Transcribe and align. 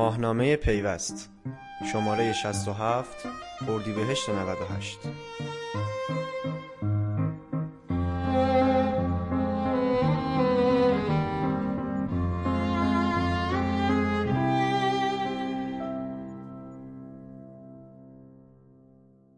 ماهنامه 0.00 0.56
پیوست. 0.56 1.30
شماره 1.92 2.32
67 2.32 3.16
اردیبهشت 3.68 4.28
98 4.28 4.98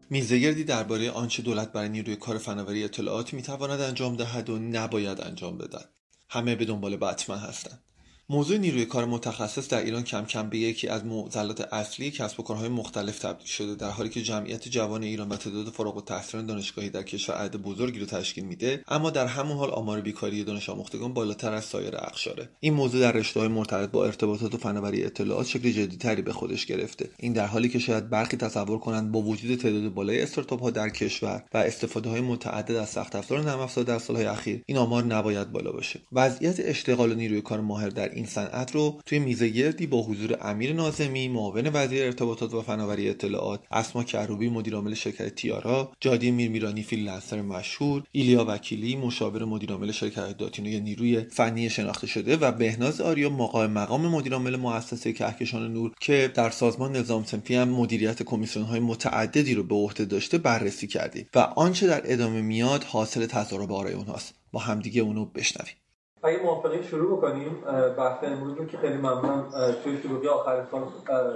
میزگردی 0.09 0.63
درباره 0.63 1.11
آنچه 1.11 1.43
دولت 1.43 1.71
برای 1.71 1.89
نیروی 1.89 2.15
کار 2.15 2.37
فناوری 2.37 2.83
اطلاعات 2.83 3.33
می‌تواند 3.33 3.81
انجام 3.81 4.15
دهد 4.15 4.49
و 4.49 4.59
نباید 4.59 5.21
انجام 5.21 5.57
بدهد 5.57 5.89
همه 6.29 6.55
به 6.55 6.65
دنبال 6.65 6.97
بتمن 6.97 7.37
هستند. 7.37 7.92
موضوع 8.29 8.57
نیروی 8.57 8.85
کار 8.85 9.05
متخصص 9.05 9.69
در 9.69 9.83
ایران 9.83 10.03
کم 10.03 10.25
کم 10.25 10.49
به 10.49 10.57
یکی 10.57 10.87
از 10.87 11.05
معضلات 11.05 11.73
اصلی 11.73 12.11
کسب 12.11 12.39
و 12.39 12.43
کارهای 12.43 12.69
مختلف 12.69 13.19
تبدیل 13.19 13.47
شده 13.47 13.75
در 13.75 13.89
حالی 13.89 14.09
که 14.09 14.21
جمعیت 14.21 14.67
جوان 14.67 15.03
ایران 15.03 15.29
و 15.29 15.35
تعداد 15.35 15.69
فارغ 15.69 15.97
التحصیلان 15.97 16.45
دانشگاهی 16.45 16.89
در 16.89 17.03
کشور 17.03 17.35
عدد 17.35 17.55
بزرگی 17.55 17.99
رو 17.99 18.05
تشکیل 18.05 18.45
میده 18.45 18.83
اما 18.87 19.09
در 19.09 19.27
همون 19.27 19.57
حال 19.57 19.69
آمار 19.69 20.01
بیکاری 20.01 20.43
دانش 20.43 20.69
آموختگان 20.69 21.13
بالاتر 21.13 21.53
از 21.53 21.65
سایر 21.65 21.95
اقشاره. 21.95 22.49
این 22.59 22.73
موضوع 22.73 23.01
در 23.01 23.11
رشته‌های 23.11 23.49
مرتبط 23.49 23.89
با 23.91 24.05
ارتباطات 24.05 24.55
و 24.55 24.57
فناوری 24.57 25.03
اطلاعات 25.03 25.47
شکل 25.47 25.71
جدیتری 25.71 26.21
به 26.21 26.33
خودش 26.33 26.65
گرفته. 26.65 27.09
این 27.17 27.33
در 27.33 27.47
حالی 27.47 27.69
که 27.69 27.79
شاید 27.79 28.09
برخی 28.09 28.37
تصور 28.37 28.79
کنند 28.79 29.11
با 29.11 29.21
وجود 29.21 29.59
تعداد 29.59 29.93
بالای 29.93 30.21
استارتاپ 30.21 30.61
ها 30.61 30.69
در 30.69 30.89
کشور 30.89 31.43
و 31.53 31.57
استفاده 31.57 32.09
های 32.09 32.21
متعدد 32.21 32.75
از 32.75 32.89
سخت 32.89 33.15
افزار 33.15 33.41
نرم 33.41 33.59
افزار 33.59 33.83
در 33.83 33.99
سالهای 33.99 34.25
اخیر 34.25 34.61
این 34.65 34.77
آمار 34.77 35.03
نباید 35.03 35.51
بالا 35.51 35.71
باشه. 35.71 35.99
وضعیت 36.11 36.59
اشتغال 36.59 37.15
نیروی 37.15 37.41
کار 37.41 37.61
ماهر 37.61 37.89
در 37.89 38.12
این 38.15 38.25
صنعت 38.25 38.71
رو 38.71 39.01
توی 39.05 39.19
میزه 39.19 39.49
گردی 39.49 39.87
با 39.87 40.01
حضور 40.03 40.37
امیر 40.41 40.73
نازمی 40.73 41.27
معاون 41.27 41.69
وزیر 41.73 42.03
ارتباطات 42.03 42.53
و 42.53 42.61
فناوری 42.61 43.09
اطلاعات 43.09 43.59
اسما 43.71 44.03
کروبی 44.03 44.49
مدیرعامل 44.49 44.93
شرکت 44.93 45.35
تیارا 45.35 45.91
جادی 45.99 46.31
میرمیرانی 46.31 46.83
فریلنسر 46.83 47.41
مشهور 47.41 48.03
ایلیا 48.11 48.45
وکیلی 48.45 48.95
مشاور 48.95 49.45
مدیرعامل 49.45 49.91
شرکت 49.91 50.37
داتینو 50.37 50.69
یا 50.69 50.79
نیروی 50.79 51.21
فنی 51.21 51.69
شناخته 51.69 52.07
شده 52.07 52.37
و 52.37 52.51
بهناز 52.51 53.01
آریا 53.01 53.29
مقام 53.29 53.71
مقام 53.71 54.07
مدیرعامل 54.07 54.55
مؤسسه 54.55 55.13
کهکشان 55.13 55.73
نور 55.73 55.91
که 55.99 56.31
در 56.35 56.49
سازمان 56.49 56.95
نظام 56.95 57.23
صنفی 57.23 57.55
هم 57.55 57.69
مدیریت 57.69 58.23
کمیسیون 58.23 58.65
های 58.65 58.79
متعددی 58.79 59.53
رو 59.53 59.63
به 59.63 59.75
عهده 59.75 60.05
داشته 60.05 60.37
بررسی 60.37 60.87
کردیم 60.87 61.27
و 61.35 61.39
آنچه 61.39 61.87
در 61.87 62.01
ادامه 62.05 62.41
میاد 62.41 62.83
حاصل 62.83 63.25
تضارب 63.25 63.71
آرای 63.71 63.93
اونهاست. 63.93 64.33
با 64.51 64.59
همدیگه 64.59 65.01
اونو 65.01 65.25
بشنویم. 65.25 65.82
اگه 66.23 66.43
موافقین 66.43 66.81
شروع 66.81 67.17
بکنیم 67.17 67.63
بحث 67.97 68.23
امروز 68.23 68.57
رو 68.57 68.65
که 68.65 68.77
خیلی 68.77 68.97
ممنونم 68.97 69.45
توی 69.83 69.97
شروعی 69.97 70.27
آخر 70.27 70.63
سال 70.71 70.83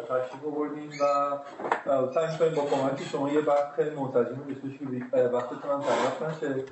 تشریف 0.01 0.45
آوردیم 0.45 0.89
و 1.01 2.13
سعی 2.13 2.37
کنیم 2.37 2.55
با 2.55 2.61
کمک 2.61 3.03
شما 3.03 3.29
یه 3.29 3.41
بحث 3.41 3.73
خیلی 3.75 3.89
منسجم 3.89 4.41
بشه 4.47 5.09
که 5.11 5.17
وقتتون 5.17 5.71
هم 5.71 5.81
تلف 5.81 6.43
نشه. 6.43 6.63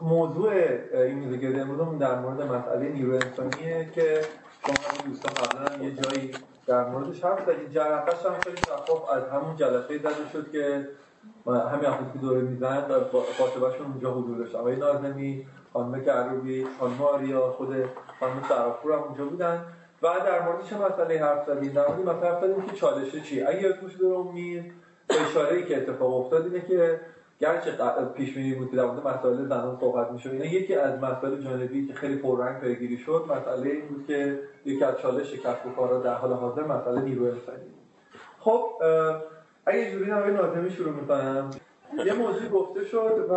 موضوع 0.00 0.52
این 0.92 1.18
میزگرد 1.18 1.58
امروز 1.58 1.98
در 1.98 2.18
مورد 2.18 2.42
مسئله 2.42 2.88
نیرو 2.88 3.14
انسانیه 3.14 3.90
که 3.94 4.20
شما 4.66 4.74
دوستان 5.06 5.34
قبلا 5.34 5.84
یه 5.84 5.94
جایی 5.94 6.30
در 6.66 6.88
موردش 6.88 7.24
حرف 7.24 7.46
زدید. 7.46 7.70
جرقش 7.70 8.26
هم 8.26 8.34
خیلی 8.40 8.56
شفاف 8.56 9.10
از 9.10 9.22
همون 9.28 9.56
جلسه 9.56 9.98
زده 9.98 10.28
شد 10.32 10.50
که 10.52 10.88
همین 11.46 11.86
افرادی 11.86 12.12
که 12.12 12.18
دوره 12.18 12.40
می‌زنن 12.40 12.80
قاطبشون 13.38 13.86
اونجا 13.86 14.10
حضور 14.10 14.38
داشتن 14.38 14.58
آقای 14.58 14.76
نازمی 14.76 15.46
خانم 15.76 16.04
کروبی 16.04 16.66
خانم 16.80 17.02
آریا 17.02 17.50
خود 17.50 17.74
خانم 18.20 18.42
سرافور 18.48 18.92
هم 18.92 19.02
اونجا 19.02 19.24
بودن. 19.24 19.64
و 20.02 20.06
در 20.26 20.42
مورد 20.42 20.64
چه 20.64 20.76
مسئله 20.76 21.20
حرف 21.20 21.46
زدیم. 21.46 21.72
در 21.72 21.88
مورد 21.88 22.00
مثلا 22.00 22.30
حرف 22.30 22.44
زدیم 22.44 22.66
که 22.66 22.76
چالشه 22.76 23.20
چی؟ 23.20 23.42
اگه 23.42 23.62
یادتون 23.62 23.88
شده 23.88 24.06
امید 24.06 24.72
اشاره 25.10 25.56
ای 25.56 25.64
که 25.64 25.76
اتفاق 25.76 26.14
افتاد 26.14 26.44
اینه 26.44 26.60
که 26.60 27.00
گرچه 27.40 27.72
پیش 28.14 28.34
بینی 28.34 28.54
بود 28.54 28.70
که 28.70 28.76
در 28.76 28.84
مورد 28.84 29.06
مسائل 29.06 29.48
زنان 29.48 29.76
صحبت 29.80 30.10
میشه 30.10 30.30
اینا 30.30 30.44
یکی 30.44 30.74
از 30.74 31.00
مسائل 31.00 31.42
جانبی 31.42 31.86
که 31.86 31.94
خیلی 31.94 32.16
پررنگ 32.16 32.60
پیگیری 32.60 32.98
شد 32.98 33.24
مسئله 33.28 33.70
این 33.70 33.88
بود 33.88 34.06
که 34.06 34.40
یکی 34.64 34.84
از 34.84 34.98
چالش 34.98 35.32
کسب 35.32 35.66
و 35.66 35.70
کارها 35.76 35.98
در 35.98 36.14
حال 36.14 36.32
حاضر 36.32 36.62
مسئله 36.62 37.00
نیروی 37.00 37.30
انسانی 37.30 37.74
خب 38.40 38.70
اگه 39.66 39.92
جوری 39.92 40.12
آقای 40.12 40.32
ناظمی 40.32 40.70
شروع 40.70 40.92
می‌کنم. 40.92 41.50
یه 42.06 42.12
موضوع 42.12 42.48
گفته 42.48 42.84
شد 42.84 43.26
و 43.30 43.36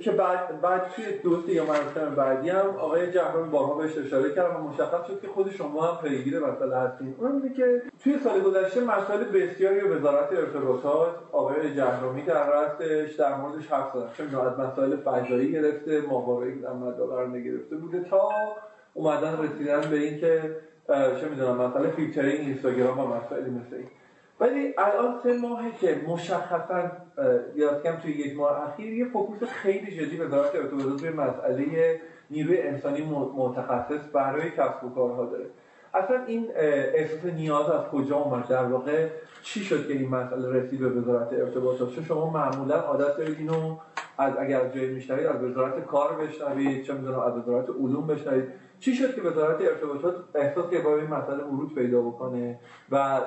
که 0.00 0.10
بعد 0.10 0.60
بعد 0.60 0.90
توی 0.96 1.04
دوست 1.22 1.48
یا 1.48 1.64
مراسم 1.64 2.14
بعدی 2.14 2.50
هم 2.50 2.66
آقای 2.66 3.12
جهرمی 3.12 3.48
بارها 3.48 3.74
بهش 3.74 3.98
اشاره 3.98 4.34
کرد 4.34 4.56
و 4.56 4.58
مشخص 4.58 5.06
شد 5.06 5.20
که 5.20 5.28
خود 5.28 5.50
شما 5.50 5.86
هم 5.86 6.08
پیگیر 6.08 6.38
مسئله 6.38 6.76
هستین. 6.76 7.14
اون 7.18 7.54
که 7.56 7.82
توی 8.04 8.18
سال 8.24 8.40
گذشته 8.40 8.80
مسائل 8.80 9.24
بسیاری 9.24 9.80
وزارت 9.80 10.32
ارتباطات 10.32 11.14
آقای 11.32 11.74
جهرمی 11.74 12.22
در 12.22 12.50
رأسش 12.50 13.14
در 13.14 13.36
موردش 13.36 13.66
حرف 13.66 13.92
زدن 13.94 14.30
چه 14.30 14.40
از 14.40 14.58
مسائل 14.58 14.96
فضایی 14.96 15.52
گرفته 15.52 16.00
که 16.00 16.62
در 16.62 16.72
مدار 16.72 17.28
نگرفته 17.28 17.76
بوده 17.76 18.04
تا 18.10 18.28
اومدن 18.94 19.38
رسیدن 19.42 19.90
به 19.90 19.96
اینکه 19.96 20.56
چه 20.88 21.28
می‌دونم 21.30 21.56
مسئله 21.56 21.90
فیلترینگ 21.90 22.40
اینستاگرام 22.40 22.98
و 22.98 23.06
مسائلی 23.06 23.50
مثل 23.50 23.76
این. 23.76 23.86
ولی 24.40 24.74
الان 24.78 25.20
سه 25.22 25.32
ماهه 25.32 25.76
که 25.80 26.00
مشخصا 26.08 26.90
یاد 27.56 27.82
کم 27.82 27.96
توی 27.96 28.12
یک 28.12 28.36
ماه 28.36 28.68
اخیر 28.68 28.92
یه 28.92 29.04
فوکوس 29.04 29.48
خیلی 29.48 29.96
جدی 29.96 30.16
وزارت 30.16 30.54
ارتباطات 30.54 31.00
روی 31.00 31.10
مسئله 31.10 32.00
نیروی 32.30 32.62
انسانی 32.62 33.02
متخصص 33.36 34.00
برای 34.12 34.50
کسب 34.50 34.84
و 34.84 34.90
کارها 34.94 35.24
داره. 35.24 35.44
اصلا 35.94 36.24
این 36.26 36.46
احساس 36.94 37.24
نیاز 37.24 37.70
از 37.70 37.84
کجا 37.84 38.16
اومد؟ 38.16 38.48
در 38.48 38.64
واقع 38.64 39.08
چی 39.42 39.60
شد 39.60 39.86
که 39.86 39.92
این 39.92 40.08
مسئله 40.08 40.52
رسید 40.52 40.80
به 40.80 40.88
وزارت 40.88 41.32
ارتباطات 41.32 41.94
چون 41.94 42.04
شما 42.04 42.30
معمولا 42.30 42.76
عادت 42.76 43.16
دارید 43.16 43.38
اینو 43.38 43.76
از 44.18 44.32
اگر 44.38 44.68
جایی 44.68 44.90
میشنوید 44.90 45.26
از 45.26 45.42
وزارت 45.42 45.86
کار 45.86 46.16
بشنوید 46.16 46.84
چه 46.84 46.94
می‌دونم 46.94 47.20
از 47.20 47.36
وزارت 47.36 47.70
علوم 47.70 48.06
بشنوید. 48.06 48.44
چی 48.80 48.94
شد 48.94 49.14
که 49.14 49.22
وزارت 49.22 49.60
ارتباطات 49.60 50.14
احساس 50.34 50.70
که 50.70 50.78
با 50.78 50.96
این 50.96 51.06
مسئله 51.06 51.44
ورود 51.44 51.74
پیدا 51.74 52.02
بکنه 52.02 52.58
و 52.90 53.20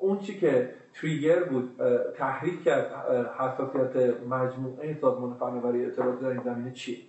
اون 0.00 0.18
چی 0.18 0.38
که 0.38 0.74
تریگر 0.94 1.42
بود 1.42 1.80
تحریک 2.16 2.64
کرد 2.64 2.90
حساسیت 3.38 4.14
مجموعه 4.28 4.98
سازمان 5.00 5.34
فناوری 5.34 5.86
اطلاعات 5.86 6.20
در 6.20 6.28
این 6.28 6.42
زمینه 6.42 6.72
چی 6.72 7.08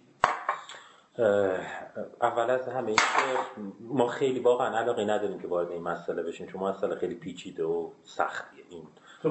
اول 2.22 2.50
از 2.50 2.68
همه 2.68 2.88
این 2.88 2.96
که 2.96 3.62
ما 3.82 4.08
خیلی 4.08 4.40
واقعا 4.40 4.78
علاقه 4.78 5.04
نداریم 5.04 5.40
که 5.40 5.48
وارد 5.48 5.72
این 5.72 5.84
مسئله 5.84 6.24
بشیم 6.24 6.48
چون 6.48 6.64
مسئله 6.64 6.96
خیلی 6.96 7.16
پیچیده 7.16 7.64
و 7.64 7.90
سختیه. 8.04 8.64
این 8.70 8.84
تو 9.24 9.30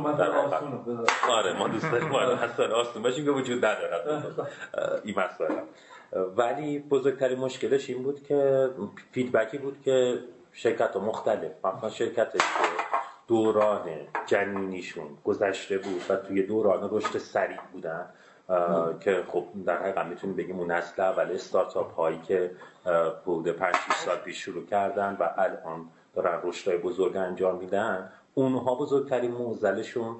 آره 1.31 1.59
ما 1.59 1.69
دوست 1.69 1.91
داریم 1.93 2.11
وارد 2.11 2.45
مسئله 2.45 2.75
آسون 2.75 3.03
باشیم 3.03 3.25
که 3.25 3.31
وجود 3.31 3.65
نداره. 3.65 4.23
این 5.05 5.15
مسئله. 5.19 5.63
ولی 6.37 6.79
بزرگترین 6.79 7.39
مشکلش 7.39 7.91
این 7.91 8.03
بود 8.03 8.23
که 8.23 8.71
فیدبکی 9.13 9.59
بود 9.59 9.81
که 9.85 10.19
شرکت 10.53 10.97
مختلف 10.97 11.53
مثلا 11.65 11.91
شرکت 11.91 12.33
که 12.33 12.39
دوران 13.29 13.83
جنینیشون 14.27 15.07
گذشته 15.25 15.79
بود 15.79 16.03
و 16.09 16.17
توی 16.17 16.43
دوران 16.43 16.89
رشد 16.93 17.19
سریع 17.19 17.59
بودن 17.73 18.07
که 19.01 19.25
خب 19.29 19.45
در 19.67 19.83
حقیقت 19.83 20.07
می‌تونیم 20.07 20.37
بگیم 20.37 20.59
اون 20.59 20.71
نسل 20.71 21.03
اول 21.03 21.33
استارتاپ 21.33 21.95
هایی 21.95 22.19
که 22.19 22.51
بوده 23.25 23.53
5 23.53 23.75
سال 24.05 24.17
پیش 24.17 24.45
شروع 24.45 24.67
کردن 24.67 25.17
و 25.21 25.29
الان 25.37 25.89
دارن 26.15 26.41
رشدهای 26.43 26.79
بزرگ 26.79 27.17
انجام 27.17 27.59
میدن 27.59 28.13
اونها 28.35 28.75
بزرگترین 28.75 29.31
موزلشون 29.31 30.17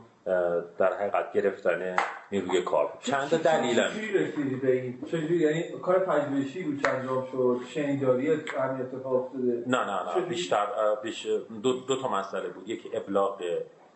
در 0.79 0.93
حقیقت 1.01 1.33
گرفتن 1.33 1.97
نیروی 2.35 2.63
کار 2.63 2.87
بود. 2.87 3.01
چند 3.01 3.43
دلیل 3.43 3.81
هم 3.81 3.91
رسیدی 4.15 4.55
به 4.55 4.73
این 4.73 4.99
چجوری 5.07 5.37
یعنی 5.37 5.63
کار 5.83 5.99
پژوهشی 5.99 6.63
بود 6.63 6.87
انجام 6.87 7.27
شد؟ 7.33 7.61
شنیداری 7.69 8.27
همین 8.27 8.81
اتفاق 8.81 9.15
افتاده؟ 9.15 9.65
نه 9.67 9.79
نه 9.79 10.17
نه. 10.17 10.27
بیشتر 10.29 10.67
بیش 11.03 11.27
دو, 11.63 11.81
دو 11.81 12.03
تا 12.03 12.09
مسئله 12.09 12.49
بود. 12.49 12.69
یکی 12.69 12.91
ابلاغ 12.97 13.43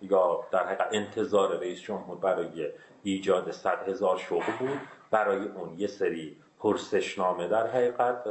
یا 0.02 0.40
در 0.50 0.66
حقیقت 0.66 0.88
انتظار 0.92 1.58
رئیس 1.58 1.80
جمهور 1.80 2.16
برای 2.16 2.68
ایجاد 3.02 3.50
صد 3.50 3.88
هزار 3.88 4.16
شغل 4.18 4.52
بود. 4.58 4.80
برای 5.10 5.48
اون 5.48 5.74
یه 5.78 5.86
سری 5.86 6.36
پرسشنامه 6.58 7.48
در 7.48 7.66
حقیقت 7.66 8.24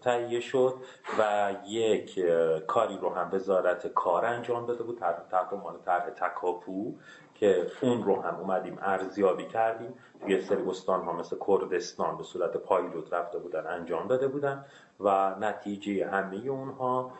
تهیه 0.00 0.40
شد 0.40 0.74
و 1.18 1.52
یک 1.66 2.20
کاری 2.66 2.98
رو 3.02 3.10
هم 3.14 3.30
وزارت 3.32 3.86
کار 3.86 4.24
انجام 4.24 4.66
داده 4.66 4.82
بود 4.82 4.98
تحت 5.30 5.52
عنوان 5.52 5.74
طرح 5.84 6.10
تکاپو. 6.10 6.94
که 7.40 7.66
اون 7.80 8.02
رو 8.02 8.22
هم 8.22 8.36
اومدیم 8.36 8.78
ارزیابی 8.82 9.46
کردیم. 9.46 9.94
توی 10.20 10.40
سری 10.40 10.62
استان 10.62 11.04
ها 11.04 11.12
مثل 11.12 11.36
کردستان 11.46 12.16
به 12.16 12.22
صورت 12.22 12.56
پایلوت 12.56 13.12
رفته 13.12 13.38
بودن 13.38 13.66
انجام 13.66 14.08
داده 14.08 14.28
بودن 14.28 14.64
و 15.00 15.34
نتیجه 15.40 16.06
همه 16.06 16.36
اونها 16.36 17.12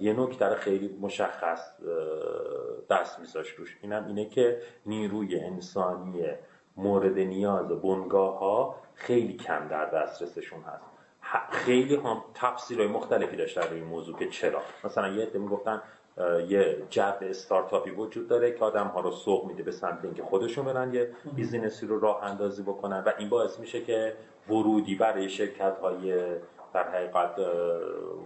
یه 0.00 0.20
نکته 0.20 0.54
خیلی 0.54 0.98
مشخص 1.00 1.80
دست 2.90 3.20
میذاشت 3.20 3.58
روش. 3.58 3.78
اینم 3.82 4.06
اینه 4.06 4.24
که 4.28 4.62
نیروی 4.86 5.40
انسانی 5.40 6.24
مورد 6.76 7.18
نیاز 7.18 7.68
بنگاه 7.68 8.38
ها 8.38 8.74
خیلی 8.94 9.36
کم 9.36 9.68
در 9.68 9.84
دسترسشون 9.84 10.60
هست. 10.62 10.84
خیلی 11.50 11.96
هم 11.96 12.24
تفسیرهای 12.34 12.88
مختلفی 12.88 13.36
داشت 13.36 13.60
در 13.60 13.74
این 13.74 13.84
موضوع 13.84 14.18
که 14.18 14.28
چرا. 14.28 14.60
مثلا 14.84 15.08
یه 15.08 15.26
عده 15.26 15.38
می‌گفتن 15.38 15.82
یه 16.48 16.82
جو 16.90 17.12
استارتاپی 17.20 17.90
وجود 17.90 18.28
داره 18.28 18.52
که 18.52 18.64
آدم 18.64 18.86
ها 18.86 19.00
رو 19.00 19.10
سوق 19.10 19.46
میده 19.46 19.62
به 19.62 19.72
سمت 19.72 20.04
اینکه 20.04 20.22
خودشون 20.22 20.64
برن 20.64 20.94
یه 20.94 21.10
بیزینسی 21.34 21.86
رو 21.86 22.00
راه 22.00 22.24
اندازی 22.24 22.62
بکنن 22.62 23.02
و 23.06 23.12
این 23.18 23.28
باعث 23.28 23.60
میشه 23.60 23.80
که 23.80 24.16
ورودی 24.48 24.94
برای 24.94 25.28
شرکت 25.28 25.78
های 25.78 26.36
در 26.74 26.88
حقیقت 26.88 27.36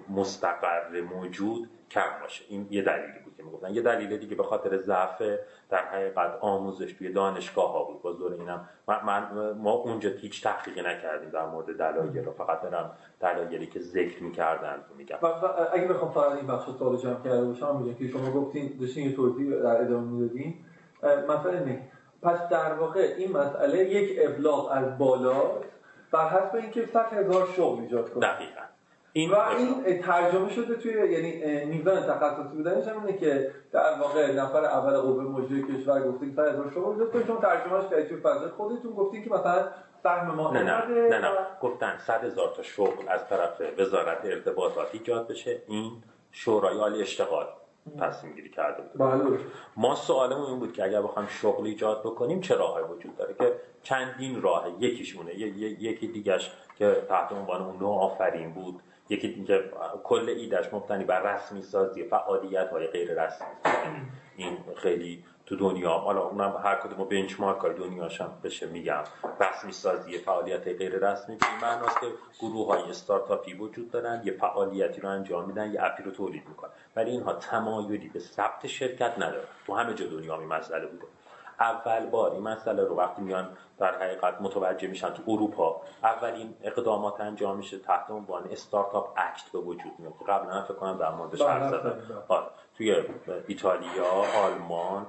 مستقر 0.08 1.00
موجود 1.00 1.70
کم 1.90 2.20
باشه. 2.22 2.44
این 2.48 2.66
یه 2.70 2.82
دلیلی 2.82 3.18
بود. 3.24 3.29
که 3.40 3.46
می‌گفتن. 3.46 3.74
یه 3.74 3.82
دلیل 3.82 4.16
دیگه 4.16 4.36
به 4.36 4.42
خاطر 4.42 4.76
ضعف 4.76 5.22
در 5.70 5.84
حقیقت 5.84 6.38
آموزش 6.40 6.92
توی 6.92 7.12
دانشگاه 7.12 7.72
ها 7.72 7.84
بود. 7.84 8.02
باز 8.02 8.18
دور 8.18 8.32
اینم 8.32 8.68
من, 8.88 9.52
ما 9.52 9.72
اونجا 9.72 10.10
هیچ 10.10 10.42
تحقیقی 10.42 10.80
نکردیم 10.80 11.30
در 11.30 11.46
مورد 11.46 11.76
دلایل 11.76 12.24
رو. 12.24 12.32
فقط 12.32 12.62
دارم 12.62 12.90
دلایلی 13.20 13.66
که 13.66 13.80
ذکر 13.80 14.22
می‌کردن 14.22 14.74
رو 14.88 14.96
میگم. 14.96 15.16
اگه 15.72 15.88
بخوام 15.88 16.10
فقط 16.10 16.32
این 16.32 16.46
بخش 16.46 16.70
سوال 16.78 16.96
جمع 16.96 17.22
کرده 17.24 17.44
باشم 17.44 17.76
میگم 17.76 17.94
که 17.94 18.08
شما 18.08 18.30
گفتین 18.30 18.76
داشتین 18.80 19.06
یه 19.10 19.16
توضیح 19.16 19.50
در 19.50 19.80
ادامه 19.80 20.06
می‌دادین. 20.06 20.54
مثلا 21.02 21.52
نه 21.52 21.82
پس 22.22 22.48
در 22.48 22.74
واقع 22.74 23.14
این 23.18 23.32
مسئله 23.32 23.78
یک 23.78 24.18
ابلاغ 24.22 24.70
از 24.72 24.98
بالا 24.98 25.42
بر 26.12 26.28
حسب 26.28 26.54
اینکه 26.54 26.86
100 26.86 27.12
هزار 27.12 27.46
شغل 27.56 27.80
ایجاد 27.80 28.12
کنه. 28.12 28.26
دقیقاً. 28.26 28.62
این 29.12 29.30
و 29.30 29.36
این 29.36 30.02
ترجمه 30.02 30.50
شده 30.50 30.74
توی 30.74 30.92
یعنی 30.92 31.64
نیون 31.66 32.00
تخصصی 32.00 32.56
بودنش 32.56 32.88
اینه 32.88 33.18
که 33.18 33.50
در 33.72 34.00
واقع 34.00 34.32
نفر 34.32 34.64
اول 34.64 34.96
قوه 34.96 35.22
مجری 35.22 35.62
کشور 35.62 36.08
گفته 36.08 36.26
که 36.26 36.32
100 36.32 36.48
هزار 36.48 36.70
شغل 36.74 36.92
ایجاد 36.92 37.12
کنید 37.12 37.26
شما 37.26 37.36
ترجمهش 37.36 37.84
کردید 37.90 38.08
توی 38.08 38.20
فضای 38.20 38.48
خودتون 38.48 38.92
گفتین 38.92 39.24
که 39.24 39.30
مثلا 39.30 39.68
سهم 40.02 40.34
ما 40.34 40.52
نه 40.52 40.62
نه 40.62 41.08
نه 41.08 41.18
نه. 41.18 41.30
گفتن 41.62 41.98
100 42.06 42.24
هزار 42.24 42.52
تا 42.56 42.62
شغل 42.62 43.08
از 43.08 43.28
طرف 43.28 43.62
وزارت 43.78 44.24
ارتباطات 44.24 44.88
ایجاد 44.92 45.28
بشه. 45.28 45.62
این 45.66 45.92
شورای 46.32 46.78
عالی 46.78 47.02
اشتغال 47.02 47.46
تصمیم 48.00 48.34
گیری 48.34 48.50
کرده 48.50 48.82
بود. 48.82 48.98
بله. 48.98 49.38
ما 49.76 49.94
سوالمون 49.94 50.46
این 50.46 50.58
بود 50.58 50.72
که 50.72 50.84
اگر 50.84 51.02
بخوایم 51.02 51.28
شغل 51.28 51.66
ایجاد 51.66 52.00
بکنیم 52.00 52.40
چه 52.40 52.54
راهی 52.54 52.84
وجود 52.84 53.16
داره؟ 53.16 53.34
که 53.34 53.52
چندین 53.82 54.42
راه 54.42 54.66
یکیشونه 54.78 55.34
یکی 55.34 56.08
دیگهش 56.08 56.52
که 56.78 57.06
تحت 57.08 57.32
عنوان 57.32 57.62
اون 57.62 57.78
نوع 57.78 58.00
آفرین 58.00 58.52
بود. 58.52 58.80
یکی 59.10 59.44
که 59.44 59.70
کل 60.04 60.28
ایدش 60.28 60.74
مبتنی 60.74 61.04
بر 61.04 61.34
رسمی 61.34 61.62
سازی 61.62 62.04
فعالیت 62.04 62.70
های 62.70 62.86
غیر 62.86 63.24
رسمی. 63.24 63.46
این 64.36 64.58
خیلی 64.76 65.24
تو 65.46 65.56
دنیا 65.56 65.90
حالا 65.90 66.20
اونم 66.20 66.60
هر 66.64 66.74
کدوم 66.74 67.08
بنچمارک 67.08 67.60
های 67.60 67.74
دنیاش 67.74 68.20
هم 68.20 68.32
بشه 68.44 68.66
میگم. 68.66 69.04
رسمی 69.40 69.72
سازی 69.72 70.18
فعالیت 70.18 70.68
غیر 70.68 71.10
رسمی. 71.10 71.36
به 71.36 71.46
این 71.46 71.80
که 72.00 72.06
گروه 72.40 72.66
های 72.66 72.90
استارتاپی 72.90 73.54
وجود 73.54 73.90
دارن 73.90 74.22
یه 74.24 74.32
فعالیتی 74.32 75.00
رو 75.00 75.08
انجام 75.08 75.46
میدن 75.46 75.72
یه 75.72 75.82
اپی 75.82 76.02
رو 76.02 76.10
تولید 76.10 76.48
می‌کنن. 76.48 76.70
ولی 76.96 77.10
اینها 77.10 77.32
تمایلی 77.32 78.08
به 78.08 78.18
ثبت 78.18 78.66
شرکت 78.66 79.14
ندارن. 79.18 79.44
تو 79.66 79.74
همه 79.74 79.94
جا 79.94 80.06
دنیا 80.06 80.38
این 80.38 80.48
مسئله 80.48 80.86
بوده. 80.86 81.04
اول 81.60 82.06
بار 82.06 82.30
این 82.30 82.42
مسئله 82.42 82.84
رو 82.84 82.96
وقتی 82.96 83.22
میان 83.22 83.48
در 83.78 83.94
حقیقت 83.94 84.40
متوجه 84.40 84.88
میشن 84.88 85.10
تو 85.10 85.22
اروپا 85.28 85.80
اولین 86.02 86.54
اقدامات 86.62 87.20
انجام 87.20 87.56
میشه 87.56 87.78
تحت 87.78 88.10
عنوان 88.10 88.48
استارتاپ 88.50 89.12
اکت 89.16 89.52
به 89.52 89.58
وجود 89.58 89.92
میاد. 89.98 90.12
قبلا 90.28 90.62
فکر 90.62 90.74
کنم 90.74 90.98
در 90.98 91.10
موردش 91.10 91.42
حرف 91.42 91.70
زدم. 91.70 92.02
آره. 92.28 92.46
توی 92.80 92.94
ایتالیا 93.46 94.04
آلمان 94.44 95.06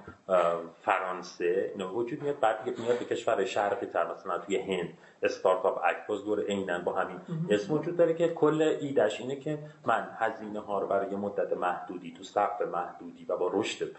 فرانسه 0.81 1.71
اینا 1.73 1.94
وجود 1.94 2.23
میاد. 2.23 2.39
بعد 2.39 2.79
میاد 2.79 3.00
به 3.00 3.06
کشور 3.06 3.45
شرقی 3.45 3.85
تر 3.85 4.13
مثلا 4.13 4.38
توی 4.38 4.57
هند 4.57 4.89
استارتاپ 5.23 5.81
اکت 5.85 6.07
باز 6.07 6.25
دور 6.25 6.45
عینن 6.45 6.83
با 6.83 6.94
همین 6.94 7.18
اسم 7.50 7.73
وجود 7.73 7.97
داره 7.97 8.13
که 8.13 8.27
کل 8.27 8.62
ایدش 8.62 9.21
اینه 9.21 9.35
که 9.35 9.59
من 9.85 10.07
هزینه 10.19 10.59
ها 10.59 10.79
رو 10.79 10.88
برای 10.88 11.15
مدت 11.15 11.53
محدودی 11.53 12.13
تو 12.18 12.23
سقف 12.23 12.62
محدودی 12.62 13.25
و 13.25 13.38
با 13.38 13.51
رشد 13.53 13.91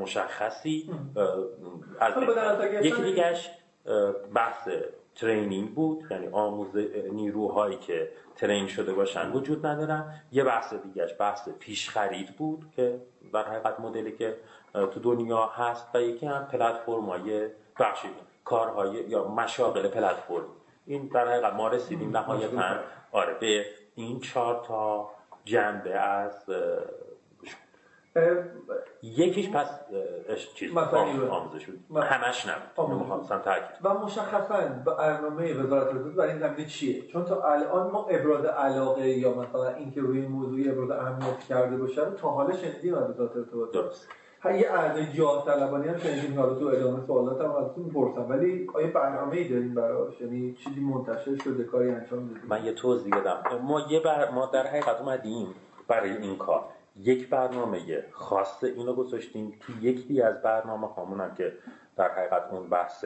مشخصی 0.00 0.90
از 2.00 2.12
یکی 2.82 3.02
دیگهش 3.02 3.50
بحث 4.34 4.68
ترینینگ 5.14 5.74
بود 5.74 6.04
یعنی 6.10 6.28
آموز 6.32 6.76
نیروهایی 7.12 7.76
که 7.76 8.08
ترین 8.36 8.66
شده 8.66 8.92
باشن 8.92 9.32
وجود 9.32 9.66
ندارن. 9.66 10.14
یه 10.32 10.44
بحث 10.44 10.74
دیگهش 10.74 11.14
بحث 11.18 11.48
پیش 11.48 11.90
خرید 11.90 12.36
بود 12.36 12.64
که 12.76 13.00
در 13.32 13.44
حقیقت 13.44 13.80
مدلی 13.80 14.12
که 14.12 14.36
تو 14.72 15.00
دنیا 15.00 15.46
هست 15.46 15.86
و 15.94 16.00
یکی 16.00 16.26
هم 16.26 16.46
پلتفرم 16.46 17.04
های 17.04 17.48
بخشید 17.78 18.14
کارهای 18.44 18.92
یا 19.08 19.28
مشاغل 19.28 19.88
پلتفرم. 19.88 20.48
این 20.86 21.06
در 21.06 21.28
حقیقت 21.28 21.52
ما 21.52 21.68
رسیدیم 21.68 22.16
نهایتا. 22.16 22.62
آره 23.12 23.34
به 23.34 23.66
این 23.94 24.20
چهار 24.20 24.64
تا 24.66 25.10
جنبه 25.44 25.94
از 25.94 26.50
یکیش 29.02 29.50
پس 29.50 29.80
چیز 30.54 30.76
آموزش 30.76 31.66
بود. 31.66 31.96
همش 31.96 32.46
نبود. 32.46 33.26
تاکید 33.26 33.76
و 33.82 33.94
مشخصا 33.94 34.60
برنامه 34.98 35.54
وزارت 35.54 35.86
ارتباطات 35.86 36.14
برای 36.14 36.30
این 36.30 36.38
زمینه 36.38 36.64
چیه؟ 36.64 37.06
چون 37.06 37.24
تا 37.24 37.42
الان 37.42 37.90
ما 37.90 38.06
ابراز 38.10 38.44
علاقه 38.44 39.08
یا 39.08 39.34
مثلا 39.34 39.68
اینکه 39.68 40.00
روی 40.00 40.26
موضوع 40.26 40.60
ابراز 40.66 40.90
اهمیت 40.90 41.40
کرده 41.48 41.76
باشه 41.76 42.10
تا 42.10 42.28
حالا 42.28 42.56
شنیدیم 42.56 42.94
از 42.94 43.10
وزارت 43.10 43.36
ارتباطات 43.36 43.72
درست. 43.74 44.08
یه 44.44 44.68
عرض 44.68 45.12
جاه 45.14 45.46
طلبانی 45.46 45.88
هم 45.88 45.98
شنیدیم 45.98 46.40
حالا 46.40 46.54
تو 46.54 46.66
ادامه 46.66 47.06
سوالات 47.06 47.40
هم 47.40 47.50
ازتون 47.50 47.84
می‌پرسم 47.84 48.26
ولی 48.28 48.70
آیا 48.74 48.86
برنامه 48.86 49.36
ای 49.36 49.48
داریم 49.48 49.74
براش؟ 49.74 50.20
یعنی 50.20 50.54
چیزی 50.54 50.80
منتشر 50.80 51.36
شده 51.44 51.64
کاری 51.64 51.90
انجام 51.90 52.28
دادیم؟ 52.28 52.42
من 52.48 52.64
یه 52.64 52.72
توضیح 52.72 53.14
بدم. 53.20 53.42
ما 53.62 53.80
یه 53.90 54.00
بر... 54.00 54.30
ما 54.30 54.46
در 54.46 54.66
حقیقت 54.66 55.00
اومدیم 55.00 55.54
برای 55.88 56.16
این 56.16 56.36
کار. 56.36 56.64
یک 56.96 57.30
برنامه 57.30 58.04
خاص 58.10 58.64
اینو 58.64 58.94
گذاشتیم 58.94 59.58
تو 59.60 59.72
یکی 59.80 60.22
از 60.22 60.42
برنامه 60.42 60.86
هامون 60.86 61.34
که 61.34 61.52
در 61.96 62.10
حقیقت 62.10 62.42
اون 62.50 62.68
بحث 62.68 63.04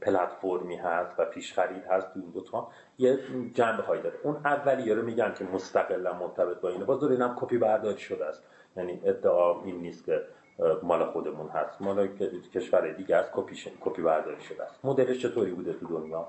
پلتفرمی 0.00 0.76
هست 0.76 1.10
و 1.18 1.24
پیش 1.24 1.54
خرید 1.54 1.84
هست 1.84 2.14
تو 2.14 2.20
دوتا 2.20 2.68
یه 2.98 3.18
جنبه 3.54 3.82
هایی 3.82 4.02
داره. 4.02 4.16
اون 4.22 4.36
اولیه 4.44 4.94
رو 4.94 5.02
میگن 5.02 5.34
که 5.34 5.44
مستقلا 5.44 6.12
مرتبط 6.12 6.60
با 6.60 6.68
اینه. 6.68 6.84
باز 6.84 7.00
دور 7.00 7.12
اینم 7.12 7.36
کپی 7.40 7.58
برداری 7.58 7.98
شده 7.98 8.26
است. 8.26 8.42
یعنی 8.76 9.00
ادعا 9.04 9.62
این 9.62 9.76
نیست 9.76 10.04
که 10.04 10.22
مال 10.82 11.04
خودمون 11.04 11.48
هست. 11.48 11.82
مال 11.82 12.08
کشور 12.54 12.92
دیگه 12.92 13.16
از 13.16 13.26
کپی 13.32 13.56
کپی 13.80 14.02
برداری 14.02 14.40
شده 14.40 14.62
است. 14.62 14.84
مدلش 14.84 15.22
چطوری 15.22 15.50
بوده 15.50 15.72
تو 15.72 15.86
دنیا؟ 15.86 16.28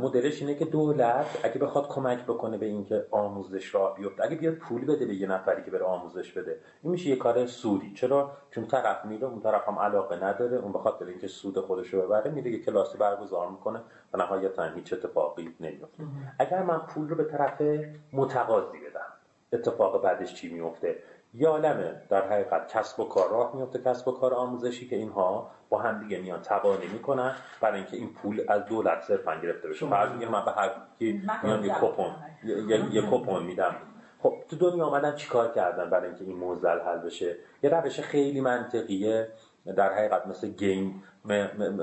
مدلش 0.00 0.40
اینه 0.40 0.54
که 0.54 0.64
دولت 0.64 1.40
اگه 1.42 1.58
بخواد 1.58 1.88
کمک 1.88 2.24
بکنه 2.24 2.58
به 2.58 2.66
اینکه 2.66 3.06
آموزش 3.10 3.74
راه 3.74 3.96
بیفته 3.96 4.24
اگه 4.24 4.36
بیاد 4.36 4.54
پول 4.54 4.84
بده 4.84 5.06
به 5.06 5.14
یه 5.14 5.26
نفری 5.26 5.62
که 5.62 5.70
بره 5.70 5.84
آموزش 5.84 6.32
بده. 6.32 6.60
این 6.82 6.92
میشه 6.92 7.08
یه 7.08 7.16
کار 7.16 7.46
سودی. 7.46 7.92
چرا؟ 7.94 8.30
چون 8.50 8.66
طرف 8.66 9.04
میره 9.04 9.26
اون 9.26 9.40
طرف 9.40 9.68
هم 9.68 9.78
علاقه 9.78 10.24
نداره 10.24 10.56
اون 10.56 10.72
بخواد 10.72 10.98
بره 10.98 11.10
اینکه 11.10 11.26
سود 11.26 11.60
خودش 11.60 11.88
رو 11.88 12.02
ببره 12.02 12.30
میره 12.30 12.50
یه 12.50 12.58
کلاسی 12.58 12.98
برگزار 12.98 13.50
می‌کنه. 13.50 13.80
و 14.12 14.18
نهایتا 14.18 14.64
هیچ 14.64 14.92
اتفاقی 14.92 15.54
نمیفته 15.60 16.04
اگر 16.38 16.62
من 16.62 16.78
پول 16.78 17.08
رو 17.08 17.16
به 17.16 17.24
طرف 17.24 17.62
متقاضی 18.12 18.78
بدم 18.78 19.12
اتفاق 19.52 20.02
بعدش 20.02 20.34
چی 20.34 20.52
میفته 20.52 20.96
یه 21.34 21.48
عالمه 21.48 21.94
در 22.08 22.28
حقیقت 22.28 22.72
کسب 22.72 23.00
و 23.00 23.04
کار 23.04 23.30
راه 23.30 23.56
میفته 23.56 23.78
کسب 23.78 24.08
و 24.08 24.12
کار 24.12 24.34
آموزشی 24.34 24.88
که 24.88 24.96
اینها 24.96 25.50
با 25.68 25.78
هم 25.78 26.02
دیگه 26.02 26.20
میان 26.20 26.40
تبانی 26.42 26.86
می‌کنن 26.86 27.34
برای 27.60 27.76
اینکه 27.76 27.96
این 27.96 28.12
پول 28.14 28.44
از 28.48 28.64
دولت 28.64 29.02
صرفا 29.02 29.34
گرفته 29.34 29.68
بشه. 29.68 29.86
فرض 29.86 30.10
می‌گیرم 30.12 30.32
من 30.32 30.44
به 30.44 30.50
هر 30.50 30.70
کی 30.98 31.22
میان 31.44 31.64
یه 31.64 31.74
کپون 31.80 32.10
یه 32.92 33.02
کپون 33.10 33.42
میدم. 33.42 33.74
خب 34.22 34.34
تو 34.48 34.56
دنیا 34.56 34.86
آمدن 34.86 35.14
چیکار 35.14 35.52
کردن 35.52 35.90
برای 35.90 36.08
اینکه 36.08 36.24
این 36.24 36.36
موزل 36.36 36.78
حل 36.80 36.98
بشه؟ 36.98 37.36
یه 37.62 37.70
روش 37.70 38.00
خیلی 38.00 38.40
منطقیه. 38.40 39.28
در 39.76 39.92
حقیقت 39.92 40.26
مثل 40.26 40.48
گیم 40.48 41.02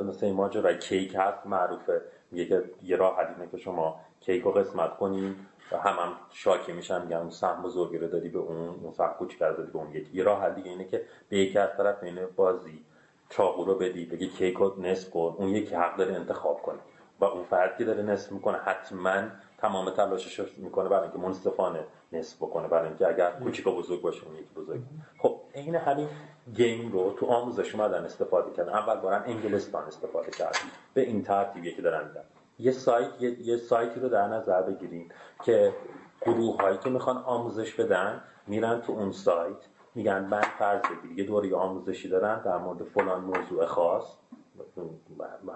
مثل 0.07 0.31
ماجرای 0.31 0.77
کیک 0.77 1.15
هست 1.19 1.45
معروفه. 1.45 2.01
میگه 2.31 2.45
که 2.45 2.63
یه 2.83 2.95
راه 2.95 3.17
حل 3.17 3.45
که 3.51 3.57
شما 3.57 3.99
کیک 4.21 4.43
رو 4.43 4.51
قسمت 4.51 4.97
کنین. 4.97 5.35
و 5.71 5.77
هم 5.77 5.93
هم 5.93 6.13
شاکی 6.29 6.71
میشن 6.71 7.01
میگن 7.01 7.17
اون 7.17 7.29
سهم 7.29 7.61
بزرگی 7.61 7.97
رو 7.97 8.07
دادی 8.07 8.29
به 8.29 8.39
اون 8.39 8.69
اون 8.83 8.91
سهم 8.91 9.13
کوچیک 9.13 9.41
رو 9.41 9.55
دادی 9.55 9.71
به 9.71 9.77
اون. 9.77 9.91
یکی 9.91 10.21
راه 10.21 10.41
حل 10.41 10.53
دیگه 10.53 10.69
اینه 10.69 10.85
که 10.85 11.05
به 11.29 11.37
یکی 11.37 11.59
از 11.59 11.69
طرف 11.77 12.03
اینه 12.03 12.25
بازی 12.25 12.85
چاقو 13.29 13.65
رو 13.65 13.75
بدی 13.75 14.05
بگی 14.05 14.27
کیک 14.27 14.57
رو 14.57 14.81
نصف 14.81 15.09
کن 15.09 15.35
اون 15.37 15.49
یکی 15.49 15.75
حق 15.75 15.97
داره 15.97 16.15
انتخاب 16.15 16.61
کنه. 16.61 16.79
و 17.19 17.25
اون 17.25 17.43
فردی 17.43 17.85
داره 17.85 18.03
نصف 18.03 18.31
می‌کنه 18.31 18.57
حتما 18.57 19.23
تمام 19.57 19.89
تلاشش 19.89 20.57
می‌کنه 20.57 20.89
برای 20.89 21.03
اینکه 21.03 21.17
منصفانه 21.17 21.79
نصف 22.11 22.37
بکنه 22.37 22.67
برای 22.67 22.87
اینکه 22.87 23.07
اگر 23.07 23.31
کوچیک 23.31 23.65
بزرگ 23.65 24.01
باشه 24.01 24.25
اون 24.25 24.35
یکی 24.35 24.53
بزرگ. 24.55 24.81
خب 25.17 25.41
این 25.53 25.75
همین 25.75 26.07
گیم 26.53 26.91
رو 26.91 27.15
تو 27.19 27.25
آموزش 27.25 27.75
اومدن 27.75 28.05
استفاده 28.05 28.51
کردن. 28.51 28.73
اول 28.73 28.95
بارم 28.95 29.23
انگلستان 29.27 29.83
استفاده 29.83 30.31
کرد 30.31 30.55
به 30.93 31.01
این 31.01 31.23
ترتیبی 31.23 31.75
که 31.75 31.81
دارن 31.81 32.07
میدن 32.07 32.23
یه 32.59 32.71
سایت 32.71 33.21
یه, 33.21 33.47
یه 33.47 33.57
سایتی 33.57 33.99
رو 33.99 34.09
در 34.09 34.27
نظر 34.27 34.61
بگیریم 34.61 35.09
که 35.43 35.73
گروه 36.21 36.61
هایی 36.61 36.77
که 36.77 36.89
می‌خوان 36.89 37.17
آموزش 37.17 37.73
بدن 37.73 38.21
میرن 38.47 38.81
تو 38.81 38.93
اون 38.93 39.11
سایت 39.11 39.67
میگن 39.95 40.25
من 40.25 40.41
فرض 40.41 40.81
بگیر 40.81 41.19
یه 41.19 41.25
دوره 41.25 41.55
آموزشی 41.55 42.09
دارن 42.09 42.41
در 42.41 42.57
مورد 42.57 42.83
فلان 42.83 43.21
موضوع 43.21 43.65
خاص 43.65 44.17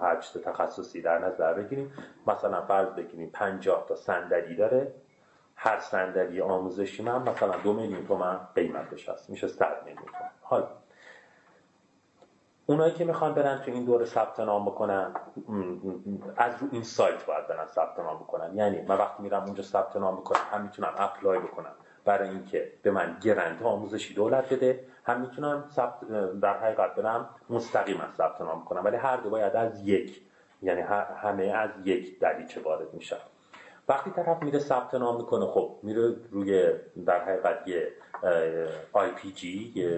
هر 0.00 0.16
تخصصی 0.44 1.02
در 1.02 1.18
نظر 1.18 1.54
بگیریم. 1.54 1.92
مثلا 2.26 2.62
فرض 2.62 2.88
بگیریم 2.88 3.30
50 3.32 3.86
تا 3.88 3.96
صندلی 3.96 4.56
داره 4.56 4.94
هر 5.54 5.78
صندلی 5.78 6.40
آموزشی 6.40 7.02
من 7.02 7.22
مثلا 7.22 7.56
دو 7.56 7.72
میلیون 7.72 8.06
تومن 8.06 8.40
قیمتش 8.54 9.08
هست 9.08 9.30
میشه 9.30 9.48
100 9.48 9.82
میلیون 9.84 10.04
تومن. 10.04 10.30
حالا 10.42 10.68
اونایی 12.70 12.92
که 12.92 13.04
می‌خوان 13.04 13.34
برن 13.34 13.58
تو 13.58 13.70
این 13.70 13.84
دوره 13.84 14.04
ثبت 14.04 14.40
نام 14.40 14.64
بکنن 14.64 15.10
از 16.36 16.52
رو 16.60 16.68
این 16.72 16.82
سایت 16.82 17.26
باید 17.26 17.46
برن 17.46 17.66
ثبت 17.66 17.98
نام 17.98 18.16
بکنن. 18.16 18.56
یعنی 18.56 18.82
من 18.82 18.98
وقتی 18.98 19.22
میرم 19.22 19.42
اونجا 19.42 19.62
ثبت 19.62 19.96
نام 19.96 20.16
بکنم 20.16 20.40
هم 20.52 20.62
می‌تونم 20.62 20.94
اپلای 20.98 21.38
بکنم 21.38 21.72
برای 22.04 22.28
اینکه 22.28 22.72
به 22.82 22.90
من 22.90 23.16
گرنت 23.22 23.62
آموزشی 23.62 24.14
دولت 24.14 24.52
بده 24.52 24.84
هم 25.04 25.20
می‌تونم 25.20 25.64
در 26.42 26.58
حقیقت 26.58 26.94
برم 26.94 27.28
مستقیم 27.50 28.00
از 28.00 28.14
ثبت 28.16 28.40
نام 28.40 28.64
کنم 28.64 28.84
ولی 28.84 28.96
هر 28.96 29.16
دو 29.16 29.30
باید 29.30 29.56
از 29.56 29.88
یک 29.88 30.22
یعنی 30.62 30.80
همه 31.16 31.44
از 31.44 31.70
یک 31.84 32.20
دریچه 32.20 32.60
وارد 32.60 32.94
میشن. 32.94 33.16
وقتی 33.88 34.10
طرف 34.10 34.42
میره 34.42 34.58
ثبت 34.58 34.94
نام 34.94 35.16
می‌کنه 35.16 35.46
خب 35.46 35.76
میره 35.82 36.14
روی 36.30 36.72
در 37.06 37.24
حقیقت 37.24 37.68
یه 37.68 37.92
جی 39.34 39.88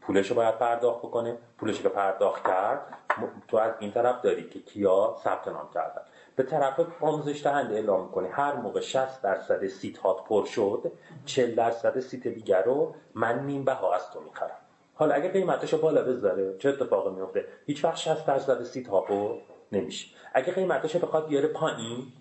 پولش 0.00 0.30
رو 0.30 0.36
باید 0.36 0.58
پرداخت 0.58 0.98
بکنه. 0.98 1.38
پولش 1.58 1.80
رو 1.80 1.90
پرداخت 1.90 2.46
کرد 2.46 2.80
تو 3.48 3.56
از 3.56 3.72
این 3.78 3.92
طرف 3.92 4.22
داری 4.22 4.48
که 4.48 4.60
کیا 4.60 5.16
ثبت 5.24 5.48
نام 5.48 5.68
کردن. 5.74 6.02
به 6.36 6.42
طرف 6.42 6.80
آموزش 7.00 7.42
دهنده 7.44 7.74
اعلام 7.74 8.02
می‌کنی 8.02 8.28
هر 8.28 8.52
موقع 8.52 8.80
60 8.80 9.22
درصد 9.22 9.66
سیت 9.66 9.98
هات 9.98 10.24
پر 10.24 10.44
شد 10.44 10.92
40 11.26 11.54
درصد 11.54 12.00
سیت 12.00 12.28
دیگر 12.28 12.62
رو 12.62 12.94
من 13.14 13.46
نیم 13.46 13.64
بها 13.64 13.94
از 13.94 14.10
تو 14.10 14.20
می‌خرم. 14.20 14.56
حالا 14.94 15.14
اگه 15.14 15.28
قیمتش 15.28 15.72
رو 15.72 15.78
بالا 15.78 16.02
بذاره 16.02 16.58
چه 16.58 16.68
اتفاقی 16.68 17.10
میفته 17.10 17.44
هیچ 17.66 17.84
وقت 17.84 17.96
60 17.96 18.26
درصد 18.26 18.62
سیت 18.62 18.88
ها 18.88 19.00
پر 19.00 19.34
نمیشه. 19.72 20.08
اگه 20.34 20.52
قیمتش 20.52 20.96
بخواد 20.96 21.28
بیاره 21.28 21.48
پایین 21.48 22.12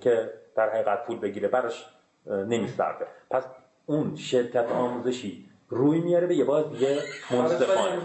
که 0.00 0.32
در 0.56 0.70
حقیقت 0.70 1.04
پول 1.04 1.18
بگیره 1.18 1.48
براش 1.48 1.86
نمیصرفه 2.26 3.06
پس 3.30 3.42
اون 3.88 4.16
شرکت 4.16 4.68
آموزشی 4.72 5.48
روی 5.68 6.00
میاره 6.00 6.26
به 6.26 6.36
یه 6.36 6.44
باز 6.44 6.70
دیگه 6.70 6.98
منصفانه. 7.30 8.02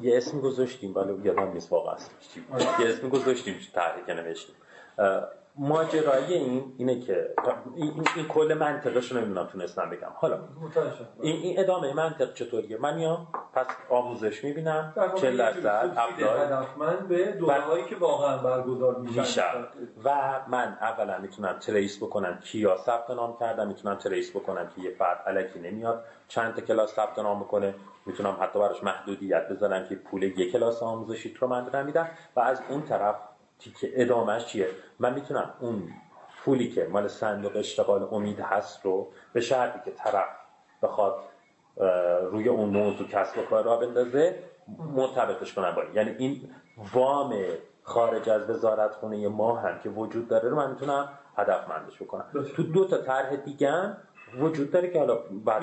یه 0.00 0.16
اسم 0.16 0.40
گذاشتیم 0.40 0.94
ولی 0.94 1.20
یادم 1.24 1.52
نیست 1.52 1.72
واقعا 1.72 1.96
یه 2.80 2.88
اسم 2.88 3.08
گذاشتیم 3.08 3.54
تحریک 3.74 4.08
نوشتیم. 4.08 4.54
ماجرای 5.58 6.34
این 6.34 6.74
اینه 6.78 7.00
که 7.00 7.34
این, 7.76 8.06
این 8.16 8.28
کل 8.28 8.56
منطقش 8.60 9.12
رو 9.12 9.18
نمی‌دونم 9.18 9.46
تونستم 9.46 9.90
بگم. 9.90 10.10
حالا 10.14 10.38
این, 11.20 11.36
این 11.36 11.60
ادامه 11.60 11.94
منطق 11.94 12.34
چطوریه؟ 12.34 12.78
من 12.78 12.98
یا 12.98 13.26
پس 13.54 13.66
آموزش 13.90 14.44
می‌بینم 14.44 14.94
40 15.16 15.36
درصد 15.36 15.90
من 16.78 17.06
به 17.08 17.32
دورهایی 17.32 17.84
که 17.84 17.96
واقعا 17.96 18.38
برگزار 18.38 18.98
میشن. 18.98 19.42
و 20.04 20.40
من 20.48 20.78
اولا 20.80 21.18
می‌تونم 21.18 21.58
تریس 21.58 22.02
بکنم 22.02 22.38
کیا 22.44 22.76
ثبت 22.76 23.10
نام 23.10 23.36
کردم 23.40 23.68
می‌تونم 23.68 23.94
تریس 23.94 24.30
بکنم 24.30 24.68
که 24.76 24.82
یه 24.82 24.90
فرد 24.90 25.22
الکی 25.26 25.58
نمیاد. 25.58 26.04
چند 26.28 26.54
تا 26.54 26.60
کلاس 26.60 26.94
ثبت 26.94 27.18
نام 27.18 27.40
بکنه 27.40 27.74
می‌تونم 28.06 28.36
حتی 28.40 28.58
براش 28.58 28.84
محدودیت 28.84 29.48
بذارم 29.48 29.88
که 29.88 29.94
پول 29.94 30.22
یک 30.22 30.52
کلاس 30.52 30.82
آموزشی 30.82 31.34
رو 31.40 31.48
من 31.48 31.84
میدم 31.86 32.08
و 32.36 32.40
از 32.40 32.62
اون 32.68 32.82
طرف 32.82 33.16
تیکه 33.58 33.90
ادامهش 33.94 34.46
چیه؟ 34.46 34.68
من 34.98 35.14
می‌تونم 35.14 35.54
اون 35.60 35.88
پولی 36.44 36.70
که 36.70 36.88
مال 36.90 37.08
صندوق 37.08 37.56
اشتغال 37.56 38.08
امید 38.12 38.40
هست 38.40 38.84
رو 38.84 39.08
به 39.32 39.40
شرطی 39.40 39.80
که 39.84 39.90
طرف 39.90 40.28
بخواد 40.82 41.14
روی 42.30 42.48
اون 42.48 42.68
موضوع 42.68 43.08
کسب 43.08 43.38
و 43.38 43.42
کار 43.42 43.64
راه 43.64 43.76
بندازه 43.76 44.44
مرتبطش 44.78 45.54
کنم 45.54 45.74
با 45.74 45.82
یعنی 45.94 46.10
این 46.10 46.50
وام 46.92 47.34
خارج 47.82 48.28
از 48.28 48.50
وزارت 48.50 48.94
خونه 48.94 49.28
ما 49.28 49.56
هم 49.56 49.78
که 49.78 49.88
وجود 49.88 50.28
داره 50.28 50.48
رو 50.48 50.56
من 50.56 50.70
می‌تونم 50.70 51.08
هدفمندش 51.36 52.02
بکنم. 52.02 52.24
تو 52.56 52.62
دو 52.62 52.84
تا 52.84 52.98
طرح 52.98 53.36
دیگه 53.36 53.96
وجود 54.40 54.70
داره 54.70 54.90
که 54.90 54.98
حالا 54.98 55.18
بعد 55.44 55.62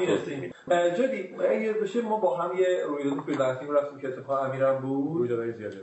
جدی 0.98 1.36
اگه 1.50 1.74
بشه 1.74 2.02
ما 2.02 2.18
با 2.18 2.38
هم 2.38 2.58
یه 2.58 2.84
رویداد 2.88 3.20
فریلنسینگ 3.20 3.72
رفتیم 3.72 4.00
که 4.00 4.08
اتفاق 4.08 4.50
امیرم 4.50 4.78
بود. 4.78 5.18
رویدادهای 5.18 5.54
زیاده 5.54 5.78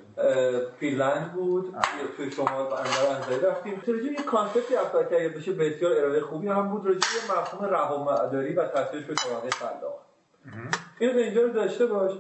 فینلند 0.80 1.32
بود. 1.32 1.74
توی 2.16 2.30
شما 2.30 2.44
با 2.44 2.78
انور 2.78 3.16
انزایی 3.16 3.40
رفتیم 3.40 3.82
راجع 3.86 4.04
یه 4.04 4.24
کانسپتی 4.26 4.76
اصلا 4.76 5.02
که 5.02 5.28
بشه 5.28 5.52
بسیار 5.52 5.92
ارائه 5.92 6.20
خوبی 6.20 6.48
هم 6.48 6.68
بود. 6.68 6.86
راجع 6.86 6.98
یه 6.98 7.40
مفهوم 7.40 7.64
روامعداری 7.64 8.54
و 8.54 8.66
تاثیرش 8.66 9.04
به 9.04 9.14
طبقه 9.14 9.50
خلاق 9.50 10.02
اینو 11.02 11.18
اینجا 11.18 11.42
رو 11.42 11.48
داشته 11.48 11.86
باش. 11.86 12.12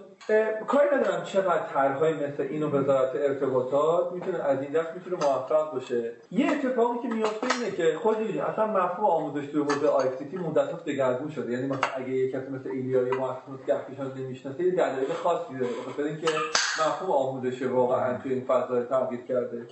کاری 0.66 0.88
ندارم 0.96 1.22
چقدر 1.24 1.66
طرحهای 1.74 2.14
مثل 2.14 2.42
اینو 2.42 2.68
وزارت 2.68 3.10
ارتباطات 3.14 4.12
می‌تونه 4.12 4.38
از 4.38 4.60
این 4.62 4.72
دست 4.72 4.88
می‌تونه 4.94 5.16
موفق 5.16 5.72
باشه. 5.72 6.12
یه 6.30 6.50
اتفاقی 6.52 7.08
که 7.08 7.14
میافته 7.14 7.46
اینه 7.56 7.76
که 7.76 7.98
خود 7.98 8.16
اصلا 8.48 8.66
مفهوم 8.66 9.04
آموزش 9.10 9.46
توی 9.46 9.62
حوزه 9.62 9.88
آی 9.88 10.08
سی 10.18 10.24
تی 10.24 10.38
دگرگون 10.86 11.30
شده. 11.30 11.52
یعنی 11.52 11.66
مثلا 11.66 11.90
اگه 11.96 12.08
یه 12.08 12.32
کسی 12.32 12.50
مثل 12.50 12.68
ایلیا 12.68 13.02
یا 13.02 13.14
مؤسسات 13.14 13.66
گهکشان 13.66 14.12
نمی‌شناسه 14.18 14.64
یه 14.64 14.70
دلایل 14.70 15.12
خاصی 15.22 15.54
داره. 15.54 15.72
بخاطر 15.72 16.02
اینکه 16.02 16.28
مفهوم 16.80 17.10
آموزش 17.10 17.62
واقعا 17.62 18.18
توی 18.18 18.32
این 18.34 18.44
فضا 18.44 18.82
تغییر 18.82 19.20
کرده. 19.20 19.66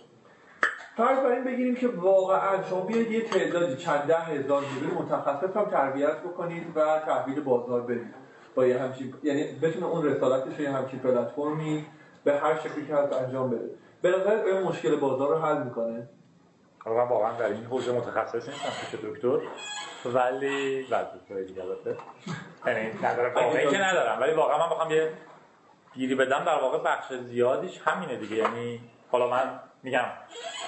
فرض 0.96 1.18
بر 1.18 1.32
این 1.32 1.44
بگیریم 1.44 1.74
که 1.74 1.88
واقعا 1.88 2.62
شما 2.62 2.80
بیاید 2.80 3.10
یه 3.10 3.20
تعدادی 3.20 3.76
چند 3.76 4.00
ده 4.00 4.18
هزار 4.18 4.62
نیروی 4.74 4.98
متخصص 4.98 5.56
هم 5.56 5.64
تربیت 5.64 6.16
بکنید 6.16 6.66
و 6.76 7.00
تحویل 7.06 7.40
بازار 7.40 7.80
بدید 7.80 8.19
با 8.54 8.66
یه 8.66 8.78
همچین 8.78 9.14
یعنی 9.22 9.44
بتونه 9.52 9.86
اون 9.86 10.04
رسالتش 10.04 10.56
رو 10.56 10.62
یه 10.62 10.70
همچین 10.70 10.98
پلتفرمی 10.98 11.86
به 12.24 12.38
هر 12.38 12.58
شکلی 12.58 12.86
که 12.86 12.94
هست 12.94 13.12
انجام 13.12 13.50
بده. 13.50 13.70
به 14.02 14.10
نظر 14.10 14.62
مشکل 14.62 14.96
بازار 14.96 15.28
رو 15.28 15.38
حل 15.38 15.62
می‌کنه. 15.62 16.08
من 16.86 17.08
واقعا 17.08 17.38
در 17.38 17.46
این 17.46 17.64
حوزه 17.64 17.92
متخصص 17.92 18.48
نیستم 18.48 18.68
پیش 18.80 19.00
دکتر. 19.04 19.38
ولی 20.04 20.82
بعد 20.82 21.10
دکتر 21.14 21.42
دیگه 21.42 21.62
البته. 21.62 21.96
یعنی 22.66 22.90
ندارم 23.02 23.34
واقعی 23.34 23.70
که 23.70 23.78
ندارم. 23.78 24.20
ولی 24.20 24.32
واقعا 24.32 24.58
من 24.58 24.70
بخوام 24.70 24.90
یه 24.90 25.12
گیری 25.94 26.14
بدم. 26.14 26.44
در 26.44 26.60
واقع 26.60 26.78
بخش 26.78 27.12
زیادیش 27.12 27.80
همینه 27.84 28.16
دیگه. 28.16 28.36
یعنی 28.36 28.80
حالا 29.10 29.30
من 29.30 29.60
میگم 29.82 30.04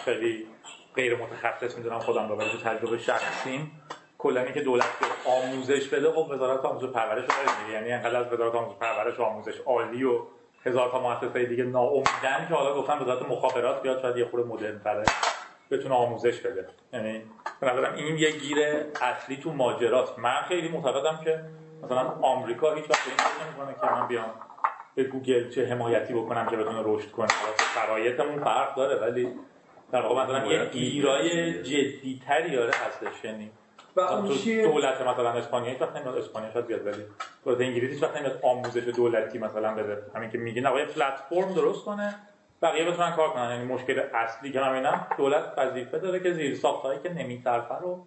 خیلی 0.04 0.46
غیر 0.94 1.16
متخصص 1.16 1.76
می‌دونم 1.76 1.98
خودم 1.98 2.28
رو 2.28 2.36
ولی 2.36 2.48
تجربه 2.64 2.98
شخصیم. 2.98 3.72
کلا 4.22 4.44
که 4.44 4.60
دولت 4.60 4.84
آموزش 5.26 5.88
بده 5.88 6.12
خب 6.12 6.30
وزارت 6.30 6.64
آموزش 6.64 6.86
پرورش 6.86 7.24
رو 7.24 7.72
یعنی 7.72 7.92
انقدر 7.92 8.16
از 8.16 8.32
وزارت 8.32 8.54
آموزش 8.54 8.76
پرورش 8.76 9.18
و 9.18 9.22
آموزش 9.22 9.58
عالی 9.66 10.04
و 10.04 10.20
هزار 10.64 10.90
تا 10.90 11.00
مؤسسه 11.00 11.44
دیگه 11.44 11.64
ناامیدن 11.64 12.46
که 12.48 12.54
حالا 12.54 12.74
گفتم 12.74 13.02
وزارت 13.02 13.22
مخابرات 13.22 13.82
بیاد 13.82 14.02
شاید 14.02 14.16
یه 14.16 14.24
خورده 14.24 14.48
مدرن 14.48 14.78
تره 14.78 15.04
بتونه 15.70 15.94
آموزش 15.94 16.40
بده. 16.40 16.66
یعنی 16.92 17.22
به 17.60 17.66
نظرم 17.66 17.94
این 17.94 18.18
یه 18.18 18.30
گیر 18.30 18.58
اصلی 19.02 19.36
تو 19.36 19.52
ماجراست. 19.52 20.18
من 20.18 20.42
خیلی 20.48 20.68
معتقدم 20.68 21.20
که 21.24 21.40
مثلا 21.82 22.08
آمریکا 22.22 22.74
هیچ 22.74 22.90
وقت 22.90 23.00
این 23.06 23.46
نمی‌کنه 23.46 23.74
که 23.80 24.00
من 24.00 24.08
بیام 24.08 24.30
به 24.94 25.04
گوگل 25.04 25.50
چه 25.50 25.66
حمایتی 25.66 26.14
بکنم 26.14 26.46
که 26.46 26.56
بتونه 26.56 26.80
رشد 26.84 27.10
کنه. 27.10 27.28
شرایطمون 27.74 28.44
فرق 28.44 28.74
داره 28.76 28.96
ولی 28.96 29.28
در 29.92 30.02
واقع 30.02 30.24
مثلا 30.24 30.46
یه 30.46 30.66
گیرای 30.66 31.52
جدیتری 31.62 32.56
داره 32.56 32.72
هستش. 32.86 33.24
یعنی 33.24 33.50
و 33.96 34.00
اون 34.00 34.28
دولت 34.62 35.00
مثلا 35.00 35.30
اسپانیا 35.30 35.70
هیچ 35.70 35.82
وقت 35.82 35.96
نمیاد 35.96 36.16
اسپانیا 36.16 36.52
شاید 36.52 36.66
بیاد 36.66 36.86
ولی 36.86 37.04
دولت 37.44 37.60
انگلیس 37.60 37.90
هیچ 37.90 38.02
وقت 38.02 38.16
نمیاد 38.16 38.40
آموزش 38.42 38.82
دولتی 38.82 39.38
مثلا 39.38 39.74
بده. 39.74 40.02
همین 40.14 40.30
که 40.30 40.38
میگه 40.38 40.62
نه 40.62 40.70
پلتفرم 40.70 41.54
درست 41.54 41.84
کنه 41.84 42.14
بقیه 42.62 42.90
بتونن 42.90 43.10
کار 43.10 43.30
کنن. 43.30 43.50
یعنی 43.50 43.64
مشکل 43.64 44.02
اصلی 44.14 44.52
که 44.52 44.60
همینم 44.60 45.06
دولت 45.18 45.44
وظیفه 45.56 45.98
داره 45.98 46.20
که 46.20 46.32
زیر 46.32 46.54
ساختایی 46.54 47.00
که 47.02 47.12
نمیصرفه 47.12 47.74
رو 47.80 48.06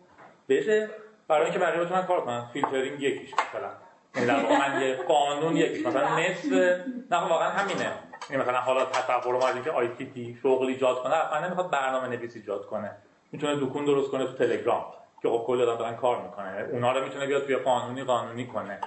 بده 0.49 0.89
برای 1.27 1.43
اینکه 1.43 1.59
بقیه 1.59 1.81
بتونن 1.83 2.01
کار 2.01 2.21
کنن. 2.21 2.45
فیلترینگ 2.53 3.01
یکیش 3.01 3.33
مثلا. 3.33 3.69
یعنی 4.15 4.57
من 4.59 4.81
یه 4.81 4.95
قانون 4.95 5.57
یکیش. 5.57 5.85
مثلا 5.85 6.19
نصف 6.19 6.45
نه 7.11 7.17
واقعا 7.29 7.49
همینه. 7.49 7.91
یعنی 8.29 8.43
مثلا 8.43 8.59
حالا 8.59 8.85
تصور 8.85 9.35
ما 9.35 9.47
از 9.47 9.55
اینکه 9.55 9.71
IT 9.71 10.05
بیاد 10.05 10.37
شغل 10.43 10.67
ایجاد 10.67 11.03
کنه 11.03 11.13
اصلا 11.15 11.45
نمی‌خواد 11.45 11.71
برنامه 11.71 12.07
نویس 12.07 12.35
ایجاد 12.35 12.65
کنه. 12.65 12.91
می‌تونه 13.31 13.55
دکون 13.55 13.85
درست 13.85 14.11
کنه 14.11 14.25
تو 14.25 14.33
تلگرام. 14.33 14.85
که 15.21 15.29
خب 15.29 15.43
کل 15.47 15.61
آدم 15.61 15.75
دارن 15.75 15.95
کار 15.95 16.21
می‌کنه 16.23 16.69
اونا 16.71 16.91
رو 16.91 17.03
می‌تونه 17.03 17.27
بیاد 17.27 17.43
توی 17.43 17.55
قانونی 17.55 18.03
قانونی 18.03 18.47
کنه. 18.47 18.79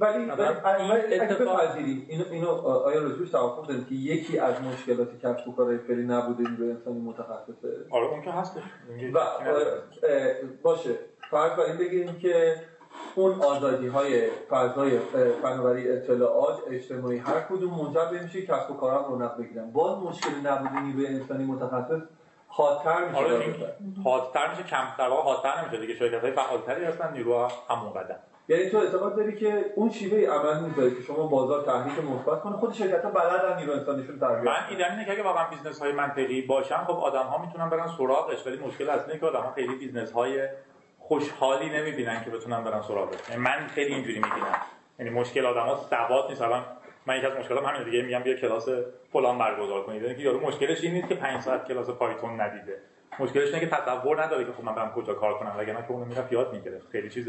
ولی 0.00 0.26
بپذیریم 0.26 2.06
اینو 2.08 2.24
اینو 2.30 2.48
آیا 2.66 3.06
رجوعش 3.06 3.30
توافق 3.30 3.66
داریم 3.66 3.84
که 3.84 3.94
یکی 3.94 4.38
از 4.38 4.54
مشکلات 4.62 5.18
کسب 5.18 5.48
و 5.48 5.52
کار 5.52 5.78
فعلی 5.78 6.02
نبوده 6.02 6.50
نیروی 6.50 6.70
انسانی 6.70 7.00
متخصصه؟ 7.00 7.86
آره 7.90 8.06
اون 8.06 8.22
که 8.22 8.30
هستش. 8.30 8.62
و 9.14 9.20
باشه. 10.62 10.90
فرض 11.30 11.52
بر 11.52 11.64
این 11.64 11.76
بگیریم 11.76 12.18
که 12.18 12.56
اون 13.14 13.40
آزادی 13.40 13.86
های 13.86 14.28
فضای 14.50 14.98
فناوری 15.42 15.90
اطلاعات 15.92 16.58
اجتماعی 16.70 17.18
هر 17.18 17.40
کدوم 17.40 17.74
منجر 17.74 18.10
به 18.10 18.22
میشه 18.22 18.42
کسب 18.42 18.70
و 18.70 18.74
کارم 18.74 19.04
رونق 19.04 19.38
بگیرن. 19.38 19.70
باز 19.70 19.98
مشکل 19.98 20.30
نبوده 20.44 20.80
نیروی 20.80 21.06
انسانی 21.06 21.44
متخصص 21.44 22.00
حادتر 22.56 23.04
میشه 23.04 23.18
آره 23.18 23.54
حادتر 24.04 24.50
میشه 24.50 24.62
کم 24.62 24.84
در 24.98 25.08
واقع 25.08 25.22
حادتر 25.22 25.60
نمیشه 25.60 25.80
دیگه 25.80 25.94
شرکت 25.94 26.22
های 26.22 26.32
فعالتری 26.32 26.84
هستن 26.84 27.12
نیرو 27.12 27.48
همون 27.70 27.92
قدم. 27.92 28.16
یعنی 28.48 28.70
تو 28.70 28.78
اعتقاد 28.78 29.16
داری 29.16 29.36
که 29.36 29.64
اون 29.74 29.90
شیوه 29.90 30.34
عمل 30.34 30.60
می‌ذاره 30.60 30.90
که 30.90 31.02
شما 31.02 31.26
بازار 31.26 31.64
تحریک 31.64 32.04
مثبت 32.04 32.40
کنه 32.40 32.56
خود 32.56 32.72
شرکت 32.72 33.04
ها 33.04 33.10
بلدن 33.10 33.56
نیرو 33.56 33.72
انسانیشون 33.72 34.18
تربیت 34.18 34.52
من 34.52 34.60
ایدم 34.70 34.90
اینه 34.90 35.04
که 35.04 35.12
اگه 35.12 35.22
واقعا 35.22 35.50
business 35.50 35.82
های 35.82 35.92
منطقی 35.92 36.42
باشن 36.42 36.76
خب 36.76 36.94
آدم 36.94 37.22
ها 37.22 37.38
می‌تونن 37.38 37.70
برن 37.70 37.88
سراغش 37.98 38.46
ولی 38.46 38.56
مشکل 38.56 38.90
اصلی 38.90 39.06
اینه 39.06 39.20
که 39.20 39.26
آدم 39.26 39.40
ها 39.40 39.52
خیلی 39.52 39.76
business 39.76 40.12
های 40.12 40.48
خوشحالی 40.98 41.70
نمی‌بینن 41.70 42.24
که 42.24 42.30
بتونن 42.30 42.64
برن 42.64 42.82
سراغش. 42.82 43.28
یعنی 43.28 43.42
من 43.42 43.66
خیلی 43.74 43.94
اینجوری 43.94 44.18
می‌بینم 44.18 44.60
یعنی 44.98 45.10
مشکل 45.10 45.46
آدم 45.46 45.62
ها 45.62 45.76
ثبات 45.76 46.30
نیست. 46.30 46.42
الان 46.42 46.64
من 47.06 47.16
یکی 47.16 47.26
از 47.26 47.32
مشکلاتم 47.32 47.66
همین 47.66 47.84
دیگه 47.84 48.02
میگم 48.02 48.22
بیا 48.22 48.34
کلاس 48.34 48.68
فلان 49.12 49.38
برگزار 49.38 49.82
کنید 49.82 50.02
یعنی 50.02 50.14
که 50.14 50.22
یارو 50.22 50.40
مشکلش 50.40 50.84
این 50.84 50.92
نیست 50.92 51.08
که 51.08 51.14
5 51.14 51.42
ساعت 51.42 51.68
کلاس 51.68 51.90
پایتون 51.90 52.40
ندیده. 52.40 52.78
مشکلش 53.20 53.54
اینه 53.54 53.60
که 53.60 53.66
تصور 53.66 54.24
نداره 54.24 54.44
که 54.44 54.52
خب 54.52 54.64
من 54.64 54.74
برم 54.74 54.92
کجا 54.92 55.14
کار 55.14 55.38
کنم. 55.38 55.54
وگرنه 55.58 55.82
که 55.82 55.90
اونو 55.90 56.04
می‌رفت 56.04 56.32
یاد 56.32 56.52
می‌گرفت. 56.52 56.88
خیلی 56.90 57.10
چیز 57.10 57.28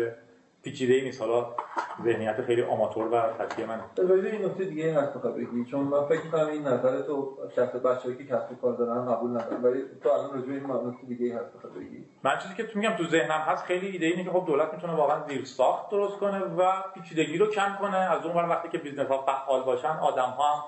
پیچیده 0.68 0.94
ای 0.94 1.02
نیست. 1.02 1.22
حالا 1.22 1.56
ذهنیت 2.04 2.42
خیلی 2.42 2.62
آماتور 2.62 3.08
و 3.08 3.22
سطحی 3.38 3.66
من 3.66 3.80
ولی 3.98 4.30
این 4.30 4.46
نکته 4.46 4.64
دیگه 4.64 5.02
هست 5.02 5.14
بخواد 5.14 5.36
بگی 5.36 5.66
چون 5.72 5.80
من 5.80 6.06
فکر 6.06 6.24
می‌کنم 6.24 6.48
این 6.48 6.68
نظر 6.68 7.02
تو 7.02 7.38
کسب 7.58 7.90
بچه‌ای 7.90 8.18
که 8.18 8.24
کسب 8.24 8.62
کار 8.62 8.74
دارن 8.74 9.06
قبول 9.06 9.30
ندارن. 9.30 9.64
ولی 9.64 9.84
تو 10.04 10.10
الان 10.10 10.34
راجع 10.34 10.52
این 10.52 10.88
نکته 10.88 11.08
دیگه 11.08 11.36
هست 11.36 11.54
بخواد 11.54 11.74
بگی. 11.74 12.06
من 12.24 12.38
چیزی 12.38 12.56
که 12.56 12.64
تو 12.64 12.80
میگم 12.80 12.96
تو 12.96 13.04
ذهنم 13.04 13.40
هست 13.40 13.66
خیلی 13.66 13.88
ایده 13.88 14.06
اینه 14.06 14.24
که 14.24 14.30
خب 14.30 14.44
دولت 14.48 14.74
می‌تونه 14.74 14.94
واقعا 14.94 15.28
زیر 15.28 15.46
ساخت 15.46 15.92
درست 15.92 16.18
کنه 16.18 16.40
و 16.40 16.72
پیچیدگی 16.94 17.38
رو 17.38 17.48
کم 17.48 17.78
کنه. 17.82 17.98
از 17.98 18.26
اون 18.26 18.50
وقتی 18.50 18.70
که 18.70 18.78
business 18.78 19.08
ها 19.08 19.26
فعال 19.26 19.64
باشن 19.64 19.98
آدم 20.02 20.30
ها 20.30 20.56
هم 20.56 20.64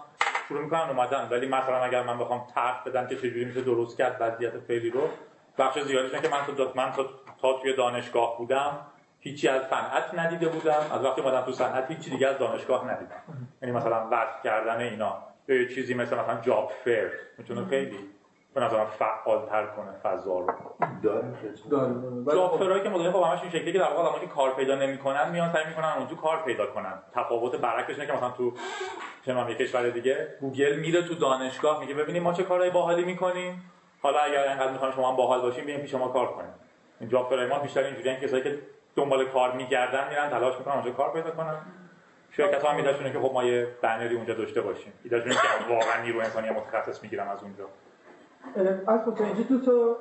شروع 0.48 0.62
می‌کنن 0.62 0.89
اومدن. 0.89 1.27
ولی 1.32 1.48
مثلا 1.48 1.77
اگر 1.77 2.03
من 2.03 2.20
بخوام 2.20 2.48
طرح 2.56 2.84
بدم 2.86 3.08
که 3.08 3.15
چجوری 3.15 3.46
میشه 3.46 3.62
درست 3.62 3.98
کرد 3.98 4.18
وضعیت 4.20 4.60
فعلی 4.60 4.89
رو 4.89 5.01
بخش 5.58 5.79
زیادیش 5.79 6.12
که 6.12 6.29
من 6.29 6.56
تو 6.56 6.72
من 6.75 6.91
تا, 6.91 7.06
تا 7.41 7.53
توی 7.62 7.75
دانشگاه 7.75 8.38
بودم 8.38 8.77
هیچی 9.20 9.48
از 9.48 9.62
صنعت 9.68 10.20
ندیده 10.20 10.48
بودم. 10.48 10.82
از 10.92 11.06
وقتی 11.06 11.22
اومدم 11.22 11.42
تو 11.42 11.52
صنعت 11.52 11.92
هیچی 11.92 12.10
دیگه 12.10 12.28
از 12.28 12.38
دانشگاه 12.38 12.92
ندیدم. 12.92 13.24
یعنی 13.62 13.76
مثلا 13.76 14.08
وقت 14.08 14.44
کردن 14.44 14.80
اینا. 14.80 15.18
یه 15.48 15.68
چیزی 15.68 15.94
مثل 15.94 16.18
مثلا 16.18 16.42
job 16.42 16.72
fair. 16.84 17.12
می‌تونه 17.38 17.66
خیلی 17.66 17.98
به 18.54 18.62
نظرم 18.62 18.86
فعال 18.86 19.50
تر 19.50 19.66
کنه 19.66 19.92
فضا 20.04 20.40
رو. 20.40 20.54
fair 22.58 22.72
هایی 22.72 22.84
که 22.84 22.90
مدل 22.90 23.12
خب 23.12 23.24
همش 23.24 23.42
این 23.42 23.52
شکلی 23.52 23.74
که 23.74 23.80
در 23.80 23.94
واقع 23.94 24.20
که 24.20 24.28
کار 24.28 24.56
پیدا 24.56 24.76
نمی‌کنن 24.76 25.32
میان 25.32 25.54
سعی 25.54 25.66
می‌کنن 25.66 25.94
اونجا 25.98 26.16
کار 26.16 26.44
پیدا 26.44 26.66
کنن. 26.66 26.94
تفاوت 27.16 27.56
برعکسش 27.56 27.94
اینه 28.00 28.06
که 28.06 28.14
مثلا 28.14 28.30
تو 28.30 28.54
چه 29.26 29.56
کشور 29.56 29.90
دیگه 29.90 30.28
گوگل 30.42 30.80
میره 30.80 31.02
تو 31.02 31.16
دانشگاه 31.16 31.80
میگه 31.80 31.94
ببینیم 31.94 32.24
ما 32.24 32.34
چه 32.34 32.44
کارهای 32.44 32.70
باحالی 32.70 33.06
می‌کنیم. 33.06 33.72
حالا 34.02 34.20
اگر 34.20 34.48
انقدر 34.48 34.72
می‌خوان 34.72 34.92
شما 34.92 35.10
هم 35.10 35.16
باحال 35.16 35.42
باشین 35.42 35.66
بیاین 35.66 35.82
پیش 35.82 35.96
ما 35.96 36.08
کار 36.08 36.28
کنیم. 36.28 36.54
این 37.00 37.10
جاب 37.10 37.30
فرای 37.30 37.48
ما 37.48 37.60
بیشتر 37.60 37.84
اینجوریه 37.84 38.20
کسایی 38.20 38.44
که 38.44 38.60
دنبال 38.96 39.25
کار 39.25 39.55
میگردن 39.55 40.10
میرن 40.10 40.29
تلاش 40.29 40.58
می‌کنن 40.58 40.74
اونجا 40.74 40.91
کار 40.91 41.13
پیدا 41.13 41.31
کنن. 41.31 41.55
شرکت 42.31 42.63
ها 42.63 42.75
میداشونه 42.75 43.12
که 43.12 43.19
خب 43.19 43.31
ما 43.34 43.43
یه 43.43 43.67
بنری 43.81 44.15
اونجا 44.15 44.34
داشته 44.34 44.62
باشیم. 44.62 44.93
ایداشونه 45.03 45.36
که 45.36 45.74
واقعا 45.74 46.01
نیرو 46.03 46.19
انسانی 46.19 46.50
متخصص 46.50 47.03
می‌گیرم 47.03 47.27
از 47.27 47.43
اونجا. 47.43 47.65
از 48.88 49.00
اینجا 49.19 49.43
دو 49.50 49.60
تا 49.65 49.98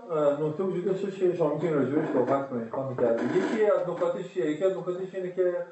نکته 0.47 0.63
وجود 0.63 0.85
داشته 0.85 1.11
که 1.11 1.37
شما 1.37 1.55
می‌تونید 1.55 1.75
راجبش 1.75 2.09
صحبت 2.13 2.51
کنید. 2.51 2.71
کرد 3.01 3.37
یکی 3.37 3.67
از 3.67 3.89
نکاتش 3.89 4.37
یکی 4.37 4.65
از 4.65 4.77
نکاتش 4.79 5.15
اینه 5.15 5.33
که 5.33 5.67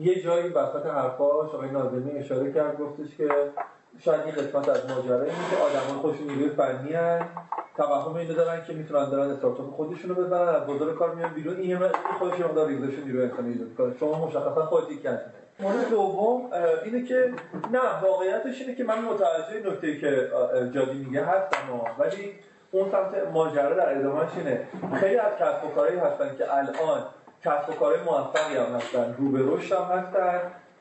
یه 0.00 0.22
جایی 0.22 0.48
وسط 0.48 0.86
حرفاش 0.86 1.54
آقای 1.54 1.70
ناظمی 1.70 2.18
اشاره 2.18 2.52
کرد 2.52 2.78
گفتش 2.78 3.16
که 3.16 3.28
شاید 4.04 4.20
این 4.20 4.34
قسمت 4.34 4.68
از 4.68 4.90
ماجرا 4.90 5.22
اینه 5.22 5.50
که 5.50 5.56
آدمان 5.56 5.98
خودشون 6.02 6.26
نیروی 6.26 6.48
فنی 6.48 6.92
هن. 6.92 7.28
توهم 7.76 8.14
اینو 8.14 8.34
دارن 8.34 8.64
که 8.64 8.72
می‌تونن 8.72 9.10
دارن 9.10 9.30
استارتاپ 9.30 9.70
خودشونو 9.70 10.14
بزنن 10.14 10.48
از 10.48 10.66
بازار 10.66 10.94
کار 10.94 11.14
میان 11.14 11.34
بیرون. 11.34 11.56
این 11.56 11.78
خودش 12.18 12.38
یه 12.38 12.44
مقدار 12.44 12.66
ریزش 12.68 12.98
نیروی 12.98 13.22
انسانی 13.22 13.52
ایجاد 13.52 13.74
کنه 13.78 13.96
شما 14.00 14.26
مشخصا 14.26 14.66
خودت 14.66 14.90
یک 14.90 15.06
مورد 15.60 15.88
دوم 15.90 16.50
اینه 16.84 17.04
که 17.04 17.32
نه 17.72 18.00
واقعیتش 18.02 18.60
اینه 18.60 18.74
که 18.74 18.84
من 18.84 18.98
متوجه 18.98 19.70
نکته 19.70 19.98
که 19.98 20.30
جادی 20.74 20.98
میگه 20.98 21.24
هستم 21.24 21.80
ولی 21.98 22.32
اون 22.70 22.90
سمت 22.90 23.32
ماجرا 23.32 23.74
در 23.74 23.98
ادامهش 23.98 24.30
اینه. 24.36 24.68
خیلی 25.00 25.16
از 25.16 25.32
کسب 25.40 25.64
و 25.64 25.68
کارهایی 25.74 25.98
هستن 25.98 26.36
که 26.38 26.54
الان 26.54 27.02
کسب 27.44 27.70
و 27.70 27.72
کارهای 27.72 28.02
موفقی 28.04 28.56
هم 28.56 28.76
هستن. 28.76 29.14
رو 29.18 29.30
به 29.30 29.56
رشد 29.56 29.74
هم 29.74 29.98
هستن. 29.98 30.40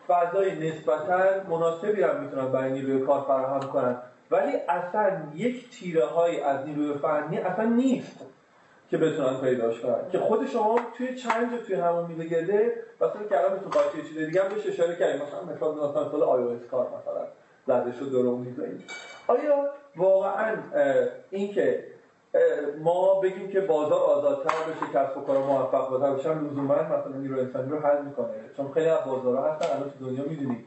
فضای 0.10 0.70
نسبتا 0.70 1.44
مناسبی 1.50 2.04
هم 2.04 2.24
می‌تونن 2.24 2.52
برای 2.52 2.72
نیروی 2.72 3.06
کار 3.06 3.22
فراهم 3.22 3.60
کنن. 3.60 3.98
ولی 4.32 4.54
اصلا 4.70 5.22
یک 5.36 5.70
تیره 5.70 6.06
های 6.06 6.42
از 6.42 6.68
نیروی 6.68 6.94
فنی 6.94 7.38
اصلا 7.38 7.66
نیست 7.66 8.26
که 8.90 8.98
بتونن 8.98 9.42
پیداش 9.42 9.80
کنن. 9.80 10.10
که 10.12 10.20
خود 10.20 10.48
شما 10.48 10.80
توی 10.98 11.16
چند 11.16 11.64
توی 11.64 11.76
همون 11.76 12.06
میده 12.06 12.24
گرده 12.24 12.74
مثلا 12.96 13.24
کلام 13.30 13.58
تو 13.58 13.70
قاطی 13.70 14.02
چیز 14.02 14.18
دیگه 14.18 14.44
هم 14.44 14.50
بهش 14.50 14.68
اشاره 14.68 14.96
کردیم 14.96 15.22
مثلا 15.22 15.44
مثلا 15.56 15.90
مثلا 15.90 16.08
مثلا 16.08 16.26
آی 16.26 16.60
کار 16.72 16.88
مثلا 16.88 17.28
زده 17.68 17.92
شد 17.92 18.12
درو 18.12 18.46
آیا 19.28 19.70
واقعا 19.96 20.58
اینکه 21.30 21.84
ما 22.84 23.20
بگیم 23.20 23.50
که 23.50 23.62
بازار 23.62 24.00
آزادتر 24.00 24.50
بشه 24.50 24.94
کسب 24.94 25.18
و 25.18 25.22
کار 25.22 25.38
موفق 25.38 25.90
باشن 25.90 26.40
لزوما 26.40 26.76
مثلا 26.76 27.18
نیرو 27.18 27.40
انسانی 27.40 27.70
رو 27.70 27.80
حل 27.80 28.06
می‌کنه. 28.06 28.34
چون 28.58 28.72
خیلی 28.72 28.90
از 28.90 29.06
بازارها 29.06 29.54
هستن 29.54 29.76
الان 29.76 29.92
تو 29.92 30.06
دنیا 30.06 30.24
می‌دونید 30.24 30.66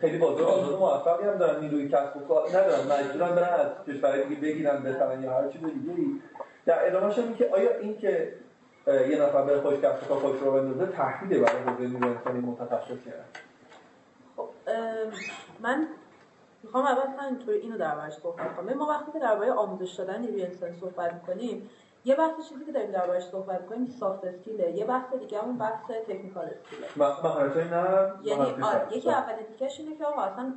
خیلی 0.00 0.18
بازار 0.18 0.48
آزاد 0.48 0.78
موفقی 0.78 1.24
هم 1.24 1.38
دارن 1.38 1.60
نیروی 1.60 1.88
کسب 1.88 2.16
و 2.16 2.20
کار 2.20 2.48
ندارن. 2.48 2.86
مجبورن 2.92 3.34
برن 3.34 3.60
از 3.60 3.66
کشورهای 3.86 4.24
دیگه 4.24 4.40
بگیرن 4.40 4.82
بهترن 4.82 5.22
یا 5.22 5.32
هر 5.32 5.48
چیز 5.48 5.60
دیگه 5.62 5.92
در 6.66 6.86
ادامهش 6.86 7.18
این 7.18 7.34
که 7.34 7.50
آیا 7.54 7.76
این 7.76 7.98
که 7.98 8.32
یه 8.86 9.22
نفر 9.22 9.42
بره 9.42 9.60
خوش 9.60 9.74
کسب 9.74 10.02
و 10.02 10.06
کار 10.06 10.18
خودش 10.18 10.40
رو 10.40 10.52
بندازه 10.52 10.92
تهدید 10.92 11.42
برای 11.42 11.62
حوزه 11.66 11.88
نیروی 11.88 12.08
انسانی 12.08 12.40
متخصصی 12.40 13.12
خب 14.36 14.48
من 15.60 15.86
می‌خوام 16.62 16.84
اول 16.84 17.24
اینطوری 17.24 17.58
اینو 17.58 17.78
دربارش 17.78 18.12
صحبت 18.12 18.56
کنم. 18.56 18.74
ما 18.74 18.86
وقتی 18.86 19.12
که 19.12 19.18
درباره 19.18 19.52
آموزش 19.52 19.94
دادن 19.94 20.20
نیروی 20.20 20.42
انسانی 20.42 20.76
صحبت 20.80 21.12
می‌کنیم 21.12 21.70
یه 22.04 22.16
بحث 22.16 22.48
چیزی 22.48 22.64
که 22.64 22.72
داریم 22.72 22.90
دربارش 22.90 23.22
صحبت 23.22 23.60
می‌کنیم 23.60 23.86
سافت 23.86 24.24
اسکیله 24.24 24.70
یه 24.70 24.84
بحث 24.84 25.14
دیگه 25.14 25.44
اون 25.44 25.58
بحث 25.58 25.90
تکنیکال 25.90 26.44
اسکیله 26.44 26.86
مهارت‌های 26.96 27.64
نه 27.64 28.12
یعنی 28.24 28.54
یکی 28.90 29.10
اول 29.10 29.34
دیگهش 29.52 29.80
اینه 29.80 29.96
که 29.96 30.04
آقا 30.04 30.22
اصلا 30.22 30.54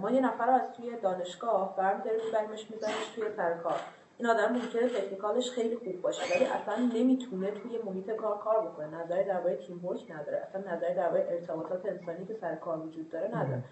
ما 0.00 0.10
یه 0.10 0.20
نفر 0.20 0.46
رو 0.46 0.52
از 0.52 0.72
توی 0.76 0.96
دانشگاه 0.96 1.76
برمی‌داریم 1.76 2.20
میبریمش 2.24 2.70
میذاریمش 2.70 3.06
توی 3.14 3.24
سر 3.36 3.54
کار. 3.54 3.80
این 4.18 4.30
آدم 4.30 4.52
ممکنه 4.52 4.88
تکنیکالش 4.88 5.50
خیلی 5.50 5.76
خوب 5.76 6.00
باشه 6.00 6.34
ولی 6.34 6.44
اصلا 6.44 6.76
نمی‌تونه 6.94 7.50
توی 7.50 7.78
محیط 7.84 8.10
کار 8.10 8.38
کار 8.38 8.66
بکنه. 8.66 9.04
نظری 9.04 9.24
درباره 9.24 9.56
تیم 9.56 9.84
ورک 9.84 10.10
نداره 10.10 10.46
اصلا 10.48 10.74
نظری 10.74 10.94
درباره 10.94 11.26
ارتباطات 11.30 11.86
انسانی 11.86 12.26
که 12.26 12.34
سر 12.40 12.54
کار 12.54 12.78
وجود 12.78 13.10
داره 13.10 13.28
نداره. 13.28 13.62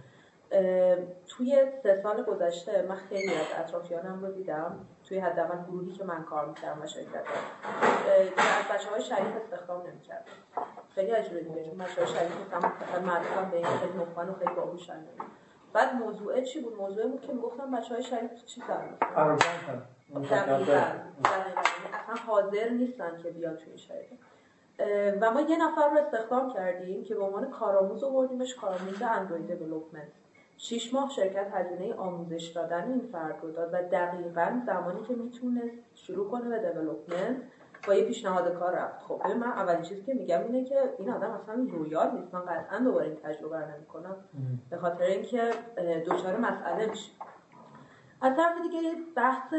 توی 1.28 1.64
سه 1.82 2.00
سال 2.02 2.22
گذشته 2.22 2.82
من 2.88 2.96
خیلی 2.96 3.34
از 3.34 3.46
اطرافیانم 3.58 4.22
رو 4.22 4.32
دیدم. 4.32 4.86
توی 5.04 5.18
حداقل 5.18 5.62
گروهی 5.64 5.92
که 5.92 6.04
من 6.04 6.24
کار 6.24 6.46
می‌کردم 6.48 6.82
و 6.82 6.86
شرکت 6.86 7.24
که 8.36 8.42
از 8.42 8.78
بچه 8.78 8.90
های 8.90 9.02
شریف 9.02 9.36
استخدام 9.36 9.86
نمی‌کردم. 9.86 10.24
خیلی 10.94 11.10
عجیبه 11.10 11.40
دیگه 11.40 11.64
چون 11.64 11.78
بچه 11.78 12.04
های 12.04 12.06
شریف 12.06 12.32
هم 12.54 13.50
به 13.50 13.56
این 13.56 13.66
خیلی 13.66 13.92
مفن 13.92 14.28
و 14.28 14.34
خیلی 14.34 14.54
باهوشن 14.54 15.04
بعد 15.72 15.94
موضوع 15.94 16.40
چی 16.40 16.60
بود؟ 16.60 16.76
موضوع 16.76 17.06
بود 17.06 17.20
که 17.20 17.32
می‌گفتم 17.32 17.70
بچه 17.70 17.94
های 17.94 18.02
شریف 18.02 18.44
چی 18.44 18.60
دقیقا. 18.60 19.36
اصلا 21.94 22.14
حاضر 22.26 22.68
نیستن 22.68 23.16
که 23.22 23.30
بیان 23.30 23.56
توی 23.56 23.78
شرکت. 23.78 24.18
و 25.20 25.30
ما 25.30 25.40
یه 25.40 25.56
نفر 25.56 25.90
رو 25.90 25.98
استخدام 25.98 26.52
کردیم 26.52 27.04
که 27.04 27.14
به 27.14 27.22
عنوان 27.22 27.50
کارآموز 27.50 28.04
آوردیمش 28.04 28.54
کارآموز 28.54 29.02
اندروید 29.02 29.58
دیولپمنت 29.58 30.12
شیش 30.62 30.94
ماه 30.94 31.11
شرکت 31.11 31.46
هزینه 31.53 31.94
آموزش 31.94 32.46
دادن 32.46 32.88
این 32.88 33.09
فرد 33.12 33.38
رو 33.42 33.51
داد 33.51 33.70
و 33.73 33.83
دقیقا 33.83 34.61
زمانی 34.66 35.03
که 35.03 35.14
می‌تونست 35.14 35.75
شروع 35.94 36.31
کنه 36.31 36.49
به 36.49 36.59
دیولپمنت 36.59 37.37
با 37.87 37.94
یه 37.94 38.05
پیشنهاد 38.05 38.55
کار 38.55 38.75
رفت. 38.75 39.03
خب 39.03 39.23
من 39.27 39.46
اولین 39.46 39.83
چیزی 39.83 40.03
که 40.03 40.14
میگم 40.14 40.42
اینه 40.42 40.64
که 40.64 40.94
این 40.99 41.11
آدم 41.11 41.31
اصلا 41.31 41.66
rehire 41.70 42.11
نیست. 42.11 42.35
من 42.35 42.40
قطعا 42.40 42.79
دوباره 42.79 43.07
این 43.07 43.16
تجربه 43.16 43.59
رو 43.59 43.70
نمی‌کنم. 43.70 44.16
به 44.70 44.77
خاطر 44.77 45.05
اینکه 45.05 45.51
دچار 46.07 46.37
مسئله 46.37 46.87
میشه. 46.87 47.11
از 48.20 48.37
طرف 48.37 48.62
دیگه 48.62 48.92
بحث 49.16 49.55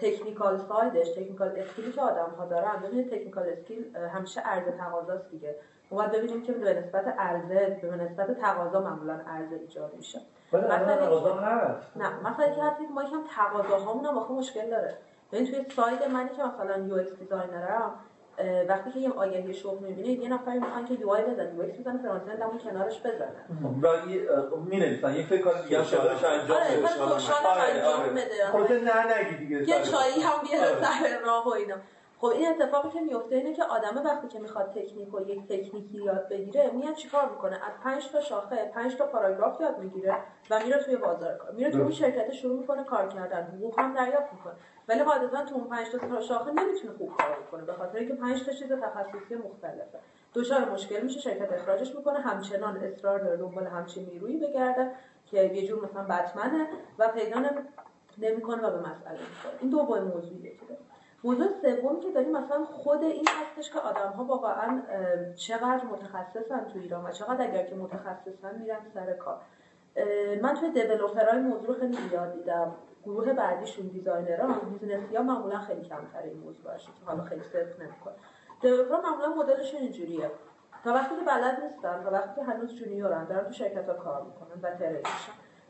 technical 0.00 0.58
side 0.58 0.91
ش 0.91 1.08
technical 1.08 1.48
skill 1.56 1.86
ی 1.86 1.92
که 1.92 2.00
آدم 2.00 2.34
ها 2.38 2.46
دارن. 2.46 2.82
ببینید 2.82 3.10
technical 3.10 3.48
skill 3.48 3.96
همیشه 3.96 4.40
عرضه 4.40 4.72
تقاضاست 4.72 5.30
دیگه. 5.30 5.56
باید 5.96 6.12
ببینیم 6.12 6.42
که 6.42 6.52
به 6.52 6.74
نسبت 6.74 7.14
عرضه 7.18 7.78
به 7.82 7.96
نسبت 7.96 8.40
تقاضا 8.40 8.80
معمولا 8.80 9.12
عرضه 9.12 9.54
ایجاد 9.54 9.94
میشه. 9.96 10.20
مثلا 10.52 10.78
نه 11.96 12.30
مثلا 12.30 12.54
که 12.54 12.62
حتی 12.62 12.86
ما 12.86 13.02
یکم 13.02 13.20
تقاضاهامون 13.36 14.04
هم 14.04 14.18
آخه 14.18 14.32
مشکل 14.32 14.70
داره. 14.70 14.96
ببین 15.32 15.46
توی 15.46 15.64
side 15.76 16.02
منی 16.12 16.28
که 16.28 16.42
مثلا 16.42 16.86
UX 16.86 16.94
designer 16.94 17.12
م 17.12 17.94
وقتی 18.68 18.90
که 18.90 18.98
یه 18.98 19.10
آگهی 19.10 19.54
شغل 19.54 19.78
می‌بینه 19.78 20.08
یه 20.08 20.28
نفری 20.28 20.58
می‌خوان 20.58 20.84
که 20.84 20.94
UI 20.94 21.22
بزنه 21.22 21.54
UX 21.54 21.80
بزنه 21.80 22.02
front 22.02 22.28
end 22.28 22.42
اون 22.42 22.58
کنارش 22.58 23.00
بزنه 23.00 23.42
و 24.52 24.56
می 24.56 24.76
نویسن 24.76 25.14
یه 25.14 25.26
فکر 25.26 25.42
کار 25.42 25.62
دیگه 25.62 25.84
شایدش 25.84 26.24
انجام 26.24 26.56
آره 26.56 26.76
بده. 26.76 26.86
خب 26.86 27.18
شایدش 27.18 27.76
انجام 27.76 28.14
بده. 28.14 28.46
خودت 28.52 28.82
نه 28.82 29.18
نگی 29.18 29.36
دیگه. 29.36 29.56
یه 29.56 29.82
چایی 29.82 30.20
هم 30.22 30.48
بیاره 30.48 30.82
سر 30.82 31.18
راه 31.26 31.44
و 31.44 31.48
اینا. 31.48 31.76
خب 32.22 32.28
این 32.28 32.48
اتفاقی 32.48 32.90
که 32.90 33.00
میفته 33.00 33.34
اینه 33.36 33.52
که 33.52 33.64
آدمه 33.64 34.02
وقتی 34.02 34.28
که 34.28 34.38
می‌خواد 34.38 34.70
تکنیک 34.70 35.14
و 35.14 35.20
یک 35.20 35.44
تکنیکی 35.48 36.02
یاد 36.02 36.28
بگیره 36.28 36.70
میاد 36.70 36.94
چیکار 36.94 37.30
می‌کنه؟ 37.30 37.56
از 37.56 37.72
5 37.84 38.10
تا 38.12 38.20
شاخه 38.20 38.70
5 38.74 38.96
تا 38.96 39.06
پاراگراف 39.06 39.60
یاد 39.60 39.78
می‌گیره 39.78 40.16
و 40.50 40.60
میره 40.64 40.78
توی 40.78 40.96
بازار 40.96 41.36
کار 41.36 41.52
میره 41.52 41.70
توی 41.70 41.92
شرکت 41.92 42.32
شروع 42.32 42.58
می‌کنه 42.58 42.84
کار 42.84 43.08
کردن. 43.08 43.42
حقوق 43.42 43.80
هم 43.80 43.94
دریافت 43.94 44.32
می‌کنه. 44.32 44.54
ولی 44.88 45.02
قاعدتا 45.02 45.44
تو 45.44 45.54
اون 45.54 45.68
5 45.68 45.86
تا 45.90 46.20
شاخه 46.20 46.50
نمی‌تونه 46.50 46.92
خوب 46.98 47.16
کار 47.16 47.36
بکنه 47.46 47.64
به 47.64 47.72
خاطر 47.72 47.98
اینکه 47.98 48.14
5 48.14 48.44
تا 48.44 48.52
چیز 48.52 48.72
تخصصی 48.72 49.34
مختلفه. 49.34 49.98
دچار 50.34 50.70
مشکل 50.70 51.00
میشه 51.00 51.20
شرکت 51.20 51.52
اخراجش 51.52 51.94
می‌کنه 51.94 52.20
همچنان 52.20 52.76
اصرار 52.76 53.18
داره 53.18 53.36
دنبال 53.36 53.66
همچین 53.66 54.06
نیرویی 54.06 54.36
بگرده 54.36 54.90
که 55.26 55.42
یه 55.42 55.66
جور 55.66 55.84
مثلا 55.84 56.02
بتمنه 56.02 56.66
و 56.98 57.08
پیدا 57.08 57.42
نمی‌کنه 58.18 58.62
و 58.62 58.70
به 58.70 58.78
مسئله 58.78 59.18
می‌خوره. 59.18 59.54
این 59.60 59.70
دو 59.70 59.82
موضوعیه 59.82 60.50
که 60.56 60.66
داره 60.68 60.91
موضوع 61.24 61.46
سومی 61.62 62.00
که 62.00 62.10
داریم 62.10 62.32
مثلا 62.32 62.64
خود 62.64 63.02
این 63.02 63.26
هستش 63.28 63.70
که 63.70 63.78
آدم 63.78 64.12
ها 64.12 64.24
واقعا 64.24 64.82
چقدر 65.36 65.84
متخصصن 65.84 66.64
تو 66.64 66.78
ایران 66.78 67.04
و 67.04 67.10
چقدر 67.10 67.44
اگر 67.48 67.62
که 67.62 67.74
متخصصن 67.74 68.58
میرن 68.58 68.78
سر 68.94 69.12
کار. 69.12 69.40
من 70.42 70.54
توی 70.54 70.70
developer 70.70 71.26
های 71.26 71.38
موضوع 71.38 71.78
خیلی 71.78 71.96
زیاد 72.10 72.32
دیدم. 72.32 72.74
گروه 73.04 73.32
بعدیشون 73.32 73.86
designer 73.86 74.52
ان 74.52 74.60
business 74.78 75.12
ی 75.12 75.16
ها 75.16 75.22
معمولا 75.22 75.58
خیلی 75.58 75.82
کمتر 75.82 76.22
این 76.24 76.38
موضوع 76.38 76.64
باشه 76.64 76.86
که 76.86 77.04
حالا 77.06 77.24
خیلی 77.24 77.42
صرف 77.52 77.80
نمی‌کنه. 77.80 78.14
developer 78.60 78.96
ها 78.96 79.00
معمولا 79.00 79.42
مدلشون 79.42 79.80
اینجوریه. 79.80 80.30
تا 80.84 80.94
وقتی 80.94 81.14
که 81.16 81.22
بلد 81.26 81.64
نیستن 81.64 82.02
تا 82.04 82.10
وقتی 82.10 82.40
که 82.40 82.42
هنوز 82.42 82.74
جونیورن 82.74 83.24
دارن 83.24 83.44
تو 83.44 83.52
شرکت 83.52 83.88
ها 83.88 83.94
کار 83.94 84.22
می‌کنن 84.22 84.60
و 84.62 84.76
train 84.76 85.02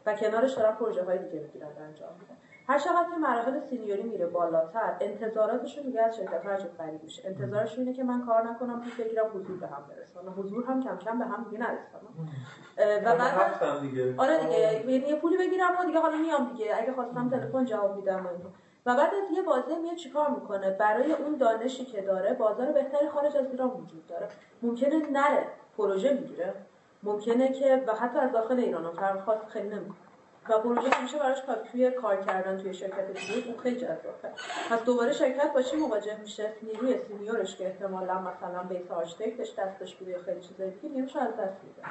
و 0.06 0.14
کنارش 0.14 0.54
دارن 0.54 0.72
پروژه 0.72 1.04
های 1.04 1.18
دیگه 1.18 1.40
می‌گیرن 1.40 1.66
انجام 1.66 2.10
میدن. 2.20 2.36
هر 2.66 2.78
چقدر 2.78 3.10
که 3.10 3.16
مراحل 3.20 3.60
senior 3.60 3.96
ی 3.96 4.02
میره 4.02 4.26
بالاتر 4.26 4.96
انتظاراتشون 5.00 5.84
دیگه 5.84 6.02
از 6.02 6.16
شرکت 6.16 6.44
ها 6.44 6.50
عجیب 6.50 7.02
میشه. 7.02 7.28
انتظارشون 7.28 7.84
اینه 7.84 7.96
که 7.96 8.04
من 8.04 8.26
کار 8.26 8.50
نکنم 8.50 8.80
پول 8.80 9.04
بگیرم 9.04 9.26
حضور 9.34 9.58
به 9.58 9.66
هم 9.66 9.84
برسونم 9.88 10.34
حضور 10.38 10.64
هم 10.64 10.82
کم 10.82 10.98
کم 10.98 11.18
به 11.18 11.24
هم 11.24 11.44
دیگه 11.50 11.58
نرسونم 11.58 12.28
و 13.04 13.16
بعد 13.16 13.80
دیگه. 13.80 14.14
آره 14.16 14.38
دیگه 14.38 14.90
یعنی 14.90 15.08
یه 15.08 15.16
پولی 15.16 15.38
بگیرم 15.38 15.70
و 15.80 15.84
دیگه 15.84 16.00
حالا 16.00 16.16
میام 16.16 16.48
دیگه. 16.52 16.76
اگه 16.76 16.92
خواستم 16.92 17.30
تلفن 17.30 17.64
جواب 17.64 17.96
میدم 17.96 18.26
و 18.86 18.94
بعد 18.94 19.14
از 19.14 19.36
یه 19.36 19.42
بازه 19.42 19.78
میاد 19.82 19.96
چیکار 19.96 20.30
می‌کنه؟ 20.30 20.70
برای 20.70 21.12
اون 21.12 21.36
دانشی 21.36 21.84
که 21.84 22.02
داره 22.02 22.34
بازار 22.34 22.72
بهتری 22.72 23.08
خارج 23.08 23.36
از 23.36 23.46
ایران 23.50 23.70
وجود 23.70 24.06
داره. 24.06 24.28
ممکنه 24.62 25.10
نره 25.10 25.46
پروژه 25.76 26.14
می‌گیره. 26.14 26.54
ممکنه 27.02 27.52
که 27.52 27.84
و 27.86 27.92
حتی 27.92 28.18
از 28.18 28.32
داخل 28.32 28.58
ایران 28.58 28.84
هم 28.84 29.20
خاص 29.20 29.38
خیلی 29.48 29.68
نمی‌کنه. 29.68 29.96
و 30.48 30.58
پروژه 30.58 30.90
همیشه 30.90 31.18
براش 31.18 31.38
توی 31.72 31.90
کار 31.90 32.16
کردن 32.16 32.58
توی 32.58 32.74
شرکت 32.74 33.06
دیگه 33.06 33.48
اون 33.48 33.58
خیلی 33.58 33.76
جذابه 33.76 34.28
پس 34.70 34.84
دوباره 34.84 35.12
شرکت 35.12 35.52
با 35.52 35.62
چی 35.62 35.76
مواجه 35.76 36.20
میشه؟ 36.20 36.52
نیروی 36.62 36.98
senior 36.98 37.42
ش 37.42 37.56
که 37.56 37.66
احتمالا 37.66 38.20
مثلا 38.20 38.62
base 38.62 38.90
architect 38.90 39.43
ش 39.43 39.54
دستش 39.58 39.94
بوده 39.94 40.10
یا 40.10 40.22
خیلی 40.22 40.40
چیزای 40.40 40.70
دیگه 40.70 40.94
نیروش 40.94 41.16
از 41.16 41.36
دست 41.36 41.64
میده. 41.64 41.82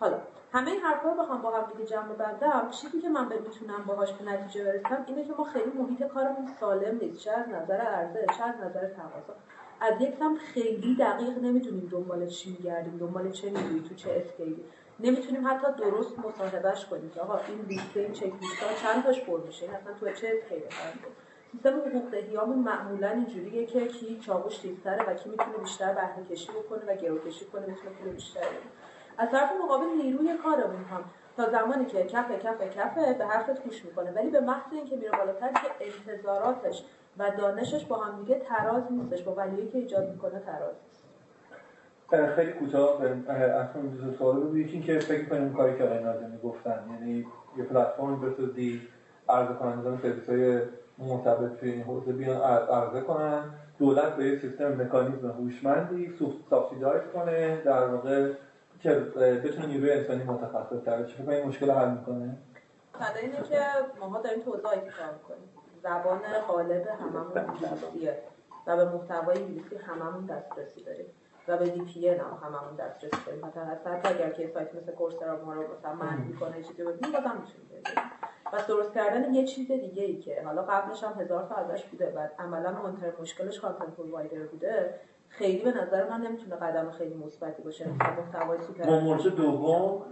حالا 0.00 0.18
همه 0.52 0.70
این 0.70 0.80
حرفا 0.80 1.08
رو 1.08 1.22
بخوام 1.22 1.42
با 1.42 1.50
هم 1.50 1.72
دیگه 1.72 1.84
جمع 1.90 2.08
ببندم 2.08 2.70
چیزی 2.70 3.00
که 3.00 3.08
من 3.08 3.26
می‌تونم 3.26 3.84
باهاش 3.86 4.12
به 4.12 4.24
نتیجه 4.24 4.64
برسم 4.64 5.04
اینه 5.06 5.24
که 5.24 5.32
ما 5.38 5.44
خیلی 5.44 5.70
محیط 5.70 6.02
کارمون 6.02 6.48
سالم 6.60 6.98
نیست. 7.02 7.18
چه 7.18 7.30
از 7.30 7.48
نظر 7.48 7.76
عرضه 7.76 8.26
چه 8.38 8.44
از 8.44 8.54
نظر 8.54 8.86
تقاضا 8.88 9.34
از 9.80 10.00
یک 10.00 10.14
سم 10.18 10.36
خیلی 10.36 10.96
دقیق 10.96 11.38
نمی‌دونیم 11.38 11.88
دنبال 11.92 12.26
چی 12.26 12.50
میگردیم 12.50 12.98
دنبال 12.98 13.30
چه 13.30 13.50
نیروی 13.50 13.80
تو 13.88 13.94
چه 13.94 14.10
اسکیلی. 14.10 14.64
نمی‌تونیم 15.00 15.48
حتی 15.48 15.66
درست 15.78 16.18
مصاحبهش 16.18 16.84
کنیم 16.84 17.10
که 17.10 17.20
آقا 17.20 17.40
این 17.48 17.60
لیست 17.68 17.96
این 17.96 18.12
چک 18.12 18.24
ها 18.24 18.74
چند 18.82 19.04
تاش 19.04 19.20
پر 19.20 19.40
میشه؟ 19.40 19.66
این 19.66 19.74
اصلا 19.74 19.92
تو 19.92 20.06
چه 20.06 20.32
اسکیلی 20.36 20.64
سیستم 21.52 21.78
حقوق 21.78 22.10
دهیامون 22.10 22.58
معمولا 22.58 23.08
اینجوریه 23.08 23.66
که 23.66 23.86
کی 23.86 24.18
چاقوش 24.18 24.58
تیزتره 24.58 25.04
و 25.08 25.14
کی 25.14 25.28
می‌تونه 25.28 25.58
بیشتر 25.58 25.92
بهره 25.92 26.24
کشی 26.30 26.52
بکنه 26.52 26.92
و 26.92 26.96
گرو 26.96 27.18
کشی 27.18 27.44
کنه 27.44 27.66
می‌تونه 27.66 27.90
پول 27.90 28.12
بیشتری 28.12 28.56
از 29.18 29.30
طرف 29.30 29.52
مقابل 29.64 29.86
نیروی 29.86 30.36
کارمون 30.36 30.84
هم 30.84 31.04
تا 31.36 31.50
زمانی 31.50 31.84
که 31.84 32.04
کف 32.04 32.30
کف 32.30 32.62
کفه 32.76 33.14
به 33.14 33.26
حرفت 33.26 33.64
گوش 33.64 33.84
می‌کنه. 33.84 34.10
ولی 34.10 34.30
به 34.30 34.40
محض 34.40 34.72
اینکه 34.72 34.96
میره 34.96 35.10
بالاتر 35.10 35.52
که 35.52 35.70
انتظاراتش 35.80 36.84
و 37.18 37.30
دانشش 37.30 37.84
با 37.84 37.96
هم 37.96 38.24
دیگه 38.24 38.38
تراز 38.38 38.92
نیستش 38.92 39.22
با 39.22 39.34
ولیه 39.34 39.70
که 39.70 39.78
ایجاد 39.78 40.10
می‌کنه 40.10 40.40
تراز 40.40 40.74
خیلی 42.10 42.52
کوتاه 42.52 43.02
اصلا 43.02 43.82
دو 43.82 44.12
سوال 44.18 44.36
رو 44.36 44.58
یکی 44.58 44.82
که 44.82 44.98
فکر 44.98 45.28
کنیم 45.28 45.54
کاری 45.54 45.78
که 45.78 45.84
آقای 45.84 46.02
نازمی 46.02 46.38
گفتن 46.38 46.84
یعنی 46.90 47.26
یه 47.56 47.64
پلتفرم 47.64 48.20
بسازی 48.20 48.80
عرضه 49.28 49.54
کنندگان 49.54 49.98
سرویس 50.02 50.28
های 50.28 50.60
مرتبط 50.98 51.60
توی 51.60 51.70
این 51.70 51.82
حوزه 51.82 52.12
بیان 52.12 52.36
عرضه 52.70 53.00
کنن. 53.00 53.44
دولت 53.78 54.16
به 54.16 54.24
یه 54.24 54.38
سیستم 54.38 54.82
مکانیزم 54.82 55.30
هوشمندی 55.30 56.14
subsidize 56.50 57.02
کنه 57.14 57.62
در 57.64 57.86
واقع 57.86 58.32
که 58.80 58.90
بتونه 59.44 59.66
نیروی 59.66 59.92
انسانی 59.92 60.22
متخصص 60.24 60.84
تر 60.84 61.02
بشه. 61.02 61.30
این 61.30 61.48
مشکل 61.48 61.70
حل 61.70 61.90
می‌کنه؟ 61.90 62.36
حالا 62.92 63.20
اینه 63.22 63.42
که 63.42 63.60
ماها 64.00 64.22
داریم 64.22 64.42
توضیح 64.42 64.62
کار 64.62 65.12
می‌کنیم. 65.12 65.48
زبان 65.82 66.20
غالب 66.48 66.86
هممون 66.86 67.38
انگلیسیه 67.38 68.18
و 68.66 68.76
به 68.76 68.84
محتوای 68.84 69.38
انگلیسی 69.38 69.76
هممون 69.76 70.26
دسترسی 70.26 70.84
داریم. 70.84 71.06
و 71.48 71.56
به 71.56 71.64
VPN 71.64 72.08
هم 72.08 72.38
هممون 72.42 72.76
دسترسی 72.78 73.16
داریم. 73.26 73.44
مثلا 73.44 73.64
حتی 73.64 74.08
اگر 74.08 74.30
که 74.30 74.50
سایت 74.54 74.74
مثل 74.74 74.92
Coursera 74.92 75.44
ما 75.44 75.52
رو 75.52 75.62
مثلا 75.78 75.94
ban 75.94 76.16
می‌کنه 76.16 76.62
چیزی 76.62 76.82
ببینیم 76.82 77.12
بازم 77.12 77.36
می‌تونیم 77.40 77.64
پس 78.52 78.66
درست 78.66 78.94
کردن 78.94 79.34
یه 79.34 79.44
چیز 79.44 79.70
دیگه 79.70 80.02
ای 80.02 80.16
که 80.16 80.42
حالا 80.44 80.62
قبلش 80.62 81.04
هم 81.04 81.20
هزار 81.20 81.46
تا 81.48 81.54
ازش 81.54 81.84
بوده 81.84 82.06
بعد 82.06 82.32
عملا 82.38 82.72
منتر 82.72 83.12
مشکلش 83.20 83.60
content 83.60 83.96
provider 83.96 84.42
بوده 84.42 84.94
خیلی 85.28 85.62
به 85.64 85.70
نظر 85.82 86.10
من 86.10 86.20
نمی‌تونه 86.20 86.56
قدم 86.56 86.90
خیلی 86.90 87.14
مثبتی 87.14 87.62
باشه. 87.62 87.88
محتوای 87.88 88.58
سوپر 88.58 89.00
مورد 89.00 89.22
دوم 89.22 90.02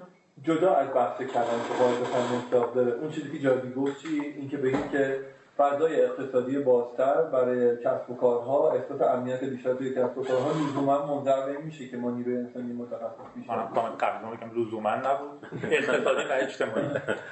جدا 0.43 0.75
از 0.75 0.95
بحث 0.95 1.19
کردن 1.19 1.59
که 1.69 1.75
باید 1.81 2.75
داره. 2.75 2.93
اون 2.93 3.11
چیزی 3.11 3.33
که 3.33 3.39
جادی 3.39 3.73
گفت 3.73 3.99
چی 3.99 4.21
اینکه 4.21 4.57
بگیم 4.57 4.89
که 4.89 5.21
فضای 5.57 6.05
اقتصادی 6.05 6.59
بازتر 6.59 7.23
برای 7.23 7.77
کسب 7.85 8.11
و 8.11 8.17
کارها 8.17 8.73
احساس 8.73 9.03
امنیت 9.03 9.45
بیشتر 9.45 9.75
توی 9.75 9.95
کسب 9.95 10.19
و 10.19 10.25
کارها 10.25 10.51
لزوما 10.51 11.07
منجر 11.07 11.59
نمیشه 11.59 11.89
که 11.89 11.97
ما 11.97 12.11
نیروی 12.11 12.37
انسانی 12.37 12.73
متخصص 12.73 13.37
میشه 13.37 13.51
من 13.57 13.97
قبل 13.97 14.29
میگم 14.29 14.63
لزوما 14.63 14.95
نبود. 14.95 15.47
اقتصادی 15.65 16.29
و 16.31 16.33
اجتماعی. 16.33 16.89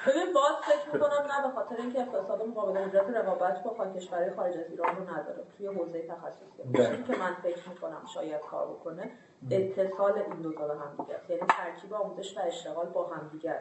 ببین 0.07 0.33
باز 0.35 0.57
فکر 0.63 0.95
می‌کنم 0.95 1.13
نه 1.13 1.49
به 1.49 1.55
خاطر 1.55 1.77
اینکه 1.77 2.01
اقتصاد 2.01 2.43
مقابل 2.43 2.81
قدرت 2.81 3.17
رقابت 3.17 3.63
با 3.63 3.87
کشورهای 3.97 4.31
خارج 4.31 4.57
از 4.57 4.71
ایران 4.71 4.97
رو 4.97 5.03
نداره 5.03 5.43
توی 5.57 5.67
حوزه 5.67 6.03
تخصصی. 6.09 6.63
چیزی 6.77 7.03
که 7.03 7.19
من 7.19 7.35
فکر 7.43 7.69
می‌کنم 7.69 8.03
شاید 8.15 8.41
کار 8.41 8.67
بکنه. 8.67 9.11
اتصال 9.51 10.13
این 10.13 10.43
دو 10.43 10.53
تا 10.53 10.69
به 10.69 10.75
هم 10.75 10.91
دیگه 10.99 11.19
یعنی 11.29 11.43
ترکیب 11.49 11.95
آموزش 11.95 12.37
و 12.37 12.41
اشتغال 12.41 12.87
با 12.87 13.07
هم 13.07 13.29
دیگه 13.33 13.59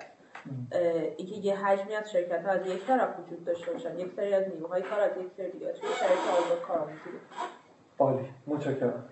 اینکه 1.18 1.36
یه 1.36 1.66
حجمی 1.66 1.96
از 1.96 2.12
شرکت 2.12 2.46
ها 2.46 2.52
از 2.52 2.68
یک 2.68 2.86
طرف 2.86 3.20
وجود 3.20 3.46
داشته 3.46 3.72
باشن 3.72 4.00
یک 4.00 4.14
سری 4.16 4.34
از 4.34 4.48
نیروهای 4.48 4.82
کار 4.82 5.00
از 5.00 5.18
یک 5.18 5.32
سری 5.38 5.52
دیگه 5.52 5.72
توی 5.72 5.90
شرکت 5.90 6.46
آزاد 6.46 6.62
کارآموزی 6.62 7.10
عالی. 8.00 8.30
متشکرم. 8.48 9.10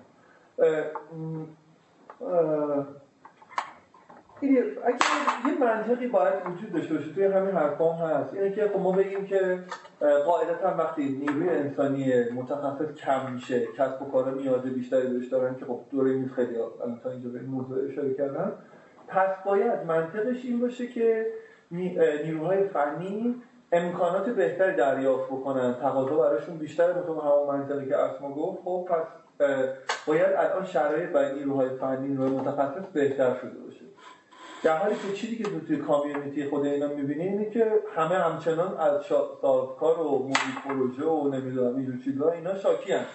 اگه 4.42 4.98
یه 5.48 5.60
منطقی 5.60 6.08
باید 6.08 6.34
وجود 6.46 6.74
داشته 6.74 6.94
باشه 6.94 7.14
توی 7.14 7.26
همین 7.26 7.56
حرفام 7.56 7.96
هست. 7.96 8.34
اینه 8.34 8.52
که 8.52 8.68
خب 8.74 8.80
ما 8.80 8.92
بگیم 8.92 9.26
که 9.26 9.60
قاعدتا 10.26 10.76
وقتی 10.78 11.10
نیروی 11.10 11.50
انسانی 11.50 12.30
متخصص 12.32 12.96
کم 12.96 13.32
میشه 13.32 13.68
کسب 13.78 14.02
و 14.02 14.12
کارا 14.12 14.32
نیاز 14.32 14.62
بیشتری 14.62 15.08
بهش 15.08 15.28
دارن 15.28 15.56
که 15.56 15.66
خب 15.66 15.80
دوره 15.92 16.14
نیست 16.14 16.34
خیلی 16.34 16.56
تا 17.04 17.10
اینجا 17.10 17.30
به 17.30 17.40
این 17.40 17.50
موضوع 17.50 17.88
اشاره 17.92 18.14
کردن. 18.14 18.52
پس 19.08 19.30
باید 19.46 19.86
منطقش 19.88 20.46
این 20.46 20.60
باشه 20.60 20.88
که 20.88 21.26
نیروهای 21.72 22.68
فنی 22.68 23.36
امکانات 23.72 24.30
بهتری 24.30 24.76
دریافت 24.76 25.28
بکنن 25.28 25.74
تقاضا 25.74 26.18
براشون 26.18 26.58
بیشتر 26.58 26.94
به 26.94 27.00
همون 27.00 27.48
منطقی 27.48 27.86
که 27.86 27.98
اسما 27.98 28.34
گفت. 28.34 28.62
خب 28.64 28.90
پس 28.90 29.06
باید 30.08 30.36
الان 30.38 30.66
شرایط 30.66 31.10
برای 31.10 31.36
نیروهای 31.36 31.70
فنی 31.70 32.08
نیروهای 32.08 32.32
متخصص 32.32 32.86
بهتر 32.94 33.36
شده 33.36 33.60
باشه. 33.60 33.86
در 34.64 34.78
حالی 34.78 34.96
که 34.96 35.14
چیزی 35.14 35.36
که 35.36 35.44
توی 35.68 35.78
کامیونیتی 35.78 36.46
خود 36.50 36.66
اینا 36.66 36.88
می‌بینی 36.88 37.24
اینه 37.24 37.50
که 37.50 37.72
همه 37.96 38.16
همچنان 38.16 38.78
از 38.78 39.02
سازکار 39.42 40.00
و 40.00 40.10
موبیل 40.10 40.56
پروژه 40.66 41.06
و 41.06 41.28
نمی‌دونم 41.28 41.76
اینجور 41.76 41.98
چیزا 42.04 42.32
اینا 42.32 42.56
شاکی 42.56 42.92
هن. 42.92 43.06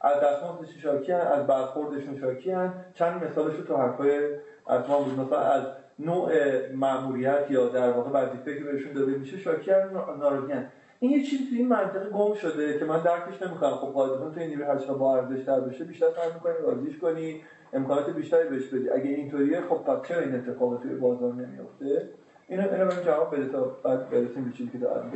از 0.00 0.20
دستمزدش 0.20 0.82
شاکی 0.82 1.12
هن. 1.12 1.20
از 1.20 1.46
برخوردشون 1.46 2.20
شاکی 2.20 2.50
هن. 2.50 2.74
چند 2.94 3.24
مثالش 3.24 3.56
رو 3.56 3.64
تو 3.64 3.76
حرفای 3.76 4.34
از 4.66 4.88
ما 4.88 5.00
بود 5.00 5.20
مثلا 5.20 5.38
از 5.38 5.62
نوع 5.98 6.32
معمولیت 6.74 7.50
یا 7.50 7.68
در 7.68 7.90
واقع 7.90 8.10
وظیفه 8.10 8.58
که 8.58 8.64
بهشون 8.64 8.92
داده 8.92 9.12
میشه 9.12 9.38
شاکی 9.38 9.70
ناراضی 10.18 10.52
این 11.00 11.10
یه 11.10 11.22
چیزی 11.22 11.44
تو 11.44 11.56
این 11.56 11.68
منطقه 11.68 12.10
گم 12.10 12.34
شده 12.34 12.78
که 12.78 12.84
من 12.84 13.00
درکش 13.00 13.42
نمی‌کنم 13.42 13.70
خب 13.70 13.86
قاعدتا 13.86 14.30
تو 14.30 14.40
این 14.40 14.48
نیروی 14.48 14.64
هشتا 14.64 14.94
با 14.94 15.16
ارزش 15.16 15.44
تر 15.44 15.60
بشه 15.60 15.84
بیشتر 15.84 16.06
سعی 16.16 16.32
می‌کنی 16.34 16.52
راضیش 16.62 16.98
کنی 16.98 17.40
امکانات 17.72 18.10
بیشتری 18.10 18.48
بهش 18.48 18.68
بدی. 18.68 18.90
اگه 18.90 19.10
اینطوریه 19.10 19.60
خب 19.60 19.76
پس 19.76 20.08
چرا 20.08 20.20
این 20.20 20.34
اتفاق 20.34 20.82
توی 20.82 20.94
بازار 20.94 21.34
نمیفته 21.34 22.08
اینو 22.48 22.72
اینو 22.72 22.84
من 22.84 23.02
جواب 23.04 23.36
بده 23.36 23.48
تا 23.48 23.64
بعد 23.84 24.10
برسیم 24.10 24.44
به 24.44 24.52
چیزی 24.52 24.70
که 24.70 24.78
دارم. 24.78 25.12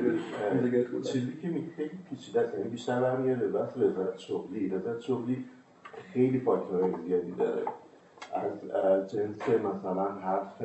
چیزی 1.03 1.33
که 1.33 1.49
خیلی 1.77 1.99
پیچیده 2.11 2.40
است 2.40 2.55
یعنی 2.55 2.69
بیشتر 2.69 3.01
برمیگرده 3.01 3.49
بس 3.49 3.77
رضایت 3.77 4.19
شغلی. 4.19 4.69
رضایت 4.69 5.01
شغلی 5.01 5.45
خیلی 6.12 6.40
فاکتورهای 6.40 6.92
زیادی 7.07 7.33
داره. 7.33 7.62
از 8.35 9.11
جنس 9.11 9.49
مثلا 9.49 10.05
حرف 10.05 10.62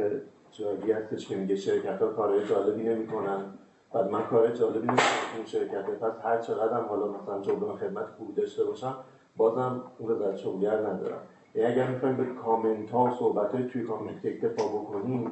جایی 0.52 0.92
هستش 0.92 1.28
که 1.28 1.36
میگه 1.36 1.56
شرکت 1.56 2.00
ها 2.00 2.08
کارهای 2.08 2.46
جالبی 2.46 2.84
نمی‌کنن. 2.84 3.46
بعد 3.94 4.10
من 4.10 4.24
کار 4.24 4.48
جالبی 4.48 4.88
نمی‌کنم 4.88 5.36
اون 5.38 5.46
شرکت 5.46 5.86
پس 5.86 6.14
هر 6.24 6.38
چقدر 6.38 6.74
هم 6.74 6.86
حالا 6.86 7.08
مثلا 7.08 7.42
جبران 7.42 7.78
خدمت 7.78 8.06
خوبی 8.18 8.34
داشته 8.34 8.64
باشم 8.64 8.96
بازم 9.38 9.82
اون 9.98 10.12
رضایت 10.12 10.36
شغلیه 10.36 10.72
ندارم. 10.72 11.22
اگر 11.56 11.88
می‌خوایم 11.88 12.18
به 12.18 12.26
کامنت 12.26 12.92
ها 12.92 13.16
صحبت 13.20 13.56
های 13.56 13.64
توی 13.64 13.84
کامنت 13.84 14.26
اکتفا 14.26 14.64
بکنیم 14.68 15.32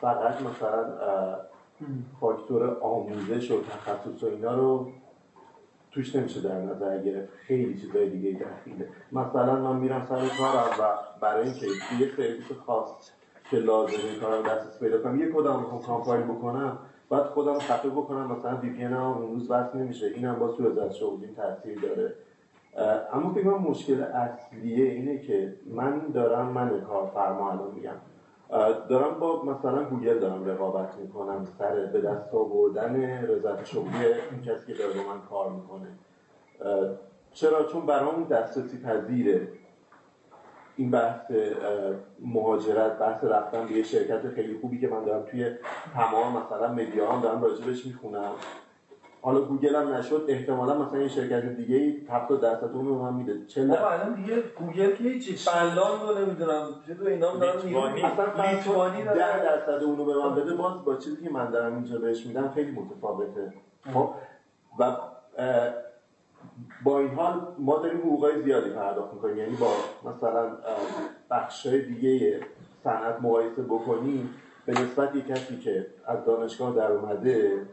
فقط 0.00 0.42
مثلا 0.42 0.84
فاکتور 2.20 2.80
آموزش 2.80 3.50
و 3.50 3.62
تخصص 3.62 4.22
و 4.22 4.26
اینا 4.26 4.54
رو 4.54 4.88
توش 5.90 6.16
نمیشه 6.16 6.40
در 6.40 6.60
نظر 6.60 7.02
گرفت. 7.02 7.32
خیلی 7.32 7.80
چیزای 7.80 8.10
دیگه 8.10 8.30
دخیله 8.30 8.88
مثلا 9.12 9.56
من 9.60 9.76
میرم 9.76 10.06
سر 10.08 10.28
کارم 10.38 10.70
و 10.80 10.94
برای 11.20 11.44
اینکه 11.44 11.66
یه 12.00 12.10
سرویس 12.16 12.52
خاص 12.66 13.10
که 13.50 13.56
لازمه 13.56 14.20
کارم 14.20 14.42
دسترسی 14.42 14.78
پیدا 14.80 15.02
کنم 15.02 15.20
یه 15.20 15.32
کدم 15.32 15.60
می‌خوام 15.60 15.82
compile 15.82 16.22
بکنم 16.22 16.78
بعد 17.10 17.22
خودم 17.22 17.58
خفه 17.58 17.88
بکنم 17.88 18.32
مثلا 18.32 18.56
VPN 18.56 18.84
اون 18.84 19.22
روز 19.22 19.50
وصل 19.50 19.78
نمیشه. 19.78 20.06
اینم 20.06 20.38
باز 20.38 20.56
تو 20.56 20.80
از 20.80 20.96
شغلیم 20.96 21.34
تاثیر 21.34 21.80
داره. 21.80 22.14
اما 23.12 23.34
فکر 23.34 23.48
مشکل 23.48 24.02
اصلیه 24.02 24.92
اینه 24.92 25.18
که 25.18 25.56
من 25.66 26.08
دارم 26.14 26.46
من 26.48 26.80
کارفرما 26.80 27.50
الان 27.52 27.70
میگم. 27.74 27.96
دارم 28.88 29.20
با 29.20 29.44
مثلا 29.44 29.84
گوگل 29.84 30.18
دارم 30.18 30.44
رقابت 30.44 30.96
می‌کنم 30.98 31.44
سر 31.58 31.86
به 31.86 32.00
دست 32.00 32.34
آوردن 32.34 32.96
رضایت 33.22 33.64
شغلی 33.64 34.04
این 34.30 34.42
کسی 34.46 34.72
که 34.72 34.78
داره 34.78 34.94
با 34.94 35.14
من 35.14 35.20
کار 35.30 35.50
می‌کنه. 35.50 35.88
چرا؟ 37.32 37.64
چون 37.64 37.86
برام 37.86 38.24
دسترسی 38.24 38.82
پذیره. 38.82 39.48
این 40.76 40.90
بحث 40.90 41.30
مهاجرت 42.20 42.98
بحث 42.98 43.24
رفتن 43.24 43.66
به 43.66 43.72
یه 43.72 43.82
شرکت 43.82 44.28
خیلی 44.28 44.58
خوبی 44.60 44.80
که 44.80 44.88
من 44.88 45.04
دارم 45.04 45.22
توی 45.22 45.50
تمام 45.94 46.42
مثلا 46.42 46.72
media 46.72 47.12
هم 47.12 47.20
دارم 47.20 47.42
راجبش 47.42 47.86
می‌خونم. 47.86 48.30
حالا 49.22 49.40
گوگل 49.40 49.76
هم 49.76 49.94
نشد 49.94 50.24
احتمالا 50.28 50.78
مثلا 50.78 50.98
این 50.98 51.08
شرکت 51.08 51.44
دیگه 51.44 51.76
ای 51.76 52.06
70 52.10 52.40
درصد 52.40 52.70
اون 52.74 52.86
رو 52.86 53.06
هم 53.06 53.14
میده 53.14 53.46
40 53.46 53.70
الان 53.70 54.14
دیگه 54.14 54.42
گوگل 54.58 54.90
که 54.90 55.04
هیچی 55.04 55.36
فنلاند 55.36 56.02
رو 56.02 56.18
نمی‌دونم 56.18 56.68
چه 56.86 56.94
تو 56.94 57.06
اینا 57.06 57.30
هم 57.30 57.38
دارن 57.38 57.58
اصلا 57.58 58.50
لیتوانی 58.50 59.04
10 59.04 59.14
درصد 59.14 59.82
اون 59.82 59.96
رو 59.98 60.04
به 60.04 60.14
من 60.14 60.34
بده. 60.34 60.54
باز 60.54 60.84
با 60.84 60.96
چیزی 60.96 61.24
که 61.24 61.30
من 61.30 61.50
دارم 61.50 61.74
اینجا 61.74 61.98
بهش 61.98 62.26
میدم 62.26 62.52
خیلی 62.54 62.70
متفاوته. 62.70 63.52
خب؟ 63.94 64.10
و 64.78 64.96
با 66.84 66.98
این 66.98 67.10
حال 67.10 67.40
ما 67.58 67.78
داریم 67.78 67.98
حقوقای 67.98 68.42
زیادی 68.42 68.70
پرداخت 68.70 69.14
می‌کنیم. 69.14 69.36
یعنی 69.36 69.56
با 69.56 69.70
مثلا 70.10 70.50
بخشای 71.30 71.82
دیگه 71.82 72.40
صنعت 72.84 73.22
مقایسه 73.22 73.62
بکنیم 73.62 74.34
به 74.66 74.72
نسبت 74.72 75.14
یک 75.14 75.26
کسی 75.26 75.58
که 75.58 75.86
از 76.06 76.24
دانشگاه 76.24 76.76
در 76.76 76.92
اومده 76.92 77.66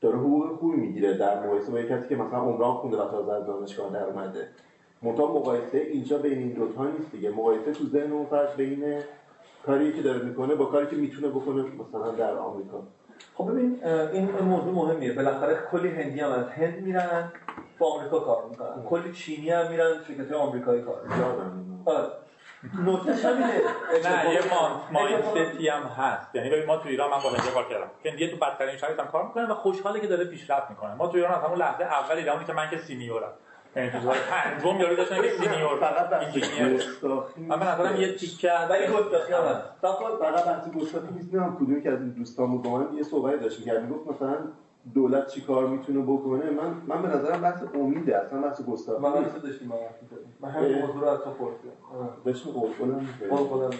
داره 0.00 0.18
حقوق 0.18 0.58
خوبی 0.58 0.76
می‌گیره 0.76 1.16
در 1.16 1.46
مقایسه 1.46 1.72
با 1.72 1.82
کسی 1.82 2.08
که 2.08 2.16
مثلا 2.16 2.38
عمران 2.38 2.74
خونده 2.74 2.96
و 2.96 3.10
تازه 3.10 3.32
از 3.32 3.46
دانشگاه 3.46 3.92
در 3.92 4.04
اومده. 4.04 4.48
منتها 5.02 5.26
مقایسه 5.26 5.78
اینجا 5.78 6.18
بین 6.18 6.38
این 6.38 6.52
دوتا 6.52 6.84
نیست 6.84 7.12
دیگه. 7.12 7.30
مقایسه 7.30 7.72
تو 7.72 7.84
ذهن 7.84 8.12
اون 8.12 8.26
فرد 8.26 8.56
بین 8.56 8.84
کاری 9.66 9.92
که 9.92 10.02
داره 10.02 10.22
می‌کنه 10.22 10.54
با 10.54 10.64
کاری 10.64 10.86
که 10.86 10.96
می‌تونه 10.96 11.28
بکنه 11.28 11.62
مثلا 11.62 12.10
در 12.10 12.34
آمریکا. 12.34 12.82
خب 13.34 13.50
ببین 13.50 13.84
این 14.12 14.30
موضوع 14.30 14.74
مهمیه. 14.74 15.12
بالاخره 15.12 15.58
کلی 15.70 15.88
هندی 15.88 16.20
هم 16.20 16.30
از 16.30 16.46
هند 16.46 16.82
میرن 16.82 17.32
با 17.78 17.86
آمریکا 17.86 18.20
کار 18.20 18.44
می‌کنن. 18.50 18.82
کلی 18.88 19.12
چینی 19.12 19.50
هم 19.50 19.70
میرن 19.70 19.92
شرکت 20.08 20.32
آمریکایی 20.32 20.82
کار 20.82 21.02
می‌کنن. 21.02 21.64
نکتهش 22.86 23.24
همینه 23.24 23.60
نه 24.04 24.34
یه 24.34 24.40
مایندستی 24.92 25.68
هم 25.68 25.82
هست. 25.82 26.34
یعنی 26.34 26.50
ببین 26.50 26.66
ما 26.66 26.76
تو 26.76 26.88
ایران 26.88 27.10
من 27.10 27.22
با 27.22 27.30
هندی 27.30 27.50
کار 27.54 27.68
کردم. 27.68 27.90
هندی 28.04 28.28
تو 28.28 28.36
بدترین 28.36 28.76
شرایط 28.76 29.00
هم 29.00 29.06
کار 29.06 29.24
می‌کنه 29.24 29.46
و 29.46 29.54
خوشحاله 29.54 30.00
که 30.00 30.06
داره 30.06 30.24
پیشرفت 30.24 30.70
می‌کنه. 30.70 30.94
ما 30.94 31.06
تو 31.06 31.16
ایران 31.16 31.34
از 31.34 31.44
همون 31.44 31.58
لحظه 31.58 31.84
اول 31.84 32.16
دیدم 32.16 32.44
که 32.44 32.52
من 32.52 32.70
که 32.70 32.78
سینیورم. 32.78 33.32
یعنی 33.76 33.90
تو 33.90 33.98
پنجم 34.30 34.80
یارو 34.80 34.96
داشتن 34.96 35.22
که 35.22 35.30
سینیور 35.30 35.76
فقط 35.80 36.12
من 37.38 37.58
به 37.58 37.66
نظرم 37.66 38.00
یه 38.00 38.16
تیکه 38.16 38.52
ولی 38.52 38.84
هم 38.84 38.92
هست. 38.92 39.62
فقط 39.82 40.44
بحث 40.44 40.68
گستاخی 40.68 41.06
نیست. 41.12 41.34
نمی‌دونم 41.34 41.56
کدومی 41.56 41.82
که 41.82 41.90
از 41.90 42.00
این 42.00 42.10
دوستان 42.10 42.62
با 42.62 42.78
من 42.78 42.96
یه 42.96 43.02
صحبتی 43.02 43.38
داشت. 43.38 43.58
می‌کرد. 43.58 43.82
می‌گفت 43.82 44.06
مثلا 44.16 44.36
دولت 44.94 45.26
چی 45.26 45.40
کار 45.40 45.66
می‌تونه 45.66 46.00
بکنه 46.02 46.50
من 46.50 46.74
من 46.86 47.02
به 47.02 47.08
نظرم 47.08 47.40
بحث 47.40 47.62
امیده 47.74 48.18
اصلا 48.18 48.42
بحث 48.42 48.62
گستاخی 48.62 49.02
من 49.02 49.12
اصلا 49.12 49.38
داشتیم 49.38 49.72
من 50.40 50.48
همین 50.48 50.78
موضوع 50.78 51.00
رو 51.00 51.08
از 51.08 51.18
تو 51.18 51.30
پرسیدم. 51.30 51.72
داشتیم 52.24 52.52
قرقلم 52.52 53.08
قرقلم 53.30 53.70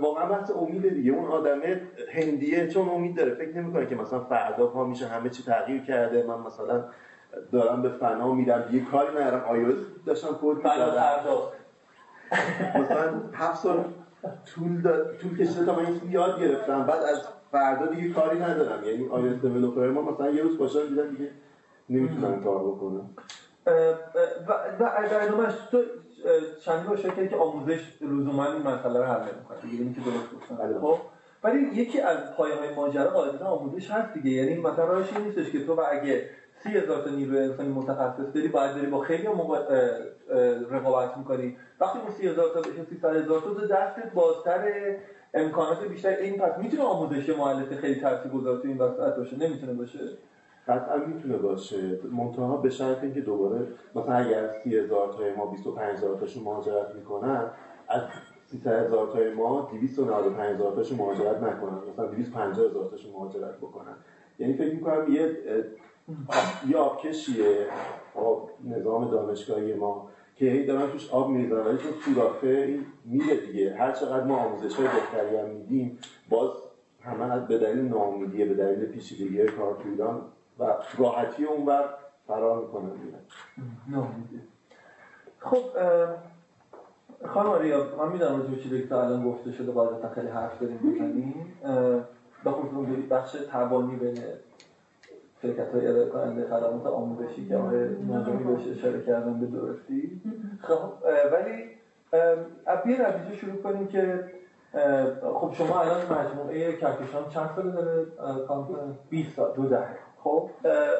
واقعا 0.00 0.28
بحث 0.28 0.50
امید 0.50 0.94
دیگه. 0.94 1.12
اون 1.12 1.28
آدمه 1.30 1.80
هندیه 2.12 2.68
چون 2.68 2.88
امید 2.88 3.16
داره. 3.16 3.34
فکر 3.34 3.56
نمی‌کنه 3.56 3.86
که 3.86 3.94
مثلا 3.94 4.20
فردا 4.20 4.66
پا 4.66 4.84
میشه 4.84 5.06
همه 5.06 5.30
چی 5.30 5.42
تغییر 5.42 5.82
کرده. 5.82 6.26
من 6.26 6.38
مثلا 6.38 6.84
دارم 7.52 7.82
به 7.82 7.88
فنا 7.88 8.32
میرم 8.32 8.64
یه 8.72 8.84
کاری 8.84 9.16
ندارم. 9.16 9.44
آیوز 9.44 9.76
داشتم 10.06 10.38
کد 10.42 10.56
می‌زدم. 10.56 11.02
مثلا 12.74 13.20
هفت 13.32 13.62
سال 13.62 13.84
طول 14.54 14.82
طول 15.20 15.38
کشیده 15.38 15.64
تا 15.64 15.74
من 15.76 15.86
این 15.86 16.00
یاد 16.10 16.40
گرفتم. 16.40 16.86
بعد 16.86 17.02
از 17.02 17.22
فردا 17.52 17.86
دیگه 17.86 18.14
کاری 18.14 18.38
ندارم. 18.38 18.84
یعنی 18.84 19.08
آیوس 19.08 19.40
دیولپر 19.42 19.88
ما 19.88 20.02
مثلا 20.02 20.30
یه 20.30 20.42
روز 20.42 20.58
باشن 20.58 20.86
دیدن 20.86 21.10
دیگه 21.10 21.30
نمی‌تونن 21.90 22.40
کار 22.40 22.58
بکنن. 22.58 23.00
و 24.48 24.54
در 24.78 25.22
ادامهش 25.22 25.52
تو 25.70 25.82
چند 26.64 26.86
بار 26.86 26.96
که 26.96 27.36
آموزش 27.36 27.92
لزوما 28.00 28.46
این 28.46 28.62
مسئله 28.62 28.98
رو 28.98 29.04
حل 29.04 29.20
نمی‌کنه 29.20 29.58
دیگه 29.62 29.82
اینکه 29.82 30.00
درست 30.00 30.34
گفتم. 30.36 30.56
بله. 30.56 30.80
خب 30.80 30.98
ولی 31.44 31.58
یکی 31.58 32.00
از 32.00 32.18
پایه 32.36 32.54
های 32.54 32.74
ماجرا 32.74 33.10
قاعدتا 33.10 33.46
آموزش 33.46 33.90
هست 33.90 34.14
دیگه. 34.14 34.30
یعنی 34.30 34.60
مثلا 34.60 34.84
راهش 34.84 35.12
این 35.16 35.24
نیستش 35.24 35.50
که 35.50 35.66
تو 35.66 35.74
و 35.74 35.82
اگه 35.90 36.30
سی 36.62 36.68
هزار 36.68 37.02
تا 37.02 37.10
نیروی 37.10 37.38
انسانی 37.38 37.68
متخصص 37.68 38.34
داری 38.34 38.48
باید 38.48 38.74
داری 38.74 38.86
با 38.86 39.00
خیلی 39.00 39.28
رقابت 40.70 41.16
می‌کنی. 41.16 41.56
وقتی 41.80 41.98
اون 41.98 42.10
سی 42.10 42.28
هزار 42.28 42.48
تا 42.54 42.60
بشه 42.60 42.84
سی 42.84 42.96
هزار 43.02 43.40
تا 43.40 43.66
دستت 43.66 44.12
بازتر 44.14 44.94
امکانات 45.34 45.84
بیشتر 45.84 46.08
این 46.08 46.38
پس 46.38 46.58
می‌تونه 46.58 46.82
آموزش 46.82 47.28
معلف 47.28 47.72
خیلی 47.72 48.00
تاثیرگذار 48.00 48.62
تو 48.62 48.68
این 48.68 48.78
وسط 48.78 49.16
باشه؟ 49.16 49.36
نمی‌تونه 49.36 49.72
باشه؟ 49.72 49.98
قطعا 50.68 50.96
می‌تونه 50.96 51.36
باشه. 51.36 51.98
منتها 52.12 52.56
به 52.56 52.70
شرط 52.70 53.02
اینکه 53.02 53.20
دوباره 53.20 53.66
مثلا 53.94 54.14
اگر 54.14 54.50
سی 54.64 54.78
هزار 54.78 55.12
تای 55.12 55.32
ما 55.32 55.46
25 55.46 55.96
هزار 55.96 56.18
تاشون 56.18 56.42
مهاجرت 56.42 56.94
می‌کنن 56.94 57.50
از 57.88 58.02
300 58.46 58.86
هزار 58.86 59.12
تای 59.12 59.34
ما 59.34 59.70
295 59.72 60.54
هزار 60.54 60.74
تاشون 60.74 60.98
مهاجرت 60.98 61.42
نکنن. 61.42 61.78
مثلا 61.92 62.06
250 62.06 62.66
هزار 62.66 62.88
تاشون 62.90 63.12
مهاجرت 63.12 63.56
بکنن. 63.56 63.94
یعنی 64.38 64.54
فکر 64.54 64.74
می‌کنم 64.74 65.12
یه 65.12 65.36
یه 66.68 66.76
آبکشیه 66.76 67.66
آب 68.14 68.50
نظام 68.64 69.10
دانشگاهی 69.10 69.74
ما. 69.74 70.08
که 70.38 70.46
هی 70.46 70.66
دارن 70.66 70.90
توش 70.90 71.10
آب 71.10 71.30
میریزن 71.30 71.56
ولی 71.56 71.78
چون 71.78 71.92
سوراخه 72.04 72.78
میره 73.04 73.36
دیگه. 73.36 73.76
هر 73.76 73.92
چقدر 73.92 74.24
ما 74.24 74.36
آموزش 74.36 74.74
های 74.76 74.86
بهتری 74.86 75.36
هم 75.36 75.48
میدیم 75.48 75.98
باز 76.28 76.50
همه 77.04 77.46
به 77.46 77.58
دلیل 77.58 77.84
ناامیدیه 77.84 78.44
به 78.44 78.54
دلیل 78.54 78.86
پیچیدگی 78.86 79.46
کار 79.46 79.74
تو 79.82 79.88
ایران 79.88 80.22
و 80.58 80.64
راحتی 80.98 81.44
اونور 81.44 81.84
فرار 82.26 82.60
دیگه. 82.80 83.18
ناامیدی. 83.88 84.40
خب 85.40 85.64
خانم 87.26 87.50
آریا 87.50 87.96
من 87.98 88.12
می‌دونم 88.12 88.40
راجع 88.40 88.62
چیزی 88.62 88.88
که 88.88 88.94
الان 88.94 89.24
گفته 89.24 89.52
شده 89.52 89.72
باید 89.72 90.08
خیلی 90.14 90.28
حرف 90.28 90.60
داریم 90.60 90.76
بزنیم. 90.76 91.46
به 92.44 92.50
خصوص 92.50 92.86
بخش 93.10 93.36
تبانی 93.52 93.96
بین 93.96 94.18
شرکت 95.42 95.74
های 95.74 95.86
ارائه 95.86 96.08
کننده 96.08 96.46
خدمات 96.46 96.86
آموزشی 96.86 97.48
که 97.48 97.56
آقای 97.56 97.88
ناجمی 98.08 98.44
بهش 98.44 98.78
اشاره 98.78 99.02
کردن 99.02 99.40
به 99.40 99.46
درستی. 99.46 100.20
خب 100.60 100.92
ولی 101.32 101.78
از 102.66 102.78
رویزی 102.86 103.36
شروع 103.36 103.62
کنیم 103.62 103.86
که 103.86 104.24
خب 105.34 105.52
شما 105.52 105.80
الان 105.80 106.00
مجموعه 106.02 106.76
کهکشان 106.76 107.28
چند 107.28 107.50
سال 107.56 107.70
داره؟ 107.70 108.06
کامپیوتر 108.48 108.82
20 109.10 109.36
سال 109.36 109.52
دو 109.56 109.68
دهه. 109.68 109.98
خب 110.24 110.50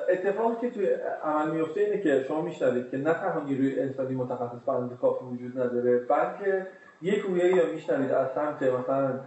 اتفاقی 0.09 0.55
که 0.61 0.71
توی 0.71 0.87
عمل 1.25 1.51
میفته 1.51 1.81
اینه 1.81 2.01
که 2.01 2.25
شما 2.29 2.41
میشنوید 2.41 2.91
که 2.91 2.97
نه 2.97 3.15
تنها 3.15 3.41
نیروی 3.41 3.81
انسانی 3.81 4.15
متخصص 4.15 4.59
برنامه 4.67 4.97
کافی 4.97 5.25
وجود 5.25 5.61
نداره 5.61 5.99
بلکه 5.99 6.67
یک 7.03 7.19
رویه 7.19 7.57
یا 7.57 7.73
میشنوید 7.73 8.11
از 8.11 8.29
سمت 8.35 8.63
مثلا 8.63 9.21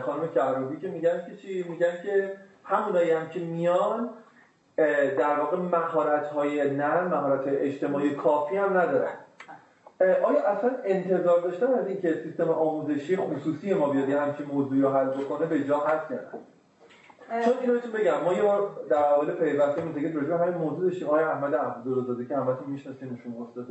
خانم 0.00 0.28
کهربی 0.28 0.76
که 0.76 0.88
میگن 0.88 1.26
که 1.26 1.36
چی؟ 1.36 1.68
میگن 1.68 1.92
که 2.02 2.32
همونایی 2.64 3.10
هم 3.10 3.28
که 3.28 3.40
میان 3.40 4.10
در 5.18 5.40
واقع 5.40 5.56
مهارت 5.56 6.26
های 6.26 6.70
نرم 6.70 7.08
مهارت 7.08 7.48
های 7.48 7.56
اجتماعی 7.56 8.14
کافی 8.14 8.56
هم 8.56 8.76
ندارن. 8.76 9.14
آیا 10.00 10.46
اصلا 10.46 10.70
انتظار 10.84 11.40
داشتن 11.40 11.66
از 11.66 11.86
اینکه 11.86 12.14
سیستم 12.24 12.48
آموزشی 12.48 13.16
خصوصی 13.16 13.74
ما 13.74 13.88
بیاد 13.88 14.08
یه 14.08 14.20
همچین 14.20 14.46
موضوعی 14.46 14.80
رو 14.80 14.92
حل 14.92 15.06
بکنه؟ 15.06 15.46
به 15.46 15.64
جا 15.64 15.78
هست 15.78 16.10
یا 16.10 16.16
نه؟ 16.16 17.44
چون 17.44 17.54
اینو 17.60 17.72
بهتون 17.72 17.92
بگم 17.92 18.24
ما 18.24 18.32
یه 18.32 18.42
بار 18.42 18.70
در 18.90 18.96
اول 18.96 19.30
پیوسته 19.30 19.84
متگه 19.84 20.14
راجع 20.14 20.44
همین 20.44 20.58
موضوع 20.58 20.84
داشتیم 20.90 21.08
آقای 21.08 21.24
احمد 21.24 21.54
عبدالرزاده 21.54 22.26
که 22.26 22.36
همتون 22.36 22.66
میشناسینشون 22.66 23.34
استاد 23.42 23.66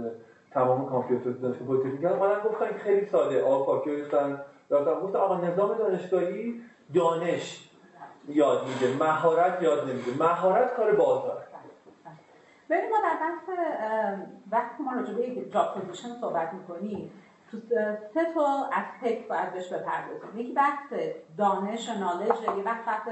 تمام 0.52 0.90
کامپیوتر 0.90 1.30
دانشگاه 1.30 1.68
پلیتکنیک 1.68 2.06
اومدن 2.06 2.40
گفتن 2.46 2.78
خیلی 2.84 3.06
ساده. 3.06 3.44
آب 3.44 3.66
پاکی 3.66 3.96
ریختن 3.96 4.42
گفت 4.72 5.16
آقا 5.16 5.48
نظام 5.48 5.78
دانشگاهی 5.78 6.62
دانش 6.94 7.65
یاد 8.28 8.68
میده 8.68 9.04
مهارت 9.04 9.62
یاد 9.62 9.90
نمیده. 9.90 10.24
مهارت 10.24 10.74
کار 10.74 10.96
بازار 10.96 11.44
ببینید 12.70 12.92
ما 12.92 12.98
در 12.98 13.18
بحث 13.22 13.58
وقتی 14.52 14.84
ما 14.84 14.94
راجع 14.94 15.14
به 15.14 15.50
job 15.50 15.74
position 15.74 16.10
صحبت 16.22 16.54
می‌کنیم 16.54 17.12
تو 17.52 17.58
سه 18.14 18.34
تا 18.34 18.70
aspect 18.74 19.28
باید 19.28 19.54
بهش 19.54 19.74
بپردازیم. 19.74 20.40
یکی 20.40 20.54
بحث 20.54 20.94
دانش 21.38 21.90
knowledge 21.90 22.42
یه 22.58 22.64
بحث 22.64 22.88
بحث 22.88 23.08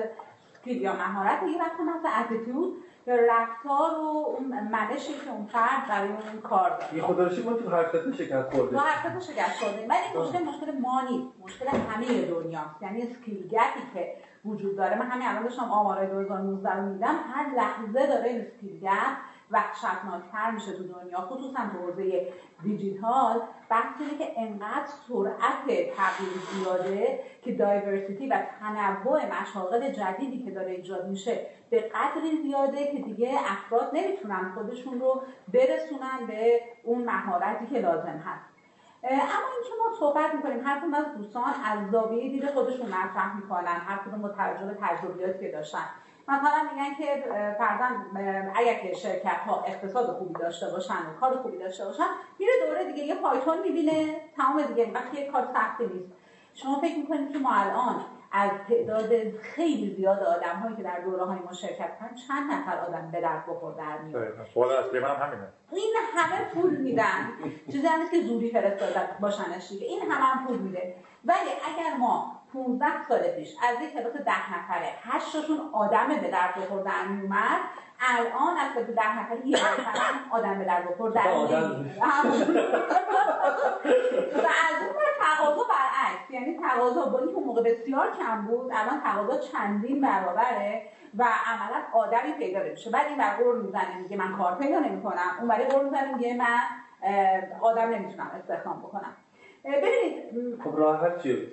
skill 0.53 0.81
یا 0.81 0.93
مهارت 0.93 1.43
یه 1.43 1.57
بحث 1.57 2.03
بحث 2.03 2.25
attitude 2.25 2.83
یا 3.07 3.15
رفتار 3.15 3.91
و 3.99 4.35
اون 4.37 4.67
منشی 4.71 5.13
که 5.13 5.31
اون 5.31 5.45
فرد 5.45 5.87
برای 5.89 6.09
اون 6.09 6.41
کار 6.43 6.69
داره. 6.69 6.95
یه 6.95 7.01
خدا 7.01 7.23
ما 7.23 7.53
تو 7.53 7.69
هر 7.69 7.85
شکست 8.17 8.53
خورده 8.53 8.75
ما 8.75 8.81
هر 8.81 9.19
شکست 9.19 9.63
خوردیم. 9.63 9.89
ولی 9.89 10.23
مشکل 10.23 10.43
مشکل 10.43 10.79
ما 10.79 11.01
نیست. 11.01 11.27
مشکل 11.43 11.67
همه 11.67 12.21
دنیاست. 12.21 12.81
یعنی 12.81 13.01
اسکیل 13.01 13.47
گپی 13.47 13.81
که 13.93 14.15
وجود 14.45 14.77
داره. 14.77 14.99
من 14.99 15.05
همین 15.05 15.27
الان 15.27 15.43
داشتم 15.43 15.71
آمارای 15.71 16.07
2019 16.07 16.75
رو 16.75 16.85
میدم. 16.85 17.15
هر 17.33 17.55
لحظه 17.55 18.07
داره 18.07 18.29
این 18.29 18.45
گپ 18.81 19.17
وحشتناکتر 19.51 20.51
میشه 20.51 20.71
تو 20.71 20.83
دنیا 20.83 21.17
خصوصا 21.17 21.59
تو 21.59 21.85
حوزه 21.85 22.27
دیجیتال. 22.63 23.41
بحث 23.69 23.95
اینه 23.99 24.17
که 24.17 24.33
انقدر 24.37 24.85
سرعت 25.07 25.65
تغییر 25.65 26.33
زیاده 26.53 27.19
که 27.41 27.55
دایورسیتی 27.55 28.27
و 28.27 28.37
تنوع 28.59 29.41
مشاغل 29.41 29.91
جدیدی 29.91 30.43
که 30.43 30.51
داره 30.51 30.71
ایجاد 30.71 31.07
میشه 31.07 31.45
به 31.69 31.79
قدری 31.79 32.41
زیاده 32.43 32.91
که 32.91 32.99
دیگه 32.99 33.39
افراد 33.45 33.89
نمی‌تونن 33.93 34.51
خودشون 34.55 34.99
رو 34.99 35.21
برسونن 35.53 36.27
به 36.27 36.59
اون 36.83 37.03
مهارتی 37.03 37.65
که 37.65 37.79
لازم 37.79 38.21
هست. 38.25 38.52
اما 39.03 39.47
اینکه 39.55 39.73
ما 39.79 39.99
صحبت 39.99 40.33
می‌کنیم 40.33 40.67
هر 40.67 40.79
کدوم 40.79 40.93
از 40.93 41.13
دوستان 41.17 41.53
از 41.65 41.91
زاویه 41.91 42.29
دید 42.29 42.51
خودشون 42.51 42.87
مطرح 42.87 43.35
می‌کنن 43.35 43.81
هر 43.87 43.97
کدوم 43.97 44.21
به 44.21 44.77
تجربیاتی 44.81 45.39
که 45.39 45.51
داشتن. 45.51 45.85
مثلا 46.27 46.69
میگن 46.71 46.95
که 46.95 47.23
فرضاً 47.57 47.89
اگر 48.55 48.73
که 48.73 48.93
شرکت 48.93 49.41
ها 49.45 49.63
اقتصاد 49.67 50.11
خوبی 50.11 50.33
داشته 50.33 50.69
باشن 50.69 51.05
و 51.07 51.13
کار 51.19 51.37
خوبی 51.37 51.57
داشته 51.57 51.85
باشن 51.85 52.07
میره 52.39 52.51
دوره 52.67 52.83
دیگه 52.83 53.03
یه 53.03 53.15
پایتون 53.15 53.59
می‌بینه 53.59 54.21
تمام 54.35 54.61
دیگه 54.61 54.91
وقتی 54.93 55.17
یه 55.17 55.27
کار 55.27 55.43
سختی 55.53 55.85
نیست. 55.85 56.11
شما 56.53 56.77
فکر 56.77 56.97
می‌کنید 56.97 57.31
که 57.31 57.37
ما 57.39 57.53
الان 57.53 58.01
از 58.35 58.51
تعداد 58.69 59.37
خیلی 59.41 59.95
زیاد 59.95 60.19
آدم 60.19 60.59
هایی 60.59 60.75
که 60.75 60.83
در 60.83 60.99
دوره 60.99 61.23
های 61.23 61.39
ما 61.39 61.53
شرکت 61.53 61.99
کردن 61.99 62.15
چند 62.27 62.51
نفر 62.51 62.79
آدم 62.79 63.11
به 63.11 63.21
درد 63.21 63.45
بخور 63.47 63.73
در 63.73 63.97
میاد. 63.97 64.33
همینه. 65.15 65.47
این 65.71 65.93
همه 66.15 66.45
پول 66.53 66.77
میدن. 66.77 67.29
چیزی 67.71 67.87
که 68.11 68.21
زوری 68.21 68.51
فرستاده 68.51 68.99
باشنش 69.19 69.69
دیگه. 69.69 69.87
این 69.87 70.01
همه 70.01 70.25
هم 70.25 70.47
پول 70.47 70.57
میده. 70.57 70.95
ولی 71.25 71.49
اگر 71.73 71.97
ما 71.99 72.42
15 72.53 72.85
سال 73.09 73.19
پیش 73.19 73.55
از 73.69 73.81
یک 73.81 73.93
کلاس 73.93 74.13
ده 74.13 74.55
نفره. 74.55 74.89
هشتاشون 75.03 75.69
آدم 75.73 76.07
به 76.07 76.31
درد 76.31 76.55
بخور 76.55 76.81
در 76.81 77.07
میومد 77.07 77.59
الان 77.99 78.57
از 78.57 78.73
کلاس 78.73 78.89
ده 78.89 79.19
نفره 79.19 79.47
یه 79.47 79.57
آدم 80.31 80.59
به 80.59 80.65
درد 80.65 80.91
بخور 80.91 81.11
در 81.11 81.21
و 81.21 81.25
از 84.47 84.81
اون 84.81 84.93
تقاضا 85.19 85.63
برعکس. 85.69 86.29
یعنی 86.29 86.57
تقاضا 86.57 87.05
با 87.05 87.19
اینکه 87.19 87.41
موقع 87.41 87.63
بسیار 87.63 88.11
کم 88.11 88.41
بود 88.41 88.71
الان 88.73 89.01
تقاضا 89.01 89.37
چندین 89.37 90.01
برابره 90.01 90.81
و 91.17 91.23
عملا 91.23 91.83
آدمی 91.93 92.31
پیدا 92.31 92.59
نمیشه. 92.59 92.89
بعد 92.89 93.07
این 93.07 93.17
ور 93.17 93.35
غر 93.35 93.55
می‌زنه 93.55 93.97
میگه 93.97 94.17
من 94.17 94.37
کار 94.37 94.55
پیدا 94.55 94.79
نمی‌کنم. 94.79 95.35
اون 95.39 95.47
ور 95.47 95.65
غر 95.65 95.83
می‌زنه 95.83 96.15
میگه 96.15 96.33
من 96.33 96.59
آدم 97.61 97.89
نمی‌تونم 97.89 98.31
استخدام 98.39 98.79
بکنم. 98.79 99.15
ببینید 99.63 100.61
خب 100.63 100.77
راحت 100.77 101.23
چیه؟ 101.23 101.47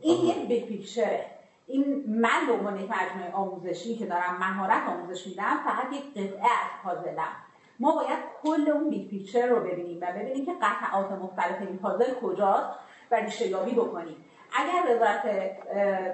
این 0.00 0.26
یک 0.26 0.48
big 0.48 0.66
picture 0.66 1.18
ه 1.18 1.26
این 1.66 2.04
من 2.06 2.46
به 2.46 2.52
عنوان 2.52 2.80
یک 2.80 2.90
مجموعه 2.90 3.32
آموزشی 3.32 3.96
که 3.96 4.06
دارم 4.06 4.36
مهارت 4.40 4.88
آموزش 4.88 5.26
میدم 5.26 5.60
فقط 5.64 5.92
یک 5.92 6.10
قطعه 6.10 6.42
از 6.42 6.70
پازلم. 6.84 7.36
ما 7.80 7.94
باید 7.94 8.18
کل 8.42 8.70
اون 8.70 8.90
big 8.90 9.10
picture 9.10 9.46
رو 9.46 9.60
ببینیم 9.60 9.98
و 10.02 10.12
ببینیم 10.12 10.46
که 10.46 10.52
قطعات 10.62 11.12
مختلف 11.12 11.60
این 11.60 11.78
پازل 11.78 12.14
کجاست 12.22 12.68
و 13.10 13.16
ریشه 13.16 13.46
یابی 13.46 13.72
بکنیم. 13.72 14.16
اگر 14.52 14.96
وزارت 14.96 15.22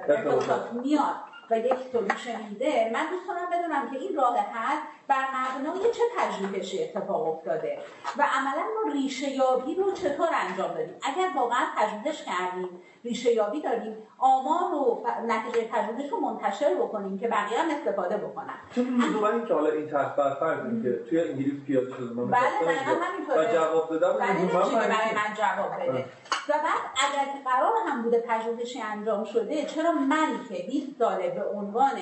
ارتباطات 0.08 0.72
میاد 0.72 1.16
و 1.50 1.58
یک 1.58 1.74
سلوشن 1.92 2.42
میده 2.48 2.90
من 2.92 3.06
دوست 3.10 3.28
دارم 3.28 3.50
بدونم 3.52 3.90
که 3.90 3.96
این 3.96 4.16
راه 4.16 4.38
حل 4.38 4.76
بر 5.08 5.24
مبنای 5.34 5.92
چه 5.92 6.02
پژوهشی 6.16 6.84
اتفاق 6.84 7.28
افتاده 7.28 7.78
و 8.16 8.22
عملا 8.22 8.62
ما 8.62 8.92
ریشه 8.92 9.30
یابی 9.30 9.74
رو 9.74 9.92
چطور 9.92 10.28
انجام 10.32 10.74
دادیم؟ 10.74 10.94
اگر 11.02 11.28
واقعا 11.36 11.66
پژوهش 11.76 12.22
کردیم 12.24 12.68
ریشه 13.06 13.32
یابی 13.32 13.60
داریم 13.60 13.96
آمار 14.18 14.74
و 14.74 15.04
نتیجه 15.26 15.68
پژوهش 15.68 16.10
رو 16.12 16.20
منتشر 16.20 16.74
بکنیم 16.74 17.18
که 17.18 17.28
بقیه 17.28 17.58
هم 17.58 17.70
استفاده 17.70 18.16
بکنن. 18.16 18.54
چون 18.74 18.84
لزوما 18.84 19.28
این 19.28 19.46
که 19.46 19.54
حالا 19.54 19.70
این 19.70 19.88
تحت 19.88 20.14
فرض 20.40 20.82
که 20.82 21.04
توی 21.10 21.20
انگلیس 21.20 21.64
پیاده 21.66 21.90
شده. 21.90 22.14
من 22.14 22.30
بله 22.30 22.42
همینطوره. 22.42 23.48
و 23.48 23.52
جواب 23.52 23.98
دادم 23.98 24.18
بله 24.18 24.46
برای 24.74 25.14
من 25.14 25.34
جواب 25.36 25.82
بده. 25.82 26.04
و 26.48 26.52
بعد 26.52 26.82
اگر 26.96 27.24
که 27.32 27.38
قرار 27.50 27.72
هم 27.86 28.02
بوده 28.02 28.24
پژوهشی 28.28 28.82
انجام 28.82 29.24
شده 29.24 29.64
چرا 29.64 29.92
من 29.92 30.28
که 30.48 30.64
20 30.66 30.98
ساله 30.98 31.30
به 31.30 31.44
عنوان 31.58 31.92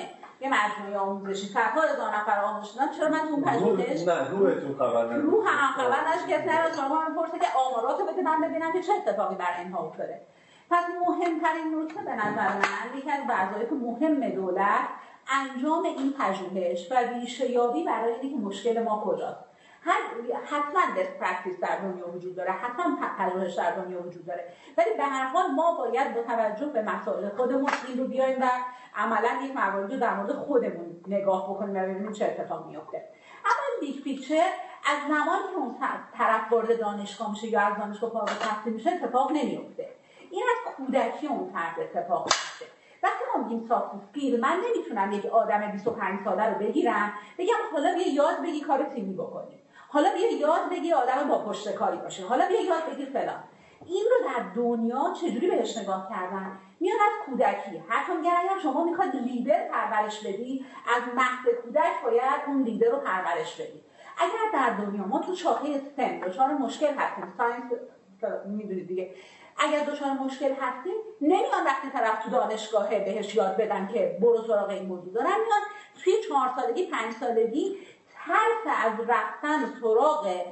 یه 0.41 0.49
مجموعه 0.49 0.97
آموزشی 0.97 1.47
صدها 1.47 1.81
هزار 1.81 2.15
نفر 2.15 2.39
آموزش 2.43 2.69
دادم 2.71 2.91
چرا 2.91 3.09
من 3.09 3.27
تو 3.27 3.41
پژوهش 3.41 4.07
نه 4.07 4.29
روحتون 4.29 4.75
خبر 4.79 5.05
نداره. 5.05 5.21
روح 5.21 5.45
هم 5.47 5.71
خبر 5.73 6.07
نشه 6.07 6.37
کسی 6.37 6.49
از 6.49 6.77
شما 6.77 7.01
من 7.01 7.15
پرسه 7.15 7.39
که 7.39 7.47
آماراتو 7.57 8.05
بده 8.05 8.21
من 8.21 8.41
ببینم 8.41 8.73
که 8.73 8.81
چه 8.81 8.93
اتفاقی 8.93 9.35
بر 9.35 9.59
اینها 9.59 9.87
افتاده. 9.87 10.21
پس 10.69 10.83
مهمترین 11.07 11.79
نکته 11.79 12.01
به 12.01 12.11
نظر 12.11 12.47
من 12.47 12.97
یکی 12.97 13.11
از 13.11 13.19
وظایف 13.29 13.71
مهم 13.71 14.29
دولت 14.29 14.87
انجام 15.27 15.83
این 15.83 16.13
پژوهش 16.13 16.91
و 16.91 16.95
ریشه 16.95 17.51
یابی 17.51 17.83
برای 17.83 18.13
اینکه 18.13 18.37
مشکل 18.37 18.83
ما 18.83 19.03
کجاست. 19.05 19.39
هر 19.81 20.01
حتما 20.45 20.81
best 20.97 21.19
practice 21.19 21.59
در 21.59 21.77
دنیا 21.81 22.09
وجود 22.09 22.35
داره 22.35 22.51
حتما 22.51 22.97
پژوهش 23.17 23.53
در 23.53 23.71
دنیا 23.71 24.01
وجود 24.07 24.25
داره. 24.25 24.53
ولی 24.77 24.89
به 24.97 25.03
هر 25.03 25.25
حال 25.25 25.51
ما 25.51 25.77
باید 25.77 26.15
با 26.15 26.21
توجه 26.21 26.65
به 26.65 26.81
مسائل 26.81 27.29
خودمون 27.29 27.69
این 27.87 27.97
رو 27.97 28.07
بیایم 28.07 28.41
و 28.41 28.49
عملا 28.95 29.29
یک 29.43 29.55
مواردی 29.55 29.93
رو 29.93 29.99
در 29.99 30.13
مورد 30.13 30.31
خودمون 30.31 31.03
نگاه 31.07 31.49
بکنیم 31.49 31.75
و 31.75 31.79
ببینیم 31.79 32.11
چه 32.11 32.25
اتفاق 32.25 32.67
میفته 32.67 33.09
اما 33.45 33.79
big 33.79 34.03
picture 34.03 34.49
از 34.85 34.97
زمانی 35.07 35.43
که 35.51 35.57
اون 35.57 35.75
طرف 36.17 36.51
وارد 36.51 36.79
دانشگاه 36.79 37.31
میشه 37.31 37.47
یا 37.47 37.61
از 37.61 37.77
دانشگاه 37.77 38.09
فارغ 38.09 38.29
التحصیل 38.29 38.73
میشه 38.73 38.91
اتفاق 38.91 39.31
نمیفته 39.31 39.94
این 40.35 40.43
از 40.55 40.73
کودکی 40.73 41.27
اون 41.27 41.49
فرد 41.53 41.79
اتفاق 41.79 42.25
میفته 42.25 42.65
وقتی 43.03 43.23
ما 43.35 43.43
میگیم 43.43 43.71
skill 43.71 44.39
من 44.39 44.61
نمی‌تونم 44.67 45.11
یک 45.11 45.25
آدم 45.25 45.71
25 45.71 46.19
ساله 46.25 46.45
رو 46.45 46.59
بگیرم 46.59 47.13
بگم 47.37 47.53
حالا 47.73 47.93
بیا 47.93 48.13
یاد 48.13 48.41
بگیری 48.41 48.61
کار 48.61 48.83
تیمی 48.83 49.13
بکنی 49.13 49.59
حالا 49.95 50.09
بیا 50.13 50.31
یاد 50.31 50.69
بگی 50.71 50.93
آدم 50.93 51.27
با 51.29 51.45
پشت 51.45 51.75
کاری 51.75 51.97
باشه. 51.97 52.25
حالا 52.25 52.47
بیا 52.47 52.61
یاد 52.61 52.89
بگی 52.91 53.05
فلان. 53.05 53.43
این 53.85 54.03
رو 54.11 54.29
در 54.29 54.43
دنیا 54.55 55.13
چجوری 55.21 55.47
بهش 55.47 55.77
نگاه 55.77 56.09
کردن؟ 56.09 56.51
میاد 56.79 56.97
از 57.05 57.25
کودکی. 57.25 57.83
حتی 57.87 58.13
میگن 58.17 58.31
اگر 58.39 58.59
شما 58.63 58.83
می‌خواد 58.83 59.15
لیدر 59.15 59.67
پرورش 59.67 60.19
بدی. 60.19 60.65
از 60.95 61.01
مهد 61.15 61.55
کودک 61.63 62.03
باید 62.03 62.41
اون 62.47 62.63
لیدر 62.63 62.87
رو 62.87 62.97
پرورش 62.97 63.55
بدی. 63.55 63.83
اگر 64.17 64.51
در 64.53 64.69
دنیا 64.69 65.03
ما 65.03 65.19
تو 65.19 65.35
شاخه 65.35 65.81
سن 65.97 66.19
دچار 66.19 66.49
مشکل 66.49 66.93
هستیم. 66.93 67.33
ساینس 67.37 67.63
می‌دونید 68.45 68.87
دیگه. 68.87 69.15
اگر 69.57 69.83
دچار 69.83 70.09
مشکل 70.11 70.53
هستیم 70.53 70.93
نمیان 71.21 71.63
وقتی 71.65 71.89
طرف 71.89 72.23
تو 72.23 72.29
دانشگاه 72.29 72.89
بهش 72.89 73.35
یاد 73.35 73.57
بدن 73.57 73.87
که 73.87 74.17
برو 74.21 74.43
سراغ 74.47 74.69
این 74.69 74.85
موضوع. 74.85 75.13
دارن 75.13 75.27
میان 75.27 75.61
توی 76.03 76.13
چهار 76.29 76.49
سالگی 76.55 76.87
پنج 76.87 77.13
سالگی 77.13 77.77
ترس 78.15 78.75
از 78.83 79.09
رفتن 79.09 79.73
سراغ 79.81 80.45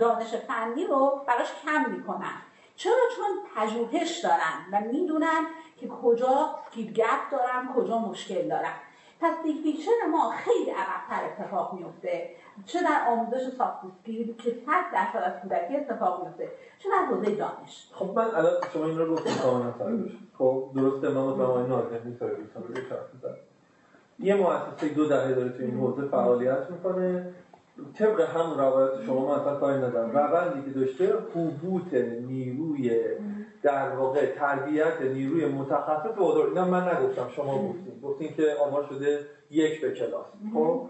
دانش 0.00 0.34
فنی 0.34 0.84
رو 0.84 1.24
براش 1.26 1.48
کم 1.64 1.90
می‌کنن. 1.90 2.42
چرا؟ 2.76 2.94
چون 3.16 3.26
پژوهش 3.56 4.18
دارن 4.18 4.66
و 4.72 4.80
می‌دونن 4.80 5.46
که 5.76 5.88
کجا 5.88 6.58
skill 6.66 6.92
gap 6.92 7.30
دارن 7.30 7.68
کجا 7.76 7.98
مشکل 7.98 8.48
دارن. 8.48 8.72
پس 9.20 9.32
detection 9.42 9.90
ما 10.12 10.30
خیلی 10.30 10.70
عقبتر 10.70 11.24
اتفاق 11.24 11.74
میفته 11.74 12.30
چه 12.66 12.82
در 12.82 13.04
آموزش 13.08 13.48
soft 13.58 13.78
skill 13.84 14.36
که 14.36 14.50
صد 14.50 14.84
درصد 14.92 15.22
از 15.24 15.32
کودکی 15.42 15.76
اتفاق 15.76 16.24
میفته 16.24 16.48
چه 16.78 16.88
در 16.90 17.04
حوزه 17.04 17.34
دانش؟ 17.34 17.88
خب 17.92 18.10
من 18.16 18.24
الان 18.34 18.52
شما 18.72 18.84
این 18.84 18.98
رو 18.98 19.14
گفتید 19.14 19.38
کاملا 19.38 19.72
خب 20.38 20.70
درسته 20.74 21.08
من 21.08 21.20
مطمئن 21.20 21.70
رو 21.70 21.82
یه 24.18 24.34
مؤسسه 24.34 24.88
دو 24.88 25.08
دهه 25.08 25.32
داره 25.32 25.48
تو 25.48 25.62
این 25.62 25.78
حوزه 25.78 26.08
فعالیت 26.08 26.70
می‌کنه. 26.70 27.34
طبق 27.98 28.20
همون 28.20 28.58
روایت 28.58 29.04
شما 29.06 29.28
من 29.28 29.40
اصلا 29.40 29.56
کاری 29.56 29.78
ندارم. 29.78 30.10
روندی 30.18 30.72
که 30.72 30.80
داشته 30.80 31.14
حبوط 31.34 31.94
نیروی 32.28 33.00
در 33.62 33.88
واقع 33.88 34.26
تربیت 34.26 35.00
نیروی 35.02 35.46
متخصص 35.46 36.16
بازار 36.18 36.46
اینا 36.46 36.64
من 36.64 36.88
نگفتم 36.88 37.28
شما 37.36 37.68
گفتین. 37.68 38.00
گفتین 38.02 38.34
که 38.34 38.54
آمار 38.66 38.86
شده 38.88 39.20
یک 39.50 39.80
به 39.80 39.90
کلاس. 39.90 40.26
خب؟ 40.54 40.88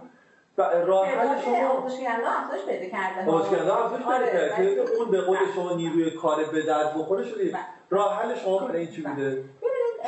و 0.59 0.63
راه 0.63 1.07
حل 1.07 1.41
شما 1.41 1.69
آموزشگران 1.69 2.21
افزایش 2.45 2.65
پیدا 2.65 2.99
کرده. 2.99 3.31
آموزشگران 3.31 3.71
افزایش 3.71 4.03
پیدا 4.03 4.15
آره، 4.15 4.77
کرده. 4.77 4.85
اون 4.99 5.11
به 5.11 5.21
قول 5.21 5.39
بله. 5.39 5.53
شما 5.55 5.77
نیروی 5.77 6.11
کار 6.11 6.45
به 6.53 6.63
درد 6.63 6.95
بخوره 6.99 7.25
شده. 7.25 7.45
بله. 7.45 7.59
راه 7.91 8.23
حل 8.23 8.35
شما 8.35 8.59
برای 8.59 8.81
این 8.81 8.91
چی 8.91 9.03
بله. 9.03 9.15
بوده؟ 9.15 9.45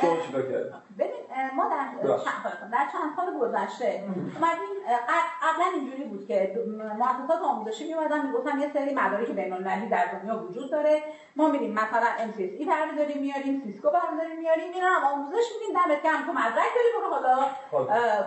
شما 0.01 0.17
چیکار 0.25 0.41
کردید 0.41 0.71
ما 1.55 1.69
در 1.69 2.03
بله. 2.03 2.17
چند 2.17 2.71
در 2.71 2.87
چند 2.91 3.15
سال 3.15 3.39
گذشته. 3.39 4.03
اومدیم 4.35 4.75
قبلا 5.41 5.65
اینجوری 5.73 6.03
بود 6.03 6.27
که 6.27 6.63
مؤسسات 6.99 7.41
آموزشی 7.41 7.87
میومدن 7.87 8.27
می‌گفتن 8.27 8.59
یه 8.59 8.73
سری 8.73 8.93
مدارک 8.93 9.27
بین 9.27 9.53
المللی 9.53 9.89
در 9.89 10.05
دنیا 10.05 10.43
وجود 10.43 10.71
داره. 10.71 11.03
ما 11.35 11.47
میریم 11.49 11.73
مثلا 11.73 12.07
MCSE 12.17 12.67
برداریم 12.67 13.21
میاریم 13.21 13.61
سیسکو 13.65 13.89
برداریم 13.91 14.39
میاریم 14.39 14.73
اینا 14.73 14.87
هم 14.87 15.03
آموزش 15.03 15.45
میدیم. 15.59 15.75
دمت 15.75 16.03
گرم 16.03 16.25
تو 16.25 16.31
مدرک 16.31 16.71
داری 16.75 16.89
برو 16.97 17.09
حالا 17.13 17.45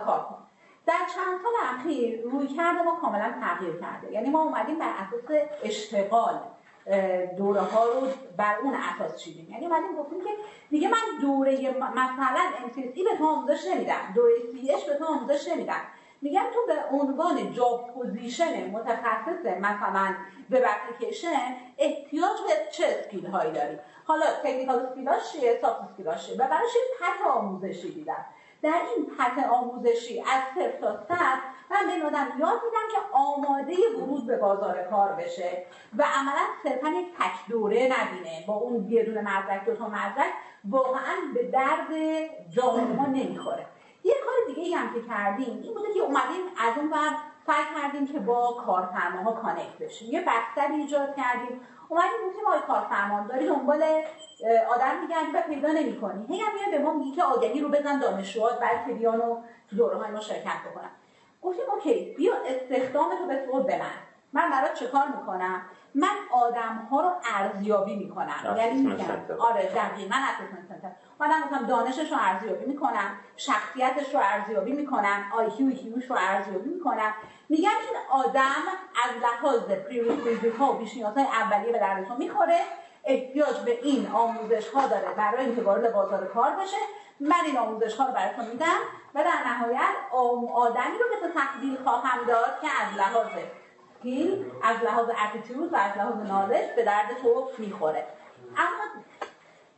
کار 0.05 0.23
کن. 0.23 0.37
در 0.85 0.93
چند 1.15 1.39
سال 1.43 1.53
اخیر 1.75 2.21
رویکرد 2.23 2.81
ما 2.81 2.95
کاملا 3.01 3.33
تغییر 3.41 3.81
کرده. 3.81 4.11
یعنی 4.11 4.29
ما 4.29 4.41
اومدیم 4.41 4.79
بر 4.79 4.89
اساس 4.89 5.37
اشتغال. 5.63 6.39
دوره 7.37 7.61
ها 7.61 7.85
رو 7.85 8.07
بر 8.37 8.55
اون 8.63 8.73
اساس 8.73 9.19
چیدیم. 9.19 9.49
یعنی 9.51 9.65
اومدیم 9.65 9.95
گفتیم 9.95 10.19
که 10.19 10.29
دیگه 10.69 10.87
من 10.87 11.21
دوره 11.21 11.71
مثلا 11.95 12.41
MCSE 12.67 13.03
به 13.03 13.17
تو 13.17 13.25
آموزش 13.25 13.67
نمیدم. 13.67 14.13
دوره 14.15 14.33
CEH 14.53 14.89
به 14.89 14.95
تو 14.95 15.05
آموزش 15.05 15.47
نمیدم. 15.47 15.81
میگم 16.21 16.45
تو 16.53 16.59
به 16.67 16.97
عنوان 16.97 17.53
job 17.53 17.91
position 17.93 18.69
متخصص 18.69 19.45
مثلا 19.45 20.15
web 20.51 20.63
application 20.65 21.55
احتیاج 21.77 22.37
به 22.47 22.71
چه 22.71 22.85
skill 22.87 23.25
هایی 23.25 23.51
داری؟ 23.51 23.77
حالا 24.05 24.25
technical 24.43 24.79
skill 24.79 25.16
اش 25.16 25.31
چیه؟ 25.31 25.59
soft 25.61 25.81
skill 25.89 26.16
اش 26.16 26.27
چیه؟ 26.27 26.35
و 26.35 26.47
براش 26.47 26.71
path 26.99 27.27
آموزشی 27.27 27.93
دیدم؟ 27.93 28.25
در 28.61 28.81
این 28.95 29.05
path 29.05 29.49
آموزشی 29.49 30.21
از 30.21 30.43
صفر 30.55 30.79
تا 30.79 30.95
من 31.71 31.87
به 31.87 31.93
این 31.93 32.05
آدم 32.05 32.27
یاد 32.39 32.61
میدم 32.65 32.87
که 32.91 32.97
آماده 33.13 33.75
ورود 33.97 34.27
به 34.27 34.37
بازار 34.37 34.83
کار 34.83 35.11
بشه 35.11 35.65
و 35.97 36.03
عملا 36.15 36.45
صرفا 36.63 36.87
یک 36.87 37.07
تک 37.19 37.49
دوره 37.49 37.83
نبینه. 37.83 38.45
با 38.47 38.53
اون 38.53 38.91
یه 38.91 39.03
دونه 39.03 39.21
مدرک 39.21 39.65
دو 39.65 39.75
تا 39.75 39.87
مدرک 39.87 40.33
واقعا 40.69 41.15
به 41.33 41.43
درد 41.43 41.87
جامعه 42.49 42.85
ما 42.85 43.05
نمی‌خوره. 43.05 43.65
یه 44.03 44.15
کار 44.25 44.55
دیگه 44.55 44.77
هم 44.77 44.93
که 44.93 45.07
کردیم 45.07 45.61
این 45.63 45.73
بوده 45.73 45.93
که 45.93 45.99
اومدیم 45.99 46.41
از 46.57 46.77
اون 46.77 46.89
ور 46.89 47.15
سعی 47.47 47.63
کردیم 47.75 48.07
که 48.07 48.19
با 48.19 48.53
کارفرماها 48.65 49.31
کانکت 49.31 49.77
بشیم. 49.79 50.11
یه 50.11 50.21
بستر 50.21 50.71
ایجاد 50.71 51.15
کردیم. 51.15 51.61
اومدیم 51.89 52.27
گفتیم 52.27 52.45
آقای 52.47 52.59
کارفرما 52.67 53.27
داری 53.27 53.47
دنبال 53.47 53.83
آدم 54.69 54.99
میگردی 55.01 55.31
و 55.33 55.41
پیدا 55.41 55.67
نمی‌کنی. 55.67 56.25
هی 56.27 56.41
هم 56.41 56.71
به 56.71 56.79
ما 56.79 56.93
میگی 56.93 57.11
که 57.11 57.23
آگهی 57.23 57.59
رو 57.59 57.69
بزن 57.69 57.99
دانشجوها 57.99 58.49
بلکه 58.49 58.93
بیان 58.99 59.19
و 59.19 59.41
تو 59.69 59.75
دوره 59.75 59.97
های 59.97 60.11
ما 60.11 60.19
شرکت 60.19 60.57
بکنن. 60.71 60.89
گفتیم 61.45 61.63
okay 61.73 62.13
بیا 62.17 62.33
استخدام 62.45 63.09
تو 63.17 63.27
بسپر 63.27 63.65
به 63.65 63.77
من 63.77 63.91
من 64.33 64.51
برات 64.51 64.73
چه 64.73 64.87
کار 64.87 65.03
می‌کنم؟ 65.19 65.61
من 65.95 66.15
آدم 66.31 66.87
ها 66.91 67.01
رو 67.01 67.09
ارزیابی 67.35 67.95
می‌کنم. 67.95 68.55
یعنی 68.57 68.81
میگم. 68.81 69.05
آره 69.39 69.61
دقیقا 69.61 70.15
assessment 70.15 70.67
center 70.69 70.91
اومدم 71.19 71.41
گفتم 71.41 71.65
دانشش 71.65 72.11
رو 72.11 72.17
ارزیابی 72.21 72.65
می‌کنم 72.65 73.11
شخصیتش 73.37 74.13
رو 74.15 74.19
ارزیابی 74.23 74.71
می‌کنم 74.71 75.31
IQ 75.33 75.49
EQ 75.49 75.71
ش 75.71 76.05
رو 76.09 76.15
ارزیابی 76.19 76.69
می‌کنم. 76.69 77.13
میگم 77.49 77.69
این 77.69 77.97
آدم 78.09 78.63
از 79.05 79.23
لحاظ 79.23 79.59
prerequisite 79.59 80.55
ها 80.55 80.73
و 80.73 80.77
پیش 80.77 80.97
نیازهای 80.97 81.25
اولیه 81.25 81.71
به 81.71 81.79
درد 81.79 82.07
تو 82.07 82.15
می‌خوره. 82.15 82.59
احتیاج 83.07 83.57
به 83.65 83.79
این 83.83 84.07
آموزش 84.13 84.67
ها 84.67 84.87
داره 84.87 85.07
برای 85.17 85.45
اینکه 85.45 85.61
وارد 85.61 85.93
بازار 85.93 86.27
کار 86.27 86.51
بشه. 86.51 86.77
من 87.19 87.45
این 87.45 87.57
آموزش 87.57 87.97
ها 87.97 88.05
رو 88.05 88.13
برای 88.13 88.35
تو 88.35 88.41
میدم 88.41 88.79
و 89.15 89.23
در 89.23 89.51
نهایت 89.51 89.95
آدمی 90.53 90.97
رو 90.97 91.05
به 91.09 91.27
تو 91.27 91.39
تقدیل 91.39 91.77
خواهم 91.83 92.27
داد 92.27 92.59
که 92.61 92.67
از 92.67 92.97
لحاظ 92.97 93.27
سکیل 93.99 94.45
از 94.63 94.77
لحاظ 94.83 95.09
اتیتود 95.09 95.73
و 95.73 95.75
از 95.75 95.97
لحاظ 95.97 96.15
نالج 96.15 96.65
به 96.75 96.83
درد 96.83 97.07
تو 97.21 97.49
می‌خوره. 97.57 98.07
اما 98.57 99.03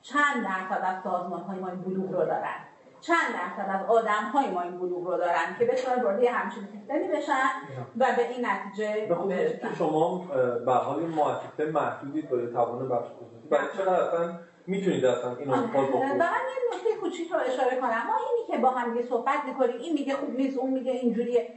چند 0.01 0.43
درصد 0.43 0.83
از 0.83 1.03
سازمان 1.03 1.41
های 1.41 1.59
ما 1.59 1.67
این 1.67 1.81
بلوغ 1.81 2.11
رو 2.11 2.25
دارن؟ 2.25 2.55
چند 3.01 3.33
درصد 3.33 3.69
از 3.69 3.89
آدم 3.89 4.29
های 4.33 4.47
ما 4.47 4.61
این 4.61 4.79
بلوغ 4.79 5.07
رو 5.07 5.17
دارن 5.17 5.55
که 5.59 5.65
بتونن 5.65 6.03
وارد 6.03 6.23
همچین 6.23 6.67
سیستمی 6.71 7.07
بشن 7.07 7.49
و 7.97 8.05
به 8.15 8.29
این 8.29 8.45
نتیجه 8.45 9.07
برسن؟ 9.09 9.75
شما 9.77 10.17
به 10.65 10.73
حال 10.73 10.99
مؤسسه 10.99 11.71
محدودی 11.71 12.21
با 12.21 12.37
توان 12.37 12.89
بخش 12.89 13.07
برای 13.49 13.67
چقدر 13.77 13.93
اصلا 13.93 14.39
می‌تونید 14.67 15.05
اصلا 15.05 15.35
اینو 15.35 15.51
باز 15.51 15.87
بکنید. 15.87 16.03
من 16.03 16.19
یه 16.19 16.77
نکته 16.77 16.95
کوچیک 17.01 17.31
رو 17.31 17.39
اشاره 17.39 17.75
کنم. 17.81 18.07
ما 18.07 18.15
اینی 18.17 18.47
که 18.51 18.57
با 18.57 18.69
هم 18.69 18.93
دیگه 18.93 19.09
صحبت 19.09 19.39
می‌کنیم 19.47 19.77
این 19.77 19.93
میگه 19.93 20.13
خوب 20.15 20.35
نیست 20.35 20.57
اون 20.57 20.69
میگه 20.69 20.91
اینجوریه. 20.91 21.49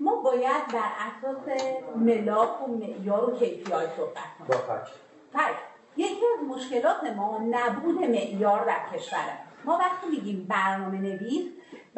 ما 0.00 0.16
باید 0.16 0.68
بر 0.72 0.90
اساس 1.06 1.62
ملاک 1.96 2.68
و 2.68 2.72
معیار 2.72 3.30
و 3.30 3.38
KPI 3.38 3.70
صحبت 3.96 4.28
کنیم. 4.38 4.48
با 4.48 4.56
فکر. 4.56 4.92
فکر. 5.32 5.58
یکی 5.96 6.22
از 6.38 6.48
مشکلات 6.48 7.04
ما 7.16 7.40
نبود 7.50 7.98
معیار 7.98 8.64
در 8.64 8.80
کشوره. 8.92 9.38
ما 9.64 9.78
وقتی 9.78 10.08
میگیم 10.10 10.46
برنامه 10.48 10.98
نویس 10.98 11.44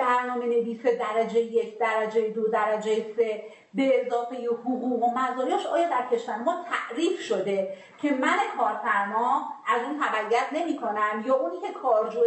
برنامه 0.00 0.46
نویس 0.46 0.82
درجه 0.82 1.40
یک 1.40 1.78
درجه 1.78 2.28
دو 2.28 2.48
درجه 2.48 3.06
سه 3.16 3.42
به 3.74 4.06
اضافه 4.06 4.36
حقوق 4.36 5.02
و 5.02 5.18
مزایاش 5.18 5.66
آیا 5.66 5.88
در 5.88 6.06
کشور 6.12 6.36
ما 6.36 6.64
تعریف 6.70 7.20
شده 7.20 7.76
که 8.02 8.10
من 8.10 8.36
کارفرما 8.58 9.52
از 9.66 9.82
اون 9.82 10.00
تبعیت 10.00 10.46
نمی 10.52 10.76
کنم 10.76 11.24
یا 11.26 11.34
اونی 11.34 11.60
که 11.60 11.72
کارجوه 11.82 12.24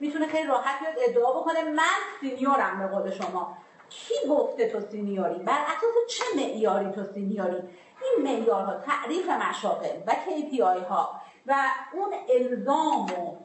می‌تونه 0.00 0.26
خیلی 0.26 0.48
راحت 0.48 0.80
بیاد 0.80 1.08
ادعا 1.08 1.32
بکنه 1.32 1.62
من 1.62 1.96
senior 2.20 2.70
م 2.70 2.78
به 2.78 2.86
قول 2.86 3.10
شما؟ 3.10 3.56
کی 3.88 4.14
گفته 4.30 4.68
تو 4.68 4.80
senior 4.80 5.24
ی؟ 5.24 5.38
بر 5.38 5.58
اساس 5.58 5.94
چه 6.08 6.24
معیاری 6.36 6.90
تو 6.92 7.04
senior 7.04 7.47
ی؟ 7.47 7.62
این 8.02 8.24
معیارها 8.24 8.74
تعریف 8.74 9.28
مشاغل 9.28 9.96
و 10.06 10.12
KPI 10.12 10.84
ها 10.88 11.20
و 11.48 11.54
اون 11.94 12.12
الزام 12.40 13.04
و 13.04 13.36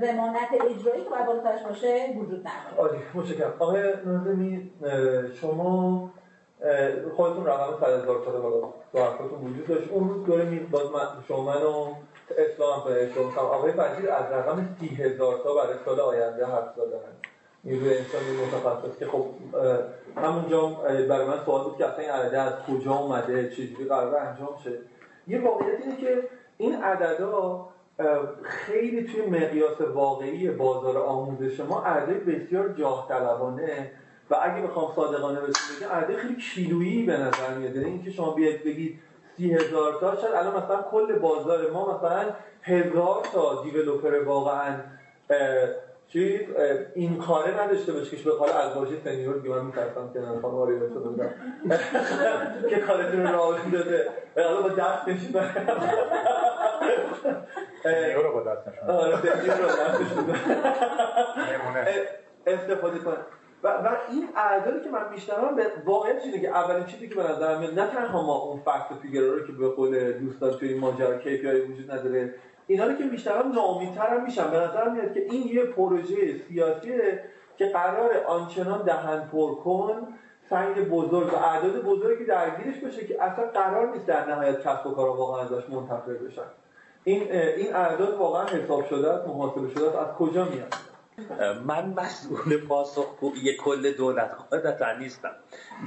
ضمانت 0.00 0.48
اجرایی 0.52 1.04
که 1.04 1.10
باید 1.10 1.26
بالاترش 1.26 1.62
باشه 1.62 2.14
وجود 2.16 2.48
نداره. 2.48 2.76
عالی 2.78 2.98
متشکرم. 3.14 3.54
آقای 3.58 3.82
اه، 3.82 5.32
شما 5.32 6.10
خودتون 7.16 7.46
رقم 7.46 7.80
100 7.80 8.02
هزار 8.02 8.24
تا 8.24 8.30
بالا 8.30 8.72
تو 8.92 8.98
حرفاتون 8.98 9.40
وجود 9.40 9.66
داشت. 9.66 9.90
اون 9.90 10.08
روز 10.08 10.26
دوره 10.26 10.44
می 10.44 10.58
باز 10.58 10.90
من 10.90 11.22
شما 11.28 11.42
منو 11.42 11.94
اسلام 12.38 12.80
کنه 12.80 13.12
شما 13.14 13.42
آقای 13.42 13.72
وزیر 13.72 14.10
از 14.10 14.32
رقم 14.32 14.76
30 14.80 14.86
هزار 14.88 15.38
تا 15.38 15.54
برای 15.54 15.76
سال 15.84 16.00
آینده 16.00 16.46
حرف 16.46 16.74
زدن. 16.76 16.98
نیروی 17.64 17.98
انسانی 17.98 18.30
متخصص 18.46 18.98
که 18.98 19.06
خب 19.06 19.26
همونجا 20.16 20.66
برای 21.08 21.26
من 21.26 21.44
سوال 21.44 21.64
بود 21.64 21.76
که 21.76 21.86
اصلا 21.86 21.98
این 21.98 22.10
عدده 22.10 22.40
از 22.40 22.52
کجا 22.68 22.92
اومده؟ 22.94 23.50
چجوری 23.50 23.84
قرار 23.84 24.16
انجام 24.16 24.56
شه؟ 24.64 24.70
یه 25.28 25.40
واقعیت 25.44 25.80
اینه 25.80 25.96
که 25.96 26.22
این 26.58 26.82
عددا 26.82 27.68
خیلی 28.42 29.04
توی 29.04 29.26
مقیاس 29.26 29.80
واقعی 29.80 30.50
بازار 30.50 30.98
آموزش 30.98 31.60
ما 31.60 31.82
عدد 31.82 32.24
بسیار 32.24 32.68
جاه 32.68 33.06
طلبانه. 33.08 33.90
و 34.30 34.36
اگه 34.42 34.66
بخوام 34.66 34.92
صادقانه 34.96 35.40
بهتون 35.40 35.76
بگم 35.80 35.88
عدد 35.88 36.16
خیلی 36.16 36.36
کیلویی 36.36 37.06
به 37.06 37.12
نظر 37.12 37.54
میاد. 37.58 37.76
یعنی 37.76 37.88
اینکه 37.88 38.10
شما 38.10 38.30
بیاید 38.30 38.64
بگید 38.64 38.98
سی 39.36 39.56
تا 40.00 40.16
شاید 40.20 40.34
الان 40.34 40.64
مثلا 40.64 40.82
کل 40.82 41.18
بازار 41.18 41.70
ما 41.70 41.96
مثلا 41.96 42.24
هزار 42.62 43.22
تا 43.32 43.62
دیولوپر 43.62 44.24
واقعا 44.24 44.74
اه، 46.14 46.78
این 46.94 47.18
کاره 47.18 47.62
نداشته 47.62 47.92
باشه 47.92 48.16
که 48.16 48.24
به 48.30 48.56
از 48.56 48.74
باشه 48.74 48.96
سنیور 49.04 49.58
من 49.58 49.66
میترسم 49.66 50.10
که 50.12 50.18
نه 50.18 50.40
خانم 50.42 50.54
آریو 50.54 50.88
شده 50.88 51.08
بودم 51.08 51.30
که 52.70 52.76
کارتون 52.76 53.26
رو 53.26 53.32
راه 53.32 53.70
داده 53.70 54.08
حالا 54.36 54.62
با 54.62 54.68
دست 54.68 55.08
نشید 55.08 55.36
سنیور 57.82 58.22
رو 58.22 58.32
با 58.32 58.42
دست 58.42 58.68
نشون 58.68 58.90
آره 58.90 59.16
سنیور 59.16 59.66
دستش 59.66 60.08
بوده 60.08 60.32
نمونه. 61.52 61.86
استفاده 62.46 62.98
کنه. 62.98 63.16
و, 63.62 63.68
و 63.68 63.96
این 64.10 64.28
اعدادی 64.36 64.80
که 64.84 64.90
من 64.90 65.12
میشنوم 65.12 65.56
به 65.56 65.62
واقعیت 65.84 66.22
اینه 66.24 66.40
که 66.40 66.48
اولین 66.48 66.86
چیزی 66.86 67.08
که 67.08 67.14
به 67.14 67.22
نظر 67.22 67.58
میاد 67.58 67.78
نه 67.78 67.86
تنها 67.86 68.22
ما 68.22 68.34
اون 68.34 68.60
فکت 68.60 68.98
فیگر 69.02 69.20
رو 69.20 69.46
که 69.46 69.52
به 69.52 69.68
قول 69.68 70.12
دوستان 70.12 70.50
توی 70.50 70.68
این 70.68 70.80
ماجرا 70.80 71.20
KPI 71.20 71.70
وجود 71.70 71.90
نداره 71.90 72.34
اینا 72.66 72.84
رو 72.84 72.94
که 72.94 73.04
میشنوم 73.04 73.52
ناامیدتر 73.52 74.06
هم 74.06 74.24
میشم. 74.24 74.50
به 74.50 74.56
نظر 74.56 74.88
میاد 74.88 75.14
که 75.14 75.20
این 75.20 75.46
یه 75.46 75.64
پروژه 75.64 76.38
سیاسیه 76.48 77.24
که 77.56 77.66
قرار 77.66 78.24
آنچنان 78.26 78.82
دهن 78.82 79.28
پر 79.32 79.54
کن 79.54 80.08
سنگ 80.50 80.88
بزرگ 80.88 81.32
و 81.32 81.36
اعداد 81.36 81.82
بزرگی 81.82 82.24
درگیرش 82.24 82.78
بشه 82.78 83.06
که 83.06 83.22
اصلا 83.22 83.46
قرار 83.46 83.92
نیست 83.92 84.06
در 84.06 84.28
نهایت 84.28 84.60
کسب 84.60 84.86
و 84.86 84.94
کارا 84.94 85.16
واقعا 85.16 85.42
ازش 85.42 85.68
منتفع 85.68 86.12
بشن. 86.12 86.42
این 87.04 87.32
این 87.32 87.74
اعداد 87.74 88.14
واقعا 88.14 88.46
حساب 88.46 88.86
شده 88.86 89.10
است 89.10 89.28
محاسبه 89.28 89.70
شده 89.70 90.00
از 90.00 90.14
کجا 90.18 90.44
میاد؟ 90.44 90.74
من 91.66 91.94
مسئول 91.96 92.66
پاسخگویی 92.68 93.56
کل 93.56 93.92
دولت 93.92 94.30
قاعدتا 94.50 94.92
نیستم. 94.98 95.32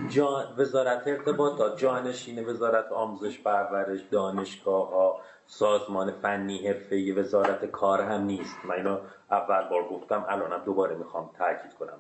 جان 0.09 0.45
وزارت 0.57 1.07
ارتباطات 1.07 1.77
جانشین 1.77 2.45
وزارت 2.45 2.91
آموزش 2.91 3.41
پرورش 3.41 3.99
دانشگاه 4.11 4.89
ها 4.89 5.21
سازمان 5.51 6.11
فنی 6.11 6.67
حرفه 6.67 7.13
وزارت 7.13 7.65
کار 7.65 8.01
هم 8.01 8.21
نیست. 8.21 8.55
من 8.63 8.75
اینو 8.75 8.97
اول 9.31 9.69
بار 9.69 9.83
گفتم 9.83 10.25
الانم 10.29 10.61
دوباره 10.65 10.95
می‌خوام 10.95 11.29
تاکید 11.37 11.73
کنم. 11.73 11.99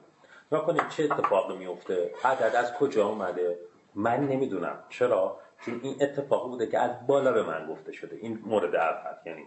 یا 0.51 0.59
کنیم 0.59 0.87
چه 0.89 1.03
اتفاقی 1.03 1.57
میفته 1.57 2.11
عدد 2.23 2.55
از 2.55 2.73
کجا 2.73 3.07
اومده؟ 3.07 3.59
من 3.95 4.19
نمی‌دونم. 4.19 4.83
چرا؟ 4.89 5.37
چون 5.65 5.79
این 5.83 5.95
اتفاق 6.01 6.47
بوده 6.47 6.67
که 6.67 6.79
از 6.79 7.07
بالا 7.07 7.31
به 7.31 7.43
من 7.43 7.67
گفته 7.67 7.91
شده. 7.91 8.15
این 8.15 8.39
مورد 8.45 8.75
اول 8.75 9.15
یعنی 9.25 9.45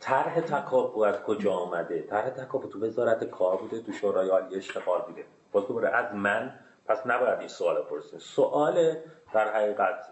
طرح 0.00 0.40
تکاپو 0.40 1.00
از 1.00 1.22
کجا 1.22 1.52
آمده 1.52 2.02
طرح 2.02 2.30
تکاپو 2.30 2.68
تو 2.68 2.86
وزارت 2.86 3.24
کار 3.24 3.56
بوده 3.56 3.80
تو 3.80 3.92
شورای 3.92 4.28
عالی 4.28 4.56
اشتغال 4.56 5.00
بوده. 5.00 5.24
باز 5.52 5.66
دوباره 5.66 5.88
از 5.88 6.14
من؟ 6.14 6.54
پس 6.86 7.06
نباید 7.06 7.38
این 7.38 7.48
سوال 7.48 7.82
پرسیم 7.82 8.18
سوال 8.18 8.96
در 9.34 9.52
حقیقت 9.54 10.06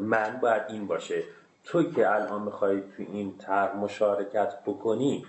من 0.00 0.38
باید 0.42 0.62
این 0.68 0.86
باشه. 0.86 1.22
تو 1.64 1.92
که 1.92 2.10
الان 2.10 2.42
می‌خوای 2.42 2.80
تو 2.80 3.02
این 3.12 3.38
طرح 3.38 3.76
مشارکت 3.76 4.54
بکنی 4.66 5.26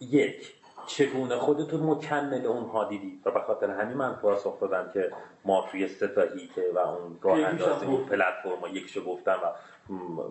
یک 0.00 0.54
چگونه 0.86 1.36
خودتون 1.36 1.80
مکمل 1.80 2.46
اونها 2.46 2.84
دیدی؟ 2.84 3.20
و 3.24 3.30
به 3.30 3.40
خاطر 3.40 3.70
همین 3.70 3.96
من 3.96 4.14
پاسخ 4.14 4.60
دادم 4.60 4.90
که 4.94 5.12
ما 5.44 5.68
توی 5.70 5.88
سه 5.88 6.08
تا 6.08 6.22
حیطه 6.22 6.72
و 6.74 6.78
اون 6.78 7.18
راه 7.22 7.38
اندازی 7.38 7.86
اون 7.86 8.04
پلتفرم 8.04 8.60
یکیشو 8.72 9.04
گفتم 9.04 9.38
و 9.42 9.46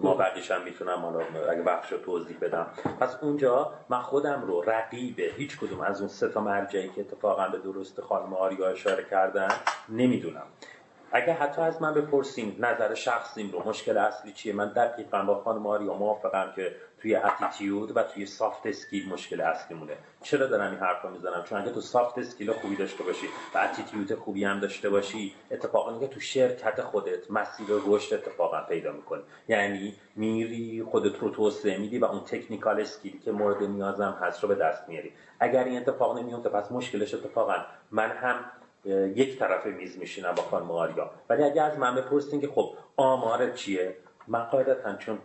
ما 0.02 0.14
بقیش 0.14 0.52
هم 0.52 0.64
می‌تونم 0.64 0.98
حالا 0.98 1.20
اگه 1.52 1.62
بخش 1.62 1.92
رو 1.92 1.98
توضیح 1.98 2.38
بدم. 2.42 2.68
پس 3.00 3.18
اونجا 3.22 3.72
من 3.90 4.00
خودم 4.00 4.42
رو 4.42 4.62
رقیب 4.62 5.20
هیچ 5.20 5.60
کدوم 5.60 5.82
از 5.82 6.00
اون 6.00 6.10
سه 6.10 6.30
تا 6.30 6.42
مرجعی 6.42 6.90
که 6.90 7.02
اتفاقا 7.02 7.48
به 7.48 7.58
درست 7.58 8.02
خانم 8.02 8.34
آریا 8.34 8.68
اشاره 8.68 9.04
کردن 9.04 9.48
نمی‌دونم. 9.90 10.46
اگه 11.16 11.34
حتی 11.34 11.62
از 11.62 11.82
من 11.82 11.94
بپرسین 11.94 12.56
نظر 12.60 12.94
شخصیم 12.94 13.52
رو 13.52 13.70
مشکل 13.70 13.98
اصلی 13.98 14.32
چیه؟ 14.32 14.54
من 14.54 14.68
دقیقا 14.68 15.22
با 15.22 15.42
خانم 15.44 15.68
آریا 15.68 15.94
موافقم 15.94 16.54
که 16.56 16.76
توی 17.02 17.16
attitude 17.16 17.98
و 17.98 18.04
توی 18.04 18.26
soft 18.26 18.68
skill 18.68 19.10
مشکل 19.10 19.42
اصلی 19.42 19.78
مونه 19.78 19.98
چرا 20.22 20.48
دارم 20.48 20.72
این 20.72 20.80
حرف 20.80 21.02
رو 21.02 21.10
می‌زنم؟ 21.10 21.44
چون 21.44 21.62
اگه 21.62 21.72
تو 21.72 21.82
soft 21.82 22.18
skill 22.18 22.52
خوبی 22.52 22.76
داشته 22.76 23.04
باشی 23.04 23.28
و 23.54 23.58
اتیتیود 23.58 24.16
خوبی 24.16 24.46
هم 24.46 24.60
داشته 24.60 24.90
باشی 24.90 25.34
اتفاقا 25.52 26.00
که 26.00 26.08
تو 26.08 26.20
شرکت 26.20 26.82
خودت 26.82 27.32
مسیر 27.32 27.68
رشد 27.70 28.14
اتفاقا 28.14 28.62
پیدا 28.62 28.92
می‌کنی 28.92 29.22
یعنی 29.48 29.94
میری 30.16 30.84
خودت 30.84 31.20
رو 31.20 31.30
توسعه 31.30 31.78
میدی 31.78 32.00
و 32.00 32.06
اون 32.06 32.24
تکنیکال 32.24 32.82
اسکیلی 32.82 33.20
که 33.20 33.32
مورد 33.32 33.64
نیازم 33.64 34.18
هست 34.22 34.44
رو 34.44 34.50
به 34.50 34.56
دست 34.56 34.90
میاری. 34.90 35.12
اگر 35.40 35.64
این 35.64 35.78
اتفاق 35.78 36.20
نمیفته 36.20 36.50
پس 36.50 36.72
مشکلش 36.72 37.14
اتفاقا 37.14 37.56
من 37.92 38.12
هم 38.12 38.36
یک 39.16 39.40
طرف 39.40 39.66
میز 39.66 40.00
میشینم 40.00 40.36
با 40.36 40.44
خانم 40.44 40.72
آریا. 40.72 41.10
ولی 41.30 41.44
اگه 41.44 41.62
از 41.62 41.78
من 41.78 41.96
بپرسین 41.96 42.42
که 42.42 42.48
خب 42.48 42.70
آمار 42.98 43.52
چیه؟ 43.52 43.96
من 44.28 44.44
قاعدتا 44.44 44.96
چون 44.96 45.20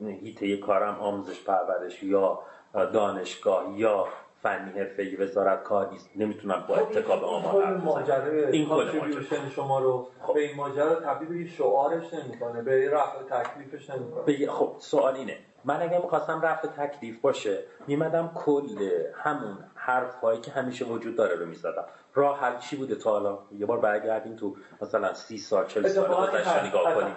هیته 0.00 0.56
کارم 0.56 1.00
آموزش 1.00 1.44
پرورش 1.44 2.02
یا 2.02 2.38
دانشگاه 2.74 3.78
یا 3.78 4.06
فنی 4.42 4.70
حرفه‌ای 4.70 5.16
وزارت 5.16 5.62
کار 5.62 5.90
نیست 5.92 6.10
نمی‌تونم 6.16 6.64
با 6.68 6.74
خب، 6.74 6.82
اتکا 6.82 7.16
به 7.16 7.26
آمار 7.26 7.64
این 7.64 7.76
ماجرا 7.76 8.48
این 8.48 8.68
contribution 8.68 9.48
شما 9.48 9.78
رو 9.78 10.06
خب. 10.22 10.34
به 10.34 10.40
این 10.40 10.56
ماجرا 10.56 10.94
تبدیل 10.94 11.44
به 11.44 11.50
شعارش 11.50 12.14
نمی‌کنه 12.14 12.62
به 12.62 12.90
رفع 12.90 13.22
تکلیفش 13.30 13.90
نمی‌کنه. 13.90 14.46
خب 14.46 14.76
سوال 14.78 15.16
اینه. 15.16 15.38
من 15.64 15.82
اگه 15.82 15.98
می‌خواستم 15.98 16.40
رفع 16.40 16.68
تکلیف 16.68 17.20
باشه 17.20 17.58
میمدم 17.86 18.30
کل 18.34 18.90
همون 19.14 19.58
حرف 19.74 20.14
هایی 20.14 20.40
که 20.40 20.50
همیشه 20.50 20.84
وجود 20.84 21.16
داره 21.16 21.36
رو 21.36 21.46
می‌زدم. 21.46 21.84
راه 22.14 22.40
حل 22.40 22.58
چی 22.58 22.76
بوده 22.76 22.94
تا 22.94 23.10
حالا؟ 23.10 23.38
یه 23.58 23.66
بار 23.66 23.80
برگردیم 23.80 24.36
تو 24.36 24.56
مثلا 24.82 25.14
سی 25.14 25.38
سال 25.38 25.66
چل 25.66 25.88
سال 25.88 26.08
گذشته 26.08 26.66
نگاه 26.66 26.94
کنیم. 26.94 27.14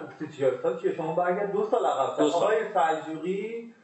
شما 0.96 1.14
برگرد 1.14 1.52
دو 1.52 1.68
سال 1.70 1.86
عقب 1.86 2.22
آقای 2.22 2.56
سلجوقی 2.74 3.74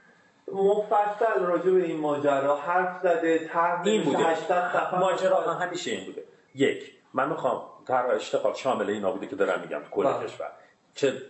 مفصل 0.52 1.40
راجع 1.40 1.70
به 1.70 1.84
این 1.84 2.00
ماجرا 2.00 2.56
حرف 2.56 3.00
زده 3.02 3.50
این 3.84 4.04
بوده. 4.04 4.18
80 4.18 4.44
صفحه 4.46 4.98
ماجرا 4.98 5.40
همیشه 5.40 5.90
این 5.90 6.04
بوده. 6.06 6.24
یک 6.54 6.92
من 7.14 7.28
می‌خوام 7.28 7.62
طرح 7.86 8.10
اشتغال 8.10 8.54
شامل 8.54 8.90
اینا 8.90 9.12
بوده 9.12 9.26
که 9.26 9.36
دارم 9.36 9.60
میگم 9.60 9.82
کل 9.90 10.04
بله. 10.04 10.26
کشور. 10.26 10.50
چه 10.94 11.22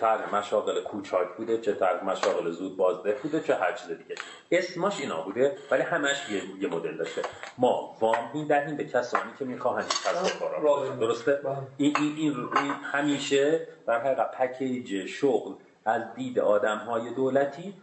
طرح 0.00 0.34
مشاغل 0.34 0.80
کوچاک 0.80 1.28
بوده 1.36 1.58
چه 1.58 1.72
طرح 1.72 2.04
مشاغل 2.04 2.50
زود 2.50 2.76
بازده 2.76 3.12
بوده 3.22 3.40
چه 3.40 3.54
هر 3.54 3.72
چیز 3.72 3.88
دیگه. 3.88 4.14
اسمش 4.50 5.00
اینا 5.00 5.22
بوده 5.22 5.56
ولی 5.70 5.82
همش 5.82 6.30
یه, 6.30 6.42
یه 6.60 6.68
مدل 6.68 6.96
داشته. 6.96 7.22
ما 7.58 7.96
وام 8.00 8.30
می‌دهیم 8.34 8.76
به 8.76 8.84
کسانی 8.84 9.30
که 9.38 9.44
می‌خواهند 9.44 9.88
کسب 9.88 10.38
کارا. 10.38 10.96
درسته؟ 10.96 11.32
بله. 11.32 11.56
این, 11.76 11.96
این, 11.98 12.18
این, 12.18 12.70
همیشه 12.92 13.68
در 13.86 14.00
حقیقت 14.00 14.30
پکیج 14.30 15.06
شغل 15.06 15.52
از 15.84 16.02
دید 16.14 16.38
آدم 16.38 16.78
های 16.78 17.14
دولتی 17.14 17.74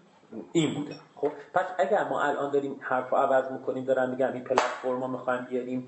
این 0.52 0.74
بوده. 0.74 0.96
خب 1.16 1.32
پس 1.54 1.66
اگر 1.78 2.04
ما 2.04 2.22
الان 2.22 2.52
داریم 2.52 2.80
حرف 2.82 3.14
عوض 3.14 3.52
می‌کنیم 3.52 3.86
دارم 3.86 4.10
میگم 4.10 4.34
این 4.34 4.44
پلتفرما 4.44 5.08
می‌خوایم 5.08 5.48
بیاریم 5.50 5.88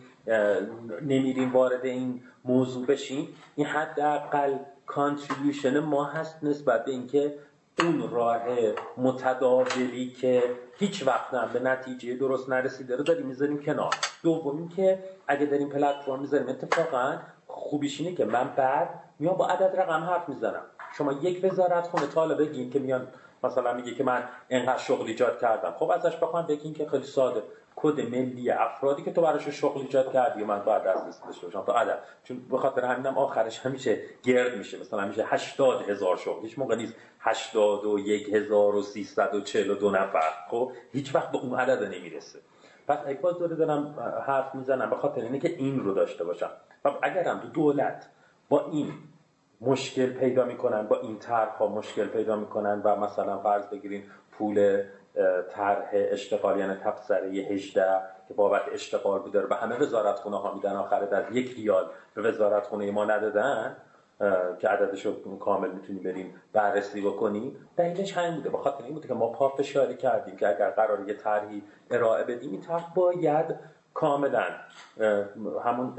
نمیریم 1.01 1.53
وارد 1.53 1.85
این 1.85 2.23
موضوع 2.45 2.85
بشیم 2.85 3.35
این 3.55 3.67
حداقل 3.67 4.57
کانتریبیوشن 4.85 5.79
ما 5.79 6.03
هست 6.03 6.43
نسبت 6.43 6.85
به 6.85 6.91
اینکه 6.91 7.39
اون 7.79 8.09
راه 8.11 8.41
متداولی 8.97 10.09
که 10.09 10.43
هیچ 10.77 11.07
وقت 11.07 11.33
هم 11.33 11.49
به 11.53 11.59
نتیجه 11.59 12.15
درست 12.15 12.49
نرسیده 12.49 12.95
رو 12.95 13.03
داریم 13.03 13.25
می‌ذاریم 13.25 13.61
کنار. 13.61 13.93
دوم 14.23 14.69
که 14.69 15.03
اگه 15.27 15.45
داریم 15.45 15.69
پلتفرم 15.69 16.19
می‌ذاریم 16.19 16.49
اتفاقا 16.49 17.17
خوبیش 17.47 17.99
اینه 17.99 18.15
که 18.15 18.25
من 18.25 18.53
بعد 18.55 18.89
میام 19.19 19.37
با 19.37 19.47
عدد 19.47 19.79
رقم 19.79 20.03
حرف 20.03 20.29
می‌زنم. 20.29 20.61
شما 20.97 21.11
یک 21.11 21.45
وزارت 21.45 21.87
خونه 21.87 22.07
طالب 22.07 22.37
بگین 22.37 22.69
که 22.69 22.79
میان 22.79 23.07
مثلا 23.43 23.73
میگه 23.73 23.93
که 23.93 24.03
من 24.03 24.23
انقدر 24.49 24.77
شغل 24.77 25.07
ایجاد 25.07 25.39
کردم. 25.39 25.71
خب 25.71 25.89
ازش 25.89 26.15
بخوام 26.15 26.47
بگین 26.47 26.73
که 26.73 26.87
خیلی 26.87 27.03
ساده. 27.03 27.43
کد 27.75 27.99
ملی 27.99 28.51
افرادی 28.51 29.03
که 29.03 29.11
تو 29.11 29.21
براش 29.21 29.47
شغل 29.47 29.81
ایجاد 29.81 30.13
کردی 30.13 30.43
من 30.43 30.59
باید 30.59 30.87
از 30.87 31.21
داشته 31.25 31.45
باشم. 31.45 31.61
تا 31.61 31.73
عدد. 31.73 31.99
چون 32.23 32.41
به 32.51 32.57
خاطر 32.57 32.85
همینم 32.85 33.17
آخرش 33.17 33.59
همیشه 33.59 34.01
گرد 34.23 34.57
میشه. 34.57 34.79
مثلا 34.79 35.01
همیشه 35.01 35.25
80 35.27 35.89
هزار 35.89 36.17
شغل. 36.17 36.41
هیچ 36.41 36.59
موقع 36.59 36.75
نیست 36.75 36.93
81342 37.19 39.91
نفر. 39.91 40.31
خب؟ 40.49 40.71
هیچ 40.91 41.15
وقت 41.15 41.31
به 41.31 41.37
اون 41.37 41.59
عدد 41.59 41.83
نمی‌رسه. 41.83 42.39
پس 42.87 42.97
اگه 43.05 43.19
باز 43.19 43.37
دوره 43.37 43.55
دارم 43.55 43.95
حرف 44.27 44.55
می‌زنم 44.55 44.89
به 44.89 44.95
خاطر 44.95 45.21
اینه 45.21 45.39
که 45.39 45.49
این 45.49 45.79
رو 45.79 45.93
داشته 45.93 46.23
باشم. 46.23 46.49
و 46.85 46.91
اگرم 47.01 47.39
تو 47.39 47.47
دولت 47.47 48.09
با 48.49 48.65
این 48.71 48.93
مشکل 49.61 50.13
پیدا 50.13 50.45
می‌کنن 50.45 50.87
با 50.87 50.99
این 50.99 51.19
طرح 51.19 51.63
مشکل 51.63 52.05
پیدا 52.05 52.35
می‌کنن 52.35 52.81
و 52.83 52.95
مثلا 52.95 53.39
فرض 53.39 53.67
بگیرین 53.67 54.03
پول 54.31 54.83
طرح 55.49 55.89
اشتغال 55.93 56.59
یعنی 56.59 56.73
تبصره 56.73 57.27
18 57.27 58.01
که 58.27 58.33
بابت 58.33 58.61
اشتغال 58.73 59.19
بوده 59.19 59.47
و 59.47 59.53
همه 59.53 59.77
وزارت 59.77 60.15
خونه 60.15 60.37
ها 60.37 60.53
میدن. 60.53 60.75
آخر 60.75 61.15
از 61.15 61.35
یک 61.35 61.55
ریال 61.55 61.85
به 62.13 62.21
وزارت 62.21 62.67
خونه 62.67 62.91
ما 62.91 63.05
ندادن 63.05 63.75
که 64.59 64.67
عددش 64.67 65.05
رو 65.05 65.37
کامل 65.37 65.71
می‌تونیم 65.71 66.03
بریم 66.03 66.41
بررسی 66.53 67.01
بکنیم. 67.01 67.69
دلیلش 67.77 68.17
همین 68.17 68.35
بوده. 68.35 68.49
بخاطر 68.49 68.83
این 68.83 68.93
بوده 68.93 69.07
که 69.07 69.13
ما 69.13 69.27
پافشاری 69.27 69.95
کردیم 69.95 70.35
که 70.35 70.49
اگر 70.49 70.69
قرار 70.69 71.07
یه 71.07 71.13
طرحی 71.13 71.63
ارائه 71.91 72.23
بدیم 72.23 72.51
این 72.51 72.61
طرح 72.61 72.93
باید 72.95 73.55
کاملا 73.93 74.45
همون 75.65 75.95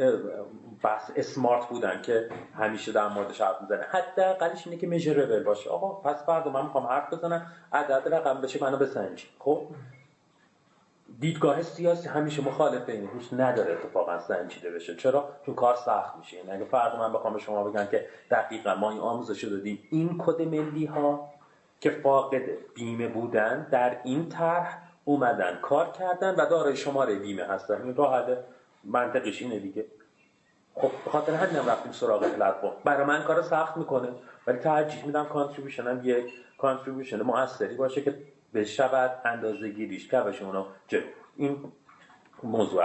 بحث 0.83 1.11
اسمارت 1.17 1.69
بودن 1.69 2.03
که 2.03 2.29
همیشه 2.59 2.93
در 2.93 3.09
موردش 3.09 3.41
حرف 3.41 3.61
می‌زنه. 3.61 3.87
حداقلش 3.91 4.67
اینه 4.67 4.79
که 4.79 4.87
میجربل 4.87 5.43
باشه. 5.43 5.71
آقا 5.71 5.89
پس 5.89 6.27
فردا 6.27 6.51
من 6.51 6.63
می‌خوام 6.63 6.87
حرف 6.87 7.13
بزنم 7.13 7.47
عدد 7.73 8.15
رقم 8.15 8.41
بشه 8.41 8.63
منو 8.63 8.77
بسنج. 8.77 9.27
خب؟ 9.39 9.67
دیدگاه 11.21 11.63
سیاسی 11.63 12.09
همیشه 12.09 12.45
مخالف 12.45 12.89
اینه 12.89 13.09
هیچ 13.19 13.29
نداره 13.33 13.73
اتفاقا 13.73 14.19
سنجیده 14.19 14.71
بشه. 14.71 14.97
چرا؟ 14.97 15.29
چون 15.47 15.55
کار 15.55 15.75
سخت 15.77 16.17
میشه. 16.17 16.37
یعنی 16.37 16.51
اگه 16.51 16.65
فردا 16.65 16.99
من 16.99 17.13
بخوام 17.13 17.33
به 17.33 17.39
شما 17.39 17.65
بگم 17.65 17.87
که 17.87 18.07
دقیقا 18.31 18.75
ما 18.75 18.91
این 18.91 19.01
آموزش 19.01 19.45
دادیم 19.45 19.79
این 19.91 20.19
کد 20.19 20.43
ملی 20.43 20.87
ها 20.87 21.29
که 21.81 21.91
فاقد 21.91 22.43
بیمه 22.75 23.09
بودن 23.09 23.69
در 23.71 24.01
این 24.05 24.29
طرح 24.29 24.84
اومدن 25.05 25.59
کار 25.63 25.91
کردن 25.91 26.35
و 26.35 26.47
دارای 26.47 26.77
شماره 26.77 27.15
بیمه 27.15 27.45
هستن. 27.45 27.83
این 27.83 27.97
راه 27.97 28.25
حل 28.25 28.37
منطقش 28.85 29.43
اینه 29.43 29.59
دیگه. 29.59 29.87
خب 30.75 30.91
به 31.05 31.11
خاطر 31.11 31.35
همین 31.35 31.57
هم 31.57 31.69
رفتیم 31.69 31.93
سراغ 31.93 32.23
پلتفرم. 32.23 32.73
برای 32.85 33.07
من 33.07 33.23
کار 33.23 33.43
سخت 33.43 33.77
می‌کنه. 33.77 34.09
ولی 34.47 34.59
ترجیح 34.59 35.07
میدم 35.07 35.25
contribution 35.25 35.87
هم 35.87 36.01
یک 36.05 36.33
contribution 36.59 37.23
موثری 37.23 37.75
باشه 37.75 38.03
که 38.03 38.15
بشود 38.55 39.21
اندازه 39.25 39.69
گیریش 39.69 40.09
کبش 40.09 40.43
اونو 40.43 40.65
این 41.37 41.73
موضوع. 42.43 42.85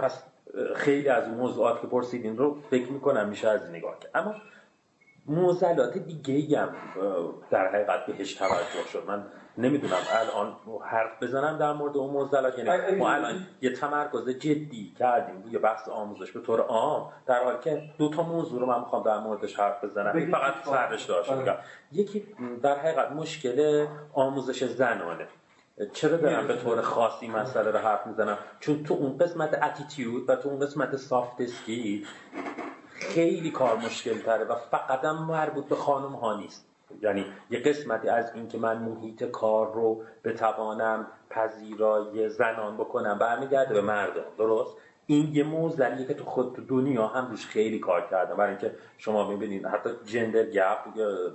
پس 0.00 0.22
خیلی 0.74 1.08
از 1.08 1.28
موضوعات 1.28 1.80
که 1.80 1.86
پرسیدین 1.86 2.36
رو 2.36 2.60
فکر 2.70 2.92
می‌کنم 2.92 3.28
میشه 3.28 3.48
از 3.48 3.70
نگاه 3.70 3.98
کرد. 3.98 4.10
اما 4.14 4.34
موزلات 5.26 5.98
دیگه 5.98 6.60
هم 6.60 6.74
در 7.50 7.68
حقیقت 7.68 8.06
بهش 8.06 8.34
توجه 8.34 8.88
شد. 8.92 9.04
من 9.06 9.26
نمی‌دونم. 9.58 9.96
الان 10.10 10.56
حرف 10.84 11.22
بزنم 11.22 11.58
در 11.58 11.72
مورد 11.72 11.96
اون 11.96 12.10
موزلات 12.10 12.58
یعنی 12.58 12.96
ما 12.96 13.10
الان 13.10 13.46
یه 13.60 13.72
تمرکز 13.72 14.28
جدی 14.28 14.94
کردیم. 14.98 15.42
روی 15.42 15.58
بحث 15.58 15.88
آموزش 15.88 16.32
به 16.32 16.40
طور 16.40 16.60
عام. 16.60 17.12
در 17.26 17.44
حالی 17.44 17.58
که 17.62 17.82
دو 17.98 18.08
تا 18.08 18.22
موضوع 18.22 18.60
رو 18.60 18.66
من 18.66 18.78
می‌خوام 18.80 19.02
در 19.02 19.18
موردش 19.18 19.60
حرف 19.60 19.84
بزنم. 19.84 20.30
فقط 20.30 20.54
سرش 20.64 21.04
داشت. 21.04 21.32
یکی 21.92 22.26
در 22.62 22.78
حقیقت 22.78 23.12
مشکل 23.12 23.86
آموزش 24.12 24.64
زنانه. 24.64 25.26
چرا 25.92 26.16
دارم 26.16 26.46
به 26.46 26.56
طور 26.56 26.80
خاصی 26.80 27.28
مسئله 27.28 27.70
رو 27.70 27.78
حرف 27.78 28.06
می‌زنم؟ 28.06 28.38
چون 28.60 28.84
تو 28.84 28.94
اون 28.94 29.18
قسمت 29.18 29.62
اتیتیود 29.62 30.30
و 30.30 30.36
تو 30.36 30.48
اون 30.48 30.60
قسمت 30.60 30.96
سافت 30.96 31.40
اسکیل 31.40 32.06
خیلی 32.90 33.50
کار 33.50 33.76
مشکل 33.76 34.18
تره 34.18 34.44
و 34.44 34.54
فقط 34.54 35.04
هم 35.04 35.22
مربوط 35.22 35.64
به 35.64 35.76
خانم 35.76 36.12
ها 36.12 36.36
نیست. 36.36 36.66
یعنی 37.02 37.24
یه 37.50 37.58
قسمتی 37.58 38.08
از 38.08 38.34
این 38.34 38.48
که 38.48 38.58
من 38.58 38.78
محیط 38.78 39.24
کار 39.24 39.74
رو 39.74 40.02
بتوانم 40.24 41.06
پذیرای 41.30 42.28
زنان 42.28 42.76
بکنم 42.76 43.18
برمیگرده 43.18 43.74
به 43.74 43.80
مردم 43.80 44.24
درست؟ 44.38 44.76
این 45.08 45.34
یه 45.34 45.44
موزلیه 45.44 46.06
که 46.06 46.14
تو 46.14 46.24
خود 46.24 46.54
تو 46.56 46.62
دنیا 46.62 47.06
هم 47.06 47.30
روش 47.30 47.46
خیلی 47.46 47.78
کار 47.78 48.06
کردم 48.10 48.36
برای 48.36 48.50
اینکه 48.50 48.74
شما 48.98 49.28
می‌بینید 49.28 49.66
حتی 49.66 49.90
جندر 50.04 50.44
گپ 50.44 50.78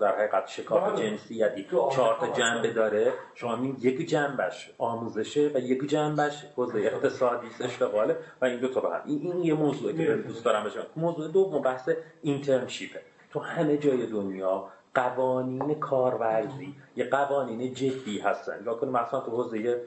در 0.02 0.16
حقیقت 0.16 0.48
شکاف 0.48 0.94
بله. 0.94 1.10
جنسیتی 1.10 1.64
چهار 1.92 2.18
تا 2.20 2.28
جنبه 2.28 2.74
داره. 2.74 3.14
شما 3.34 3.56
می‌بینید 3.56 3.86
یک 3.86 4.10
جنبش 4.10 4.74
آموزشه 4.78 5.52
و 5.56 5.60
یک 5.60 5.90
جنبش 5.90 6.46
حوزه 6.56 6.80
اقتصادی 6.80 7.48
اشتغاله 7.60 8.18
و 8.42 8.46
این 8.46 8.60
دو 8.60 8.68
تا 8.68 8.82
به 8.82 8.88
این, 9.06 9.22
این 9.22 9.44
یه 9.44 9.54
موضوعی 9.54 10.06
که 10.06 10.16
دوست 10.16 10.46
دارم 10.46 10.64
بشم 10.64 10.86
موضوع 10.96 11.28
دوم 11.28 11.62
بحث 11.62 11.90
اینترنشیپه 12.22 13.02
تو 13.30 13.40
همه 13.40 13.78
جای 13.78 14.06
دنیا 14.06 14.68
قوانین 14.96 15.80
کارورزی. 15.80 16.76
یه 16.96 17.10
قوانین 17.10 17.74
جدی 17.74 18.20
هستن. 18.20 18.64
یا 18.66 18.74
کنیم 18.74 18.94
مثلا 18.94 19.20
تو 19.20 19.32
حوزه 19.32 19.82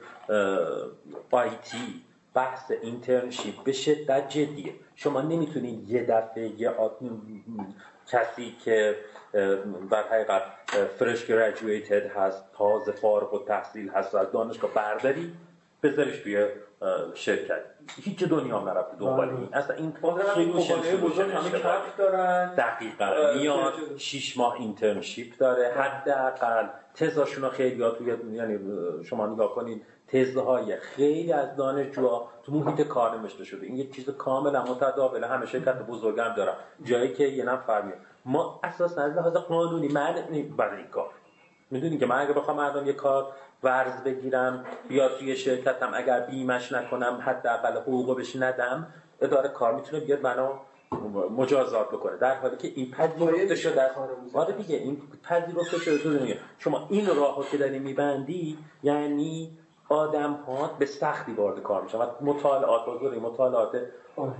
آیتی 1.31 2.01
بحث 2.33 2.71
اینترنشیپ 2.71 3.63
به 3.63 3.71
شدت 3.71 4.29
جدیه. 4.29 4.73
شما 4.95 5.21
نمی‌تونید 5.21 5.89
یه 5.89 6.03
دفعه 6.03 6.61
یه 6.61 6.71
کسی 8.07 8.55
که 8.65 8.95
در 9.91 10.03
حقیقت 10.03 10.41
فرش 10.99 11.25
گریجویتد 11.25 12.05
هست 12.05 12.43
تازه 12.57 12.91
فارغ 12.91 13.33
و 13.33 13.39
تحصیل 13.39 13.89
هست 13.89 14.15
از 14.15 14.31
دانشگاه 14.31 14.71
برداری 14.73 15.33
بذارش 15.85 16.19
توی 16.19 16.47
شرکت. 17.13 17.61
هیچ 18.01 18.23
دنیا 18.23 18.59
هم 18.59 18.69
نرفته 18.69 18.97
دنبال 18.97 19.29
این. 19.29 19.49
اصلا 19.53 19.75
این 19.75 19.91
بزرگ 21.01 21.31
همه 21.31 21.49
کف 21.59 21.97
دارن. 21.97 22.55
دقیقا. 22.55 23.33
میاد 23.37 23.73
شیش 23.97 24.37
ماه 24.37 24.53
اینترنشیپ 24.53 25.37
داره. 25.37 25.73
حداقل 25.75 26.67
تزاشون 26.95 27.43
رو 27.43 27.49
خیلی 27.49 27.83
ها 27.83 27.89
توی 27.89 28.15
یعنی 28.31 28.59
شما 29.03 29.27
نگاه 29.27 29.55
کنید 29.55 29.85
تزهای 30.07 30.77
خیلی 30.77 31.33
از 31.33 31.55
دانشجوها 31.55 32.29
تو 32.43 32.51
محیط 32.51 32.87
کار 32.87 33.17
نوشته 33.17 33.43
شده. 33.43 33.65
این 33.65 33.77
یه 33.77 33.91
چیز 33.91 34.09
کاملا 34.09 34.63
متداوله 34.63 35.27
همه 35.27 35.45
شرکت 35.45 35.77
بزرگم 35.77 36.33
دارن. 36.37 36.53
جایی 36.83 37.13
که 37.13 37.23
یه 37.23 37.43
نفر 37.43 37.81
میاد. 37.81 37.97
ما 38.25 38.59
اساسا 38.63 39.01
از 39.01 39.17
لحاظ 39.17 39.33
قانونی 39.33 39.87
معنی 39.87 40.43
برای 40.43 40.77
این 40.77 40.87
کار. 40.87 41.09
می‌دونی 41.71 41.97
که 41.97 42.05
من 42.05 42.21
اگه 42.21 42.33
بخوام 42.33 42.57
مردم 42.57 42.87
یه 42.87 42.93
کار 42.93 43.27
ورز 43.65 44.03
بگیرم 44.03 44.65
بیاد 44.87 45.17
توی 45.19 45.35
شرکتم 45.35 45.91
اگر 45.93 46.19
بیمش 46.19 46.71
نکنم 46.71 47.23
حداقل 47.25 47.77
حقوق 47.77 48.17
بهش 48.17 48.35
ندم 48.35 48.87
اداره 49.21 49.49
کار 49.49 49.75
می‌تونه 49.75 50.05
بیاد 50.05 50.21
منو 50.21 50.49
مجازات 51.37 51.89
بکنه. 51.89 52.17
در 52.17 52.35
حالی 52.35 52.57
که 52.57 52.71
این 52.75 52.91
پذیرفته 52.91 53.55
شده 53.55 53.81
است 53.81 53.97
آره 54.33 54.53
دیگه 54.53 54.75
این 54.75 55.01
پذیرفته 55.23 55.77
شده 55.77 55.97
تو 55.97 56.33
شما 56.59 56.87
این 56.89 57.07
راهو 57.07 57.43
که 57.43 57.57
داری 57.57 57.79
میبندی 57.79 58.57
یعنی 58.83 59.57
آدم 59.89 60.33
ها 60.33 60.67
به 60.79 60.85
سختی 60.85 61.33
وارد 61.33 61.63
کار 61.63 61.81
میشن. 61.81 61.97
و 61.97 62.05
مطالعات 62.21 62.85
بزرگی 62.85 63.19
مطالعات 63.19 63.81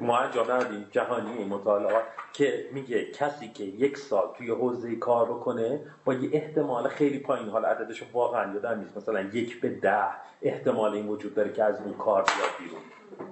ما 0.01 0.17
انجام 0.17 0.51
ندادیم 0.51 0.87
جهانی 0.91 1.43
مطالعات 1.43 2.03
که 2.33 2.65
میگه 2.73 3.11
کسی 3.11 3.47
که 3.47 3.63
یک 3.63 3.97
سال 3.97 4.27
توی 4.37 4.49
حوزه 4.49 4.95
کار 4.95 5.25
بکنه 5.25 5.79
با 6.05 6.13
یه 6.13 6.29
احتمال 6.33 6.87
خیلی 6.87 7.19
پایین 7.19 7.49
حال 7.49 7.65
عددش 7.65 8.03
واقعا 8.13 8.53
یادم 8.53 8.79
نیست. 8.79 8.97
مثلا 8.97 9.21
یک 9.21 9.61
به 9.61 9.69
ده 9.69 10.07
احتمال 10.41 10.93
این 10.93 11.07
وجود 11.07 11.35
داره 11.35 11.53
که 11.53 11.63
از 11.63 11.81
اون 11.81 11.93
کار 11.93 12.21
بیاد 12.21 12.49
بیرون. 12.59 12.81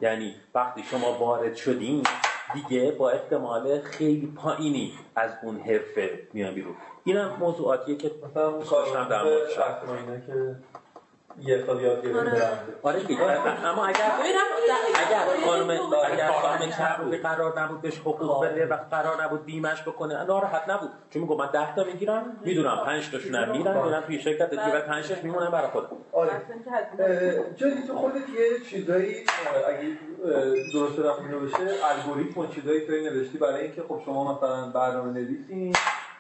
یعنی 0.01 0.35
وقتی 0.55 0.83
شما 0.83 1.13
وارد 1.13 1.55
شدین 1.55 2.03
دیگه 2.53 2.91
با 2.91 3.09
احتمال 3.09 3.81
خیلی 3.81 4.33
پایینی 4.35 4.93
از 5.15 5.31
اون 5.43 5.59
حرفه 5.59 6.27
میان 6.33 6.53
بیرون. 6.53 6.75
اینم 7.03 7.35
موضوعاتیه 7.39 7.95
که 7.95 8.11
مثلا 8.29 8.51
کارشم 8.51 9.07
در 9.09 9.23
که 10.19 10.55
یه 11.41 11.63
سال 11.65 11.81
یاد 11.81 12.05
گرفتم. 12.05 12.19
آره, 12.83 12.99
آره 13.23 13.65
اما 13.65 13.85
اگر 13.85 14.11
اگر 15.05 15.25
خانم 15.45 15.69
اگر 16.11 16.31
خانم 16.31 16.71
چربی 16.71 17.17
قرار 17.17 17.61
نبود 17.61 17.81
بهش 17.81 17.99
حقوق 17.99 18.45
بده 18.45 18.65
و 18.65 18.77
قرار 18.91 19.23
نبود 19.23 19.45
بیمش 19.45 19.81
بکنه 19.81 20.23
ناراحت 20.23 20.69
نبود. 20.69 20.89
چون 21.09 21.21
میگم 21.21 21.37
من 21.37 21.49
10 21.53 21.75
تا 21.75 21.83
می‌گیرم 21.83 22.37
می‌دونم 22.45 22.81
5 22.85 23.11
تاشون 23.11 23.35
هم 23.35 23.51
میرن 23.51 23.83
میرن 23.83 24.01
توی 24.01 24.19
شرکت 24.19 24.49
دیگه 24.49 24.79
5 24.79 25.07
تاش 25.07 25.23
میمونن 25.23 25.51
برای 25.51 25.67
خودم. 25.67 25.87
آره. 26.11 26.31
جدی 27.55 27.87
تو 27.87 27.95
خودت 27.95 28.15
یه 28.15 28.59
چیزایی 28.69 29.15
اگه 29.67 29.97
درست 30.73 30.99
رفتینو 30.99 31.39
بشه 31.39 31.55
الگوریتم 31.83 32.39
و 32.39 32.47
چیزایی 32.47 32.87
تو 32.87 32.91
نوشتی 32.91 33.37
برای 33.37 33.61
اینکه 33.61 33.81
خب 33.81 34.01
شما 34.05 34.35
مثلا 34.35 34.69
برنامه 34.69 35.11
نویسین 35.11 35.75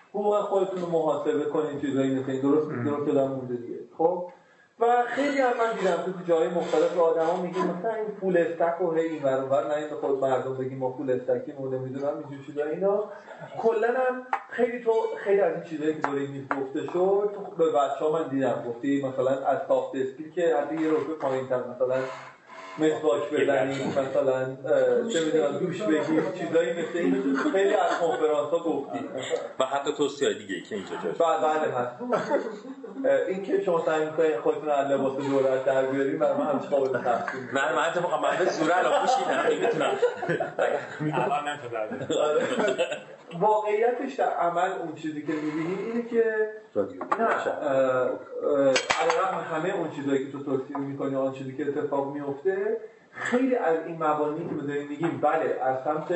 حقوق 0.09 0.39
خودتون 0.41 0.81
رو 0.81 0.89
محاسبه 0.89 1.45
کنین 1.45 1.81
چیزایی 1.81 2.15
مثل 2.15 2.31
این. 2.31 2.41
درست 2.41 2.67
درست 2.85 3.07
دادم 3.07 3.31
مونده 3.31 3.55
دیگه. 3.55 3.79
خب؟ 3.97 4.29
و 4.83 5.03
خیلی 5.07 5.37
هم 5.37 5.49
من 5.57 5.73
دیدم 5.79 5.95
تو 6.05 6.11
جای 6.27 6.47
مختلف 6.47 6.99
آدما 6.99 7.41
میگن 7.41 7.61
مثلا 7.61 7.93
این 7.93 8.07
فول 8.19 8.37
استک 8.37 8.81
و 8.81 8.91
هی 8.91 9.07
این 9.07 9.23
ور 9.23 9.67
نه 9.67 9.73
این 9.73 9.89
خود 10.01 10.19
مردم 10.19 10.57
بگیم 10.57 10.77
ما 10.77 10.91
فول 10.91 11.11
استکی 11.11 11.53
مونه 11.59 11.77
می‌دونم 11.77 12.13
اینجور 12.17 12.45
چیزا 12.45 12.63
اینا. 12.63 13.03
کلا 13.59 13.87
هم 13.87 14.27
خیلی 14.49 14.83
تو 14.83 14.91
خیلی 15.17 15.41
از 15.41 15.53
این 15.53 15.63
چیزایی 15.63 15.93
که 15.93 16.01
داره 16.01 16.21
این 16.21 16.47
گفته 16.61 16.81
شد 16.81 17.29
تو 17.35 17.55
به 17.57 17.71
بچه‌ها 17.71 18.11
من 18.11 18.27
دیدم. 18.27 18.63
گفتی 18.69 19.05
مثلا 19.05 19.45
از 19.45 19.59
سافت 19.67 19.95
اسکیل 19.95 20.31
که 20.31 20.55
حتی 20.57 20.75
یه 20.75 20.91
رتبه 20.91 21.13
پایین‌تر 21.13 21.59
مثلا 21.59 21.95
مسواک 22.77 23.29
بزنیم 23.31 23.87
مثلا 23.87 24.45
چه 25.13 25.25
می‌دونم 25.25 25.57
دوش 25.57 25.81
بگیر 25.81 26.23
چیزایی 26.39 26.73
مثل 26.73 26.97
این 26.97 27.37
خیلی 27.53 27.73
از 27.73 27.97
کنفرانس 27.99 28.49
ها 28.49 28.59
گفتی 28.59 28.99
و 29.59 29.65
حتی 29.65 29.93
توصیه 29.93 30.33
دیگه 30.33 30.61
که 30.61 30.75
اینجا 30.75 30.95
جاش 30.95 31.17
بله 31.17 31.73
هست 31.73 31.91
این 33.27 33.43
که 33.43 33.63
شما 33.63 33.85
سعی 33.85 34.05
می‌کنید 34.05 34.37
خودتون 34.37 34.69
از 34.69 34.91
لباس 34.91 35.17
دولت 35.17 35.65
در 35.65 35.85
بیاریم 35.85 36.19
برای 36.19 36.37
من 36.37 36.45
همچه 36.45 36.67
قابل 36.67 36.99
تحصیل 36.99 37.41
من 37.53 37.75
من 37.75 37.85
اتفاقا 37.87 38.21
من 38.21 38.37
به 38.39 38.45
سوره 38.45 38.77
الان 38.77 39.05
پوشیدم 39.05 39.65
می‌تونم 39.65 39.95
الان 41.13 41.47
نمی‌تونم 41.47 42.07
واقعیتش 43.39 44.13
در 44.13 44.29
عمل 44.29 44.71
اون 44.71 44.95
چیزی 44.95 45.21
که 45.21 45.33
می‌بینید 45.33 45.79
اینه 45.79 46.09
که 46.09 46.23
نه 47.19 47.25
علیرغم 49.01 49.45
همه 49.53 49.75
اون 49.75 49.91
چیزایی 49.95 50.25
که 50.25 50.31
تو 50.31 50.43
توصیه 50.43 50.77
می‌کنی 50.77 51.15
آن 51.15 51.33
چیزی 51.33 51.57
که 51.57 51.67
اتفاق 51.67 52.13
میفته 52.13 52.62
خیلی 53.11 53.55
از 53.55 53.77
این 53.85 54.03
مبانی 54.03 54.49
که 54.49 54.67
داریم 54.67 54.87
میگیم 54.87 55.19
بله 55.21 55.59
از 55.61 55.77
سمت 55.83 56.07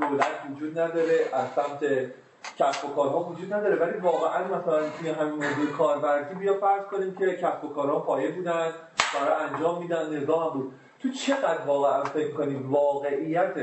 دولت 0.00 0.26
وجود 0.50 0.78
نداره 0.78 1.18
از 1.32 1.46
سمت 1.56 2.10
کسب 2.58 2.84
و 2.84 2.94
کارها 2.94 3.24
وجود 3.24 3.54
نداره 3.54 3.76
ولی 3.76 3.98
واقعا 3.98 4.44
مثلا 4.44 4.80
توی 4.98 5.08
همین 5.08 5.34
موضوع 5.34 5.76
کارورزی 5.78 6.34
بیا 6.34 6.54
فرض 6.54 6.82
کنیم 6.82 7.14
که 7.14 7.36
کسب 7.36 7.64
و 7.64 7.68
کارها 7.68 7.98
پایه 7.98 8.30
بودن 8.30 8.72
برای 9.14 9.50
انجام 9.50 9.82
میدن 9.82 10.16
نظام 10.16 10.52
بود. 10.52 10.72
تو 11.02 11.08
چقدر 11.08 11.60
واقعا 11.66 12.04
فکر 12.04 12.30
کنیم 12.30 12.72
واقعیت 12.72 13.54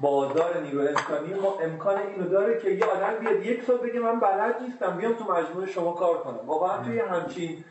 بازار 0.00 0.60
نیرو 0.62 0.80
انسانی 0.80 1.34
ما 1.42 1.58
امکان 1.62 1.96
اینو 1.98 2.28
داره 2.28 2.58
که 2.58 2.70
یه 2.70 2.84
آدم 2.84 3.18
بیاد 3.20 3.46
یک 3.46 3.64
سال 3.64 3.76
بگه 3.76 4.00
من 4.00 4.20
بلد 4.20 4.62
نیستم 4.62 4.96
بیام 4.96 5.12
تو 5.12 5.24
مجموعه 5.32 5.66
شما 5.66 5.92
کار 5.92 6.18
کنم. 6.18 6.46
واقعا 6.46 6.84
توی 6.84 6.98
همچین 6.98 7.64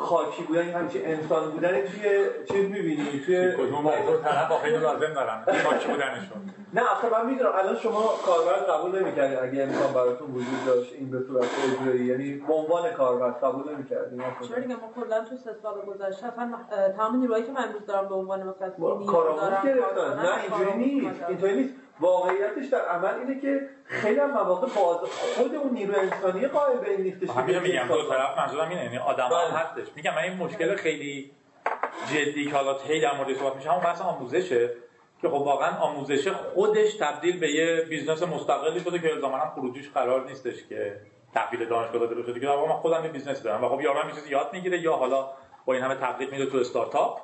خاکی 0.00 0.42
بودن 0.42 0.60
این 0.60 0.74
همچین 0.74 1.06
انسان 1.06 1.50
بودن 1.50 1.68
توی 1.68 2.28
چیز 2.48 2.70
می‌بینی 2.70 3.22
توی 3.26 3.52
کدوم 3.52 3.82
موضوع 3.82 4.22
طرف 4.24 4.62
خیلی 4.62 4.78
لازم 4.78 5.14
دارن. 5.14 5.44
خاکی 5.64 5.88
بودنشون. 5.88 6.50
نه 6.72 6.82
آخه 6.82 7.10
من 7.10 7.26
می‌دونم 7.30 7.52
الان 7.54 7.76
شما 7.76 8.02
کاربر 8.26 8.52
قبول 8.52 9.02
نمی‌کردین 9.02 9.38
اگه 9.38 9.62
امکان 9.62 9.92
براتون 9.94 10.30
وجود 10.30 10.64
داشت 10.66 10.92
این 10.92 11.10
به 11.10 11.20
صورت 11.26 11.44
اجرایی 11.80 12.04
یعنی 12.04 12.32
به 12.32 12.54
عنوان 12.54 12.90
کاربر 12.90 13.30
قبول 13.30 13.74
نمی‌کردین 13.74 14.22
چرا 14.48 14.58
دیگه 14.58 14.74
ما 14.74 15.04
کلا 15.04 15.24
تو 15.24 15.36
سه 15.36 15.50
سال 15.62 15.74
گذشته 15.86 16.26
اصلا 16.26 16.50
تمام 16.96 17.16
نیروهایی 17.16 17.44
که 17.44 17.52
من 17.52 17.64
امروز 17.64 17.86
دارم 17.86 18.08
به 18.08 18.14
عنوان 18.14 18.40
مثلا 18.42 18.70
کارآموز 19.06 19.50
گرفتن. 19.64 20.20
نه 20.22 20.30
اینجوری 20.42 20.78
نیست. 20.78 21.22
اینطوری 21.28 21.54
نیست. 21.54 21.74
واقعیتش 22.00 22.66
در 22.72 22.80
عمل 22.80 23.14
اینه 23.14 23.40
که 23.40 23.68
خیلی 23.84 24.20
هم 24.20 24.30
مواقع 24.30 24.66
باز 24.66 24.98
خود 25.36 25.54
اون 25.54 25.72
نیرو 25.72 25.94
انسانی 25.98 26.46
قائل 26.46 26.78
به 26.78 26.90
این 26.90 27.00
نیستش 27.00 27.28
که 27.28 27.60
میگم 27.60 27.88
دو 27.88 28.08
طرف 28.08 28.38
منظورم 28.38 28.68
اینه. 28.68 28.84
یعنی 28.84 28.98
آدم 28.98 29.24
هم 29.24 29.30
بله. 29.30 29.58
هستش. 29.58 29.86
میگم 29.96 30.14
من 30.14 30.22
این 30.22 30.36
مشکل 30.36 30.76
خیلی 30.76 31.30
جدی 32.12 32.44
که 32.44 32.56
حالا 32.56 32.74
خیلی 32.74 33.00
در 33.00 33.16
مورد 33.16 33.34
صحبت 33.34 33.56
میشه 33.56 33.70
همون 33.70 33.82
بحث 33.82 34.00
آموزشه 34.00 34.70
که 35.22 35.28
خب 35.28 35.34
واقعا 35.34 35.78
آموزش 35.78 36.28
خودش 36.28 36.94
تبدیل 36.94 37.40
به 37.40 37.50
یه 37.50 37.86
business 37.88 38.22
مستقلی 38.22 38.80
شده 38.80 38.98
که 38.98 39.20
زمانا 39.20 39.50
خروجیش 39.50 39.90
قرار 39.90 40.26
نیستش 40.26 40.66
که 40.68 41.00
تحویل 41.34 41.68
دانشگاه 41.68 42.00
داده 42.00 42.14
بشه 42.14 42.32
دیگه. 42.32 42.48
من 42.48 42.72
خودم 42.72 43.04
یه 43.04 43.10
business 43.10 43.42
دارم 43.42 43.64
و 43.64 43.68
خب 43.68 43.80
یارو 43.80 43.98
هم 43.98 44.12
چیزی 44.12 44.30
یاد 44.30 44.52
می‌گیره 44.52 44.80
یا 44.80 44.92
حالا 44.92 45.30
با 45.64 45.74
این 45.74 45.82
همه 45.82 45.94
تبلیغ 45.94 46.32
میده 46.32 46.46
تو 46.46 46.58
استارتاپ 46.58 47.20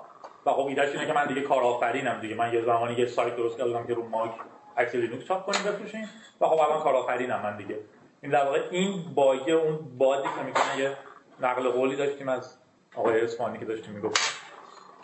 و 0.47 0.51
خب 0.51 0.67
ایدهش 0.67 0.89
اینه 0.89 1.07
که 1.07 1.13
من 1.13 1.27
دیگه 1.27 1.41
کارآفرینم 1.41 2.21
دیگه. 2.21 2.35
من 2.35 2.53
یه 2.53 2.63
زمانی 2.63 2.95
یه 2.95 3.07
سایت 3.07 3.37
درست 3.37 3.59
کردم 3.59 3.87
که 3.87 3.95
رو 3.95 4.09
ماگ 4.09 4.31
عکس 4.77 4.95
لینوکس 4.95 5.25
چاپ 5.25 5.47
کنیم 5.47 5.73
بفروشیم. 5.73 6.11
و 6.41 6.47
خب 6.47 6.61
الان 6.61 6.83
کارآفرینم 6.83 7.41
من 7.43 7.57
دیگه. 7.57 7.77
این 8.23 8.33
در 8.33 8.45
واقع 8.45 8.63
این 8.71 9.03
bug 9.15 9.43
ه 9.43 9.53
اون 9.53 9.79
بادی 9.99 10.29
که 10.39 10.45
می‌کنه 10.47 10.79
یه 10.79 10.97
نقل 11.41 11.69
قولی 11.69 11.97
داشتیم 11.97 12.29
از 12.29 12.59
آقای 12.97 13.21
اسمانی 13.21 13.59
که 13.59 13.65
داشتیم 13.65 13.95
می‌گفت 13.95 14.43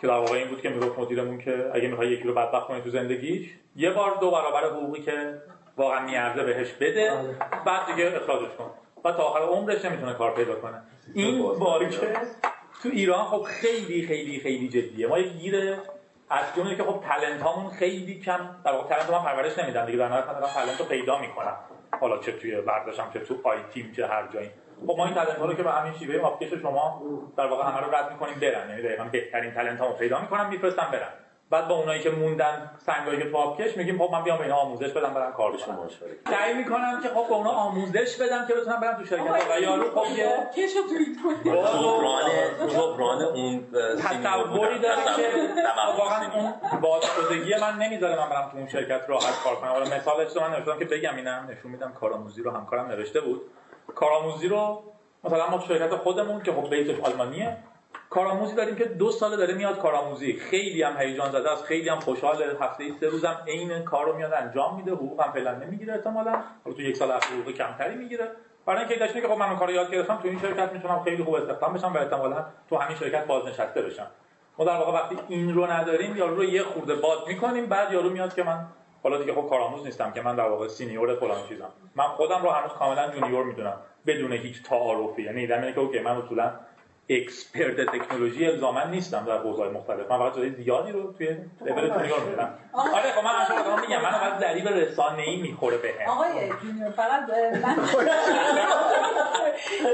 که 0.01 0.07
در 0.07 0.13
واقع 0.13 0.37
این 0.37 0.47
بود 0.47 0.61
که 0.61 0.69
می‌گفت 0.69 0.99
مدیرمون 0.99 1.37
که 1.37 1.71
اگه 1.73 1.87
می‌خوای 1.87 2.07
یکی 2.07 2.23
رو 2.23 2.33
بدبخت 2.33 2.67
کنی 2.67 2.81
تو 2.81 2.89
زندگیش 2.89 3.49
یه 3.75 3.91
بار 3.91 4.17
دو 4.21 4.31
برابر 4.31 4.65
حقوقی 4.65 5.01
که 5.01 5.41
واقعا 5.77 6.05
میارزه 6.05 6.43
بهش 6.43 6.71
بده 6.71 7.35
بعد 7.65 7.85
دیگه 7.85 8.11
اخراجش 8.15 8.55
کن. 8.57 8.71
و 9.03 9.11
تا 9.11 9.23
آخر 9.23 9.39
عمرش 9.39 9.85
نمی‌تونه 9.85 10.13
کار 10.13 10.35
پیدا 10.35 10.55
کنه. 10.55 10.81
این 11.13 11.59
باریکه 11.59 12.13
تو 12.83 12.89
ایران 12.89 13.25
خب 13.25 13.43
خیلی 13.43 14.07
خیلی 14.07 14.39
خیلی 14.39 14.69
جدیه. 14.69 15.07
ما 15.07 15.19
یه 15.19 15.27
گیر 15.27 15.75
اصلی 16.31 16.75
که 16.75 16.83
خب 16.83 17.03
تلنت 17.09 17.41
هامون 17.41 17.71
خیلی 17.71 18.19
کم 18.19 18.49
در 18.65 18.71
واقع 18.71 18.95
تلنت 18.95 19.09
من 19.09 19.23
پرورش 19.23 19.59
نمیدم 19.59 19.85
دیگه 19.85 19.97
در 19.97 20.07
نهایت 20.07 20.25
من 20.27 20.47
تلنت 20.47 20.79
رو 20.79 20.85
پیدا 20.85 21.19
می‌کنم 21.19 21.55
حالا 22.01 22.17
چه 22.17 22.31
توی 22.31 22.55
ورزشم 22.55 23.09
چه 23.13 23.19
تو 23.19 23.39
آی 23.43 23.57
تیم 23.73 23.93
چه 23.95 24.07
هر 24.07 24.27
جایی. 24.27 24.51
خب 24.87 24.95
ما 24.97 25.05
این 25.05 25.13
تلنت 25.13 25.37
ها 25.37 25.45
رو 25.45 25.53
که 25.53 25.63
به 25.63 25.71
همین 25.71 25.93
شیوه 25.93 26.21
ماپکش 26.21 26.53
شما 26.53 27.01
در 27.37 27.47
واقع 27.47 27.63
همه 27.63 27.79
رو 27.79 27.95
رد 27.95 28.11
می‌کنیم 28.11 28.39
برن. 28.39 28.69
یعنی 28.69 28.81
دقیقاً 28.81 29.03
بهترین 29.03 29.51
تلنت 29.51 29.79
هامو 29.79 29.93
پیدا 29.93 30.21
می‌کنم 30.21 30.49
میفرستم 30.49 30.89
برن. 30.91 31.11
بعد 31.49 31.67
با 31.67 31.75
اونایی 31.75 32.01
که 32.01 32.09
موندن 32.09 32.71
سنگایی 32.85 33.17
که 33.17 33.31
تو 33.31 33.55
کش 33.55 33.77
میگیم 33.77 33.97
خب 33.97 34.11
من 34.11 34.23
بیام 34.23 34.37
به 34.37 34.43
اینا 34.43 34.55
آموزش 34.55 34.91
بدم 34.91 35.13
برن 35.13 35.31
کار 35.31 35.51
بشن 35.51 35.77
سعی 36.29 36.53
می‌کنم 36.53 36.99
که 37.03 37.09
خب 37.09 37.27
به 37.27 37.33
اونا 37.33 37.49
آموزش 37.49 38.17
بدم 38.21 38.47
که 38.47 38.53
بتونن 38.53 38.79
برن 38.79 38.97
تو 38.97 39.05
شرکت 39.05 39.45
و 39.51 39.61
یارو 39.61 39.99
خب 39.99 40.17
یه 40.17 40.49
کشو 40.55 40.79
تو 41.21 41.49
جبران 41.49 42.23
جبران 42.69 43.21
اون 43.21 43.65
تصوری 43.97 44.79
داره 44.79 45.03
که 45.15 45.29
واقعا 45.97 46.31
اون 46.33 46.53
بازشدگی 46.81 47.55
من 47.55 47.77
نمی‌ذاره 47.77 48.19
من 48.19 48.29
برم 48.29 48.49
تو 48.51 48.57
اون 48.57 48.67
شرکت 48.67 49.01
راحت 49.07 49.43
کار 49.43 49.55
کنم. 49.55 49.69
حالا 49.69 49.85
مثالش 49.85 50.37
من 50.37 50.51
نوشتم 50.51 50.79
که 50.79 50.85
بگم 50.85 51.15
اینم 51.15 51.47
نشون 51.51 51.71
میدم 51.71 51.91
کارآموزی 51.91 52.41
رو 52.41 52.51
همکارم 52.51 52.85
نوشته 52.85 53.21
بود. 53.21 53.41
کارآموزی 53.95 54.47
رو 54.47 54.83
مثلا 55.23 55.49
ما 55.49 55.57
تو 55.57 55.67
شرکت 55.67 55.95
خودمون 55.95 56.43
که 56.43 56.51
خب 56.51 56.69
بیتش 56.69 56.99
آلمانیه 56.99 57.57
کارآموزی 58.13 58.55
داریم 58.55 58.75
که 58.75 58.85
دو 58.85 59.11
ساله 59.11 59.37
داره 59.37 59.53
میاد 59.53 59.79
کارآموزی. 59.79 60.33
خیلی 60.33 60.83
هم 60.83 60.97
هیجان 60.97 61.31
زده 61.31 61.51
است 61.51 61.63
خیلی 61.63 61.89
هم 61.89 61.99
خوشحال 61.99 62.43
هفته 62.61 62.83
ای 62.83 62.93
سه 62.99 63.09
روزم 63.09 63.37
عین 63.47 63.83
کار 63.83 64.05
رو 64.05 64.15
میاد 64.15 64.33
انجام 64.33 64.75
میده 64.75 64.91
حقوق 64.91 65.21
هم 65.21 65.31
فعلا 65.31 65.55
نمی‌گیره 65.55 65.93
احتمالاً. 65.93 66.31
حالا 66.63 66.75
تو 66.75 66.81
یک 66.81 66.97
سال 66.97 67.11
اخیر 67.11 67.37
حقوق 67.37 67.53
کمتری 67.53 67.95
می‌گیره. 67.95 68.31
برای 68.65 68.79
اینکه 68.79 68.95
داشته 68.95 69.21
که 69.21 69.27
خب 69.27 69.37
من 69.37 69.55
کار 69.55 69.69
یاد 69.69 69.91
گرفتم 69.91 70.19
تو 70.21 70.27
این 70.27 70.39
شرکت 70.39 70.73
می‌تونم 70.73 71.03
خیلی 71.03 71.23
خوب 71.23 71.33
استخدام 71.33 71.73
بشم 71.73 71.93
و 71.93 71.97
احتمالاً 71.97 72.45
تو 72.69 72.77
همین 72.77 72.97
شرکت 72.97 73.25
بازنشسته 73.25 73.81
بشم. 73.81 74.07
ما 74.57 74.65
در 74.65 74.77
واقع 74.77 74.91
وقتی 74.91 75.17
این 75.27 75.53
رو 75.53 75.65
نداریم 75.65 76.17
یارو 76.17 76.35
رو 76.35 76.43
یه 76.43 76.63
خورده 76.63 76.95
باد 76.95 77.27
می‌کنیم 77.27 77.65
بعد 77.65 77.91
یارو 77.91 78.09
میاد 78.09 78.35
که 78.35 78.43
من 78.43 78.65
حالا 79.03 79.17
دیگه 79.17 79.33
خب 79.33 79.47
کارآموز 79.49 79.85
نیستم 79.85 80.11
که 80.11 80.21
من 80.21 80.35
در 80.35 80.47
واقع 80.47 80.67
senior 80.67 81.15
فلان 81.15 81.47
چیزم. 81.49 81.69
من 81.95 82.07
خودم 82.07 82.43
رو 82.43 82.49
هنوز 82.49 82.71
کاملا 82.71 83.09
junior 83.09 83.43
می‌دونم 83.43 83.77
بدون 84.05 84.31
هیچ 84.31 84.63
تعارفی. 84.63 85.21
یعنی 85.21 85.41
ایدم 85.41 85.71
که 85.71 85.79
OK 85.79 85.99
من 85.99 86.17
اصولا 86.17 86.51
expert 87.09 87.75
تکنولوژی 87.89 88.45
الزاما 88.45 88.83
نیستم 88.83 89.25
در 89.25 89.37
حوزه‌های 89.37 89.69
مختلف. 89.69 90.11
من 90.11 90.17
فقط 90.17 90.33
چیزای 90.33 90.49
زیادی 90.49 90.91
رو 90.91 91.13
توی 91.13 91.27
level 91.61 91.89
junior 91.89 92.19
می‌دونم 92.19 92.53
آره 92.73 93.11
خب 93.11 93.23
من 93.23 93.31
اصلا 93.31 93.75
میگم 93.75 94.01
من 94.01 94.11
فقط 94.11 94.39
ضریب 94.39 94.67
رسانه‌ای 94.67 95.41
می‌خوره 95.41 95.77
بهم 95.77 96.09
آقای 96.09 96.29
junior 96.61 96.91
فقط 96.91 97.29
من 97.63 97.75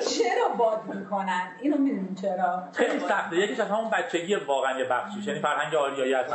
چرا 0.09 0.49
باد 0.57 0.81
می‌کنن؟ 0.85 1.51
اینو 1.61 1.77
می‌دونین 1.77 2.15
چرا؟ 2.21 2.63
خیلی 2.73 2.99
سخته. 2.99 3.35
یکیش 3.35 3.59
از 3.59 3.67
همون 3.67 3.89
بچگی 3.89 4.35
واقعا 4.35 4.79
یه 4.79 4.85
بخشیش. 4.85 5.27
یعنی 5.27 5.39
فرهنگ 5.39 5.75
آریایی 5.75 6.13
هست. 6.13 6.33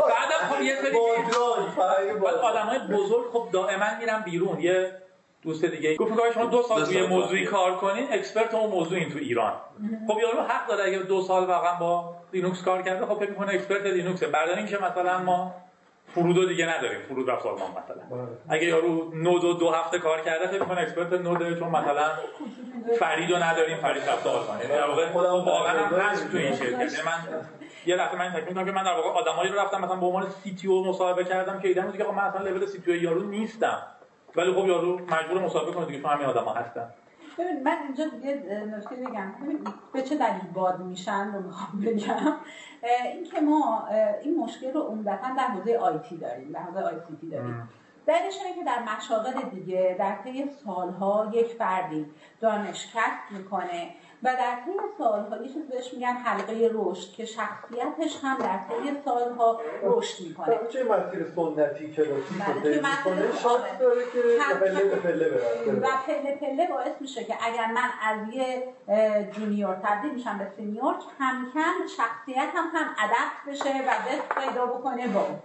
بعدم 0.00 0.40
خب 0.50 0.62
یه 0.62 0.76
سری 0.76 0.98
آدمای 2.42 2.78
بزرگ 2.78 3.30
خب 3.32 3.48
دائما 3.52 3.86
میرن 4.00 4.22
بیرون. 4.22 4.60
یه 4.60 4.92
دوست 5.42 5.64
دیگه 5.64 5.96
گفت 5.96 6.12
که 6.12 6.32
شما 6.34 6.44
دو 6.44 6.62
سال 6.62 6.86
روی 6.86 7.06
موضوعی 7.06 7.44
کار 7.44 7.76
کنین 7.76 8.06
expert 8.12 8.54
اون 8.54 8.70
موضوع 8.70 8.98
این 8.98 9.10
تو 9.10 9.18
ایران. 9.18 9.52
خب 10.08 10.18
یارو 10.22 10.42
حق 10.42 10.68
داره 10.68 10.84
اگه 10.84 10.98
دو 10.98 11.22
سال 11.22 11.46
واقعا 11.46 11.74
با 11.74 12.14
لینوکس 12.32 12.62
کار 12.62 12.82
کرده 12.82 13.06
خب 13.06 13.14
فکر 13.14 13.30
می‌کنه 13.30 13.54
expert 13.54 13.86
لینوکسه. 13.86 14.26
بعد 14.26 14.48
اینکه 14.48 14.78
مثلا 14.78 15.18
ما 15.18 15.54
فریدو 16.14 16.46
دیگه 16.46 16.76
نداریم 16.76 17.00
فرید 17.08 17.30
رفت 17.30 17.42
سازمان 17.42 17.70
مثلا. 17.70 18.28
اگه 18.48 18.64
یارو 18.64 19.14
Node 19.14 19.44
رو 19.44 19.52
دو 19.52 19.70
هفته 19.70 19.98
کار 19.98 20.20
کرده 20.20 20.46
فکر 20.46 20.60
می‌کنه 20.60 20.80
expert 20.80 21.12
Node 21.12 21.46
ه 21.46 21.54
چون 21.54 21.68
مثلا 21.68 22.10
فریدو 22.98 23.36
نداریم 23.36 23.76
فرید 23.76 24.02
رفت 24.02 24.26
یعنی 24.26 24.68
در 24.68 24.88
واقع 24.88 25.12
واقعا 25.12 25.86
هم 25.86 25.94
هست 25.94 26.32
تو 26.32 26.38
این 26.38 26.54
شرکت. 26.54 27.06
من 27.06 27.42
یه 27.86 27.96
دفعه 27.96 28.18
من 28.18 28.30
فکر 28.30 28.44
می‌کنم 28.48 28.64
که 28.64 28.72
من 28.72 28.82
در 28.82 28.94
واقع 28.94 29.08
آدمایی 29.08 29.50
رو 29.50 29.58
رفتم 29.58 29.80
مثلا 29.80 29.96
به 29.96 30.06
عنوان 30.06 30.30
سی 30.30 30.54
تی 30.54 30.68
او 30.68 30.86
مصاحبه 30.86 31.24
کردم 31.24 31.60
که 31.60 31.68
ایدم 31.68 31.92
که 31.92 32.04
خب 32.04 32.10
من 32.10 32.22
اصلا 32.22 32.42
لول 32.42 32.66
سی 32.66 32.80
تی 32.80 32.92
او 32.92 32.96
یارو 32.96 33.22
نیستم. 33.22 33.82
ولی 34.36 34.52
خب 34.52 34.66
یارو 34.66 34.98
مجبور 34.98 35.42
مصاحبه 35.42 35.72
کنه 35.72 35.86
دیگه 35.86 36.02
تو 36.02 36.08
همین 36.08 36.26
آدما 36.26 36.52
هستن. 36.52 36.90
ببین 37.38 37.62
من 37.62 37.76
اینجا 37.82 38.04
یه 38.04 38.64
نکته 38.64 38.96
بگم. 38.96 39.32
به 39.92 40.02
چه 40.02 40.16
دلیل 40.16 40.52
باد 40.54 40.80
میشن 40.80 41.32
رو 41.32 41.42
می‌خوام 41.42 41.80
بگم؟ 41.80 42.36
این 43.12 43.24
که 43.24 43.40
ما 43.40 43.88
این 44.22 44.40
مشکل 44.40 44.72
رو 44.72 44.80
عمدتا 44.80 45.34
در 45.36 45.46
حوزه 45.46 45.76
آیتی 45.76 46.16
داریم 46.16 46.52
در 46.52 46.60
حوزه 46.60 46.80
آی 46.80 46.94
سی 47.20 47.30
داریم. 47.30 47.68
دلیلش 48.06 48.38
اینه 48.44 48.56
که 48.56 48.64
در 48.64 48.96
مشاغل 48.96 49.42
دیگه 49.50 49.96
در 49.98 50.16
طی 50.24 50.50
سالها 50.64 51.30
یک 51.32 51.46
فردی 51.46 52.06
دانش 52.40 52.86
کسب 52.86 53.38
می‌کنه. 53.38 53.90
و 54.22 54.28
در 54.28 54.56
طی 54.64 54.72
سالها 54.98 55.36
یه 55.42 55.48
چیز 55.48 55.68
بهش 55.70 55.94
میگن 55.94 56.12
حلقه 56.12 56.70
رشد 56.74 57.12
که 57.12 57.24
شخصیتش 57.24 58.18
هم 58.22 58.38
در 58.38 58.58
طی 58.68 59.00
سالها 59.04 59.60
رشد 59.82 60.24
می‌کنه. 60.26 60.58
چه 60.72 60.84
مسیر 60.84 61.26
سنتی 61.36 61.92
کلاسیک 61.92 62.42
بله، 62.64 63.36
شانس 63.42 63.62
داره 63.80 64.02
که 64.12 64.20
پله 64.60 64.96
پله 64.96 65.28
و 65.80 65.88
پله 66.06 66.36
پله 66.40 66.68
باعث 66.70 66.92
میشه 67.00 67.24
که 67.24 67.34
اگر 67.40 67.66
من 67.66 67.90
از 68.02 68.34
یه 68.34 68.62
junior 69.32 69.74
تبدیل 69.74 70.12
میشم 70.14 70.38
به 70.38 70.46
senior 70.56 70.94
کم 70.94 71.46
کم 71.54 71.86
شخصیت 71.96 72.48
هم 72.54 72.70
هم 72.74 72.86
adapt 72.98 73.48
بشه 73.48 73.70
و 73.70 73.90
دست 74.08 74.46
پیدا 74.46 74.66
بکنه 74.66 75.08
با 75.08 75.20
اون. 75.20 75.38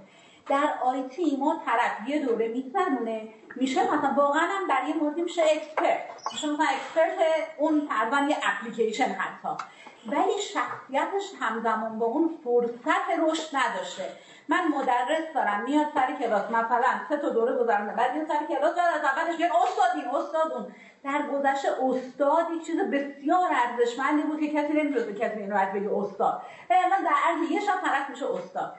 در 0.49 0.73
IT 0.83 1.37
ما 1.37 1.61
طرف. 1.65 2.09
یه 2.09 2.25
دوره 2.25 2.47
میگذرونه 2.47 3.27
میشه 3.55 3.83
مثلا 3.83 4.13
واقعا 4.17 4.41
هم 4.41 4.87
یه 4.87 4.95
موردی 4.95 5.21
میشه 5.21 5.41
expert 5.41 5.99
میشه 6.31 6.47
مثلا 6.47 6.65
اکسپرت 6.65 7.17
اون 7.57 7.89
فرضاً 7.89 8.25
یه 8.25 8.37
اپلیکیشن 8.43 9.05
حتی. 9.05 9.63
ولی 10.07 10.41
شخصیتش 10.41 11.31
همزمان 11.41 11.99
با 11.99 12.05
اون 12.05 12.39
فرصت 12.43 13.09
رشد 13.27 13.57
نداشته. 13.57 14.11
من 14.47 14.67
مدرس 14.67 15.33
دارم 15.35 15.63
میاد 15.63 15.87
سر 15.93 16.15
کلاس. 16.19 16.51
مثلا 16.51 16.87
سه 17.09 17.17
تا 17.17 17.29
دوره 17.29 17.63
گذرونده 17.63 17.93
بعد 17.93 18.15
میاد 18.15 18.27
سر 18.27 18.45
کلاس 18.47 18.75
بعد 18.75 18.97
از 18.97 19.03
اولش 19.03 19.39
میگن 19.39 19.51
استاد 19.51 19.95
این 19.95 20.07
استاد 20.07 20.51
اون. 20.51 20.75
در 21.03 21.21
گذشته 21.33 21.67
استاد 21.83 22.45
چیز 22.65 22.79
بسیار 22.79 23.49
ارزشمندی 23.51 24.23
بود 24.23 24.39
که 24.39 24.47
کسی 24.47 24.73
نمی‌تونست 24.73 25.09
کسی 25.09 25.39
این 25.39 25.51
راحت 25.51 25.73
بگه 25.73 25.89
استاد. 25.97 26.41
من 26.69 27.03
در 27.03 27.15
عرض 27.25 27.51
یه 27.51 27.59
شب 27.59 27.81
طرف 27.81 28.09
میشه 28.09 28.25
استاد. 28.25 28.75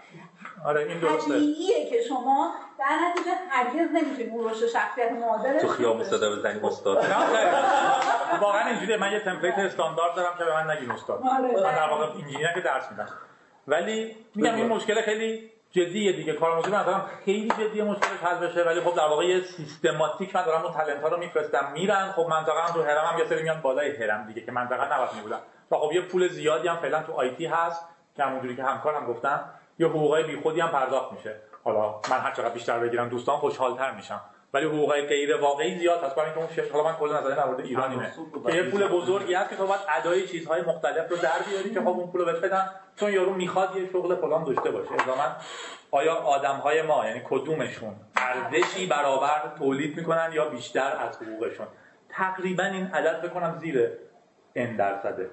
آره 0.67 0.81
این 0.81 0.99
درسته. 1.01 1.35
طبیعیه 1.35 1.91
که 1.91 2.03
شما 2.09 2.53
در 2.79 2.99
نتیجه 3.09 3.31
هرگز 3.51 3.91
نمی‌تونید 3.93 4.29
اون 4.31 4.51
رشد 4.51 4.67
شخصیت 4.67 5.12
معادلش 5.12 5.62
تو 5.62 5.69
خیابون 5.69 6.05
صدا 6.05 6.37
بزنیم 6.37 6.64
استاد. 6.64 6.97
واقعا 8.41 8.69
اینجوریه. 8.69 8.97
من 8.97 9.12
یه 9.12 9.21
تمپلیت 9.21 9.59
استاندارد 9.59 10.14
دارم 10.14 10.39
که 10.39 10.45
به 10.45 10.53
من 10.53 10.71
نگین 10.71 10.91
استاد. 10.91 11.23
آره. 11.23 11.62
من 11.62 11.75
در 11.75 11.89
واقع 11.89 12.05
انجینیر 12.05 12.53
که 12.55 12.61
درس 12.61 12.91
میدم. 12.91 13.09
ولی 13.69 14.17
میگم 14.35 14.55
این 14.55 14.67
مشکل 14.67 15.03
خیلی 15.03 15.51
جدیه 15.71 16.12
دیگه. 16.12 16.33
کارآموزی 16.33 16.71
من 16.71 16.83
دارم 16.83 17.11
خیلی 17.25 17.49
جدیه 17.49 17.85
مشکلش 17.85 18.19
حل 18.23 18.47
بشه. 18.47 18.62
ولی 18.62 18.81
خب 18.81 18.95
در 18.95 19.07
واقع 19.07 19.25
یه 19.25 19.41
سیستماتیک 19.41 20.37
من 20.37 20.45
دارم 20.45 20.62
اون 20.62 20.73
تالنت 20.73 21.03
ها 21.03 21.09
رو 21.09 21.17
میفرستم 21.17 21.73
میرن. 21.73 22.12
خب 22.12 22.27
منطقه 22.31 22.61
هم 22.61 22.75
تو 22.75 22.83
هرم 22.83 23.05
هم 23.05 23.19
یه 23.19 23.27
سری 23.27 23.43
میان 23.43 23.61
بالای 23.61 23.97
هرم 23.97 24.27
دیگه 24.27 24.47
که 24.47 24.53
منطقه 24.53 24.95
نباید 24.95 25.11
میبودن. 25.14 25.39
و 25.71 25.77
خب 25.77 25.93
یه 25.93 26.01
پول 26.01 26.29
زیادی 26.29 26.69
هم 26.69 26.77
فعلا 26.77 27.03
تو 27.03 27.12
آیتی 27.12 27.47
هست 27.47 27.83
که 28.17 28.23
همونجوری 28.23 28.57
که 28.57 28.62
همکارم 28.62 29.07
گفتن. 29.07 29.41
یه 29.79 29.87
حقوقای 29.87 30.22
بیخودی 30.22 30.61
هم 30.61 30.68
پرداخت 30.68 31.12
میشه. 31.12 31.37
حالا 31.64 32.01
من 32.11 32.18
هر 32.18 32.33
چقدر 32.33 32.49
بیشتر 32.49 32.79
بگیرم 32.79 33.09
دوستان 33.09 33.37
خوشحالتر 33.37 33.91
میشم. 33.91 34.20
ولی 34.55 34.66
حقوقای 34.66 35.07
غیر 35.07 35.37
واقعی 35.37 35.79
زیاد 35.79 36.05
هست. 36.05 36.14
برای 36.14 36.27
اینکه 36.27 36.41
اون 36.41 36.53
شرکت 36.57 36.72
حالا 36.72 36.85
من 36.85 36.97
کلا 36.97 37.20
نظر 37.20 37.31
در 37.31 37.45
مورد 37.45 37.61
ایران 37.61 37.91
اینه. 37.91 38.12
که 38.47 38.55
یه 38.55 38.62
پول 38.62 38.89
بزرگی 38.89 39.35
هست 39.35 39.51
که 39.51 39.57
تو 39.57 39.66
باید 39.66 39.81
ادای 39.89 40.29
چیزهای 40.29 40.62
مختلف 40.62 41.11
رو 41.11 41.16
در 41.16 41.39
بیاری 41.51 41.74
که 41.74 41.81
خب 41.81 41.89
اون 41.89 42.11
پول 42.11 42.20
رو 42.20 42.27
بهت 42.27 42.45
بدن. 42.45 42.70
چون 42.97 43.12
یارو 43.12 43.35
می‌خواد 43.35 43.77
یه 43.77 43.89
شغل 43.93 44.16
فلان 44.16 44.45
داشته 44.45 44.70
باشه. 44.70 44.93
الزاما 44.93 45.37
آیا 45.91 46.14
آدمهای 46.14 46.83
ما 46.83 47.07
یعنی 47.07 47.22
کدومشون 47.24 47.95
ارزشی 48.16 48.87
برابر 48.87 49.43
تولید 49.59 49.97
می‌کنن 49.97 50.31
یا 50.33 50.49
بیشتر 50.49 50.97
از 51.09 51.22
حقوقشون؟ 51.22 51.66
تقریبا 52.09 52.64
این 52.64 52.87
عدد 52.87 53.22
بکنم 53.22 53.59
زیر 53.61 53.91
n 54.57 54.79
درصده. 54.79 55.31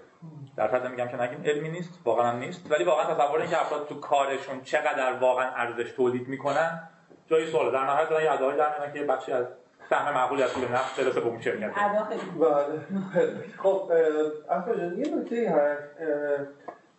درصد 0.57 0.87
میگم 0.87 1.07
که 1.07 1.21
نگیم 1.21 1.43
علمی 1.45 1.69
نیست 1.69 1.99
واقعا 2.05 2.39
نیست. 2.39 2.71
ولی 2.71 2.83
واقعا 2.83 3.15
تصور 3.15 3.39
این 3.39 3.49
که 3.49 3.61
افراد 3.61 3.87
تو 3.87 3.99
کارشون 3.99 4.61
چقدر 4.61 5.17
واقعا 5.19 5.51
ارزش 5.51 5.91
تولید 5.91 6.27
می‌کنن 6.27 6.89
جای 7.27 7.47
سوال. 7.47 7.71
در 7.71 7.83
نهایت 7.83 8.09
دارن 8.09 8.23
یادهای 8.23 8.57
در 8.57 8.69
میارن 8.77 8.93
که 8.93 9.03
بخشی 9.03 9.31
از 9.31 9.45
سهم 9.89 10.13
معقولی 10.13 10.43
از 10.43 10.53
پول 10.53 10.63
نفت 10.63 11.01
برسه 11.01 11.19
به 11.19 11.27
اون 11.27 11.41
شرکت 11.41 11.71
بله. 12.39 12.79
خب 13.57 13.91
جان 14.49 14.97
یه 14.97 15.15
نکته 15.15 15.49
هست 15.49 15.83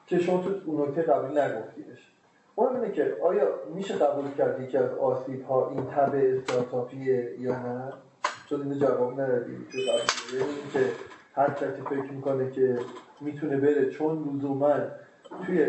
که 0.07 0.19
شما 0.19 0.43
تو 0.43 0.51
اون 0.67 0.89
نکته 0.89 1.03
قبلی 1.03 1.41
نگفتیدش. 1.41 2.11
اون 2.55 2.77
اینه 2.77 2.93
که 2.93 3.17
آیا 3.23 3.49
میشه 3.75 3.95
قبول 3.95 4.35
کرد 4.39 4.69
که 4.69 4.79
از 4.79 4.95
آسیب 4.95 5.47
ها 5.47 5.69
این 5.71 5.87
تبع 5.87 6.37
استارتاپیه 6.39 7.35
یا 7.39 7.53
نه؟ 7.53 7.93
چون 8.49 8.63
اینو 8.63 8.75
جواب 8.75 9.21
ندادی. 9.21 9.67
که 9.73 9.79
قبول 9.79 10.73
که 10.73 10.93
هر 11.35 11.51
کسی 11.51 11.83
فکر 11.91 12.13
می‌کنه 12.13 12.51
که 12.51 12.79
می‌تونه 13.21 13.57
بره 13.57 13.91
چون 13.91 14.35
لزوما 14.37 14.75
توی 15.47 15.67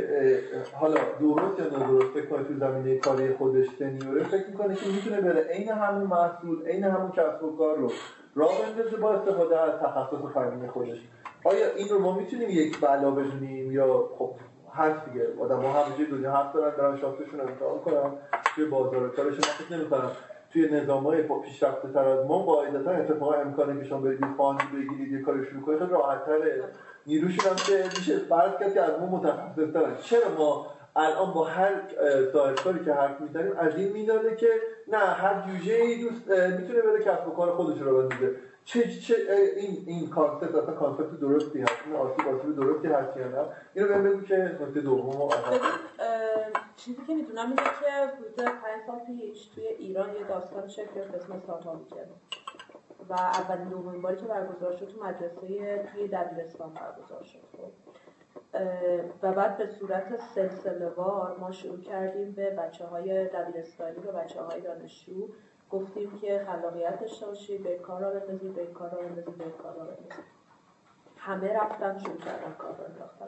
حالا 0.73 0.99
درست 1.19 1.59
یا 1.59 1.65
نادرست 1.65 2.13
فکر 2.13 2.43
توی 2.43 2.57
زمینه 2.59 2.97
کاری 2.97 3.33
خودش 3.33 3.65
سنیوره 3.79 4.23
فکر 4.23 4.47
می‌کنه 4.47 4.75
که 4.75 4.89
می‌تونه 4.89 5.21
بره 5.21 5.41
عین 5.41 5.69
همون 5.69 6.03
محصول 6.03 6.65
عین 6.67 6.83
همون 6.83 7.11
کسب 7.11 7.43
و 7.43 7.57
کار 7.57 7.77
رو 7.77 7.91
راه 8.35 8.51
بندازه 8.61 8.97
با 8.97 9.13
استفاده 9.13 9.59
از 9.59 9.79
تخصص 9.79 10.33
فنی 10.33 10.67
خودش. 10.67 10.97
آیا 11.43 11.71
این 11.75 11.89
رو 11.89 11.99
ما 11.99 12.15
می‌تونیم 12.15 12.49
یک 12.49 12.79
بلا 12.81 13.11
بدونیم 13.11 13.71
یا 13.71 14.09
خب 14.17 14.31
هست 14.73 15.05
دیگه 15.05 15.27
آدم 15.39 15.61
ها 15.61 15.83
همه 15.83 16.05
دنیا 16.05 16.31
حق 16.31 16.53
دارن 16.53 16.75
دارن 16.77 16.97
شافتشون 16.97 17.39
امتحان 17.39 17.79
کنن 17.79 18.11
توی 18.55 18.65
بازار 18.65 19.09
کارش 19.09 19.33
من 19.33 19.41
فکر 19.41 19.77
نمی‌کنم 19.77 20.11
توی 20.55 20.69
نظام 20.69 21.03
های 21.03 21.23
پیشرفته 21.23 21.87
تر 21.93 22.07
از 22.07 22.25
ما 22.25 22.39
قاعدتا 22.39 22.91
اتفاقا 22.91 23.33
امکانه 23.33 23.81
که 23.81 23.89
شما 23.89 23.99
برید 23.99 24.25
fund 24.37 24.59
بگیرید 24.73 25.11
یه 25.11 25.21
کاری 25.21 25.45
شروع 25.45 25.61
کنید 25.61 25.81
راحت 25.81 26.25
تره 26.25 26.63
نیروشون 27.07 27.49
هم 27.49 27.55
که 27.55 27.83
میشه 27.97 28.19
فرض 28.19 28.51
کرد 28.59 28.73
که 28.73 28.81
از 28.81 28.99
ما 28.99 29.05
متخصص 29.05 30.03
چرا 30.03 30.29
ما 30.37 30.67
الان 30.95 31.33
با 31.33 31.43
هر 31.43 31.71
کاری 32.63 32.85
که 32.85 32.93
حرف 32.93 33.21
می‌زنیم 33.21 33.51
از 33.57 33.75
این 33.77 33.91
می‌ناله 33.91 34.35
که 34.35 34.47
نه 34.87 34.97
هر 34.97 35.43
جوجه 35.47 35.73
ای 35.73 36.01
دوست 36.01 36.27
می‌تونه 36.59 36.81
بره 36.81 37.03
کسب 37.05 37.27
و 37.27 37.31
کار 37.31 37.51
خودش 37.51 37.81
رو 37.81 37.97
بندازه. 37.97 38.35
چه 38.65 38.99
چه 38.99 39.15
این 39.57 39.83
این 39.87 40.09
concept 40.09 40.55
اصلا 40.55 40.73
concept 40.73 41.19
درستی 41.19 41.61
هست. 41.61 41.73
این 41.85 41.95
آسیب 41.95 42.27
آسیب 42.27 42.55
درستی 42.55 42.87
هست 42.87 43.17
یا 43.17 43.27
نه؟ 43.27 43.47
اینو 43.73 43.87
بهم 43.87 44.03
بگو 44.03 44.21
که 44.21 44.35
نکته 44.35 44.81
دوم 44.81 45.29
چیزی 46.75 47.01
که 47.07 47.15
می‌دونم 47.15 47.45
اینه 47.45 47.55
که 47.55 47.91
حدود 47.91 48.35
5 48.35 48.53
سال 48.87 48.99
پیش 48.99 49.45
توی 49.45 49.67
ایران 49.67 50.09
یه 50.15 50.23
داستان 50.23 50.67
شکل 50.67 50.95
گرفت 50.95 51.15
اسم 51.15 51.33
استارتاپ 51.33 51.77
و 53.09 53.13
اولین 53.13 53.69
دومین 53.69 54.01
باری 54.01 54.15
که 54.15 54.25
برگزار 54.25 54.75
شد 54.75 54.87
تو 54.87 55.03
مدرسه 55.03 55.89
توی 55.93 56.07
دبیرستان 56.07 56.73
برگزار 56.73 57.23
شد 57.23 57.39
خب. 57.57 57.71
و 59.23 59.31
بعد 59.31 59.57
به 59.57 59.67
صورت 59.67 60.19
سلسله 60.35 60.87
وار 60.87 61.37
ما 61.39 61.51
شروع 61.51 61.81
کردیم 61.81 62.31
به 62.31 62.49
بچه 62.49 62.85
های 62.85 63.27
دبیرستانی 63.27 63.97
و 63.97 64.11
بچه 64.11 64.41
های 64.41 64.61
دانشجو 64.61 65.27
گفتیم 65.79 66.17
که 66.21 66.45
خلاقیت 66.47 66.99
داشته 66.99 67.25
باشید 67.25 67.63
به 67.63 67.77
کار 67.77 68.01
را 68.01 68.09
بندازید 68.09 68.53
به 68.55 68.65
کار 68.65 68.89
را 68.89 68.97
به 68.97 69.21
کار 69.63 69.75
را 69.75 69.87
همه 71.17 71.53
رفتن 71.53 71.97
شروع 71.97 72.17
کردن 72.17 72.53
کار 72.57 72.75
را 72.77 72.85
انداختن. 72.85 73.27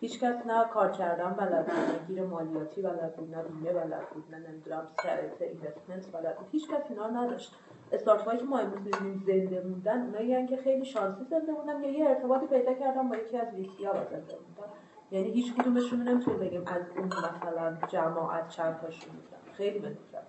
هیچ 0.00 0.20
کس 0.20 0.46
نه 0.46 0.64
کار 0.64 0.90
کردن 0.90 1.32
بلد 1.32 1.66
بود 1.66 1.74
نه 1.74 2.06
گیر 2.06 2.22
مالیاتی 2.22 2.82
بلد 2.82 3.16
بود 3.16 3.34
نه 3.34 3.42
بیمه 3.42 3.72
بلد 3.72 4.10
بود 4.10 4.24
نه 4.30 4.38
نمی‌دونم 4.48 4.86
سرت 5.02 5.42
اینوستمنت 5.42 6.12
بلد 6.12 6.36
بود. 6.38 6.48
هیچ 6.52 6.70
کس 6.70 6.82
اینا 6.88 7.06
نداشت. 7.06 7.54
استارت 7.92 8.38
که 8.38 8.44
ما 8.44 8.58
امروز 8.58 8.80
می‌بینیم 8.80 9.24
زنده 9.26 9.60
موندن 9.60 10.02
اونایی 10.02 10.46
که 10.46 10.56
خیلی 10.56 10.84
شانسی 10.84 11.24
زنده 11.30 11.52
موندن 11.52 11.82
یا 11.84 11.90
یه 11.90 12.08
ارتباطی 12.08 12.46
پیدا 12.46 12.74
کردن 12.74 13.08
با 13.08 13.16
یکی 13.16 13.38
از 13.38 13.54
ویسیا 13.54 13.90
و 13.90 14.04
زنده 14.10 14.34
موندن. 14.34 14.72
یعنی 15.10 15.30
هیچ 15.30 15.54
کدومشون 15.54 16.02
نمی‌تونیم 16.02 16.40
بگیم 16.40 16.64
از 16.66 16.82
اون 16.96 17.06
مثلا 17.06 17.76
جماعت 17.88 18.48
چند 18.48 18.80
تاشون 18.80 19.12
بودن. 19.14 19.52
خیلی 19.52 19.78
بهتر. 19.78 20.22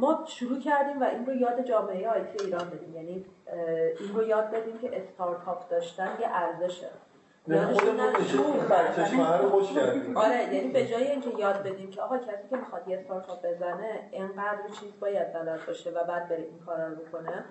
ما 0.00 0.24
شروع 0.26 0.60
کردیم 0.60 1.00
و 1.00 1.04
این 1.04 1.26
رو 1.26 1.34
یاد 1.34 1.64
جامعه 1.64 2.08
آیتی 2.08 2.44
ایران 2.44 2.70
بدیم 2.70 2.94
یعنی 2.94 3.24
این 4.00 4.14
رو 4.14 4.22
یاد 4.22 4.50
بدیم 4.50 4.78
که 4.78 4.90
استارتاپ 4.96 5.68
داشتن 5.68 6.08
یه 6.20 6.28
ارزشه 6.30 6.88
آره. 10.14 10.54
یعنی 10.54 10.68
به 10.68 10.86
جای 10.86 11.10
اینکه 11.10 11.30
یاد 11.38 11.62
بدیم 11.62 11.90
که 11.90 12.00
آقا 12.00 12.18
کسی 12.18 12.48
که 12.50 12.56
می‌خواد 12.56 12.88
یه 12.88 12.98
استارتاپ 12.98 13.46
بزنه 13.46 14.08
اینقدر 14.10 14.68
چیز 14.80 15.00
باید 15.00 15.32
بلد 15.32 15.66
باشه 15.66 15.90
و 15.90 16.04
بعد 16.04 16.28
بره 16.28 16.42
این 16.42 16.58
کارا 16.66 16.88
رو 16.88 16.94
بکنه 16.94 17.44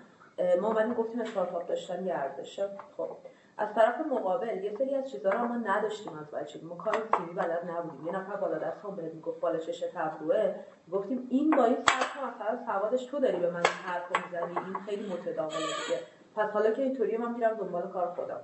ما 0.62 0.68
اومدیم 0.68 0.94
گفتیم 0.94 1.22
استارتاپ 1.22 1.68
داشتن 1.68 2.06
یه 2.06 2.14
ارزشه. 2.14 2.70
خب. 2.98 3.18
از 3.58 3.74
طرف 3.76 4.02
مقابل 4.12 4.64
یه 4.64 4.76
سری 4.78 4.96
از 4.96 5.12
چیزها 5.12 5.32
رو 5.32 5.48
ما 5.48 5.56
نداشتیم 5.56 6.18
از 6.18 6.32
بچگی 6.32 6.66
ما 6.66 6.76
کار 6.76 6.94
تیمی 6.94 7.34
بلد 7.34 7.70
نبودیم. 7.70 8.08
یه 8.08 8.16
نفر 8.16 8.36
بالا 8.36 8.58
دست 8.58 8.86
هم 8.86 8.96
بهت 8.96 9.14
می‌گفت 9.14 9.40
بالا 9.40 9.58
چش 9.58 9.80
تبروه 9.80 10.56
گفتیم 10.92 11.28
این 11.30 11.52
با 11.52 11.66
این 11.66 11.78
سطح 11.86 12.28
مثلا 12.28 12.66
سوادش 12.66 13.06
تو 13.06 13.20
داری 13.20 13.38
به 13.38 13.50
من 13.50 13.64
حرف 13.86 14.26
می‌زنی؟ 14.26 14.58
این 14.66 14.74
خیلی 14.86 15.14
متداوله 15.14 15.58
دیگه. 15.58 16.00
پس 16.36 16.50
حالا 16.50 16.72
که 16.72 16.82
اینطوریه 16.82 17.18
من 17.18 17.34
میرم 17.34 17.54
دنبال 17.54 17.88
کار 17.88 18.08
خودم. 18.08 18.40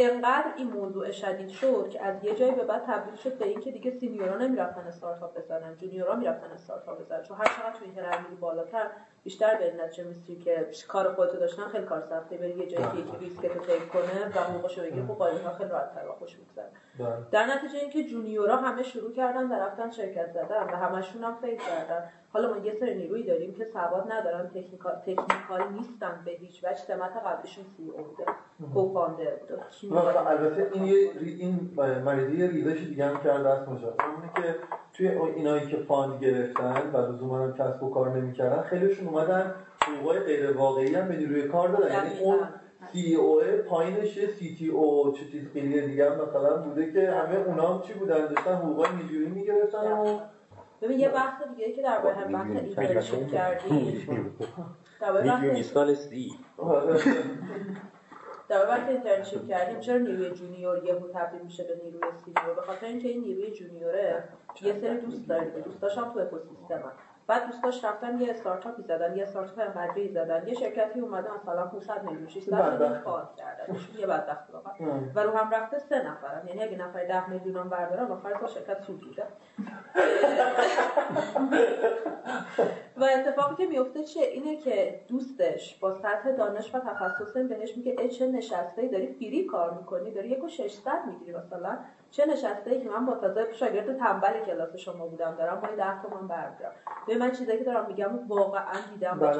انقدر 0.00 0.52
این 0.56 0.70
موضوع 0.70 1.10
شدید 1.10 1.48
شد 1.48 1.88
که 1.88 2.04
از 2.04 2.24
یه 2.24 2.34
جایی 2.34 2.52
به 2.52 2.64
بعد 2.64 2.84
تبدیل 2.86 3.14
شد 3.14 3.38
به 3.38 3.46
اینکه 3.46 3.70
دیگه 3.70 3.90
سینیورا 3.90 4.36
نمی‌رفتن 4.36 4.80
استارتاپ 4.80 5.38
بزنن 5.38 5.76
جونیورا 5.76 6.16
می‌رفتن 6.16 6.50
استارتاپ 6.50 7.00
بزنن. 7.00 7.22
چون 7.22 7.36
هر 7.36 7.44
چقدر 7.44 8.02
هرم 8.02 8.22
میری 8.22 8.36
بالاتر 8.36 8.86
بیشتر 9.24 9.58
به 9.58 9.84
نتیجه 9.84 10.04
میسی 10.04 10.36
که 10.36 10.66
کار 10.88 11.12
خودتو 11.12 11.36
داشتن 11.36 11.68
خیلی 11.68 11.84
کار 11.84 12.00
سخته 12.00 12.36
بری 12.36 12.50
یه 12.50 12.66
جایی 12.66 12.86
که 12.86 12.98
یکی 12.98 13.16
ریسک 13.20 13.46
تو 13.46 13.60
تیک 13.60 13.88
کنه 13.88 14.28
و 14.34 14.40
حقوقشو 14.40 14.82
بگیره 14.82 15.06
خب 15.06 15.14
قاعدتا 15.14 15.54
خیلی 15.54 15.70
راحت 15.70 15.94
تر 15.94 16.08
خوش 16.18 16.38
میگذره. 16.38 16.70
بله. 16.98 17.26
در 17.30 17.46
نتیجه 17.46 17.78
اینکه 17.78 18.04
junior 18.04 18.49
ا 18.49 18.56
همه 18.56 18.82
شروع 18.82 19.12
کردن 19.12 19.46
و 19.48 19.52
رفتن 19.52 19.90
شرکت 19.90 20.32
زدن 20.32 20.64
و 20.64 20.76
همشون 20.76 21.24
هم 21.24 21.36
fail 21.40 21.56
کردن. 21.56 22.08
حالا 22.32 22.54
ما 22.54 22.56
یه 22.66 22.76
سری 22.80 22.94
نیروی 22.94 23.22
داریم 23.22 23.54
که 23.54 23.64
سواد 23.64 24.12
ندارن 24.12 24.48
technical 24.48 24.94
technical 24.94 25.72
نیستن 25.72 26.22
به 26.24 26.30
هیچ 26.30 26.64
وجه. 26.64 26.76
سمت 26.76 27.16
قبلشون 27.26 27.64
CEO 27.76 28.04
بوده 28.04 28.24
co-founder 28.74 29.34
بوده. 29.34 30.28
البته 30.28 30.70
این 30.72 30.84
یه 30.84 31.10
این 31.20 31.70
مریضی 32.04 32.46
ریزش 32.46 32.80
دیگه 32.80 33.06
هم 33.06 33.22
کرده 33.22 33.48
است 33.48 33.68
مجاز 33.68 33.94
اونه 34.16 34.30
که 34.36 34.56
توی 34.98 35.08
اینایی 35.08 35.66
که 35.66 35.76
fund 35.76 36.24
گرفتن 36.24 36.90
و 36.92 37.12
لزوما 37.12 37.38
هم 37.38 37.54
کسب 37.54 37.82
و 37.82 37.90
کار 37.90 38.16
نمی‌کردن 38.16 38.62
خیلیشون 38.62 39.08
اومدن 39.08 39.54
حقوقای 39.82 40.20
غیر 40.20 40.52
واقعی 40.52 40.94
هم 40.94 41.08
به 41.08 41.16
نیروی 41.16 41.48
کار 41.48 41.68
دادن. 41.68 41.94
یعنی 41.94 42.18
اون 42.18 42.38
CEO 42.92 43.40
پایینش 43.68 44.30
CTO 44.38 45.12
چه 45.12 45.26
چیز 45.26 45.48
خیلی 45.52 45.80
دیگه 45.80 46.10
هم 46.10 46.28
مثلا 46.28 46.56
بوده 46.56 46.92
که 46.92 47.10
همه 47.10 47.36
اونا 47.46 47.74
هم 47.74 47.82
چی 47.82 47.92
بودن؟ 47.92 48.26
داشتن 48.26 48.54
حقوقای 48.54 48.90
میلیونی 48.90 49.26
می‌گرفتن 49.26 49.92
و 49.92 50.18
ببین 50.82 51.00
یه 51.00 51.08
بحث 51.08 51.42
دیگه 51.56 51.72
که 51.72 51.82
در 51.82 52.12
هم 52.12 52.32
بحث 52.32 52.50
internship 52.50 53.30
کردیم 53.30 54.34
میلیونی 55.22 55.62
سال 55.62 55.94
سی. 55.94 56.32
در 58.48 58.68
وقت 58.68 58.88
internship 58.88 59.48
کردیم 59.48 59.80
چرا 59.80 59.98
نیروی 59.98 60.30
junior 60.30 60.84
یهو 60.84 61.08
تبدیل 61.08 61.42
میشه 61.42 61.64
به 61.64 61.80
نیروی 61.84 62.00
senior 62.24 62.54
به 62.54 62.62
خاطر 62.62 62.86
اینکه 62.86 63.08
این 63.08 63.20
نیروی 63.20 63.50
junior 63.50 64.13
ه 64.13 64.24
یه 64.62 64.80
سری 64.80 65.00
دوست 65.00 65.28
داره 65.28 65.60
دوستاش 65.60 65.98
هم 65.98 66.12
تو 66.12 66.20
اکوسیستم 66.20 66.92
بعد 67.28 67.46
دوستاش 67.46 67.84
رفتن 67.84 68.20
یه 68.20 68.30
استارتاپی 68.30 68.82
زدن 68.82 69.16
یه 69.16 69.22
استارتاپ 69.22 69.58
انقدری 69.58 70.08
زدن. 70.08 70.48
یه 70.48 70.54
شرکتی 70.54 71.00
اومده 71.00 71.28
مثلا 71.42 71.66
500 71.66 72.02
میلیون 72.02 72.28
600 72.28 72.72
میلیون 72.72 72.98
فاند 72.98 73.26
کردن 73.36 73.76
یه 73.98 74.06
بدبخت 74.06 74.50
واقعا. 74.52 74.72
و 75.14 75.20
رو 75.20 75.36
هم 75.36 75.50
رفته 75.50 75.78
سه 75.78 76.02
نفرن. 76.02 76.48
یعنی 76.48 76.62
اگه 76.62 76.76
نفر 76.76 77.04
10 77.04 77.30
میلیون 77.30 77.56
هم 77.56 77.68
بردارن 77.68 78.12
آخر 78.12 78.34
تا 78.34 78.46
شرکت 78.46 78.82
سود 78.82 79.00
بوده 79.00 79.24
و 82.96 83.04
اتفاقی 83.04 83.54
که 83.54 83.66
میفته 83.66 84.04
چیه 84.04 84.26
اینه 84.26 84.56
که 84.56 85.00
دوستش 85.08 85.78
با 85.80 85.94
سطح 85.94 86.32
دانش 86.32 86.74
و 86.74 86.78
تخصص 86.78 87.36
بهش 87.36 87.76
میگه 87.76 88.08
چه 88.08 88.26
نشسته 88.26 88.88
داری؟ 88.88 89.06
فری 89.06 89.44
کار 89.44 89.74
می‌کنی؟ 89.74 90.10
داری 90.10 90.28
یک 90.28 90.44
و 90.44 90.48
600 90.48 90.92
می‌گیری 91.06 91.38
مثلا. 91.38 91.78
چه 92.10 92.26
نشسته 92.26 92.70
ای 92.70 92.80
که 92.80 92.88
من 92.88 93.06
با 93.06 93.14
تازه 93.14 93.52
شاگرد 93.52 93.98
تنبل 93.98 94.44
کلاس 94.46 94.76
شما 94.76 95.06
بودم 95.06 95.34
دارم 95.38 95.60
با 95.60 95.68
10 95.68 96.02
تومن 96.02 96.28
بردارم 96.28 96.72
به 97.06 97.18
من 97.18 97.30
چیزایی 97.30 97.58
که 97.58 97.64
دارم 97.64 97.86
میگم 97.86 98.28
واقعا 98.28 98.80
دیدم 98.94 99.18
با 99.18 99.32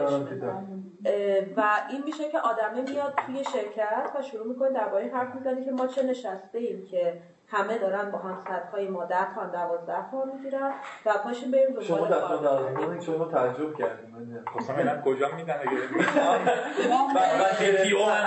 و 1.56 1.62
این 1.90 2.04
میشه 2.04 2.28
که 2.28 2.38
آدمه 2.38 2.90
میاد 2.90 3.14
توی 3.26 3.44
شرکت 3.44 4.12
و 4.18 4.22
شروع 4.22 4.46
می‌کنه 4.46 4.70
درباره 4.70 5.06
حرف 5.06 5.34
می‌زنه 5.34 5.64
که 5.64 5.70
ما 5.70 5.86
چه 5.86 6.02
نشسته 6.02 6.58
ایم 6.58 6.86
که 6.90 7.22
همه 7.50 7.78
دارن 7.78 8.10
با 8.10 8.18
هم 8.18 8.38
های 8.72 8.88
ما 8.88 9.04
10 9.04 9.34
تا 9.34 9.44
12 9.44 10.10
تا 10.10 10.24
می‌گیرن. 10.24 10.72
و 11.06 11.12
پاشیم 11.24 11.50
بریم 11.50 11.66
دنبال 11.66 11.84
شما 11.84 12.06
در 12.06 12.20
تا 12.20 13.00
شما 13.00 13.24
تعجب 13.24 13.74
کردیم. 13.74 14.44
خب 14.46 14.78
اینا 14.78 15.02
کجا 15.02 15.28
میدن 15.36 15.54
اگه 15.60 15.70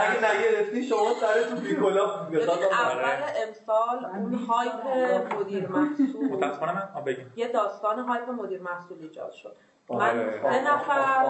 اگه 0.02 0.18
نگرفتی 0.18 0.84
شما 0.84 1.14
سرتون 1.22 1.60
بیکلا 1.60 2.06
اول 2.06 3.22
امسال 3.48 4.06
اون 4.06 4.34
هایپ 4.34 5.36
مدیر 5.40 5.68
محصول 5.68 6.26
متاسفانه 6.32 6.74
من 6.74 7.16
یه 7.36 7.48
داستان 7.48 8.00
هایپ 8.00 8.30
مدیر 8.30 8.62
محصول 8.62 8.98
ایجاد 9.02 9.32
شد. 9.32 9.56
من 9.90 10.20
آره. 10.20 10.42
سه 10.44 10.74
نفر 10.74 11.26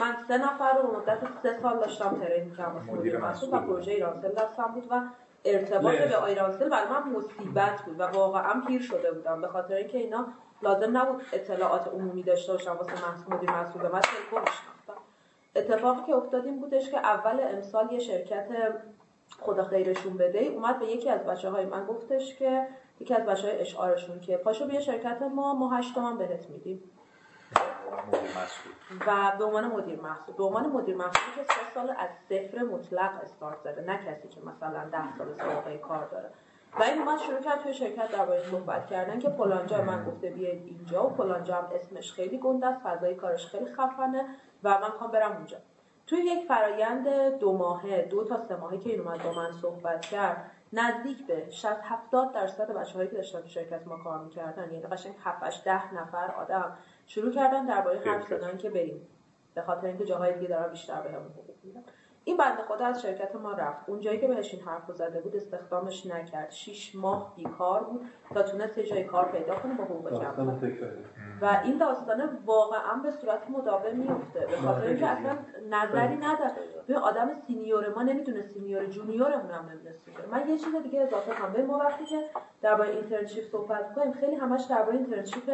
من 0.00 0.16
سه 0.28 0.38
نفر 0.38 0.78
رو 0.78 0.96
مدت 0.96 1.18
سه 1.42 1.58
سال 1.62 1.78
داشتم 1.78 2.16
ترین 2.20 2.44
می‌کردم 2.44 2.74
واسه 2.74 2.92
مدیر 2.92 3.18
مسئول 3.18 3.54
و. 3.54 3.60
پروژه 3.60 3.92
ایرانسل 3.92 4.32
دستم 4.32 4.70
بود 4.74 4.86
و 4.90 5.00
ارتباط. 5.44 5.94
به 5.94 6.24
ایرانسل 6.24 6.68
برای 6.68 6.88
من 6.88 7.12
مصیبت 7.12 7.82
بود 7.82 8.00
و 8.00 8.02
واقعا 8.02 8.60
پیر 8.66 8.82
شده 8.82 9.12
بودم. 9.12 9.40
به 9.40 9.48
خاطر 9.48 9.74
اینکه 9.74 9.98
اینا 9.98 10.26
لازم 10.62 10.96
نبود 10.96 11.22
اطلاعات 11.32 11.88
عمومی 11.88 12.22
داشته 12.22 12.52
باشم 12.52 12.76
واسه 12.76 12.92
مدیر 13.30 13.50
مسئول 13.50 13.82
به 13.82 13.88
من 13.88 14.00
تلفن 14.00 14.44
اتفاقی 15.56 16.02
که 16.06 16.14
افتاد 16.14 16.46
این 16.46 16.60
بودش 16.60 16.90
که 16.90 16.98
اول 16.98 17.40
امسال 17.40 17.92
یه 17.92 17.98
شرکت 17.98 18.48
خدا 19.40 19.64
خیرشون 19.64 20.16
بده 20.16 20.38
اومد 20.38 20.78
به 20.78 20.86
یکی 20.86 21.10
از 21.10 21.20
بچه 21.20 21.50
های 21.50 21.66
من 21.66 21.86
گفتش 21.86 22.34
که 22.34 22.66
یکی 23.00 23.14
از 23.14 23.26
بچه 23.26 23.48
های 23.48 23.58
اشعارشون 23.58 24.20
که 24.20 24.36
پاشو 24.36 24.66
بیا 24.66 24.80
شرکت 24.80 25.22
ما 25.22 25.54
ما 25.54 25.76
هشت 25.76 25.94
تومن 25.94 26.18
بهت 26.18 26.50
میدیم. 26.50 26.82
مدیر 27.96 28.30
مسئول 28.30 28.72
و 29.06 29.36
به 29.38 29.44
عنوان 29.44 29.64
مدیر 29.64 30.00
محصول. 30.00 30.34
به 30.34 30.44
عنوان 30.44 30.66
مدیر 30.66 30.96
محصول 30.96 31.34
که 31.36 31.42
سه 31.42 31.74
سال 31.74 31.90
از 31.90 32.10
صفر 32.28 32.62
مطلق 32.62 33.10
استارت 33.22 33.60
زده 33.64 33.80
نه 33.80 33.98
کسی 33.98 34.28
که 34.28 34.40
مثلا 34.40 34.84
ده 34.84 35.18
سال 35.18 35.34
سابقه 35.34 35.78
کار 35.78 36.04
داره. 36.04 36.30
و 36.78 36.82
این 36.82 36.98
اومد 36.98 37.18
شروع 37.18 37.40
کرد 37.40 37.62
توی 37.62 37.74
شرکت 37.74 38.12
درباره 38.12 38.42
صحبت 38.50 38.86
کردن 38.86 39.18
که 39.18 39.30
فلان 39.30 39.66
جا 39.66 39.82
من 39.82 40.04
گفته 40.04 40.30
بیاید 40.30 40.66
اینجا 40.66 41.06
و 41.06 41.10
فلان 41.10 41.44
جا 41.44 41.54
هم 41.54 41.68
اسمش 41.74 42.12
خیلی 42.12 42.38
گنده 42.38 42.66
است 42.66 42.80
فضای 42.80 43.14
کارش 43.14 43.46
خیلی 43.46 43.72
خفنه 43.74 44.24
و 44.64 44.78
من 44.78 44.92
می‌خوام 44.92 45.10
برم 45.10 45.36
اونجا. 45.36 45.56
توی 46.06 46.18
یک 46.18 46.48
فرایند 46.48 47.38
دو 47.38 47.52
ماهه 47.52 48.02
دو 48.02 48.24
تا 48.24 48.38
سه 48.48 48.56
ماهه 48.56 48.78
که 48.78 48.90
این 48.90 49.00
اومد 49.00 49.22
با 49.22 49.32
من 49.32 49.52
صحبت 49.52 50.00
کرد 50.00 50.50
نزدیک 50.72 51.26
به 51.26 51.50
60 51.50 51.66
70 51.82 52.32
درصد 52.32 52.70
بچه‌هایی 52.70 53.08
که 53.08 53.16
داشتن 53.16 53.40
تو 53.40 53.48
شرکت 53.48 53.86
ما 53.86 53.96
کار 53.96 54.18
می‌کردن 54.18 54.72
یعنی 54.72 54.86
قشنگ 54.86 55.14
7 55.24 55.42
8 55.42 55.64
10 55.64 55.94
نفر 55.94 56.30
آدم 56.30 56.78
شروع 57.08 57.32
کردن 57.32 57.66
درباره 57.66 57.98
حرف 57.98 58.28
زدن 58.28 58.58
که 58.58 58.70
بریم. 58.70 59.06
به 59.54 59.62
خاطر 59.62 59.86
اینکه 59.86 60.04
جاهای 60.04 60.34
دیگه 60.34 60.48
دارن 60.48 60.70
بیشتر 60.70 61.00
بهمون 61.00 61.32
حقوق 61.32 61.56
میدن. 61.64 61.82
این 62.28 62.36
بنده 62.36 62.62
خدا 62.62 62.86
از 62.86 63.02
شرکت 63.02 63.36
ما 63.36 63.52
رفت. 63.52 63.88
اونجایی 63.88 64.20
که 64.20 64.28
بهش 64.28 64.54
این 64.54 64.62
حرف 64.62 64.92
زده 64.92 65.20
بود 65.20 65.36
استخدامش 65.36 66.06
نکرد. 66.06 66.50
6 66.50 66.94
ماه 66.94 67.32
بیکار 67.36 67.84
بود 67.84 68.06
تا 68.34 68.42
تونست 68.42 68.78
یه 68.78 68.86
جای 68.86 69.04
کار 69.04 69.32
پیدا 69.32 69.54
کنه 69.54 69.74
با 69.74 69.84
حقوق 69.84 70.22
کم. 70.22 70.58
و 71.42 71.60
این 71.64 71.78
داستانه 71.78 72.28
واقعا 72.46 72.94
به 73.02 73.10
صورت 73.10 73.50
مداوم 73.50 73.96
میفته 73.96 74.40
به 74.40 74.56
خاطر 74.56 74.86
اینکه 74.86 75.06
اصلا 75.06 75.36
نظری 75.70 76.16
نداره. 76.16 76.52
به 76.86 76.98
آدم 76.98 77.30
senior 77.46 77.94
ما 77.94 78.02
نمی‌دونه 78.02 78.42
senior 78.42 78.86
junior 78.86 79.29
مون 79.29 79.50
هم 79.50 79.68
نمی‌دونه 79.68 79.94
senior. 80.04 80.26
من 80.32 80.48
یه 80.48 80.58
چیز 80.58 80.74
دیگه 80.82 81.00
اضافه 81.00 81.34
کنم. 81.34 81.52
ببین 81.52 81.66
ما 81.66 81.78
وقتی 81.78 82.04
که 82.04 82.30
درباره 82.62 82.90
internship 82.90 83.44
صحبت 83.44 83.94
کنیم 83.94 84.12
خیلی 84.12 84.34
همش 84.34 84.64
درباره 84.70 84.96
internship 84.96 85.50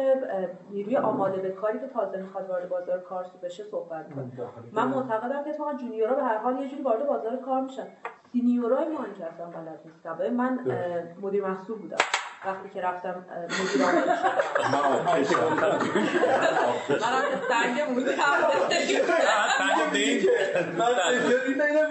نیروی 0.71 0.97
آماده 0.97 1.41
به 1.41 1.49
کاری 1.49 1.79
که 1.79 1.87
تازه 1.87 2.17
می‌خواد 2.17 2.49
وارد 2.49 2.69
بازار 2.69 2.99
کار 2.99 3.25
بشه 3.43 3.63
صحبت 3.63 4.13
کنیم. 4.13 4.37
من 4.71 4.87
معتقدم 4.87 5.43
که 5.43 5.49
اتفاقا 5.49 5.73
junior 5.73 6.09
ها 6.09 6.15
به 6.15 6.23
هر 6.23 6.37
حال 6.37 6.53
یه 6.65 6.71
جوری 6.71 6.83
وارد 6.83 7.07
بازار 7.07 7.37
کار 7.37 7.61
میشن. 7.61 7.87
senior 8.31 8.79
ای 8.79 8.87
ما 8.87 9.05
که 9.17 9.25
اصلا 9.25 9.45
بلد 9.45 9.79
نیستن 9.85 10.13
ببین 10.13 10.33
من 10.33 10.59
مدیر 11.21 11.47
محصول 11.47 11.77
بودم. 11.77 11.97
وقتی 12.45 12.69
که 12.69 12.81
رفتم 12.81 13.25
مدیر 13.43 13.85
عامل 13.85 15.23
شدم 15.23 15.57
منم 17.01 17.23
سنگ 17.47 17.89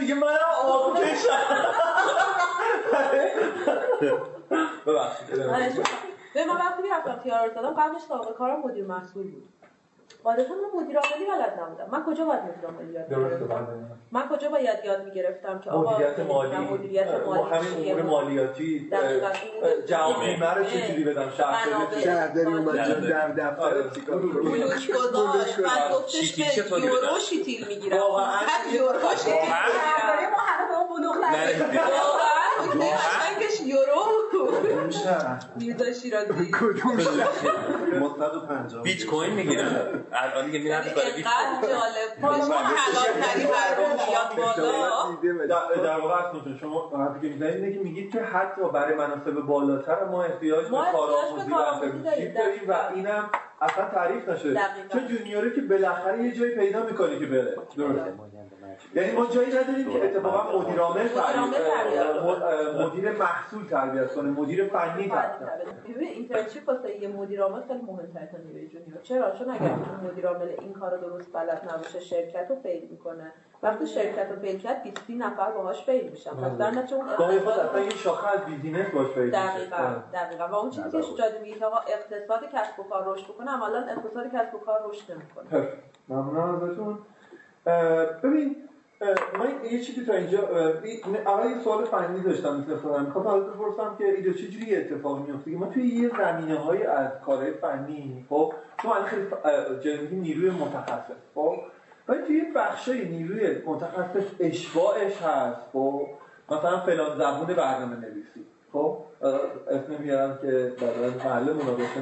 میگه 0.00 0.14
منم 0.14 0.34
ببخشید 4.86 5.26
به 6.34 6.44
من 6.44 6.56
وقتی 6.56 6.82
که 6.82 6.88
رفتم 6.94 7.20
تیار 7.22 7.48
دادم 7.48 7.74
قبلش 7.74 8.00
سابقه 8.08 8.32
کارم 8.32 8.60
مدیر 8.60 8.84
محصول 8.84 9.30
بود. 9.30 9.48
قاعدتا 10.24 10.54
من 10.54 10.80
مدیر 10.82 10.98
عاملی 10.98 11.26
بلد 11.26 11.60
نبودم 11.60 11.88
من 11.92 12.04
کجا 12.04 12.24
باید 12.24 12.40
مدیر 12.42 12.66
عاملی 12.66 12.92
یاد 12.92 13.06
بگیرم 13.06 13.48
بله. 13.48 13.66
من 14.12 14.28
کجا 14.28 14.48
باید 14.48 14.84
یاد 14.84 15.04
می‌گرفتم 15.04 15.58
که 15.58 15.70
آقا 15.70 15.92
مدیریت 15.92 16.20
مالی 16.20 16.56
مدیریت 16.56 17.08
مالی 17.26 17.42
همین؟ 17.42 17.90
امور 17.92 18.02
مالیاتی 18.02 18.90
جواب 19.86 20.24
بیمه 20.24 20.54
رو 20.54 20.64
چجوری 20.64 21.04
بدم. 21.04 21.30
شهرداری 22.04 22.54
اومد. 22.54 23.08
در 23.08 23.28
دفتر 23.28 23.62
آره. 23.62 23.90
چیکار 23.94 25.08
گذاشت 25.08 25.58
من 25.58 25.92
گفتش 25.92 26.36
که 26.36 26.44
چطوری 26.44 26.82
یورو؟ 26.82 27.18
شیتیل 27.20 27.66
می‌گیرم 27.68 27.98
واقعاً. 27.98 28.40
یورو 28.74 28.98
شیتیل 29.16 29.48
ما 30.30 30.40
همه 30.40 30.68
به 30.68 30.74
اون 30.78 30.88
بلوغ 30.88 31.14
قشنگش 32.80 33.60
یورو. 33.60 34.04
کدوم 34.32 34.90
شهر؟ 34.90 35.42
میرزا 35.56 35.92
شیرازی. 35.92 36.50
کدوم 36.52 36.98
شهر؟ 37.00 37.98
ما 37.98 38.16
150 38.18 38.82
بیت 38.82 39.06
کوین 39.06 39.30
می‌گیرن. 39.30 40.04
الان 40.12 40.46
دیگه 40.46 40.58
میرن 40.58 40.80
برای 40.80 41.12
بیت 41.16 41.26
کوین. 41.26 41.26
اینقدر 41.26 41.68
جالب 41.68 42.10
حالا 42.22 42.48
ما 42.48 42.54
حلالتری 42.54 43.44
رو 43.76 43.84
بیاد 44.06 44.30
بالا. 44.36 45.76
در 45.82 46.00
واقع 46.00 46.14
از 46.14 46.32
کجا؟ 46.32 46.56
شما 46.60 46.92
حرفی 46.98 47.20
که 47.20 47.34
می‌زنید 47.34 47.54
اینه 47.54 47.72
که 47.72 47.78
میگید 47.78 48.12
که 48.12 48.22
حتی 48.22 48.62
برای 48.74 48.94
مناسب 48.94 49.32
بالاتر 49.32 50.04
ما 50.04 50.22
احتیاج 50.22 50.64
به 50.64 50.76
کارآموزی 50.92 51.50
داریم، 52.34 52.62
و. 52.68 52.74
اینم 52.94 53.30
اصلا 53.60 53.84
تعریف 53.84 54.28
نشده. 54.28 54.60
چون 54.92 55.08
جونیوره 55.08 55.54
که 55.54 55.60
بالاخره 55.60 56.24
یه 56.24 56.32
جایی 56.32 56.54
پیدا 56.54 56.82
می‌کنه 56.82 57.18
که 57.18 57.26
بره. 57.26 57.56
درسته. 57.76 58.12
یعنی 58.94 59.12
ما 59.12 59.26
جایی 59.26 59.48
نداریم 59.48 59.92
که 59.92 60.04
اتفاقا 60.04 60.58
مدیر 60.58 60.80
عامل 60.80 61.08
مدیر 62.86 63.12
محصول 63.12 63.66
تربیت 63.70 64.14
کنه. 64.14 64.30
مدیر 64.30 64.68
فنی 64.68 65.08
تربیت 65.08 65.94
ببین 65.94 66.08
internship 66.08 66.68
واسه 66.68 67.02
یه 67.02 67.08
مدیر 67.08 67.42
عامل 67.42 67.62
خیلی 67.62 67.82
مهم‌تره 67.82 68.26
تا 68.26 68.38
نیروی 68.38 68.68
جونیور 68.68 69.00
چرا؟ 69.02 69.30
چون 69.30 69.50
اگر 69.50 69.70
اون 69.70 70.10
مدیر 70.10 70.26
عامل 70.28 70.48
این 70.60 70.72
کارو 70.72 70.96
درست 70.96 71.32
بلد 71.32 71.70
نباشه 71.74 72.00
شرکت 72.00 72.46
رو 72.50 72.56
fail 72.62 72.88
می‌کنه. 72.90 73.32
وقتی 73.62 73.86
شرکت 73.86 74.30
رو 74.30 74.40
fail 74.40 74.58
کرد 74.58 74.82
20 74.82 75.10
نفر 75.10 75.50
باهاش 75.50 75.84
fail 75.84 76.10
میشن. 76.10 76.30
پس 76.30 76.58
در 76.58 76.70
نتیجه 76.70 76.96
اون 76.96 77.08
اصلا 77.08 77.80
یه 77.80 77.90
شاخه 77.90 78.28
از 78.28 78.40
business 78.44 78.86
باش 78.94 79.06
پیدا 79.06 79.24
میشه. 79.24 79.66
دقیقا 79.66 80.02
دقیقا. 80.12 80.48
و 80.48 80.54
اون 80.54 80.70
چیزی 80.70 80.90
که 80.90 81.02
شجاعی 81.02 81.38
میگه 81.42 81.58
که 81.58 81.64
آقا 81.64 81.76
اقتصاد 81.76 82.40
کسب 82.52 82.80
و 82.80 82.82
کار 82.82 83.02
رشد 83.06 83.24
بکنه 83.24 83.50
عملا 83.50 83.78
اقتصاد 83.78 84.26
کسب 84.26 84.54
و 84.54 84.58
کار 84.58 84.80
رشد 84.88 85.12
نمی‌کنه. 85.12 85.44
Perfect. 85.44 85.78
ممنون 86.08 86.62
ازتون. 86.62 86.98
ببین 88.22 88.56
من 89.38 89.72
یه 89.72 89.80
چیزی 89.80 90.04
تا 90.06 90.12
اینجا 90.12 90.48
اول 91.26 91.50
یه 91.50 91.58
سوال 91.64 91.84
فنی 91.84 92.20
داشتم 92.20 92.56
مثل 92.56 92.76
خودم. 92.76 93.04
می‌خوام 93.04 93.26
ازت 93.26 93.46
بپرسم 93.46 93.96
که 93.98 94.04
ایده 94.04 94.34
چجوری 94.34 94.66
یه 94.66 94.78
اتفاقی 94.78 95.32
میفته 95.32 95.50
که 95.50 95.56
ما 95.56 95.66
توی 95.66 95.86
یه 95.86 96.10
زمینه 96.18 96.58
های 96.58 96.82
از 96.82 97.10
کارهای 97.26 97.52
فنی 97.52 98.26
خب 98.28 98.52
چون 98.82 98.92
الان 98.92 99.06
خیلی 99.80 99.98
میگیم 100.02 100.20
نیروی 100.20 100.50
متخصص 100.50 101.14
خب. 101.34 101.56
ولی 102.08 102.22
توی 102.22 102.42
بخشای 102.56 103.08
نیروی 103.08 103.62
متخصص 103.66 104.24
اشباعش 104.40 105.22
هست 105.22 105.60
خب. 105.72 106.06
مثلا 106.50 106.80
فلان 106.80 107.18
زبون 107.18 107.54
برنامه 107.56 107.96
نویسی 107.96 108.46
خب 108.72 108.98
اسم 109.70 110.02
میارم 110.02 110.38
که 110.42 110.72
بعدا 110.80 111.24
محل 111.24 111.52
مناقشه 111.52 112.00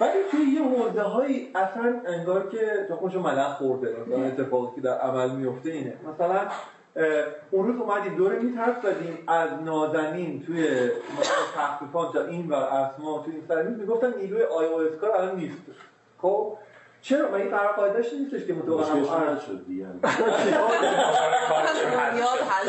ولی 0.00 0.12
توی 0.30 0.40
یه 0.40 0.62
حوزه 0.62 1.02
هایی 1.02 1.50
اصلا 1.54 2.00
انگار 2.06 2.48
که 2.48 2.86
تخمشو 2.88 3.20
ملخ 3.20 3.56
خورده. 3.56 3.96
مثلا 4.00 4.24
اتفاقی 4.24 4.74
که 4.74 4.80
در 4.80 4.98
عمل 4.98 5.30
میفته 5.30 5.70
اینه. 5.70 5.94
مثلا 6.14 6.40
اون 7.50 7.66
روز 7.66 7.80
اومدیم 7.80 8.16
دوره 8.16 8.38
میترس 8.38 8.76
زدیم 8.82 9.18
از 9.26 9.50
نازنین 9.64 10.42
توی 10.42 10.90
تخفیفان 11.56 12.12
تا 12.12 12.24
این 12.24 12.48
و 12.48 12.54
اسما 12.54 13.22
توی 13.24 13.34
این 13.34 13.44
سرمیز 13.48 13.78
می‌گفتن 13.78 14.14
نیروی 14.18 14.42
آی 14.42 14.66
او 14.66 14.80
اس 14.80 14.96
کار 15.00 15.10
الان 15.10 15.36
نیست. 15.36 15.62
خب؟ 16.18 16.56
چرا؟ 17.02 17.30
من 17.30 17.40
این 17.40 17.50
قرار 17.50 17.72
قاعدش 17.72 18.12
نیستش 18.12 18.46
که 18.46 18.52
متوقع 18.52 18.84
هم 18.84 19.36
نشد 19.36 19.66
دیگه. 19.66 19.86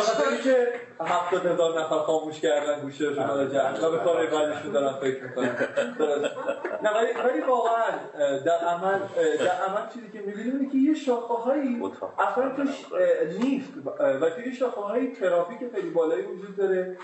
خاطر 0.03 0.29
اینکه 0.29 0.67
هفتاد 0.99 1.45
هزار 1.45 1.81
نفر 1.81 1.97
خاموش 1.97 2.39
کردن 2.39 2.81
گوشیشون 2.81 3.27
رو 3.27 3.47
جمع 3.47 3.87
و 3.87 3.91
به 3.91 3.97
کار 3.97 4.25
بعدشون 4.25 4.71
دارن 4.71 4.93
فکر 4.93 5.27
درست. 5.27 5.63
نه 6.83 6.89
ولی 6.91 7.29
ولی 7.29 7.41
واقعا 7.47 7.91
در 8.45 8.57
عمل 8.57 8.99
در 9.39 9.51
عمل 9.51 9.89
چیزی 9.93 10.11
که 10.13 10.19
می‌بینیم 10.19 10.55
اینه 10.59 10.71
که 10.71 10.77
یه 10.77 10.93
شاخه 10.93 11.33
هایی 11.33 11.81
اصلا 12.19 12.49
توش 12.55 12.69
نیست. 13.39 13.73
و 14.21 14.29
توی 14.29 14.55
شاخه 14.55 14.81
های 14.81 15.07
ترافیک 15.07 15.59
خیلی 15.75 15.89
بالایی 15.89 16.25
وجود 16.25 16.55
داره. 16.57 16.97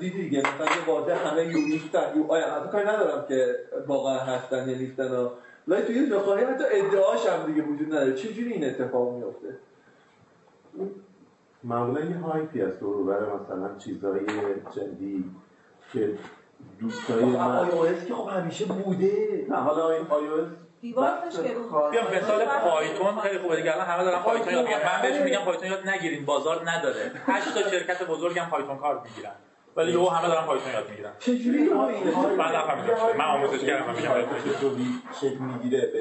دیدی 0.00 0.22
دیگه 0.22 0.38
مثلا 0.38 0.76
یه 0.76 0.86
واژه 0.86 1.14
همه 1.14 1.44
یو 1.44 1.58
نیستن 1.58 2.12
یو 2.16 2.32
آیا 2.32 2.46
از 2.46 2.70
کاری 2.70 2.84
ندارم 2.84 3.24
که 3.28 3.58
واقعا 3.86 4.18
هستن 4.18 4.68
یا 4.68 4.78
نیستن 4.78 5.12
و 5.12 5.28
ولی 5.68 5.82
توی 5.82 6.12
های 6.12 6.44
حتی 6.44 6.64
ادعاش 6.70 7.26
هم 7.26 7.46
دیگه 7.46 7.62
وجود 7.62 7.88
نداره. 7.88 8.14
چجوری 8.14 8.52
این 8.52 8.64
اتفاق 8.64 9.12
میفته 9.12 9.58
معمولا 11.64 12.00
یه 12.00 12.16
هایپی 12.16 12.62
از 12.62 12.80
دور 12.80 13.04
برای 13.04 13.30
مثلا 13.40 13.78
چیزهای 13.78 14.20
جدید 14.76 15.24
که 15.92 16.18
دوستای 16.80 17.24
آی 17.24 17.30
من 17.30 17.70
او 17.70 17.80
اس 17.80 18.04
که 18.04 18.14
خب 18.14 18.28
همیشه 18.28 18.64
بوده. 18.64 19.46
نه 19.48 19.56
حالا 19.56 19.90
این 19.90 20.06
آی 20.06 20.26
او 20.26 20.40
اس 20.40 20.48
دیوارش 20.80 21.36
که 21.42 21.54
رو 21.54 21.90
بیا 21.90 22.02
مثال 22.10 22.44
پایتون 22.44 23.20
خیلی 23.20 23.38
خوبه 23.38 23.56
دیگه. 23.56 23.74
الان 23.74 23.86
همه 23.86 24.04
دارن 24.04 24.22
پایتون 24.22 24.52
یاد 24.52 24.64
می‌گیرن. 24.64 24.80
من 24.96 25.02
بهشون 25.02 25.22
میگم 25.22 25.44
پایتون 25.44 25.68
یاد 25.68 25.88
نگیرین. 25.88 26.24
بازار 26.24 26.70
نداره. 26.70 27.12
8 27.26 27.54
تا 27.54 27.70
شرکت 27.70 28.06
بزرگ 28.06 28.38
هم 28.38 28.50
پایتون 28.50 28.78
کار 28.78 29.02
می‌گیرن. 29.04 29.32
ولی 29.76 29.92
یهو 29.92 30.08
همه 30.08 30.28
دارن 30.28 30.46
پایتون 30.46 30.72
یاد 30.72 30.90
می‌گیرن. 30.90 31.10
چجوری 31.18 31.68
ها 31.68 31.88
این 31.88 32.04
من 32.38 32.44
نفهمیدم 32.44 32.94
من 33.18 33.24
آموزش 33.24 33.64
کردم 33.64 33.86
من 33.86 33.96
میگم 33.96 34.10
شکل 35.20 35.38
می‌گیره 35.38 35.80
به 35.92 36.00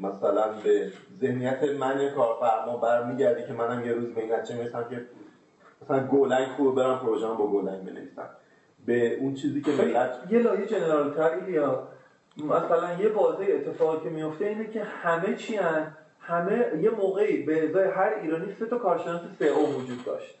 مثلا 0.00 0.52
به 0.64 0.92
ذهنیت 1.20 1.62
من 1.62 2.00
یه 2.00 2.10
کارفرما 2.10 2.76
برمیگردی 2.76 3.46
که 3.46 3.52
منم 3.52 3.86
یه 3.86 3.92
روز 3.92 4.14
به 4.14 4.20
این 4.20 4.32
نتیجه 4.32 4.58
می‌رسم 4.58 4.86
که 4.90 5.06
مثلا 5.82 6.06
گولنگ 6.06 6.46
خوب 6.46 6.74
برم 6.74 6.98
پروژه 6.98 7.26
با 7.26 7.46
گولنگ 7.46 7.84
بنویسم. 7.84 8.28
به 8.86 9.14
اون 9.14 9.34
چیزی 9.34 9.62
که 9.62 9.70
ملت 9.70 10.18
یه 10.30 10.38
لایه 10.38 10.66
جنرال 10.66 11.14
تر 11.14 11.48
یا 11.48 11.88
مثلا 12.36 12.94
یه 13.00 13.08
بازه 13.08 13.44
اتفاقی 13.44 14.04
که 14.04 14.10
میفته 14.10 14.44
اینه 14.44 14.66
که 14.66 14.82
همه 14.82 15.34
چی 15.34 15.56
هن. 15.56 15.96
همه 16.20 16.72
یه 16.82 16.90
موقعی 16.90 17.42
به 17.42 17.68
ازای 17.68 17.88
هر 17.88 18.12
ایرانی 18.22 18.54
سه 18.58 18.66
تا 18.66 18.78
کارشناس 18.78 19.20
سه 19.38 19.44
او 19.44 19.74
وجود 19.74 20.04
داشت. 20.04 20.39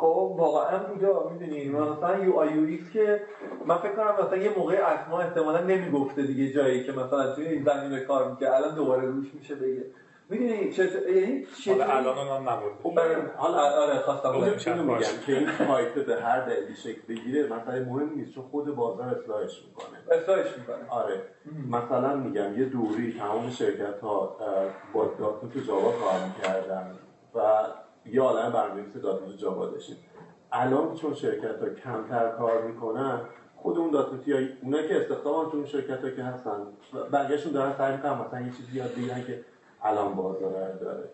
خب 0.00 0.34
واقعا 0.38 0.78
بودا 0.78 1.30
می‌دونی. 1.32 1.68
مثلا 1.68 2.24
یو 2.24 2.32
آی 2.36 2.52
یو 2.52 2.66
ایکس 2.66 2.90
که 2.92 3.20
من 3.66 3.78
فکر 3.78 3.92
کنم 3.92 4.26
مثلا 4.26 4.36
یه 4.36 4.58
موقع 4.58 4.74
اسما 4.74 5.20
احتمالا 5.20 5.60
نمی‌گفته 5.60 6.22
دیگه 6.22 6.52
جایی 6.52 6.84
که 6.84 6.92
مثلا 6.92 7.34
توی 7.34 7.46
این 7.46 7.64
زمینه 7.64 8.00
کار 8.00 8.30
می‌کنه 8.30 8.50
الان 8.50 8.74
دوباره 8.74 9.06
روش 9.06 9.34
میشه 9.34 9.54
بگه. 9.54 9.84
می‌دونی 10.28 10.72
چه 10.72 10.88
یعنی 11.14 11.46
چه 11.64 11.72
حالا 11.72 11.84
الان 11.84 12.18
اونم 12.18 12.48
نبود. 12.48 12.72
خب 12.82 12.98
حالا 13.36 13.58
آره 13.58 13.98
خواستم 13.98 14.32
خب 14.32 14.38
بگم. 14.38 14.72
اینو 14.72 14.82
میگم 14.82 15.18
که 15.26 15.38
این 15.38 15.48
hype 15.58 16.06
به 16.06 16.22
هر 16.22 16.40
دلیلی 16.40 16.74
شکل 16.74 17.00
بگیره 17.08 17.42
مثلا 17.46 17.84
مهم 17.92 18.10
نیست 18.16 18.34
چون 18.34 18.44
خود 18.50 18.74
بازار 18.76 19.06
اصلاحش 19.06 19.62
می‌کنه. 19.66 20.20
اصلاحش 20.20 20.58
می‌کنه. 20.58 20.90
آره. 20.90 21.22
مثلا 21.70 22.16
میگم 22.16 22.58
یه 22.58 22.64
دوری 22.64 23.16
تمام 23.18 23.50
شرکت 23.50 24.00
ها 24.02 24.36
با 24.92 25.04
.NET 25.18 25.66
Java 25.66 25.92
کار 25.92 26.20
می‌کردن 26.26 26.90
و 27.34 27.40
یه 28.06 28.20
عالم 28.20 28.52
برنامه‌نویس 28.52 28.96
.NET 28.96 29.36
Java 29.36 29.66
داشتیم. 29.66 29.96
الان 30.52 30.94
چون 30.94 31.14
شرکت 31.14 31.62
ها 31.62 31.68
کمتر 31.68 32.28
کار 32.28 32.62
می‌کنن 32.62 33.20
خود 33.56 33.78
اون 33.78 33.90
.NET 33.90 34.24
ی 34.24 34.32
های 34.32 34.48
اونایی 34.62 34.88
که 34.88 35.00
استخدامن 35.00 35.50
تو 35.50 35.56
اون 35.56 35.66
شرکت 35.66 36.04
ها 36.04 36.10
که 36.10 36.22
هستن 36.22 36.66
بقیه‌شون 37.12 37.52
دارن 37.52 37.72
سعی 37.78 37.96
می‌کنن 37.96 38.12
مثلا 38.12 38.40
یه 38.40 38.52
چیزی 38.52 38.78
یاد 38.78 38.90
بگیرن 38.92 39.24
که 39.24 39.44
الان 39.82 40.14
بازار 40.14 40.72
داره. 40.72 41.08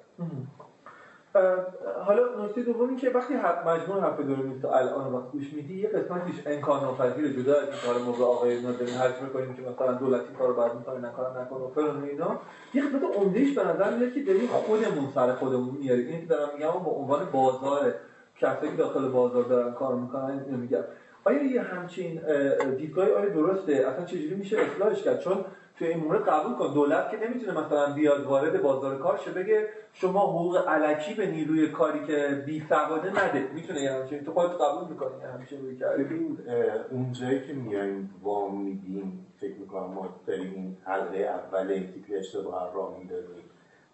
حالا 2.07 2.45
نکته 2.45 2.63
دومی 2.63 2.97
که 2.97 3.11
وقتی 3.11 3.35
مجموع 3.67 4.01
حرف 4.01 4.21
داره 4.21 4.61
تا 4.63 4.75
الان 4.75 5.13
وقت 5.13 5.33
گوش 5.33 5.53
میدی 5.53 5.81
یه 5.81 5.89
قسمتیش 5.89 6.35
امکان 6.47 6.81
ناپذیر 6.81 7.43
جدا 7.43 7.55
از 7.55 7.69
این 7.69 7.79
کار 7.87 8.03
موقع 8.07 8.25
آقای 8.25 8.63
نادری 8.63 8.91
حرف 8.91 9.23
می‌کنیم 9.23 9.55
که 9.55 9.63
مثلا 9.63 9.93
دولتی 9.93 10.33
کارو 10.39 10.55
بعد 10.55 10.75
می‌کنه 10.75 11.09
نکنه 11.09 11.41
نکنه 11.41 11.59
و 11.59 11.69
فلان 11.69 12.05
اینا. 12.05 12.41
یه 12.75 12.83
قسمت 12.83 13.17
عمدهش 13.17 13.59
به 13.59 13.65
نظر 13.65 13.97
میاد 13.97 14.13
که 14.13 14.23
داریم 14.23 14.47
خودمون 14.47 15.11
سر 15.15 15.33
خودمون 15.33 15.77
میاریم. 15.77 16.07
این 16.07 16.21
که 16.21 16.27
دارم 16.27 16.49
میگم 16.55 16.85
به 16.85 16.91
عنوان 16.91 17.25
بازار 17.33 17.95
کسایی 18.41 18.77
داخل 18.77 19.09
بازار 19.09 19.45
دارن 19.45 19.73
کار 19.73 19.95
می‌کنن 19.95 20.45
نمیگم. 20.51 20.85
آیا 21.25 21.43
یه 21.43 21.61
همچین 21.61 22.21
اه، 22.29 22.71
دیدگاهی 22.71 23.13
آیا 23.13 23.29
درسته؟ 23.29 23.73
اصلا 23.73 24.05
چجوری 24.05 24.35
میشه 24.35 24.57
اصلاحش 24.61 25.03
کرد؟ 25.03 25.19
چون 25.19 25.45
توی 25.79 25.89
این 25.89 26.05
مورد 26.05 26.25
قبول 26.29 26.55
کن. 26.55 26.75
دولت 26.75 27.11
که 27.11 27.29
نمی‌تونه 27.29 27.61
مثلا 27.61 27.93
بیاد 27.93 28.25
وارد 28.25 28.63
بازار 28.63 28.99
کار 28.99 29.17
شه 29.17 29.31
بگه 29.31 29.69
شما 30.01 30.21
حقوق 30.21 30.69
علکی 30.69 31.15
به 31.15 31.27
نیروی 31.27 31.69
کاری 31.69 32.07
که 32.07 32.43
بی 32.47 32.63
سواده 32.69 33.11
نده. 33.11 33.49
می‌تونه 33.55 33.81
یه 33.81 33.93
همچین 33.93 34.25
تو 34.25 34.33
خودت 34.33 34.55
قبول 34.61 34.89
می‌کنی؟ 34.89 35.23
همچین 35.35 35.61
روی 35.61 35.77
کردی؟ 35.77 36.05
ببین 36.05 36.39
اه، 36.49 36.55
اون 36.91 37.13
جایی 37.13 37.47
که 37.47 37.53
میایم 37.53 38.15
وام 38.23 38.61
میدیم 38.61 39.27
فکر 39.41 39.55
می‌کنم 39.55 39.87
ما 39.95 40.09
داریم 40.27 40.77
حلقه 40.85 41.19
اول 41.19 41.87
سیکل 41.95 42.15
اشتباه 42.15 42.75
راه 42.75 42.99
میدازیم 42.99 43.45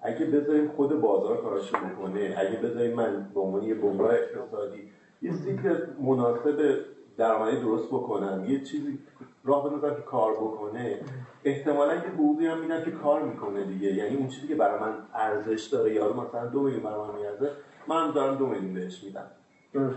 اگه 0.03 0.27
بذاریم 0.27 0.69
خود 0.69 1.01
بازار 1.01 1.43
کاراشو 1.43 1.77
بکنه 1.77 2.35
اگه 2.39 2.57
بذاریم 2.59 2.97
من 2.97 3.27
به 3.35 3.41
عنوان 3.41 3.63
یه 3.63 3.75
بمراه 3.75 4.15
اقتصادی 4.15 4.83
یه 5.23 5.33
سیکل 5.33 5.77
مناسب 6.01 6.79
درآمدی 7.17 7.61
درست 7.61 7.89
بکنم 7.89 8.45
یه 8.49 8.61
چیزی 8.61 8.99
راه 9.45 9.70
بندازم 9.70 9.95
که 9.95 10.03
کار 10.03 10.32
بکنه 10.32 11.01
احتمالا 11.45 11.95
یه 11.95 12.01
حقوقی 12.01 12.47
هم 12.47 12.59
میدم 12.59 12.84
که 12.84 12.90
کار 12.90 13.22
می‌کنه 13.22 13.64
دیگه. 13.64 13.88
یعنی 13.95 14.16
اون 14.16 14.28
چیزی 14.28 14.49
که 14.49 14.55
برای 14.55 14.80
من 14.80 14.95
ارزش 15.14 15.62
داره 15.62 15.95
یارو 15.95 16.20
مثلا 16.20 16.47
دو 16.47 16.62
میلیون 16.62 16.82
برای 16.82 17.09
من 17.09 17.14
میارزه 17.14 17.51
من 17.86 18.11
دارم 18.11 18.36
دو 18.36 18.47
میلیون 18.47 18.74
بهش 18.74 19.05
میدم. 19.05 19.26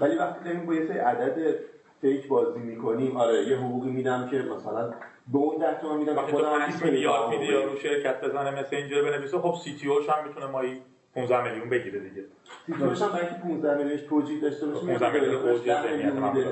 ولی 0.01 0.15
وقتی 0.15 0.43
داریم 0.45 0.65
با 0.65 0.73
یه 0.73 0.87
سری 0.87 0.97
عدد 0.97 1.55
فیک 2.01 2.27
بازی 2.27 2.59
می‌کنیم 2.59 3.17
آره 3.17 3.47
یه 3.47 3.57
حقوقی 3.57 3.89
میدم 3.89 4.27
که 4.27 4.37
مثلا 4.37 4.93
به 5.31 5.37
اون 5.37 5.57
ده 5.57 5.79
تومن 5.81 5.97
میدم 5.97 6.15
وقتی 6.15 6.31
تو 6.31 6.37
خودم 6.37 6.59
5 6.59 6.71
20 6.71 6.83
میلیارد 6.83 7.29
میدی 7.29 7.45
یارو 7.45 7.75
شرکت 7.75 8.21
بزنه 8.21 8.59
مثل 8.59 8.75
اینجا 8.75 9.01
بنویسه 9.01 9.39
خب 9.39 9.55
سی 9.63 9.75
تی 9.75 9.87
اوش 9.87 10.09
هم 10.09 10.27
می‌تونه 10.27 10.45
مایی 10.45 10.81
15 11.15 11.43
میلیون 11.43 11.69
بگیره 11.69 11.99
دیگه. 11.99 12.23
سیتوش 12.65 13.01
هم 13.01 13.09
برای 13.09 13.27
که 13.27 13.33
15 13.33 13.77
میلیونش 13.77 14.01
توجیه 14.01 14.41
داشته 14.41 14.65
باشه 14.67 14.85
15 14.85 15.13
میلیون 15.13 15.49
اوج 15.49 15.65
10 15.65 15.83
ذهنیت 15.83 16.45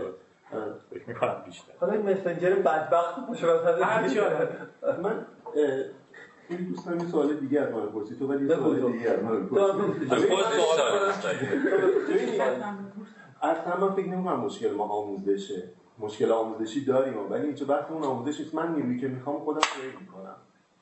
فکر 0.89 1.07
می‌کنم 1.07 1.35
بیشتر. 1.45 1.73
حالا 1.79 1.93
این 1.93 2.01
مسنجر 2.09 2.55
بدبخت 2.55 3.27
باشه 3.27 3.47
آره. 3.47 4.99
من 5.03 5.25
خیلی 6.47 6.65
دوست 6.65 6.87
یه 6.87 6.99
سوال 7.07 7.33
دیگه 7.33 7.61
از 7.61 7.73
من 7.73 7.85
پرسی. 7.85 8.15
تو 8.15 8.27
ولی. 8.27 8.47
سوال 8.55 8.91
دیگه 8.91 9.09
از 9.09 9.23
من 9.23 9.47
تو 9.49 9.55
پرسی 9.55 9.75
هم- 10.09 10.35
خود 10.35 10.43
سوال 10.43 11.09
هست. 11.09 11.27
ببینید، 12.09 12.41
اصلا 13.41 13.77
من 13.87 13.93
فکر 13.95 14.07
نمی‌کنم 14.09 14.39
مشکل 14.39 14.71
ما 14.73 14.83
آموزشه. 14.83 15.63
مشکل 15.99 16.31
آموزشی 16.31 16.85
داریم 16.85 17.31
ولی 17.31 17.45
اینجا 17.45 17.65
بحث 17.65 17.91
اون 17.91 18.03
آموزش 18.03 18.39
نیست. 18.39 18.55
من 18.55 18.75
نیرویی 18.75 18.99
که 18.99 19.07
می‌خوام 19.07 19.39
خودم 19.39 19.59
ترین 19.59 19.91
می‌کنم 20.01 20.35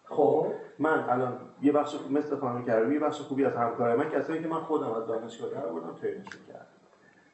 خب. 0.06 0.48
من 0.80 1.06
الان 1.10 1.38
یه 1.62 1.72
بخش 1.72 1.96
خوب 1.96 2.12
مثل 2.12 2.36
خانم 2.36 2.66
کریمی 2.66 2.94
یه 2.94 3.00
بخش 3.00 3.22
خوبی 3.22 3.46
از 3.46 3.54
همکارای 3.56 3.96
من 3.98 4.10
کسایی 4.10 4.42
که 4.42 4.48
من 4.48 4.60
خودم 4.60 4.92
از 4.92 5.08
دانشگاه 5.08 5.50
در 5.50 5.66
آوردم 5.66 5.96
ترینشون 6.02 6.42
کردم 6.48 6.66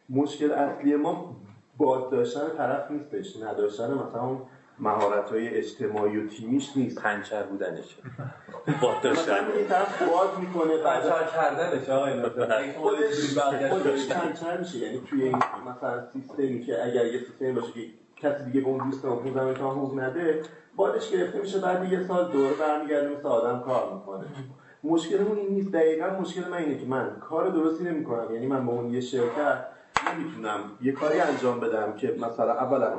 مشکل 0.10 0.52
اصلی 0.52 0.96
ما 0.96 1.36
باد 1.78 2.12
داشتن 2.12 2.50
طرف 2.58 2.92
نیستش 2.92 3.42
نداشتن 3.44 3.94
مثلا 3.94 4.22
اون 4.22 4.42
مهارت 4.80 5.30
های 5.30 5.48
اجتماعی 5.48 6.18
و 6.18 6.28
تیمیش 6.28 6.78
نیست. 6.78 7.02
پنچر 7.02 7.44
بودنشه 7.44 7.96
با 8.82 8.94
داشتن 9.04 9.22
مثلا 9.22 9.54
این 9.54 9.68
طرف 9.68 10.02
باد 10.02 10.40
می‌کنه 10.40 10.78
بچه‌ها 10.78 11.24
کردنش 11.24 11.90
آقای 11.90 12.22
خودش 12.72 13.38
خودش. 13.70 14.08
چند 14.40 14.60
میشه. 14.60 14.78
یعنی 14.78 15.02
توی 15.10 15.24
این 15.24 15.36
مثلا 15.36 16.08
سیستمی 16.14 16.64
که 16.64 16.86
اگر 16.86 17.06
یه 17.06 17.20
سیستمی 17.20 17.52
باشه 17.52 17.72
که 17.74 17.82
کسی 18.16 18.44
دیگه 18.44 18.62
به 18.62 18.68
اون 18.68 18.90
دوست 18.90 19.06
اون 19.06 19.24
15 19.24 19.46
میلیون 19.46 19.72
حقوق 19.72 20.00
نده 20.00 20.42
بادش 20.76 21.12
گرفته 21.12 21.40
میشه 21.40 21.60
بعد 21.60 21.92
یه 21.92 22.04
سال 22.04 22.32
دوره 22.32 22.54
برمیگرده 22.54 23.10
مثل 23.10 23.28
آدم 23.28 23.60
کار 23.60 23.94
می‌کنه. 23.94 24.26
مشکلمون 24.84 25.38
این 25.38 25.50
نیست. 25.50 25.72
دقیقا 25.72 26.08
مشکل 26.08 26.50
من 26.50 26.58
اینه 26.58 26.78
که 26.78 26.86
من 26.86 27.18
کار 27.30 27.50
درستی 27.50 27.84
نمی‌کنم. 27.84 28.34
یعنی 28.34 28.48
من 28.48 28.66
به 28.66 28.72
اون 28.72 28.94
یه 28.94 29.02
شرکت 29.02 29.66
نمی‌تونم 30.14 30.60
یه 30.82 30.92
کاری 30.92 31.20
انجام 31.20 31.60
بدم 31.60 31.94
که 31.94 32.16
مثلا 32.22 32.54
اولا 32.54 32.94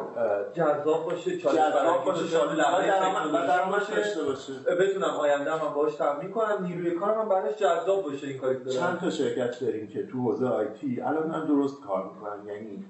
جذاب 0.55 1.05
باشه 1.05 1.39
چالش 1.39 1.57
جذاب 1.57 1.73
برانگیز 1.73 2.05
باشه 2.05 2.27
شامل 2.27 2.57
لحظه 2.57 2.87
درآمد. 2.87 3.89
داشته 3.97 4.23
باشه. 4.23 4.53
بتونم 4.53 5.11
آینده 5.11 5.65
من 5.65 5.75
باهاش 5.75 5.95
تمرین 5.95 6.31
کنم 6.31 6.59
نیروی 6.61 6.91
کارم 6.91 7.21
هم 7.21 7.29
براش 7.29 7.57
جذاب 7.57 8.03
باشه 8.03 8.27
این 8.27 8.39
کاری 8.39 8.59
که 8.59 8.65
دارم. 8.65 8.79
چند 8.81 9.01
تا 9.01 9.11
شرکت 9.11 9.61
داریم 9.61 9.89
که 9.89 10.07
تو 10.07 10.19
حوزه 10.19 10.47
آیتی 10.47 11.01
الان 11.01 11.29
دارن 11.29 11.47
درست 11.47 11.81
کار 11.81 12.05
می‌کنن 12.05 12.47
یعنی 12.47 12.85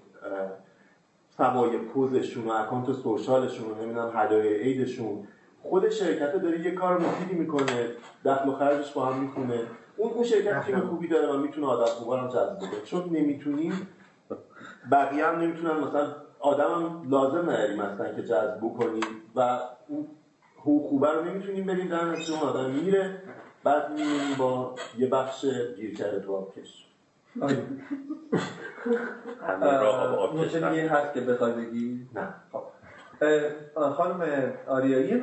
سوای 1.37 1.79
پوزشون 1.79 2.49
و 2.49 2.51
اکانت 2.51 2.93
سوشالشون 2.93 3.71
و 3.71 3.75
نمی‌دونم 3.83 4.13
هدایای 4.15 4.59
عیدشون. 4.59 5.29
خود 5.63 5.89
شرکت 5.89 6.37
داره 6.37 6.61
یه 6.61 6.71
کار 6.71 6.99
مفیدی 6.99 7.35
می‌کنه 7.35 7.89
دخل 8.25 8.49
و 8.49 8.53
خرجش 8.53 8.93
با 8.93 9.07
هم 9.07 9.21
می‌کنه 9.21 9.61
اون 9.97 10.13
اون 10.13 10.25
شرکت 10.25 10.67
تیم 10.67 10.81
خوبی 10.81 11.09
داره 11.09 11.33
و 11.33 11.37
می‌تونه 11.37 11.67
آدم 11.67 11.85
خوبا 11.85 12.15
رو 12.15 12.21
هم 12.21 12.29
جذب 12.29 12.59
کنه 12.59 12.81
چون 12.85 13.05
نمی‌تونیم 13.05 13.89
بقیه 14.91 15.27
هم 15.27 15.39
نمی‌تونن 15.39 15.81
مثلا 15.81 16.15
آدم 16.41 16.75
هم 16.75 17.11
لازم 17.11 17.51
نداریم 17.51 17.83
مثلا 17.83 18.15
که 18.15 18.23
جذب 18.23 18.59
بکنیم 18.59 19.03
و 19.37 19.59
اون 19.89 20.09
خوبه 20.63 21.13
رو 21.13 21.25
نمی‌تونیم 21.25 21.67
بدیم 21.67 21.89
در 21.89 22.05
نتیجه 22.05 22.33
اون 22.33 22.43
آدم 22.43 22.71
میره 22.71 23.23
بعد 23.65 23.91
میمونیم 23.91 24.37
با 24.39 24.75
یه 24.99 25.07
بخش 25.07 25.45
گیر 25.77 25.97
کرده 25.97 26.21
تو 26.21 26.37
آبکش 26.37 26.87
آره. 27.41 27.63
همه 29.49 29.67
راه. 29.67 30.45
دیگه 30.45 30.89
هست 30.89 31.15
که 31.15 31.21
بخوای 31.21 31.53
بگی 31.53 32.07
نه 32.15 32.35
خب 32.53 32.63
خانم 33.91 34.53
آریایی 34.67 35.23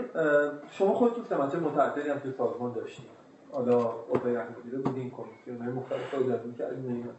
شما 0.71 0.93
خودتون 0.93 1.23
سمت 1.29 1.55
متعددی 1.55 2.09
هم 2.09 2.19
توی 2.19 2.33
سازمان 2.37 2.73
داشتیم 2.73 3.05
حالا 3.51 3.79
عضو 3.83 4.29
مدیره 4.29 4.77
بودیم 4.77 5.11
کمیسیون 5.11 5.61
های 5.61 5.73
مختلف 5.73 6.13
رو 6.13 6.47
می‌کردیم. 6.47 7.09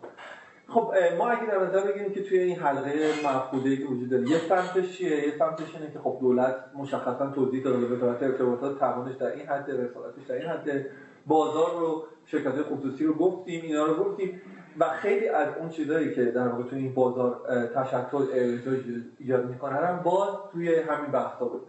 خب 0.69 0.93
ما 1.19 1.28
اگه 1.28 1.47
در 1.47 1.66
نظر 1.66 1.81
بگیریم 1.81 2.12
که 2.12 2.23
توی 2.23 2.39
این 2.39 2.57
حلقه 2.57 3.11
مفقوده 3.24 3.77
که 3.77 3.85
وجود 3.85 4.11
داره 4.11 4.31
یه 4.31 4.39
سمتش 4.39 4.99
چیه؟ 4.99 5.27
یه 5.27 5.39
سمتش 5.39 5.74
اینه 5.74 5.93
که 5.93 5.99
خب 5.99 6.19
دولت 6.20 6.55
مشخصا 6.74 7.31
توضیح 7.31 7.65
داده 7.65 7.86
وزارت 7.86 8.23
ارتباطات 8.23 8.78
توانش 8.78 9.16
در 9.16 9.32
این 9.32 9.47
حد 9.47 9.70
رسالتش 9.70 10.23
در 10.28 10.35
این 10.35 10.47
حد 10.47 10.86
بازار 11.27 11.81
رو 11.81 12.05
شرکت 12.27 12.62
خصوصی 12.62 13.05
رو 13.05 13.15
گفتیم 13.15 13.62
اینا 13.65 13.86
رو 13.86 14.05
گفتیم. 14.05 14.40
و 14.78 14.89
خیلی 14.89 15.28
از 15.28 15.49
اون 15.61 15.69
چیزایی 15.69 16.15
که 16.15 16.24
در 16.24 16.49
واقع 16.49 16.62
توی 16.62 16.78
این 16.78 16.95
بازار 16.95 17.40
ارتجاج 17.49 18.81
ایجاد 19.19 19.47
می‌کنن 19.47 19.77
هم 19.77 20.03
باز 20.03 20.28
توی 20.53 20.74
همین 20.74 21.11
بحثا 21.11 21.45
بود. 21.45 21.62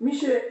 میشه 0.00 0.42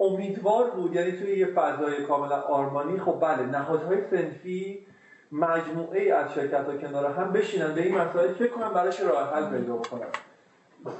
امیدوار 0.00 0.70
بود 0.70 0.94
یعنی 0.94 1.12
توی 1.12 1.38
یه 1.38 1.46
فضای 1.46 2.04
کاملا 2.08 2.40
آرمانی 2.40 2.98
خب 2.98 3.18
بله 3.20 3.46
نهادهای 3.46 3.98
سنفی 4.10 4.86
مجموعه 5.32 6.14
از 6.14 6.34
شرکت 6.34 6.66
ها 6.66 6.76
کنار 6.76 7.12
هم 7.12 7.32
بشینن 7.32 7.74
به 7.74 7.82
این 7.82 7.98
مسائل 7.98 8.32
فکر 8.32 8.50
کنم 8.50 8.74
براش 8.74 9.00
راه 9.00 9.34
حل 9.34 9.58
پیدا 9.58 9.76
بکنن. 9.76 10.06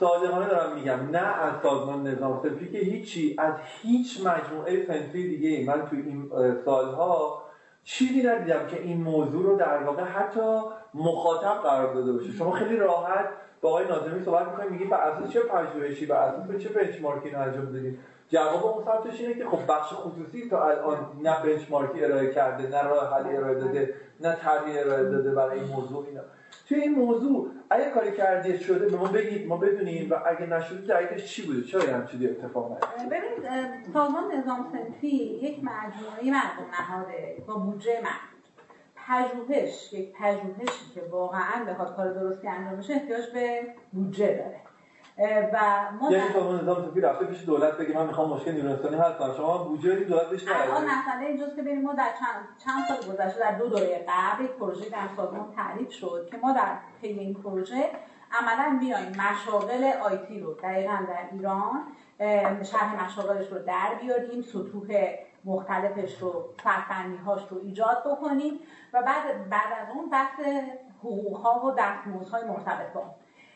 صادقانه 0.01 0.49
دارم 0.49 0.75
میگم 0.75 1.11
نه 1.11 1.43
از 1.43 1.53
سازمان 1.63 2.07
نظام 2.07 2.41
صنفی 2.43 2.69
که 2.73 2.79
هیچی 2.79 3.37
از 3.39 3.55
هیچ 3.83 4.27
مجموعه 4.27 4.87
صنفی 4.87 5.29
دیگه 5.29 5.49
ای. 5.49 5.65
من 5.65 5.87
توی 5.87 6.01
این 6.01 6.31
سالها 6.65 7.45
چیزی 7.85 8.23
ندیدم 8.23 8.67
که 8.67 8.81
این 8.81 9.03
موضوع 9.03 9.43
رو 9.43 9.57
در 9.57 9.83
واقع 9.83 10.03
حتی 10.03 10.61
مخاطب 10.95 11.63
قرار 11.63 11.95
داده 11.95 12.13
باشه. 12.13 12.33
شما 12.33 12.51
خیلی 12.51 12.77
راحت 12.77 13.29
با 13.61 13.69
آقای 13.69 13.85
ناظمی 13.89 14.25
صحبت 14.25 14.49
می‌کنید 14.49 14.71
میگید 14.71 14.91
بر 14.91 15.11
اساس 15.11 15.31
چه 15.31 15.41
پژوهشی 15.41 16.07
بر 16.07 16.17
اساس 16.17 16.63
چه 16.63 16.69
بنچمارکی 16.69 17.35
انجام 17.35 17.65
دادید 17.65 17.99
جواب 18.29 18.67
اون 18.67 18.85
سمتش 18.85 19.21
اینه 19.21 19.35
که 19.35 19.45
خب 19.47 19.73
بخش 19.73 19.93
خصوصی 19.93 20.49
تا 20.49 20.69
الان 20.69 21.07
نه 21.23 21.43
بنچمارکی 21.43 22.05
ارائه 22.05 22.31
کرده 22.35 22.69
نه 22.69 22.83
راه 22.83 23.15
حلی 23.15 23.37
ارائه 23.37 23.55
داده 23.55 23.95
نه 24.21 24.37
طرحی 24.37 24.79
ارائه 24.79 25.03
داده 25.03 25.35
برای 25.35 25.61
این 25.61 25.69
موضوع 25.69 26.07
اینا. 26.07 26.21
توی 26.69 26.81
این 26.81 26.95
موضوع 26.95 27.51
اگه 27.71 27.91
کاری 27.91 28.13
کردی 28.13 28.59
شده 28.59 28.89
به 28.89 28.97
ما 28.97 29.05
بگید 29.09 29.49
ما 29.49 29.57
بدونیم 29.57 30.11
و 30.11 30.15
اگه 30.27 30.47
نشده 30.47 30.95
دقیقش 30.95 31.27
چی 31.27 31.47
بوده؟ 31.47 31.63
چرا 31.63 31.95
هم 31.95 32.07
چیزی 32.07 32.29
اتفاق 32.29 32.71
نیفتاد؟ 32.71 33.09
ببینید 33.09 33.51
سازمان 33.95 34.33
نظام 34.33 34.73
صنفی 34.73 35.09
یک 35.43 35.59
مجموعه 35.59 36.31
مردم 36.31 36.71
نهاده 36.81 37.43
با 37.47 37.55
بودجه 37.55 38.01
محدود. 38.03 38.35
پژوهش 38.97 39.93
یک 39.93 40.13
پژوهشی 40.13 40.95
که 40.95 41.03
واقعا 41.11 41.65
بخواد 41.69 41.97
کار 41.97 42.13
درستی 42.13 42.49
انجام 42.49 42.77
بشه 42.77 42.95
احتیاج 42.95 43.33
به 43.35 43.61
بودجه 43.93 44.27
داره. 44.27 44.61
و 45.19 45.59
ما 46.01 46.13
یعنی 46.13 46.33
سازمان 46.33 46.61
نظام 46.61 46.85
صنفی 46.85 47.01
رفته 47.01 47.25
پیش 47.25 47.45
دولت 47.45 47.79
بگه 47.79 47.95
من 47.95 48.07
می‌خوام 48.07 48.31
مشکل 48.31 48.53
نیروی 48.53 48.73
انسانی 48.73 48.97
حل 48.97 49.13
کنم. 49.13 49.35
شما 49.37 49.59
بودجه 49.59 50.05
دولت 50.05 50.31
بهش 50.31 50.49
الان 50.49 50.85
مسئله 50.85 51.27
اینجاست 51.27 51.57
که 51.57 51.63
ما 51.63 51.95
در 51.95 52.09
چند 52.21 52.49
چند 52.65 52.85
سال 52.89 53.15
گذشته 53.15 53.41
در 53.41 53.59
دو 53.59 53.69
دوره 53.69 54.07
قبل 54.09 54.45
یک 54.45 54.51
پروژه 54.51 54.89
در 54.91 55.09
سازمان 55.17 55.53
تعریف 55.57 55.93
شد 55.93 56.29
که 56.31 56.37
ما 56.37 56.53
در 56.53 56.77
پی 57.01 57.09
این 57.09 57.35
پروژه 57.35 57.91
عملا 58.33 58.79
بیایم 58.81 59.09
مشاغل 59.09 59.85
آیتی 59.85 60.41
رو 60.41 60.55
دقیقا 60.55 60.99
در 61.09 61.29
ایران 61.33 61.83
شرح 62.65 63.05
مشاغلش 63.05 63.49
رو 63.49 63.59
در 63.59 63.95
بیاریم 64.01 64.43
سطوح 64.43 65.15
مختلفش 65.45 66.19
رو 66.19 66.45
فرفنی 66.59 67.17
هاش 67.17 67.43
رو 67.51 67.61
ایجاد 67.63 68.05
بکنیم 68.07 68.61
و 68.93 69.03
بعد 69.03 69.49
بعد 69.51 69.73
از 69.83 69.97
اون 69.97 70.11
بحث 70.11 70.41
حقوق 70.99 71.37
ها 71.37 71.67
و 71.67 71.71
دستمزدهای 71.71 72.45
مرتبط 72.45 72.93
با 72.93 73.03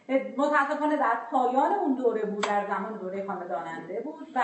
متاسفانه 0.09 0.97
در 0.97 1.19
پایان 1.31 1.73
اون 1.73 1.95
دوره 1.95 2.25
بود 2.25 2.47
در 2.47 2.67
زمان 2.67 2.99
دوره 2.99 3.27
خانه 3.27 3.49
داننده 3.49 4.01
بود 4.01 4.29
و 4.35 4.41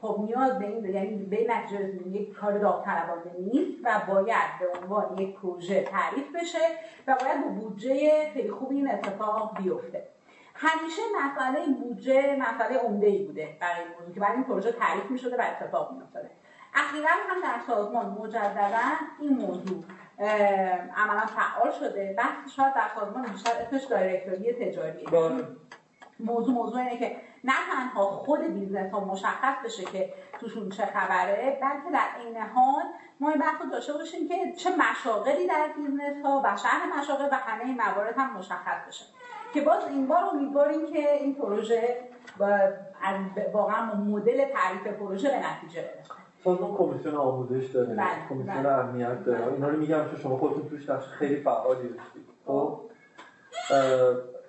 خب 0.00 0.20
نیاز 0.20 0.58
به 0.58 0.66
این 0.66 0.84
یعنی 0.84 1.16
به 1.16 1.46
نتیجه 1.48 2.08
یک 2.08 2.32
کار 2.32 2.58
داوطلبانه 2.58 3.32
نیست 3.38 3.78
و 3.84 4.00
باید 4.08 4.58
به 4.60 4.80
عنوان 4.80 5.18
یک 5.18 5.36
پروژه 5.36 5.82
تعریف 5.82 6.36
بشه 6.36 6.58
و 7.06 7.16
باید 7.20 7.44
با 7.44 7.48
بودجه 7.48 8.30
خیلی 8.32 8.50
خوب 8.50 8.70
این 8.70 8.90
اتفاق 8.90 9.58
بیفته. 9.62 10.08
همیشه 10.54 11.02
مسئله 11.24 11.66
بودجه 11.66 12.36
مسئله 12.36 12.78
عمده 12.78 13.06
ای 13.06 13.24
بوده 13.24 13.56
برای 13.60 13.80
این 13.80 13.88
موضوع 13.98 14.14
که 14.14 14.20
برای 14.20 14.34
این 14.34 14.44
پروژه 14.44 14.72
تعریف 14.72 15.10
می 15.10 15.18
شده 15.18 15.36
و 15.36 15.42
اتفاق 15.42 15.92
می 15.92 16.02
اخیرا 16.74 17.08
هم 17.28 17.40
در 17.42 17.60
سازمان 17.66 18.06
مجددا 18.06 18.78
این 19.20 19.36
موضوع 19.36 19.84
عملا 20.96 21.26
فعال 21.26 21.72
شده. 21.72 22.14
بحث 22.18 22.50
شاید 22.56 22.74
در 22.74 22.88
سازمان 23.00 23.26
بیشتر 23.26 23.50
اسمش 23.60 23.84
directory 23.84 24.52
تجاری. 24.52 25.06
موضوع 26.20 26.54
موضوع 26.54 26.78
اینه 26.78 26.98
که 26.98 27.16
نه 27.44 27.52
تنها 27.70 28.04
خود 28.04 28.40
business 28.40 28.92
ها 28.92 29.00
مشخص 29.00 29.54
بشه 29.64 29.84
که 29.84 30.12
توشون 30.40 30.68
چه 30.68 30.86
خبره 30.86 31.58
بلکه 31.62 31.90
در 31.92 32.08
این 32.24 32.36
حال 32.36 32.82
ما 33.20 33.30
این 33.30 33.38
بحث 33.38 33.62
داشته 33.72 33.92
باشیم 33.92 34.28
که 34.28 34.52
چه 34.52 34.70
مشاغلی 34.76 35.46
در 35.46 35.68
business 35.76 36.24
ها 36.24 36.42
و 36.44 36.56
شهر 36.56 36.98
مشاغل 36.98 37.28
و 37.32 37.34
همه 37.34 37.64
این 37.64 37.74
موارد 37.74 38.14
هم 38.18 38.36
مشخص 38.38 38.88
بشه. 38.88 39.04
که 39.54 39.60
باز 39.60 39.84
این 39.88 40.06
بار 40.06 40.24
امیدواریم 40.24 40.92
که 40.92 41.12
این 41.12 41.34
پروژه 41.34 42.08
واقعا 43.52 43.94
مدل 43.94 44.44
تعریف 44.44 44.86
پروژه 44.86 45.30
به 45.30 45.46
نتیجه 45.46 45.82
برسه. 45.82 46.25
سازمان 46.46 46.74
کمیسیون 46.74 47.14
آموزش 47.14 47.66
داره 47.66 47.94
بله، 47.94 48.06
کمیسیون 48.28 48.62
بله. 48.62 48.72
امنیت 48.72 49.24
داره. 49.24 49.52
اینا 49.52 49.68
رو 49.68 49.78
میگم 49.78 50.04
که 50.10 50.22
شما 50.22 50.36
خودتون 50.36 50.68
توش 50.68 50.88
نقش 50.90 51.04
خیلی 51.04 51.36
فعالی 51.36 51.88
داشتید. 51.88 52.22
خب؟ 52.46 52.80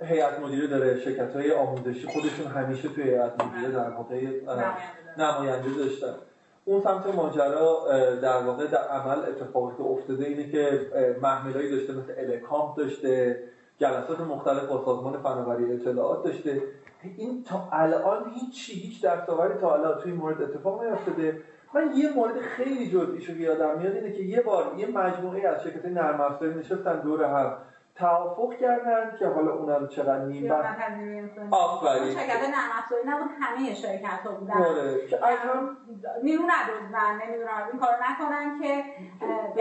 هیئت 0.02 0.40
مدیره 0.40 0.68
داره 0.68 1.00
شرکت 1.00 1.36
های 1.36 1.52
آموزشی 1.52 2.08
خودشون 2.08 2.48
همیشه 2.48 2.90
توی 2.90 3.04
هیئت 3.04 3.44
مدیره 3.44 3.72
در 3.72 3.90
واقع 3.90 4.28
نماینده 5.18 5.70
داشتن. 5.78 6.14
اون 6.66 6.82
سمت 6.82 7.16
ماجرا 7.16 7.86
در 8.22 8.44
واقع 8.44 8.68
در 8.68 8.88
عمل 8.88 9.20
اتفاقی 9.20 9.78
که 9.78 9.84
افتاده 9.84 10.26
اینه 10.26 10.52
که 10.52 10.88
محملایی 11.22 11.72
داشته 11.72 11.94
مثل 11.94 12.14
الکام 12.18 12.74
داشته 12.78 13.40
جلسات 13.78 14.22
مختلف 14.22 14.66
با 14.66 14.86
سازمان 14.86 15.18
فناوری 15.18 15.74
اطلاعات 15.74 16.24
داشته. 16.24 16.62
این 17.18 17.44
تا 17.44 17.70
الان 17.72 18.32
هیچی 18.34 18.74
هیچ 18.74 19.06
دستاوردی 19.06 19.60
تا 19.60 19.74
الان 19.74 20.02
توی 20.02 20.12
مورد 20.12 20.42
اتفاق 20.42 20.84
نیفتاده. 20.84 21.42
من 21.74 21.92
یه 21.96 22.10
مورد 22.14 22.40
خیلی 22.42 22.92
جزئیشو 22.92 23.34
که 23.34 23.40
یادم 23.40 23.78
میاد 23.80 23.94
اینه 23.96 24.12
که 24.12 24.24
یه 24.24 24.42
بار 24.42 24.74
یه 24.78 24.88
مجموعه 24.88 25.48
از 25.48 25.64
شرکت 25.64 25.86
نرم 25.86 26.22
افزاری 26.22 26.54
نشستن 26.60 27.00
دور 27.00 27.24
هم. 27.24 27.58
توافق 27.96 28.54
کردن 28.62 29.16
که 29.20 29.28
حالا 29.28 29.52
اونا 29.54 29.78
رو 29.78 29.88
چقدر 29.88 30.26
نیم 30.26 30.48
بر 30.48 30.76
آفرین. 31.52 32.14
شرکت 32.14 32.42
نرم 32.42 32.70
افزاری 32.80 33.02
نبود 33.06 33.30
همه 33.42 33.74
شرکت 33.76 34.06
ها 34.26 34.32
بودن. 34.32 34.54
آره. 34.54 35.08
که 35.08 35.26
از 35.28 35.38
هم 35.40 35.78
نیرو 36.24 36.42
ندوزن 36.44 37.26
نمی‌دونم 37.26 37.68
این 37.72 37.80
کارو 37.80 37.94
نکنن 38.10 38.62
که 38.62 38.84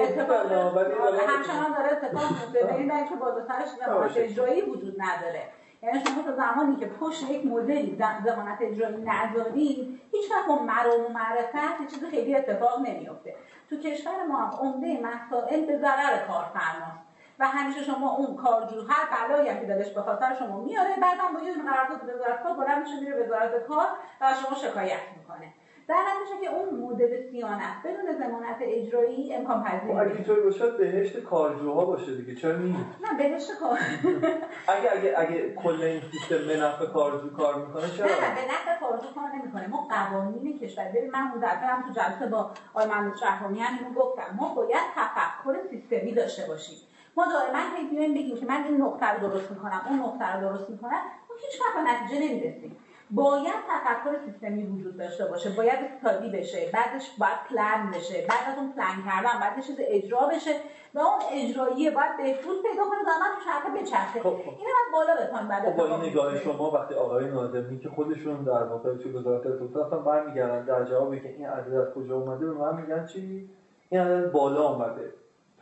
اتفاق 0.02 0.52
حالا- 0.52 1.18
همچنان 1.28 1.72
داره 1.78 1.92
اتفاق 1.92 2.30
میفته 2.30 2.66
دلیل 2.66 2.88
که 3.08 3.16
بالاترش. 3.20 4.16
اجرایی 4.16 4.60
وجود 4.62 4.94
نداره. 4.98 5.42
یعنی 5.82 6.00
شما 6.04 6.22
تا 6.22 6.36
زمانی 6.36 6.76
که 6.76 6.86
پشت 6.86 7.30
یک 7.30 7.46
مدلی 7.46 7.96
ز- 7.96 8.26
ضمانت 8.28 8.58
اجرایی 8.60 8.96
ندارید 9.04 10.00
هیچ 10.12 10.30
وقت 10.30 10.46
با 10.48 10.62
مرام 10.62 11.04
و 11.04 11.08
معرفت 11.08 11.94
چیز 11.94 12.04
خیلی 12.04 12.36
اتفاق 12.36 12.80
نمیفته 12.80 13.34
تو 13.70 13.76
کشور 13.76 14.24
ما 14.28 14.36
هم 14.36 14.50
عمده 14.58 15.00
مسائل 15.02 15.66
به 15.66 15.78
ضرر 15.78 16.18
کارفرماست. 16.26 17.06
و 17.38 17.46
همیشه 17.46 17.82
شما 17.84 18.16
اون 18.16 18.36
کارجو 18.36 18.82
هر 18.88 19.28
بلایی 19.28 19.48
هم 19.48 19.60
که 19.60 19.66
دلش 19.66 19.90
به 19.90 20.02
خاطر 20.02 20.34
شما 20.38 20.60
میاره 20.60 20.96
بعدم 21.02 21.34
با 21.34 21.40
یه 21.46 21.52
قرارداد 21.52 22.14
وزارت 22.14 22.42
کار 22.42 22.52
بلند 22.52 22.82
میشه 22.82 23.00
میره 23.00 23.24
وزارت 23.26 23.66
کار 23.66 23.86
و 24.20 24.34
شما 24.34 24.58
شکایت 24.58 25.00
می‌کنه. 25.18 25.52
در 25.88 25.96
نتیجه 25.96 26.40
که 26.40 26.54
اون 26.56 26.80
مدل 26.80 27.30
سیانت 27.30 27.76
بدون 27.84 28.18
ضمانت 28.18 28.56
اجرایی 28.60 29.34
امکان 29.34 29.64
پذیر 29.64 29.92
اگه. 29.98 30.12
اینطوری 30.12 30.40
باشه 30.40 30.70
بهشت 30.70 31.16
کارجوها 31.22 31.84
باشه 31.84 32.14
دیگه 32.14 32.34
چرا 32.34 32.56
نیست 32.58 32.80
نه 33.12 33.18
بهش 33.18 33.50
کار 33.60 33.78
اگه 34.76 34.90
اگه 34.92 35.14
اگه 35.16 35.54
کل 35.54 35.82
این 35.82 36.00
سیستم 36.12 36.46
به 36.46 36.56
نفع 36.56 36.86
کارجو 36.86 37.30
کار 37.30 37.66
می‌کنه 37.66 37.90
چرا؟ 37.90 38.06
نه 38.06 38.34
به 38.34 38.44
نفع 38.52 38.80
کارجو 38.80 39.06
کار 39.14 39.28
نمی‌کنه. 39.34 39.66
ما 39.66 39.86
قوانین 39.90 40.58
کشور 40.58 40.84
ببین 40.88 41.10
من 41.10 41.20
هم 41.62 41.82
تو 41.82 41.92
جلسه 41.92 42.26
با 42.26 42.50
آقای 42.74 42.86
محمد 42.86 43.16
شهرامیان 43.16 43.74
اینو 43.74 43.92
گفتم. 43.92 44.34
ما 44.36 44.54
باید 44.54 44.82
تفکر 44.96 45.54
سیستمی 45.70 46.12
داشته 46.14 46.46
باشیم. 46.46 46.78
ما 47.16 47.26
دائما 47.26 47.58
هی 47.76 47.88
بیایم 47.90 48.14
بگیم 48.14 48.36
که 48.36 48.46
من 48.46 48.64
این 48.64 48.76
نقطه 48.82 49.06
رو 49.06 49.28
درست 49.28 49.50
می‌کنم 49.50 49.82
اون 49.88 49.98
نقطه 49.98 50.32
رو 50.36 50.40
درست 50.48 50.70
می‌کنم 50.70 51.00
ما 51.30 51.36
هیچ 51.50 51.60
وقت 51.60 51.74
به 51.84 51.90
نتیجه 51.90 52.18
نمی‌رسیم. 52.28 52.76
باید 53.10 53.60
تفکر 53.70 54.18
سیستمی 54.26 54.62
وجود 54.62 54.96
داشته 54.96 55.24
باشه. 55.24 55.50
باید 55.50 55.78
استادی 55.84 56.30
بشه. 56.30 56.70
بعدش 56.74 57.10
باید 57.18 57.38
پلان 57.48 57.90
بشه. 57.90 58.26
بعد 58.28 58.52
از 58.52 58.58
اون 58.58 58.72
پلان 58.72 58.96
کردن. 59.06 59.40
بعد 59.40 59.60
چیز 59.66 59.76
اجرا 59.80 60.20
بشه. 60.26 60.50
و 60.94 60.98
اون 60.98 61.20
اجراییه 61.32 61.90
باید 61.90 62.16
بهبود 62.16 62.62
پیدا 62.62 62.84
کنه 62.84 63.02
و 63.06 63.12
من 63.20 63.30
تو 63.34 63.40
چرخه. 63.44 63.82
بچرخه 63.82 64.20
خب، 64.20 64.36
خب. 64.36 64.54
اینو 64.58 64.70
باید 64.76 64.92
بالا 64.92 65.26
بتون 65.26 65.48
بعد 65.48 65.76
با 65.76 65.86
این 65.86 66.10
نگاه. 66.10 66.38
شما 66.38 66.70
وقتی 66.70 66.94
آقای 66.94 67.28
ناظمی 67.28 67.78
که 67.78 67.88
خودشون 67.88 68.44
در 68.44 68.62
واقع 68.62 68.94
توی 68.94 69.12
وزارت 69.12 69.46
اطلاعات 69.46 69.86
هستن 69.86 70.04
برمیگردن 70.04 70.64
در 70.64 70.84
جوابی 70.84 71.20
که 71.20 71.28
این 71.28 71.46
عدد 71.46 71.74
از 71.74 71.94
کجا 71.94 72.16
اومده 72.16 72.46
به 72.46 72.52
من 72.52 72.80
میگن 72.80 73.06
چی؟ 73.06 73.50
این 73.88 74.00
عدد 74.00 74.32
بالا 74.32 74.68
اومده. 74.68 75.12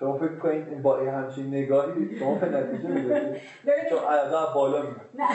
شما 0.01 0.19
فکر 0.19 0.39
کنید 0.39 0.83
با 0.83 0.99
این 0.99 1.09
همچین 1.09 1.47
نگاهی 1.55 2.19
شما 2.19 2.35
به 2.35 2.49
نتیجه 2.49 2.89
می‌رسید. 2.89 3.43
چون 3.91 3.99
عدد 3.99 4.55
بالا 4.55 4.83
میاد. 4.83 5.01
نه. 5.15 5.29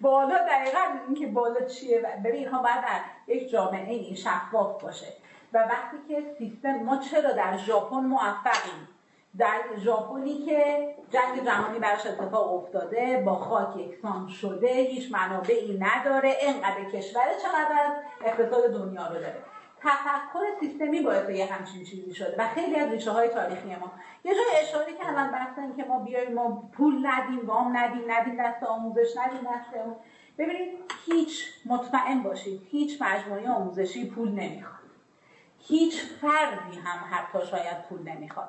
بالا 0.00 0.38
دقیقا 0.38 0.80
اینکه 1.06 1.26
بالا 1.26 1.60
چیه 1.60 2.02
ببین 2.24 2.34
اینها 2.34 2.62
باید 2.62 2.80
در 2.80 3.34
یک 3.34 3.50
جامعه 3.50 3.94
این 3.94 4.14
شفاف 4.14 4.82
باشه. 4.82 5.06
و 5.52 5.58
وقتی 5.58 5.96
که 6.08 6.22
سیستم 6.38 6.72
ما 6.72 6.96
چرا 6.96 7.32
در 7.32 7.56
ژاپن 7.56 7.96
موفقیم؟ 7.96 8.88
در 9.38 9.60
ژاپنی 9.78 10.38
که 10.38 10.88
جنگ 11.10 11.44
جهانی 11.44 11.78
براش 11.78 12.06
اتفاق 12.06 12.54
افتاده 12.54 13.22
با 13.26 13.34
خاک 13.34 13.76
یکسان 13.76 14.28
شده 14.28 14.68
هیچ 14.68 15.12
منابعی 15.12 15.78
نداره 15.78 16.34
انقدر 16.42 16.84
کشور 16.84 17.22
چقدر 17.42 17.92
اقتصاد 18.24 18.72
دنیا 18.72 19.06
رو 19.06 19.14
داره. 19.14 19.34
تفکر 19.84 20.60
سیستمی 20.60 21.00
باعث 21.00 21.30
یه 21.30 21.52
همچین 21.52 21.84
چیزی 21.84 22.14
شده 22.14 22.34
و 22.38 22.48
خیلی 22.48 22.76
از 22.76 22.90
ریشه 22.90 23.10
های 23.10 23.28
تاریخی 23.28 23.68
ما. 23.68 23.92
یه 24.24 24.34
جای 24.34 24.62
اشاره 24.62 24.92
کردم 24.92 25.30
بحث 25.30 25.76
که 25.76 25.84
ما 25.84 25.98
بیایم 25.98 26.34
ما 26.34 26.70
پول 26.72 27.06
ندیم 27.06 27.46
وام 27.46 27.76
ندیم 27.76 28.10
ندیم 28.10 28.36
دست 28.36 28.62
آموزش 28.62 29.16
ندیم 29.16 29.40
دست 29.40 29.74
اون. 29.84 29.96
ببینید 30.38 30.68
هیچ 31.06 31.44
مطمئن 31.66 32.22
باشید 32.22 32.62
هیچ 32.70 33.02
مجموعه 33.02 33.50
آموزشی 33.50 34.10
پول 34.10 34.28
نمی‌خواد. 34.28 34.82
هیچ 35.58 36.02
فردی 36.02 36.78
هم 36.78 36.98
حتی 37.10 37.46
شاید 37.46 37.82
پول 37.88 38.02
نمی‌خواد. 38.02 38.48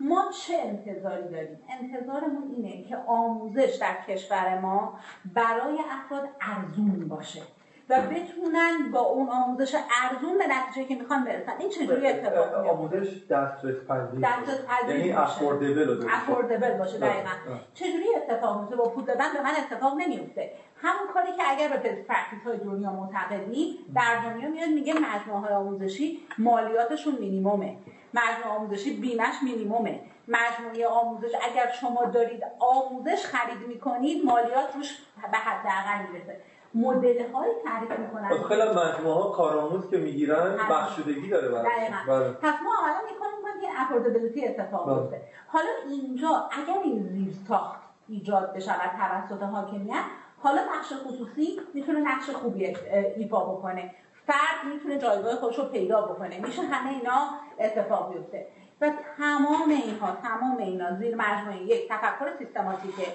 ما 0.00 0.24
چه 0.46 0.58
انتظاری 0.58 1.28
داریم؟ 1.28 1.58
انتظارمون 1.68 2.54
اینه 2.56 2.84
که 2.84 2.96
آموزش 2.96 3.78
در 3.80 3.96
کشور 4.08 4.58
ما 4.58 4.98
برای 5.34 5.78
افراد 5.90 6.28
ارزون 6.40 7.08
باشه. 7.08 7.42
و 7.92 8.00
بتونن 8.00 8.90
با 8.92 9.00
اون 9.00 9.28
آموزش 9.28 9.74
ارزون 9.74 10.38
به 10.38 10.44
نتیجه 10.46 10.88
که 10.88 10.94
می‌خوان 10.94 11.24
برسن. 11.24 11.52
این 11.58 11.70
چجوری 11.70 12.06
اتفاق 12.06 12.56
میفته 12.56 12.70
آموزش 12.70 13.22
دسترس 13.30 13.74
پذیر 13.88 14.20
یعنی. 14.96 15.12
Affordable 15.12 16.06
Affordable 16.10 16.78
باشه 16.78 16.98
دقیقا. 16.98 17.30
آه. 17.50 17.60
چجوری 17.74 18.06
اتفاق 18.16 18.60
میفته 18.60 18.76
با 18.76 18.84
پول 18.84 19.04
دادن 19.04 19.32
به 19.32 19.42
من 19.42 19.50
اتفاق 19.50 19.94
نمیفته 19.96 20.50
همون 20.82 21.12
کاری 21.14 21.32
که 21.32 21.42
اگر 21.48 21.68
به 21.68 21.76
practice 21.76 22.42
های 22.46 22.58
دنیا 22.58 22.90
معتقدی 22.90 23.78
در 23.94 24.30
دنیا 24.30 24.48
میاد 24.48 24.68
میگه 24.68 24.94
مجموعه 24.94 25.40
های 25.40 25.54
آموزشی 25.54 26.18
مالیاتشون 26.38 27.14
مینیمومه. 27.14 27.76
مجموعه 28.14 28.58
آموزشی 28.58 28.96
بیمش 29.00 29.34
مینیمومه. 29.42 30.00
مجموعه 30.28 30.86
آموزش 30.86 31.32
اگر 31.50 31.70
شما 31.80 32.04
دارید 32.04 32.42
آموزش 32.58 33.26
خرید 33.26 33.68
می‌کنید 33.68 34.24
مالیات 34.24 34.76
روش 34.76 34.98
به 35.32 35.38
حداقل 35.38 36.12
می‌رسه. 36.12 36.40
مدل 36.74 37.32
های 37.32 37.50
تعریف 37.64 37.98
می‌کنن 37.98 38.28
خب 38.28 38.42
خیلی 38.42 38.62
مجموعه 38.62 39.14
ها 39.14 39.30
کارآموز 39.30 39.90
که 39.90 39.96
می‌گیرن. 39.96 40.56
بخشودگی 40.70 41.28
داره 41.28 41.48
دقیقاً. 41.48 41.96
بله. 42.08 42.30
پس 42.30 42.54
ما 42.64 42.70
عملا 42.82 43.00
می‌کنیم 43.10 43.42
کنیم 43.42 43.60
که 43.60 43.66
این 43.66 43.76
افوردبیلیتی 43.78 44.46
اتفاق 44.46 44.86
بله. 44.86 45.00
بیفته 45.00 45.22
حالا 45.46 45.70
اینجا 45.90 46.48
اگر 46.50 46.80
این 46.84 47.02
زیر 47.02 47.34
ساخت 47.48 47.80
ایجاد 48.08 48.54
بشود 48.54 48.90
توسط 48.98 49.42
حاکمیت 49.42 50.02
حالا 50.42 50.62
بخش 50.76 50.92
خصوصی 51.06 51.60
می‌تونه 51.74 52.00
نقش 52.00 52.30
خوبی 52.30 52.76
ایفا 53.16 53.40
بکنه 53.40 53.94
فرد 54.26 54.72
می‌تونه 54.74 54.98
جایگاه 54.98 55.36
خودش 55.36 55.58
رو 55.58 55.64
پیدا 55.64 56.02
بکنه 56.02 56.40
میشه 56.40 56.62
همه 56.62 56.90
اینا 56.90 57.28
اتفاق 57.58 58.12
بیفته 58.12 58.46
و 58.80 58.90
تمام 59.16 59.68
اینها 59.68 60.16
تمام 60.22 60.56
اینا 60.58 60.96
زیر 60.98 61.16
مجموعه 61.16 61.62
یک 61.62 61.88
تفکر 61.88 62.36
سیستماتیکه 62.38 63.06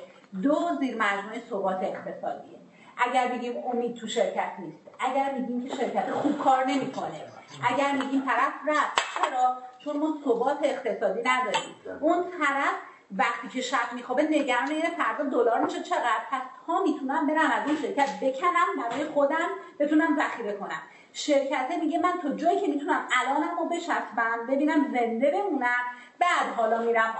دو 0.43 0.55
زیر 0.79 0.95
مجموعه 0.95 1.39
ثبات 1.49 1.83
اقتصادیه 1.83 2.56
اگر 2.97 3.27
بگیم 3.27 3.63
امید 3.71 3.95
تو 3.95 4.07
شرکت 4.07 4.51
نیست 4.59 4.77
اگر 4.99 5.33
میگیم 5.33 5.67
که 5.67 5.75
شرکت 5.75 6.11
خوب 6.11 6.37
کار 6.43 6.65
نمی‌کنه 6.65 7.21
اگر 7.69 7.91
میگیم 7.91 8.21
طرف 8.25 8.53
رفت 8.67 9.01
چرا؟ 9.15 9.57
چون 9.79 9.97
ما 9.97 10.17
ثبات 10.25 10.57
اقتصادی 10.63 11.21
نداریم. 11.25 11.75
اون 11.99 12.23
طرف 12.23 12.75
وقتی 13.17 13.47
که 13.47 13.61
شب 13.61 13.93
میخوابه 13.93 14.23
نگران 14.23 14.71
اینه 14.71 14.89
فردا 14.89 15.23
دلار 15.23 15.63
میشه. 15.63 15.83
چقدر؟ 15.83 16.21
پس 16.31 16.41
تا 16.67 16.83
می‌تونم 16.83 17.27
برم 17.27 17.51
از 17.51 17.67
اون 17.67 17.77
شرکت 17.81 18.09
بکنم 18.21 18.89
برای 18.89 19.05
خودم 19.05 19.49
بتونم 19.79 20.17
ذخیره 20.17 20.53
کنم. 20.53 20.81
شرکته 21.13 21.77
میگه 21.77 21.99
من 21.99 22.13
تا 22.23 22.29
جایی 22.29 22.61
که 22.61 22.67
می‌تونم 22.67 23.07
الانم 23.21 23.57
رو 23.59 23.65
بچسبم 23.65 24.47
ببینم 24.47 24.93
زنده 24.93 25.31
بمونم 25.31 25.83
بعد 26.19 26.53
حالا 26.57 26.81
میرم 26.81 27.15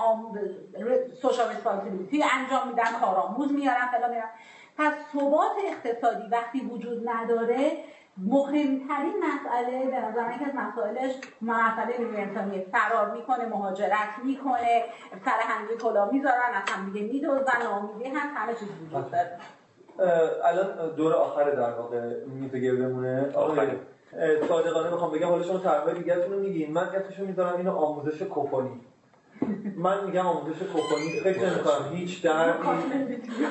سوشال 1.21 1.49
ریسپانسیبیلیتی 1.49 2.23
انجام 2.23 2.67
میدم 2.67 2.99
کارآموز 3.01 3.51
میارم 3.51 3.87
فلان 3.91 4.09
میارم 4.09 4.29
پس 4.77 4.93
ثبات 5.13 5.51
اقتصادی 5.67 6.27
وقتی 6.31 6.59
وجود 6.61 7.09
نداره 7.09 7.71
مهمترین 8.17 9.13
مسئله 9.23 9.85
به 9.85 9.99
نظر 9.99 10.27
من 10.27 10.35
یکی 10.35 10.45
از 10.45 10.55
مسائلش 10.55 11.15
مسئله 11.41 11.97
نیروی 11.99 12.17
انسانی 12.17 12.65
فرار 12.65 13.11
می‌کنه 13.11 13.45
مهاجرت 13.45 14.09
می‌کنه 14.23 14.83
سر 15.25 15.39
همدیگه 15.39 15.79
کلا 15.81 16.11
می‌ذارن 16.11 16.53
از 16.53 16.69
همدیگه 16.69 17.07
میدوزن 17.13 17.63
ناامیدی 17.63 18.09
هست 18.09 18.33
همه 18.35 18.53
چیز 18.53 18.67
وجود 18.85 19.11
داره. 19.11 19.37
اه، 19.99 20.47
الان 20.49 20.95
دور 20.95 21.13
آخر 21.13 21.51
در 21.51 21.71
واقع 21.71 22.25
میز 22.25 22.55
گردمونه. 22.55 23.31
صادقانه 24.47 24.91
می‌خوام 24.91 25.11
بگم 25.11 25.27
حالا 25.27 25.43
شما 25.43 25.57
طرحهای 25.57 25.93
دیگه‌تون 25.93 26.33
رو 26.33 26.39
میگین. 26.39 26.73
من 26.73 26.83
اسمشو 26.83 27.25
می‌ذارم 27.25 27.57
اینو 27.57 27.77
آموزش 27.77 28.21
کپونی 28.21 28.81
من 29.75 30.05
میگم 30.05 30.25
آموزش 30.25 30.59
کپونی 30.61 31.19
فکر 31.23 31.49
نمی‌کنم 31.49 31.89
هیچ 31.91 32.23
دردی 32.23 32.67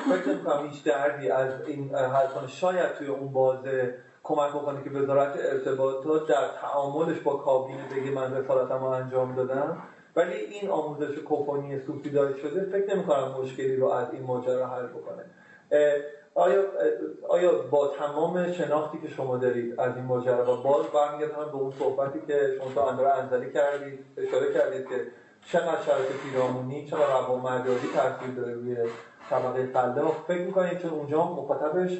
فکر 0.09 0.29
نمی‌کنم 0.29 0.67
هیچ 0.67 0.83
دردی 0.83 1.29
از 1.29 1.49
این 1.67 1.95
اه، 1.95 2.13
حل 2.13 2.27
کنه 2.27 2.47
شاید 2.47 2.93
توی 2.93 3.07
اون 3.07 3.33
بازه 3.33 3.95
کمک 4.23 4.49
بکنه 4.49 4.83
که 4.83 4.89
وزارت 4.89 5.35
ارتباطات 5.37 6.27
در 6.27 6.47
تعاملش 6.61 7.19
با 7.19 7.33
کابینه 7.33 7.83
بگه 7.95 8.11
من 8.11 8.35
رسالتم 8.35 8.79
رو 8.79 8.89
انجام 8.89 9.35
دادم. 9.35 9.77
ولی 10.15 10.33
این 10.33 10.69
آموزش 10.69 11.15
کپونی 11.25 11.79
سوبسیدای 11.79 12.39
شده 12.39 12.65
فکر 12.65 12.95
نمی‌کنم 12.95 13.35
مشکلی 13.41 13.75
رو 13.75 13.87
از 13.87 14.07
این 14.13 14.23
ماجرا 14.23 14.67
حل 14.67 14.87
بکنه. 14.87 15.23
آیا 16.35 16.63
آیا 17.29 17.51
با 17.71 17.87
تمام 17.87 18.51
شناختی 18.51 18.99
که 18.99 19.07
شما 19.07 19.37
دارید 19.37 19.79
از 19.79 19.95
این 19.95 20.05
ماجرا 20.05 20.53
و 20.53 20.63
باز 20.63 20.85
برمیگردم 20.85 21.51
به 21.51 21.55
اون 21.55 21.71
صحبتی 21.79 22.19
که 22.27 22.53
شما 22.57 22.71
تا 22.75 22.89
اندازه 22.89 23.09
انزلی 23.09 23.53
کردید 23.53 23.99
اشاره 24.17 24.53
کردید 24.53 24.89
که 24.89 25.07
چقدر 25.51 25.81
شرایط 25.81 26.11
پیرامونی 26.23 26.87
چقدر 26.87 27.07
روانمرداری 27.07 27.87
تاثیر 27.95 28.35
داره 28.35 28.53
روی 28.53 28.77
طبقه 29.29 29.65
فلاح 29.65 30.11
فکر 30.27 30.41
می‌کنید 30.41 30.77
چون 30.81 30.91
اونجا 30.91 31.23
مخاطبش 31.23 31.97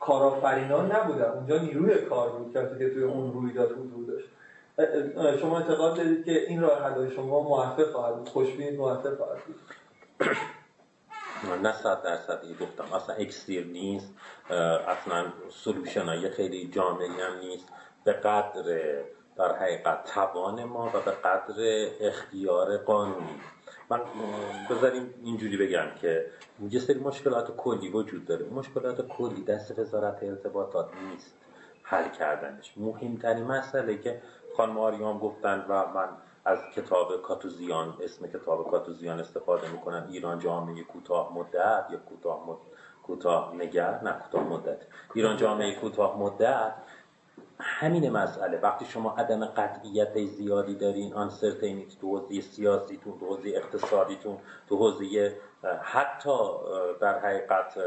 کارآفرینان 0.00 0.92
نبودن 0.92 1.30
اونجا 1.30 1.58
نیروی 1.58 1.98
کار 1.98 2.30
بود 2.30 2.52
که 2.52 2.90
توی 2.90 3.02
اون 3.02 3.32
رویداد 3.32 3.72
حضور 3.72 4.06
داشت. 4.06 4.28
شما 5.40 5.58
اعتقاد 5.58 5.96
دارید 5.96 6.24
که 6.24 6.46
این 6.48 6.62
راه 6.62 6.82
حلای 6.82 7.10
شما 7.10 7.40
موفق 7.40 7.92
خواهد 7.92 8.16
بود 8.16 8.28
خوشبین 8.28 8.76
موفق 8.76 9.16
خواهد 9.16 9.38
بود؟ 9.44 9.60
نه 11.62 11.72
صد 11.72 12.02
درصد 12.02 12.40
گفتم. 12.60 12.92
اصلا 12.94 13.14
اکسیر 13.14 13.66
نیست 13.66 14.14
اصلا 14.88 15.24
سلوشن 15.64 16.30
خیلی 16.30 16.70
جامعی 16.70 17.08
هم 17.08 17.38
نیست. 17.40 17.68
به 18.04 18.12
قدر 18.12 18.62
در 19.36 19.56
حقیقت 19.56 20.04
توان 20.04 20.64
ما 20.64 20.86
و 20.86 21.00
به 21.00 21.10
قدر 21.10 21.54
اختیار 22.00 22.76
قانونی. 22.76 23.40
من 23.90 24.00
بذاریم 24.70 25.14
اینجوری 25.24 25.56
بگم 25.56 25.86
که 26.00 26.26
یه 26.70 26.80
سری 26.80 26.98
مشکلات 27.00 27.56
کلی 27.56 27.88
وجود 27.88 28.24
داره. 28.24 28.46
مشکلات 28.46 29.08
کلی 29.08 29.44
دست 29.44 29.78
وزارت 29.78 30.22
ارتباطات 30.22 30.88
نیست 31.10 31.34
حل 31.82 32.08
کردنش. 32.08 32.72
مهمترین 32.76 33.44
مسئله 33.44 33.98
که 33.98 34.22
خانم 34.56 34.78
آریام 34.78 35.18
گفتن 35.18 35.64
و 35.68 35.86
من 35.86 36.08
از 36.44 36.58
کتاب 36.74 37.22
کاتوزیان 37.22 37.96
اسم 38.00 38.26
کتاب 38.26 38.70
کاتوزیان 38.70 39.20
استفاده 39.20 39.68
می‌کنم. 39.68 40.06
ایران 40.10 40.38
جامعه 40.38 40.82
کوتاه 40.84 41.32
مدت 41.34 41.86
یا 41.90 41.98
کوتاه 41.98 42.48
مد... 42.48 42.56
کوتاه 43.02 43.54
نگر؟ 43.56 44.00
نه 44.02 44.12
کوتاه 44.12 44.42
مدت. 44.42 44.78
ایران 45.14 45.36
جامعه 45.36 45.74
کوتاه 45.74 46.18
مدت 46.18 46.72
همین 47.58 48.10
مسئله. 48.10 48.60
وقتی 48.60 48.84
شما 48.84 49.10
عدم 49.10 49.44
قطعیت 49.44 50.24
زیادی 50.24 50.74
دارین 50.74 51.28
سرتینیت 51.28 52.00
تو 52.00 52.18
حوزه 52.18 52.40
سیاسیتون 52.40 53.18
تو 53.20 53.26
حوزه 53.26 53.52
اقتصادیتون 53.54 54.38
تو 54.68 54.76
حوزه 54.76 55.36
حتی 55.82 56.30
در 57.00 57.18
حقیقت 57.18 57.78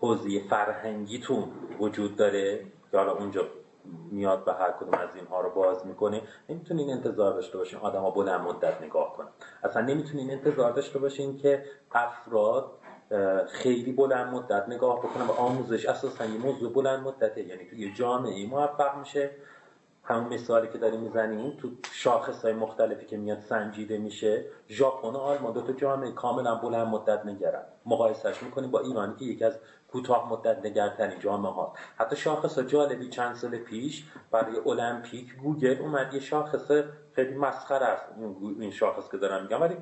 حوزه 0.00 0.40
فرهنگیتون 0.50 1.44
وجود 1.78 2.16
داره. 2.16 2.64
که 2.90 2.98
حالا 2.98 3.12
اونجا 3.12 3.42
میاد 4.10 4.44
به 4.44 4.52
هر 4.52 4.70
کدوم 4.70 4.94
از 5.00 5.16
اینها 5.16 5.40
رو 5.40 5.50
باز 5.50 5.86
می‌کنه. 5.86 6.22
نمی‌تونین 6.48 6.90
انتظار 6.90 7.32
داشته 7.32 7.58
باشین 7.58 7.78
آدما 7.78 8.10
بلند 8.10 8.40
مدت 8.40 8.82
نگاه 8.82 9.16
کنن. 9.16 9.28
اصلا 9.64 9.82
نمی‌تونین 9.82 10.30
انتظار 10.30 10.72
داشته 10.72 10.98
باشین 10.98 11.36
که 11.36 11.64
افراد 11.92 12.70
خیلی 13.48 13.92
بلند 13.92 14.34
مدت 14.34 14.68
نگاه 14.68 14.98
بکنن 14.98 15.26
و 15.26 15.32
آموزش 15.32 15.86
اساسا 15.86 16.24
یه 16.24 16.38
موضوع 16.38 16.72
بلند 16.72 17.00
مدته. 17.00 17.42
یعنی 17.42 17.66
توی 17.66 17.92
جامعه 17.92 18.46
موفق 18.46 18.98
میشه. 18.98 19.30
همون 20.04 20.34
مثالی 20.34 20.68
که 20.68 20.78
داریم 20.78 21.00
می‌زنیم 21.00 21.56
تو 21.56 21.68
شاخص 21.92 22.44
های 22.44 22.52
مختلفی 22.52 23.06
که 23.06 23.16
میاد 23.16 23.40
سنجیده 23.40 23.98
میشه. 23.98 24.44
ژاپن 24.68 25.08
و 25.08 25.16
آلمان 25.16 25.52
دو 25.52 25.60
تا 25.60 25.72
جامعه 25.72 26.12
کاملا 26.12 26.54
بلند 26.54 26.86
مدت 26.86 27.26
نگرن. 27.26 27.62
مقایسش 27.86 28.42
می‌کنیم 28.42 28.70
با 28.70 28.80
ایرانی 28.80 29.14
که 29.14 29.24
یکی 29.24 29.44
از 29.44 29.58
کوتاه 29.92 30.32
مدت 30.32 30.66
نگرترین 30.66 31.18
جامعه 31.18 31.52
ها 31.52 31.74
حتی 31.96 32.16
شاخص 32.16 32.58
جالبی 32.58 33.08
چند 33.08 33.34
سال 33.34 33.58
پیش 33.58 34.04
برای 34.30 34.56
المپیک 34.66 35.36
گوگل 35.36 35.78
اومد. 35.80 36.14
یه 36.14 36.20
شاخص 36.20 36.70
خیلی 37.12 37.34
مسخره 37.34 37.86
است. 37.86 38.04
این 38.60 38.70
شاخص 38.70 39.10
که 39.10 39.16
دارم 39.16 39.42
میگم 39.42 39.60
ولی 39.60 39.76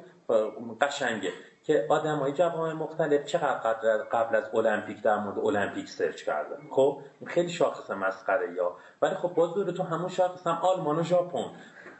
قشنگه. 0.80 1.32
که 1.68 1.86
آدم 1.88 2.16
های 2.16 2.32
جوان 2.32 2.72
مختلف 2.72 3.24
چقدر 3.24 3.72
قبل- 4.12 4.36
از 4.36 4.44
المپیک 4.54 5.02
در 5.02 5.16
مورد 5.18 5.38
المپیک 5.38 5.88
search 5.88 6.22
کردن 6.22 6.56
خب؟ 6.70 7.00
خیلی 7.26 7.48
شاخص 7.48 7.90
مسخره 7.90 8.52
یا. 8.52 8.76
ولی 9.02 9.14
خب 9.14 9.34
باز 9.34 9.54
دوره 9.54 9.72
تو 9.72 9.82
همون 9.82 10.08
شاخص 10.08 10.46
هم 10.46 10.58
آلمان 10.62 10.98
و 10.98 11.02
ژاپن. 11.02 11.44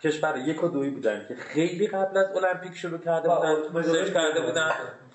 کشور 0.02 0.36
یک 0.36 0.64
و 0.64 0.68
دوی 0.68 0.90
بودن 0.90 1.24
که 1.28 1.34
خیلی 1.34 1.86
قبل 1.86 2.18
از 2.18 2.26
المپیک 2.36 2.76
شروع 2.76 2.98
کرده 2.98 3.28
بودن 3.28 3.82
search 3.82 4.12
کرده 4.12 4.40
بودن 4.40 4.70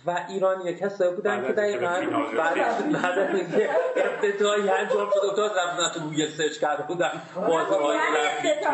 و 0.06 0.26
ایران 0.30 0.62
یک 0.62 0.78
کسایی 0.78 1.16
بودن 1.16 1.48
که 1.48 1.54
دقیقا 1.54 2.02
بعد 2.38 2.58
از 2.58 2.84
بعد 2.94 3.20
از 3.20 3.36
اینکه 3.36 3.70
ابتدایی 3.96 4.70
انجام 4.70 5.10
شد 5.10 5.26
و 5.26 5.36
تا 5.36 5.46
رفتن 5.46 6.00
تو 6.00 6.00
گوگل 6.00 6.30
search 6.30 6.60
کرده 6.60 6.84
بودن 6.84 7.12
بازی 7.36 7.74
های 7.74 7.98
المپیک 7.98 8.68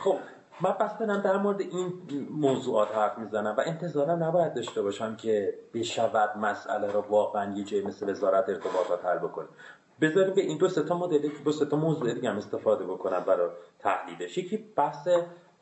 خب 0.04 0.18
من 0.62 0.72
پس 0.72 0.98
دارم 0.98 1.20
در 1.20 1.36
مورد 1.36 1.60
این 1.60 1.92
موضوعات 2.30 2.94
حرف 2.94 3.18
می‌زنم 3.18 3.54
و 3.58 3.62
انتظارم 3.66 4.24
نباید 4.24 4.54
داشته 4.54 4.82
باشم 4.82 5.16
که 5.16 5.54
بشود 5.74 6.38
مسئله 6.38 6.92
رو 6.92 7.00
واقعا 7.00 7.56
یه 7.56 7.64
جای 7.64 7.82
مثل 7.82 8.10
وزارت 8.10 8.48
ارتباطات 8.48 9.04
حل 9.04 9.18
بکنه. 9.18 9.46
بذاریم 10.00 10.34
به 10.34 10.40
این 10.40 10.58
دو 10.58 10.68
سه 10.68 10.82
تا 10.82 10.98
مدل 10.98 11.28
دو 11.44 11.52
سه 11.52 11.66
تا 11.66 11.76
موضوع 11.76 12.14
دیگه 12.14 12.30
هم 12.30 12.36
استفاده 12.36 12.84
بکنم 12.84 13.24
برای 13.26 13.50
تحلیلش. 13.78 14.38
یکی 14.38 14.56
بحث 14.76 15.08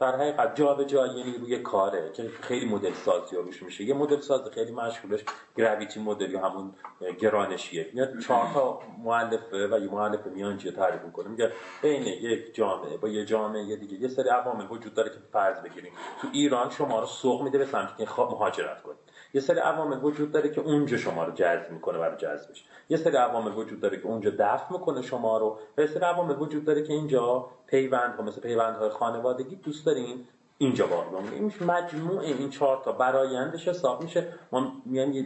در 0.01 0.17
حقیقت 0.17 0.55
جابجایی 0.55 1.25
نیروی 1.25 1.59
کاره 1.59 2.13
که 2.13 2.29
خیلی 2.41 2.67
مدل 2.67 2.93
سازی 2.93 3.37
روش 3.37 3.63
میشه. 3.63 3.85
یه 3.85 3.95
مدل 3.95 4.21
ساز 4.21 4.41
خیلی 4.55 4.73
مشهورش 4.73 5.25
گراویتی 5.57 6.01
مدل 6.01 6.31
یا 6.31 6.41
همون 6.41 6.75
گرانشیه. 7.21 7.91
میاد 7.95 8.19
چهار 8.19 8.55
تا 8.55 8.81
مؤلفه 8.99 9.69
و 9.69 9.79
یه 9.79 9.91
مؤلف 9.91 10.27
میانجی 10.27 10.71
تعریف 10.71 11.03
می‌کنه. 11.03 11.29
میگه 11.29 11.53
بین 11.83 12.03
یک 12.03 12.55
جامعه 12.55 12.97
با 12.97 13.09
یه 13.09 13.25
جامعه 13.25 13.77
دیگه. 13.77 13.97
یه 13.97 14.09
سری 14.09 14.29
عوامل 14.29 14.67
وجود 14.71 14.95
داره 14.95 15.11
که 15.11 15.17
فرض 15.33 15.63
بگیریم. 15.63 15.93
تو 16.23 16.29
ایران 16.33 16.71
شما 16.71 17.01
رو 17.01 17.07
سوق 17.07 17.43
میده 17.43 17.59
به 17.59 17.67
سمتی 17.67 17.93
که 17.99 18.07
خواب 18.07 18.31
مهاجرت 18.31 18.83
کنید 18.83 18.99
یه 19.35 19.41
سری 19.41 19.59
عوامل 19.61 19.99
وجود 20.03 20.33
داره 20.33 20.49
که 20.49 20.61
اونجا 20.61 20.97
شما 20.97 21.25
رو 21.25 21.33
جذب 21.33 21.71
می‌کنه 21.71 21.99
برای 21.99 22.17
جذبش. 22.17 22.65
یه 22.89 22.97
سری 22.97 23.17
عوامل 23.17 23.55
وجود 23.55 23.81
داره 23.81 23.97
که 23.97 24.07
اونجا 24.07 24.33
دفع 24.39 24.73
می‌کنه 24.73 25.03
شما 25.03 25.39
رو. 25.39 25.59
و 25.79 25.81
یه 25.81 25.87
سری 25.87 26.05
عوامل 26.05 26.39
وجود 26.39 26.65
داره 26.65 26.83
که 26.83 26.93
اینجا 26.93 27.47
پیوند 27.67 28.15
ها 28.15 28.23
مثل 28.23 28.41
پیوندهای 28.41 28.91
خانوادگی 28.91 29.57
دوست 29.57 29.87
دارین. 29.87 30.25
اینجا 30.59 30.87
باقی 30.87 31.11
بمونه 31.11 31.33
این 31.33 31.53
مجموع 31.67 32.21
این 32.21 32.51
چهار 32.51 32.83
تا 32.85 32.93
برایندش 32.93 33.69
حساب 33.69 34.03
میشه. 34.03 34.27
ما 34.53 34.73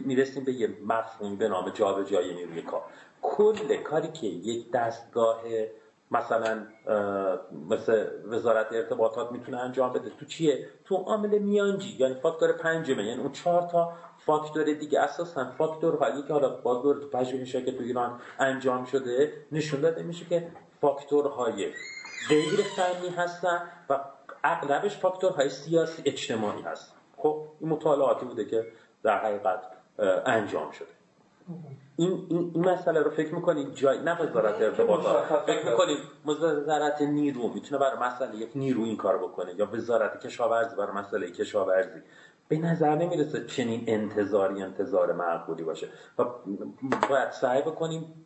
می‌رسیم 0.05 0.43
به 0.43 0.53
یه 0.53 0.69
مفهومی 0.87 1.35
به 1.35 1.47
نام 1.47 1.69
جابجایی 1.69 2.33
نیروی 2.33 2.61
کار. 2.61 2.81
کل 3.21 3.75
کاری 3.75 4.07
که 4.07 4.27
یک 4.27 4.71
دستگاه 4.71 5.41
مثلا 6.13 6.67
مثل 7.69 8.07
وزارت 8.25 8.73
ارتباطات 8.73 9.31
می‌تونه 9.31 9.57
انجام 9.57 9.93
بده. 9.93 10.09
تو 10.09 10.25
چیه؟ 10.25 10.67
تو 10.85 10.95
عامل 10.95 11.37
میانجی. 11.39 11.95
یعنی 11.99 12.13
فاکتور 12.13 12.51
پنجمه. 12.51 13.03
یعنی 13.03 13.21
اون 13.21 13.31
چهار 13.31 13.61
تا 13.61 13.93
فاکتور 14.25 14.63
دیگه 14.63 14.99
اساسا 14.99 15.51
فاکتورهایی 15.57 16.23
که 16.23 16.33
حالا 16.33 16.49
باز 16.49 16.83
تو 16.83 17.09
پژوهشی 17.09 17.65
که 17.65 17.71
تو 17.71 17.83
ایران 17.83 18.19
انجام 18.39 18.85
شده 18.85 19.33
نشون 19.51 19.81
داده 19.81 20.03
میشه 20.03 20.25
که 20.25 20.47
فاکتورهای 20.81 21.71
غیر 22.29 22.59
فنی 22.75 23.09
هستن 23.09 23.61
و 23.89 23.99
اغلبش 24.43 24.97
فاکتورهای 24.97 25.49
سیاسی 25.49 26.03
اجتماعی 26.05 26.61
هست 26.61 26.93
خب 27.17 27.47
این 27.59 27.69
مطالعاتی 27.69 28.25
بوده 28.25 28.45
که 28.45 28.67
در 29.03 29.17
حقیقت 29.17 29.61
انجام 30.25 30.71
شده. 30.71 30.87
این, 31.97 32.27
این, 32.29 32.51
این 32.53 32.69
مسئله 32.69 33.01
رو 33.01 33.09
فکر 33.09 33.35
می‌کنید 33.35 33.73
جای 33.73 33.99
نه 33.99 34.21
وزارت 34.21 34.61
ارتباطات 34.61 35.23
فکر 35.45 35.69
می‌کنید 35.69 35.97
وزارت 36.25 37.01
نیرو 37.01 37.47
می‌تونه 37.53 37.81
برای 37.81 37.99
مسئله 37.99 38.35
یک 38.35 38.49
نیرو 38.55 38.83
این 38.83 38.97
کار 38.97 39.17
بکنه 39.17 39.55
یا 39.55 39.69
وزارت 39.73 40.19
کشاورزی 40.25 40.75
برای 40.75 40.91
مسئله 40.95 41.31
کشاورزی؟ 41.31 41.99
به 42.47 42.57
نظر 42.57 42.95
نمی‌رسه 42.95 43.45
چنین 43.45 43.83
انتظاری 43.87 44.61
انتظار 44.63 45.13
معقولی 45.13 45.63
باشه. 45.63 45.87
و 46.19 46.23
باید 47.09 47.31
سعی 47.31 47.61
بکنیم 47.61 48.25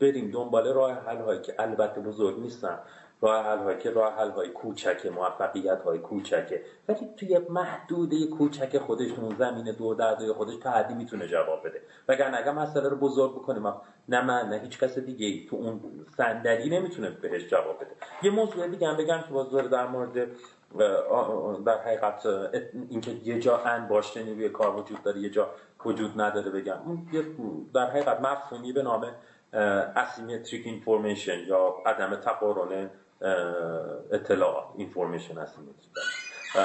بریم 0.00 0.30
دنبال 0.30 0.66
راه 0.72 0.92
حل 0.92 1.16
هایی 1.16 1.40
که 1.40 1.54
البته 1.58 2.00
بزرگ 2.00 2.40
نیستن. 2.40 2.78
راه 3.20 3.46
حل 3.46 3.58
هایی 3.58 3.78
که 3.78 3.90
راه 3.90 4.14
حل 4.14 4.30
های 4.30 4.48
کوچکه 4.48 5.10
موفقیت 5.10 5.82
های 5.82 5.98
کوچکه. 5.98 6.62
ولی 6.88 7.08
توی 7.16 7.38
محدوده 7.50 8.26
کوچک 8.26 8.78
خودش 8.78 9.10
اون 9.12 9.36
زمین 9.38 9.72
دور 9.72 9.96
درده 9.96 10.32
خودش 10.32 10.56
تعدی 10.56 10.94
می‌تونه 10.94 11.26
جواب 11.26 11.66
بده. 11.68 11.80
وگرنه 12.08 12.38
اگر 12.38 12.52
مسئله 12.52 12.88
رو 12.88 12.96
بزرگ 12.96 13.32
بکنیم 13.32 13.66
نه 14.08 14.24
من 14.24 14.48
نه 14.48 14.58
هیچ 14.58 14.78
کس 14.78 14.98
دیگه 14.98 15.50
تو 15.50 15.56
اون 15.56 15.80
صندلی 16.16 16.70
نمی‌تونه 16.70 17.10
بهش 17.10 17.46
جواب 17.46 17.76
بده. 17.76 17.90
یه 18.22 18.30
موضوع 18.30 18.68
دیگه 18.68 18.88
هم 18.88 18.96
بگم 18.96 19.20
که 19.28 19.34
باز 19.34 19.50
در 19.50 19.86
مورد 19.86 20.28
در 21.64 21.78
حقیقت 21.78 22.26
اینکه 22.90 23.10
یه 23.10 23.40
جا 23.40 23.56
انباشته 23.56 24.22
نیروی 24.22 24.48
کار 24.48 24.76
وجود 24.76 25.02
داره 25.02 25.20
یه 25.20 25.30
جا 25.30 25.50
وجود 25.84 26.20
نداره 26.20 26.50
بگم. 26.50 26.78
اون 26.86 27.06
در 27.74 27.90
حقیقت 27.90 28.20
مفهومی 28.20 28.72
به 28.72 28.82
نام 28.82 29.06
اسیمتریک 29.96 30.66
اینفورمیشن 30.66 31.38
یا 31.46 31.74
عدم 31.86 32.16
تقارن 32.16 32.90
اطلاعات 34.12 34.64
اینفورمیشن 34.76 35.38
اسیمتریک 35.38 35.90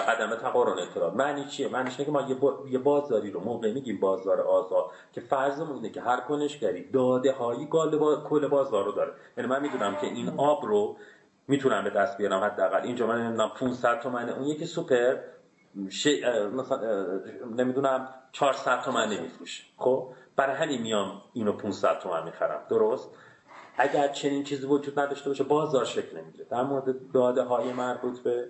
عدم 0.08 0.36
تقارن 0.36 0.80
اطلاعات 0.80 1.14
معنی 1.14 1.46
چیه؟ 1.46 1.68
معنیش 1.68 2.00
اینه 2.00 2.06
که 2.06 2.12
ما 2.12 2.50
یه, 2.70 2.80
بازاری 2.80 3.32
رو 3.32 3.40
موقع 3.40 3.74
میگیم 3.74 4.00
بازار 4.00 4.42
آزاد 4.42 4.86
که 5.14 5.22
فرضمون 5.22 5.76
اینه 5.76 5.90
که 5.90 6.02
هر 6.02 6.20
کنشگری 6.20 6.92
داده 6.92 7.32
هایی 7.32 7.68
کل 8.30 8.48
بازار 8.48 8.86
رو 8.86 8.92
داره. 8.92 9.14
یعنی 9.38 9.50
من 9.50 9.62
می‌دونم 9.62 9.96
که 9.96 10.08
این 10.08 10.34
آب 10.38 10.66
رو 10.66 10.98
می‌تونم 11.48 11.84
به 11.84 11.90
دست 11.90 12.18
بیارم 12.18 12.44
حداقل. 12.44 12.82
اینجا 12.82 13.08
من 13.08 13.22
نمی‌دونم 13.22 13.50
500 13.50 14.00
تومنه. 14.00 14.32
اون 14.32 14.44
یکی 14.44 14.66
سوپر 14.66 15.16
مثلا 16.54 16.80
نمی‌دونم 17.56 18.10
400 18.32 18.82
تومن 18.82 19.10
نمیفروشه. 19.10 19.64
خب؟ 19.78 20.10
برای 20.36 20.56
همین 20.56 20.82
میام 20.82 21.22
اینو 21.34 21.52
500 21.52 22.00
تومن 22.00 22.24
می‌خرم. 22.24 22.62
درست؟ 22.70 23.10
اگر 23.78 24.08
چنین 24.08 24.44
چیزی 24.44 24.68
وجود 24.68 25.00
نداشته 25.00 25.30
باشه 25.30 25.44
بازار 25.44 25.86
شکل 25.86 26.18
نمی‌گیره. 26.18 26.46
در 26.50 26.64
مورد 26.64 27.12
داده 27.12 27.42
های 27.42 27.74
مربوط 27.74 28.20
به 28.20 28.48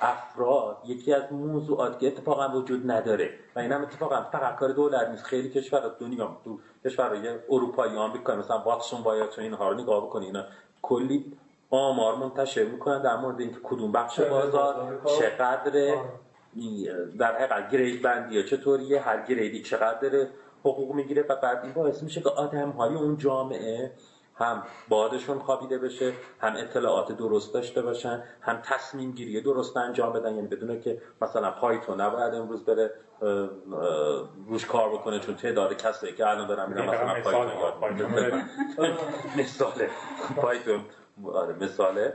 افراد 0.00 0.76
یکی 0.86 1.12
از 1.12 1.32
موضوعات 1.32 1.98
که 1.98 2.06
اتفاقا 2.06 2.58
وجود 2.58 2.90
نداره 2.90 3.30
و 3.56 3.58
این 3.58 3.72
هم 3.72 3.82
اتفاقا 3.82 4.22
فقط 4.22 4.56
کار 4.56 4.72
دولت 4.72 5.08
نیست. 5.08 5.24
خیلی 5.24 5.50
کشور 5.50 5.90
دنیا 6.00 6.36
تو 6.44 6.58
کشورهای 6.84 7.28
اروپایی 7.50 7.96
آمریکا 7.96 8.36
مثلا 8.36 8.58
واتسون 8.58 9.02
باید 9.02 9.30
تو 9.30 9.40
اینها 9.40 9.70
رو 9.70 9.80
نگاه 9.80 10.06
بکنی 10.06 10.26
اینا 10.26 10.44
کلی 10.82 11.32
آمار 11.70 12.14
منتشر 12.14 12.64
می‌کنن 12.64 13.02
در 13.02 13.16
مورد 13.16 13.40
اینکه 13.40 13.56
کدوم 13.62 13.92
بخش 13.92 14.20
بازار 14.20 15.00
چقدر 15.18 15.94
در 17.18 17.34
حقیقت 17.34 17.70
گرید 17.70 18.02
بندیه 18.02 18.42
چطوریه 18.42 19.00
هر 19.00 19.26
گریدی 19.26 19.62
چقدر 19.62 20.26
حقوق 20.60 20.94
می‌گیره 20.94 21.24
و 21.28 21.36
بعد 21.36 21.64
این 21.64 21.72
باعث 21.72 22.02
میشه 22.02 22.20
که 22.20 22.28
آدم 22.28 22.70
های 22.70 22.94
اون 22.94 23.16
جامعه 23.16 23.92
هم 24.38 24.62
بادشون 24.88 25.38
خوابیده 25.38 25.78
بشه 25.78 26.12
هم 26.40 26.56
اطلاعات 26.56 27.12
درست 27.12 27.54
داشته 27.54 27.82
باشن 27.82 28.22
هم 28.40 28.62
تصمیم 28.64 29.12
گیری 29.12 29.40
درست 29.40 29.76
انجام 29.76 30.12
بدن. 30.12 30.34
یعنی 30.34 30.48
بدونه 30.48 30.80
که 30.80 31.02
مثلا 31.22 31.50
پایتون 31.50 32.00
نباید 32.00 32.34
امروز 32.34 32.64
بره 32.64 32.90
روش 34.46 34.66
کار 34.66 34.90
بکنه 34.90 35.20
چون 35.20 35.36
تعداد 35.36 35.76
کسایی 35.76 36.14
که 36.14 36.26
الان 36.26 36.46
دارن 36.46 36.68
میرن 36.68 36.88
مثلا 36.88 37.22
پایتون 37.80 38.42
مثاله 39.36 39.90
پایتون 40.36 40.84
آره 41.34 41.54
مثاله. 41.54 42.14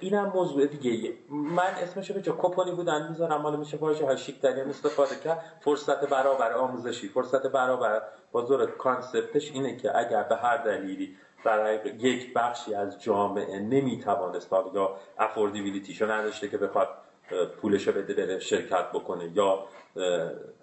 اینم 0.00 0.32
موضوع 0.34 0.66
دیگه. 0.66 1.14
من 1.30 1.62
اسمش 1.82 2.10
به 2.10 2.22
جا 2.22 2.36
کپونی 2.38 2.70
بودن 2.70 3.08
می‌ذارم 3.08 3.40
مال 3.40 3.56
میشه 3.58 3.76
واژه 3.76 4.06
های 4.06 4.18
شیک 4.18 4.40
در 4.40 4.68
استفاده 4.68 5.16
کرد. 5.24 5.44
فرصت 5.60 6.08
برابر 6.08 6.52
آموزشی 6.52 7.08
فرصت 7.08 7.46
برابر 7.46 8.02
بازور 8.32 8.66
کانسپتش 8.66 9.52
اینه 9.52 9.76
که 9.76 9.98
اگر 9.98 10.22
به 10.22 10.36
هر 10.36 10.56
دلیلی 10.56 11.16
برای 11.44 11.78
یک 11.98 12.34
بخشی 12.34 12.74
از 12.74 13.02
جامعه 13.02 13.60
نمی‌توانست 13.60 14.52
یا 14.74 14.96
افوردیبیلیتیشو 15.18 16.10
نداشته 16.10 16.48
که 16.48 16.58
بخواد 16.58 16.88
پولشو 17.60 17.92
بده 17.92 18.14
بره 18.14 18.38
شرکت 18.38 18.90
بکنه 18.92 19.30
یا 19.34 19.64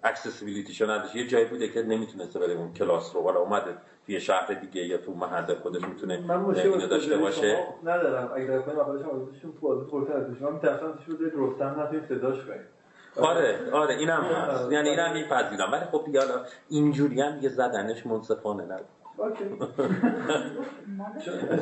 اکسسیبیلیتیشو 0.04 0.90
نداشته. 0.90 1.18
یه 1.18 1.26
جایی 1.26 1.44
بوده 1.44 1.68
که 1.68 1.82
نمی‌تونسته 1.82 2.38
بره 2.38 2.52
اون 2.52 2.72
کلاس 2.72 3.16
رو. 3.16 3.22
ولی 3.22 3.36
اومده 3.36 3.76
توی 4.06 4.20
شهر 4.20 4.54
دیگه 4.54 4.86
یا 4.86 4.98
تو 4.98 5.12
محل 5.12 5.54
خودش 5.54 5.82
می‌تونه 5.82 6.14
اینو 6.14 6.86
داشته 6.86 7.16
باشه. 7.16 7.66
ندارم. 7.84 8.32
اگه 8.34 8.46
در 8.46 8.58
کنم 8.58 8.78
اولش 8.78 9.04
آموزشون 9.04 9.52
تو 9.60 10.08
ازش 10.16 10.40
من 10.40 10.52
میترسم 10.52 10.98
شده 11.06 11.32
رستم 11.34 11.80
نتونید 11.80 12.04
صداش 12.08 12.38
کنید. 12.44 12.82
آره 13.16 13.58
آره 13.72 13.94
اینم 13.94 14.22
هست. 14.22 14.72
یعنی 14.72 14.88
اینم 14.88 15.12
میپذیرم. 15.12 15.72
ولی 15.72 15.84
خب 15.84 16.02
دیگه 16.06 16.20
اینجوری 16.68 17.20
هم 17.20 17.34
دیگه 17.34 17.48
زدنش 17.48 18.06
منصفانه 18.06 18.64
نبود. 18.64 19.01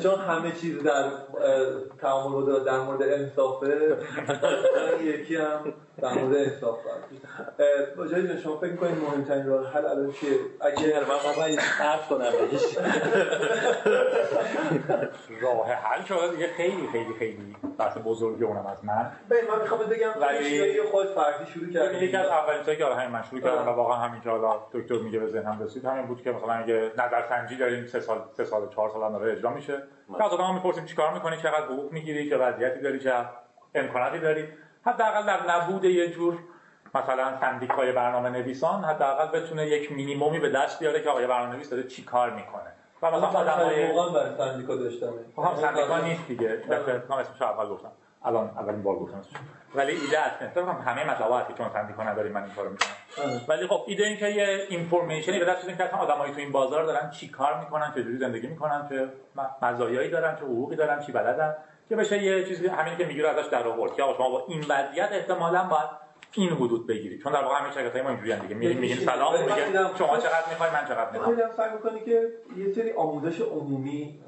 چون 0.02 0.14
همه 0.14 0.52
چیز 0.52 0.82
در 0.82 1.10
تعامل 2.00 2.64
در 2.64 2.80
مورد 2.80 3.02
انصافه 3.02 3.96
یکی 5.02 5.36
هم 5.36 5.72
در 6.02 6.14
مورد 6.14 6.36
انصاف 6.36 6.78
باید 7.96 8.38
شما 8.38 8.56
فکر 8.56 8.76
کنید 8.76 8.98
مهمترین 8.98 9.46
راه 9.46 9.72
حل 9.72 9.86
الان 9.86 10.12
چیه؟ 10.12 10.38
اگه 10.60 11.00
من 11.00 11.34
باید 11.36 11.58
حرف 11.60 12.08
کنم 12.08 12.18
بهش 12.18 12.78
راه 15.40 15.72
حل 15.72 16.04
شده 16.04 16.30
دیگه. 16.30 16.48
خیلی 16.56 16.88
خیلی 16.92 17.14
خیلی 17.18 17.56
بحث 17.78 17.98
بزرگی 18.04 18.44
اونم 18.44 18.66
از 18.66 18.84
من. 18.84 19.12
من 19.30 19.62
می‌خوام 19.62 19.80
بگم 19.80 20.10
ولی 20.20 20.82
خود 20.82 21.06
فردی 21.06 21.50
شروع 21.52 21.72
کردم 21.72 22.04
یکی 22.04 22.16
از 22.16 22.26
اولین 22.26 22.60
چیزا 22.60 22.74
که 22.74 22.84
همین 22.84 23.10
من 23.10 23.22
شروع 23.22 23.40
کردم 23.40 23.68
و 23.68 23.70
واقعا 23.70 23.96
همین 23.96 24.20
که 24.20 24.30
حالا 24.30 24.60
دکتر 24.72 24.98
میگه 24.98 25.18
به 25.18 25.26
ذهنم 25.26 25.62
رسید 25.62 25.84
همین 25.84 26.06
بود 26.06 26.22
که 26.22 26.32
مثلا 26.32 26.52
اگه 26.52 26.92
نظرسنجی 27.40 27.56
داریم 27.56 27.86
سه 27.86 28.00
سال 28.00 28.18
سه 28.36 28.44
سال 28.44 28.68
چهار 28.68 28.90
سال 28.90 29.12
داره 29.12 29.32
اجرا 29.32 29.50
میشه. 29.50 29.82
از 30.20 30.32
آدم 30.32 30.54
می‌پرسیم 30.54 30.84
چیکار 30.84 31.14
می‌کنی 31.14 31.36
چقدر 31.36 31.64
حقوق 31.64 31.92
می‌گیری 31.92 32.30
چه 32.30 32.38
وضعیتی 32.38 32.80
داری 32.80 33.00
چه 33.00 33.12
امکاناتی 33.74 34.18
داری. 34.18 34.48
حداقل 34.86 35.26
در 35.26 35.50
نبود 35.50 35.84
یه 35.84 36.10
جور 36.10 36.38
مثلا 36.94 37.40
سندیکای 37.40 37.92
برنامه 37.92 38.30
نویسان 38.30 38.84
حداقل 38.84 39.40
بتونه 39.40 39.66
یک 39.66 39.92
مینیمومی 39.92 40.38
به 40.38 40.50
دست 40.50 40.78
بیاره 40.78 41.02
که 41.02 41.10
آقای 41.10 41.26
برنامه 41.26 41.54
نویس 41.54 41.70
داره 41.70 41.82
چی 41.82 42.04
کار 42.04 42.30
می‌کنه. 42.30 42.72
و 43.02 43.10
مثلا 43.10 43.40
آدمای 43.40 43.92
موقع 43.92 44.12
برای 44.12 44.36
سندیکا 44.38 44.74
داشتم 44.74 45.12
خب 45.36 45.42
هم 45.42 45.56
سندیکا 45.56 45.98
نیست 45.98 46.26
دیگه. 46.28 46.48
دفعه 46.48 46.94
اسمش 46.94 47.42
اول 47.42 47.68
گفتم. 47.68 47.92
الان 48.24 48.46
اولین 48.48 48.82
بار 48.82 48.96
گفتم 48.96 49.22
ولی 49.74 49.92
ایده 49.92 50.18
است. 50.20 50.36
فکر 50.36 50.62
کنم 50.62 50.82
همه 50.86 51.10
مطلب 51.10 51.32
هستی 51.32 51.54
چون 51.54 51.68
تنظیم 51.68 52.00
نداریم 52.00 52.32
من 52.32 52.42
این 52.42 52.52
کارو 52.52 52.70
می‌کنم. 52.70 52.90
آره. 53.24 53.40
ولی 53.48 53.66
خب 53.66 53.84
ایده 53.86 54.06
این 54.06 54.16
که 54.16 54.28
یه 54.28 54.66
information 54.68 55.32
ی 55.32 55.38
به 55.38 55.44
دست 55.44 55.76
که 55.76 55.84
آدمایی 55.84 56.32
تو 56.32 56.38
این 56.38 56.52
بازار 56.52 56.84
دارن 56.84 57.10
چی 57.10 57.28
کار 57.28 57.60
می‌کنن 57.60 57.92
چه 57.94 58.02
جوری 58.02 58.18
زندگی 58.18 58.46
می‌کنن 58.46 58.88
چه 58.88 59.08
مزایایی 59.62 60.10
دارن 60.10 60.36
چه 60.36 60.42
حقوقی 60.42 60.76
دارن 60.76 61.00
چی 61.00 61.12
بلدن. 61.12 61.56
که 61.88 61.96
بشه 61.96 62.22
یه 62.22 62.44
چیزی 62.44 62.66
همین 62.66 62.96
که 62.96 63.04
می‌گیره 63.04 63.28
ازش 63.28 63.48
در 63.48 63.66
آورد. 63.68 63.94
که 63.94 64.02
آقا 64.02 64.14
شما 64.14 64.30
با 64.30 64.44
این 64.48 64.64
وضعیت 64.68 65.08
احتمالاً 65.12 65.64
باید 65.64 65.90
این 66.32 66.50
حدود 66.50 66.86
بگیرید. 66.86 67.22
چون 67.22 67.32
در 67.32 67.42
واقع 67.42 67.60
همین 67.60 67.72
شرکت‌های 67.72 68.02
ما 68.02 68.08
اینجوریان 68.08 68.38
دیگه. 68.38 68.54
میریم 68.54 68.78
میگیم 68.78 68.98
سلام 68.98 69.32
میگه 69.32 69.96
شما 69.98 70.16
چقدر 70.16 70.48
می‌خوای 70.50 70.70
من 70.70 70.84
چقدر 70.84 71.10
می‌خوام. 71.10 71.36
خیلی 71.36 71.48
سعی 71.56 71.72
می‌کنی 71.72 72.00
که 72.00 72.28
یه 72.56 72.72
سری 72.72 72.92
آموزش 72.92 73.40
عمومی 73.40 74.20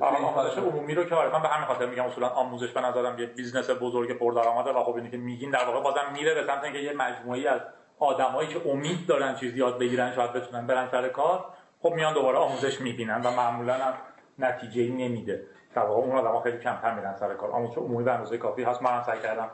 آموزش 0.00 0.58
عمومی 0.58 0.94
رو 0.94 1.04
که 1.04 1.14
آره 1.14 1.32
من 1.32 1.42
به 1.42 1.48
همین 1.48 1.66
خاطر 1.66 1.86
میگم 1.86 2.04
اصولا 2.04 2.28
آموزش 2.28 2.72
به 2.72 2.80
نظرم 2.80 3.18
یه 3.18 3.26
business 3.26 3.70
بزرگ 3.70 4.18
پردرآمده 4.18 4.70
و 4.70 4.84
خب 4.84 4.94
اینی 4.94 5.10
که 5.10 5.16
میگین 5.16 5.50
در 5.50 5.64
واقع 5.64 5.80
بازم 5.80 6.12
میره 6.12 6.34
به 6.34 6.46
سمت 6.46 6.64
اینکه 6.64 6.78
یه 6.78 6.92
مجموعی 6.92 7.46
از 7.46 7.60
آدمایی 7.98 8.48
که 8.48 8.70
امید 8.70 9.06
دارن 9.06 9.34
چیزی 9.34 9.58
یاد 9.58 9.78
بگیرن 9.78 10.12
شاید 10.12 10.32
بتونن 10.32 10.66
برن 10.66 10.88
سر 10.90 11.08
کار 11.08 11.44
خب 11.82 11.92
میان 11.92 12.14
دوباره 12.14 12.38
آموزش 12.38 12.80
می‌بینن 12.80 13.22
و 13.22 13.30
معمولا 13.30 13.74
هم 13.74 13.94
نتیجه 14.38 14.88
نمیده. 14.88 15.42
در 15.74 15.82
واقع 15.82 16.00
اون 16.00 16.18
آدما 16.18 16.40
خیلی 16.40 16.58
کمتر 16.58 16.94
میرن 16.94 17.16
سر 17.16 17.34
کار. 17.34 17.50
آموزش 17.50 17.78
عمومی 17.78 18.04
به 18.04 18.12
اندازه 18.12 18.38
کافی 18.38 18.62
هست. 18.62 18.82
من 18.82 18.90
هم 18.90 19.02
سعی 19.02 19.20
کردم 19.20 19.50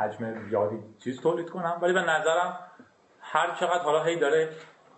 حجم 0.00 0.48
زیادی 0.48 0.76
چیز 1.04 1.20
تولید 1.20 1.50
کنم. 1.50 1.78
ولی 1.82 1.92
به 1.92 2.00
نظرم 2.00 2.58
هر 3.20 3.54
چقدر 3.60 3.82
حالا 3.82 4.04
هی 4.04 4.16
داره 4.16 4.48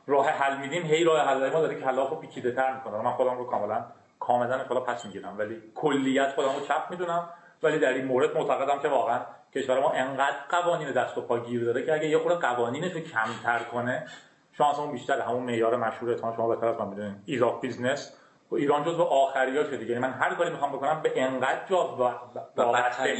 راه 0.06 0.28
حل 0.28 0.56
میدیم 0.56 0.82
هی 0.82 1.04
راه 1.04 1.20
حل 1.20 1.52
ما 1.52 1.60
داره 1.60 1.78
که 1.78 1.84
حالا 1.84 2.06
خب 2.06 2.20
پیچیده 2.20 2.52
تر 2.52 2.74
می‌کنه 2.74 3.02
من 3.02 3.12
خودم 3.12 3.38
رو 3.38 3.44
کاملا 3.44 3.84
کاملا 4.20 4.64
حالا 4.64 4.80
پس 4.80 5.04
می‌گیرم. 5.04 5.38
ولی 5.38 5.62
کلیت 5.74 6.34
خودم 6.34 6.54
رو 6.54 6.60
چپ 6.60 6.90
می‌دونم. 6.90 7.28
ولی 7.62 7.78
در 7.78 7.92
این 7.92 8.04
مورد 8.04 8.36
معتقدم 8.36 8.78
که 8.78 8.88
واقعا 8.88 9.20
کشور 9.54 9.80
ما 9.80 9.90
انقدر 9.90 10.36
قوانین 10.48 10.92
دست 10.92 11.18
و 11.18 11.20
پا 11.20 11.38
گیر 11.38 11.64
داره 11.64 11.86
که 11.86 11.94
اگه 11.94 12.08
یه 12.08 12.18
خورده 12.18 12.38
قوانینش 12.38 12.92
رو 12.92 13.00
کمتر 13.00 13.58
کنه 13.58 14.06
شانس 14.52 14.78
اون 14.78 14.92
بیشتر. 14.92 15.20
همون 15.20 15.42
معیار 15.42 15.76
مشهور 15.76 16.16
شما 16.16 16.48
بهتر 16.48 16.66
از 16.66 16.80
من 16.80 16.88
می‌دونید 16.88 17.16
ease 17.26 17.42
of 17.42 17.60
business 17.60 18.18
و 18.50 18.54
ایران 18.54 18.84
جزو 18.84 19.02
آخریاشه 19.02 19.76
دیگه. 19.76 19.90
یعنی 19.90 20.02
من 20.02 20.12
هر 20.12 20.34
کاری 20.34 20.50
می‌خوام 20.50 20.72
بکنم 20.72 21.02
به 21.02 21.22
انقدر 21.22 21.66
جا 21.70 21.96
و 21.96 22.12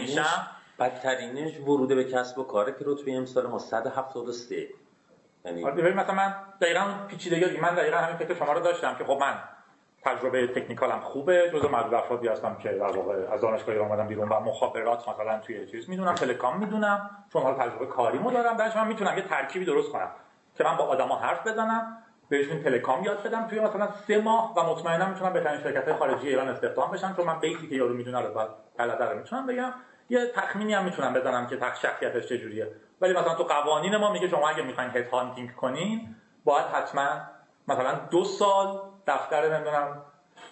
میشم 0.01 0.47
بدترینش 0.83 1.61
ورود 1.61 1.89
به 1.89 2.05
کسب 2.05 2.39
و 2.39 2.45
کاره 2.45 2.73
که 2.73 2.85
توی 2.85 3.17
امسال 3.17 3.47
ما 3.47 3.59
173 3.59 4.69
یعنی 5.45 5.65
آره 5.65 5.75
ببین 5.75 5.93
مثلا 5.93 6.15
من 6.15 6.35
دقیقا 6.61 6.81
پیچیدگی 7.09 7.61
من 7.61 7.75
دقیقا 7.75 7.97
همین 7.97 8.17
فکر 8.17 8.35
شما 8.35 8.53
رو 8.53 8.61
داشتم 8.61 8.95
که 8.95 9.05
خب 9.05 9.19
من 9.21 9.39
تجربه 10.05 10.47
technical 10.47 10.95
م 10.95 11.01
خوبه 11.01 11.51
جزء 11.55 11.69
معدود 11.69 11.95
افرادی 11.95 12.29
هستم 12.29 12.57
که 12.63 12.69
در 12.69 12.97
واقع 12.97 13.33
از 13.33 13.41
دانشگاه 13.41 13.75
ایران 13.75 13.89
اومدم 13.89 14.09
بیرون 14.09 14.29
و 14.29 14.41
مخابرات 14.41 15.09
مثلا 15.09 15.39
توی 15.39 15.67
چیز 15.67 15.91
می‌دونم 15.91 16.15
telecom 16.15 16.59
می‌دونم 16.59 17.11
چون 17.33 17.43
حالا 17.43 17.59
تجربه 17.59 17.87
کاریمو 17.87 18.31
دارم 18.31 18.57
درش 18.57 18.77
من 18.77 18.89
می‌تونم 18.89 19.17
یه 19.17 19.23
ترکیبی 19.23 19.65
درست 19.65 19.93
کنم 19.93 20.11
که 20.59 20.65
من 20.65 20.77
با 20.77 20.85
آدما 20.85 21.17
حرف 21.17 21.47
بزنم 21.47 21.99
بهشون 22.29 22.63
telecom 22.63 23.05
یاد 23.05 23.23
بدم 23.23 23.47
توی 23.47 23.61
مثلا 23.61 23.89
سه 24.07 24.19
ماه 24.19 24.55
و 24.57 24.63
مطمئنا 24.71 25.09
می‌تونم 25.09 25.33
بهترین 25.33 25.61
شرکت 25.61 25.93
خارجی 25.93 26.29
ایران 26.29 26.49
استخدام 26.49 26.91
بشم 26.91 27.15
چون 27.17 27.27
من 27.27 27.41
base 27.41 27.63
ی 27.63 27.69
که 27.69 27.75
یارو 27.75 27.95
می‌دونه 27.95 28.21
رو 28.21 28.49
بلده 28.79 29.05
رو 29.05 29.19
می‌تونم 29.19 29.47
بگم. 29.47 29.73
یه 30.13 30.27
تخمینی 30.27 30.75
هم 30.75 30.85
می‌تونم 30.85 31.13
بزنم 31.13 31.47
که 31.47 31.57
تخ 31.57 31.81
شخصیتش 31.81 32.27
چجوریه 32.27 32.69
ولی 33.01 33.13
مثلا 33.13 33.35
تو 33.35 33.45
قوانین 33.45 33.97
ما 33.97 34.13
میگه 34.13 34.29
شما 34.29 34.49
اگه 34.49 34.63
می‌خواین 34.63 34.91
head 34.91 35.09
hunting 35.09 35.55
کنین 35.55 36.17
باید 36.45 36.67
حتما 36.67 37.21
مثلا 37.69 37.95
دو 38.11 38.25
سال 38.25 38.81
دفتر 39.07 39.55
نمی‌دونم 39.55 40.03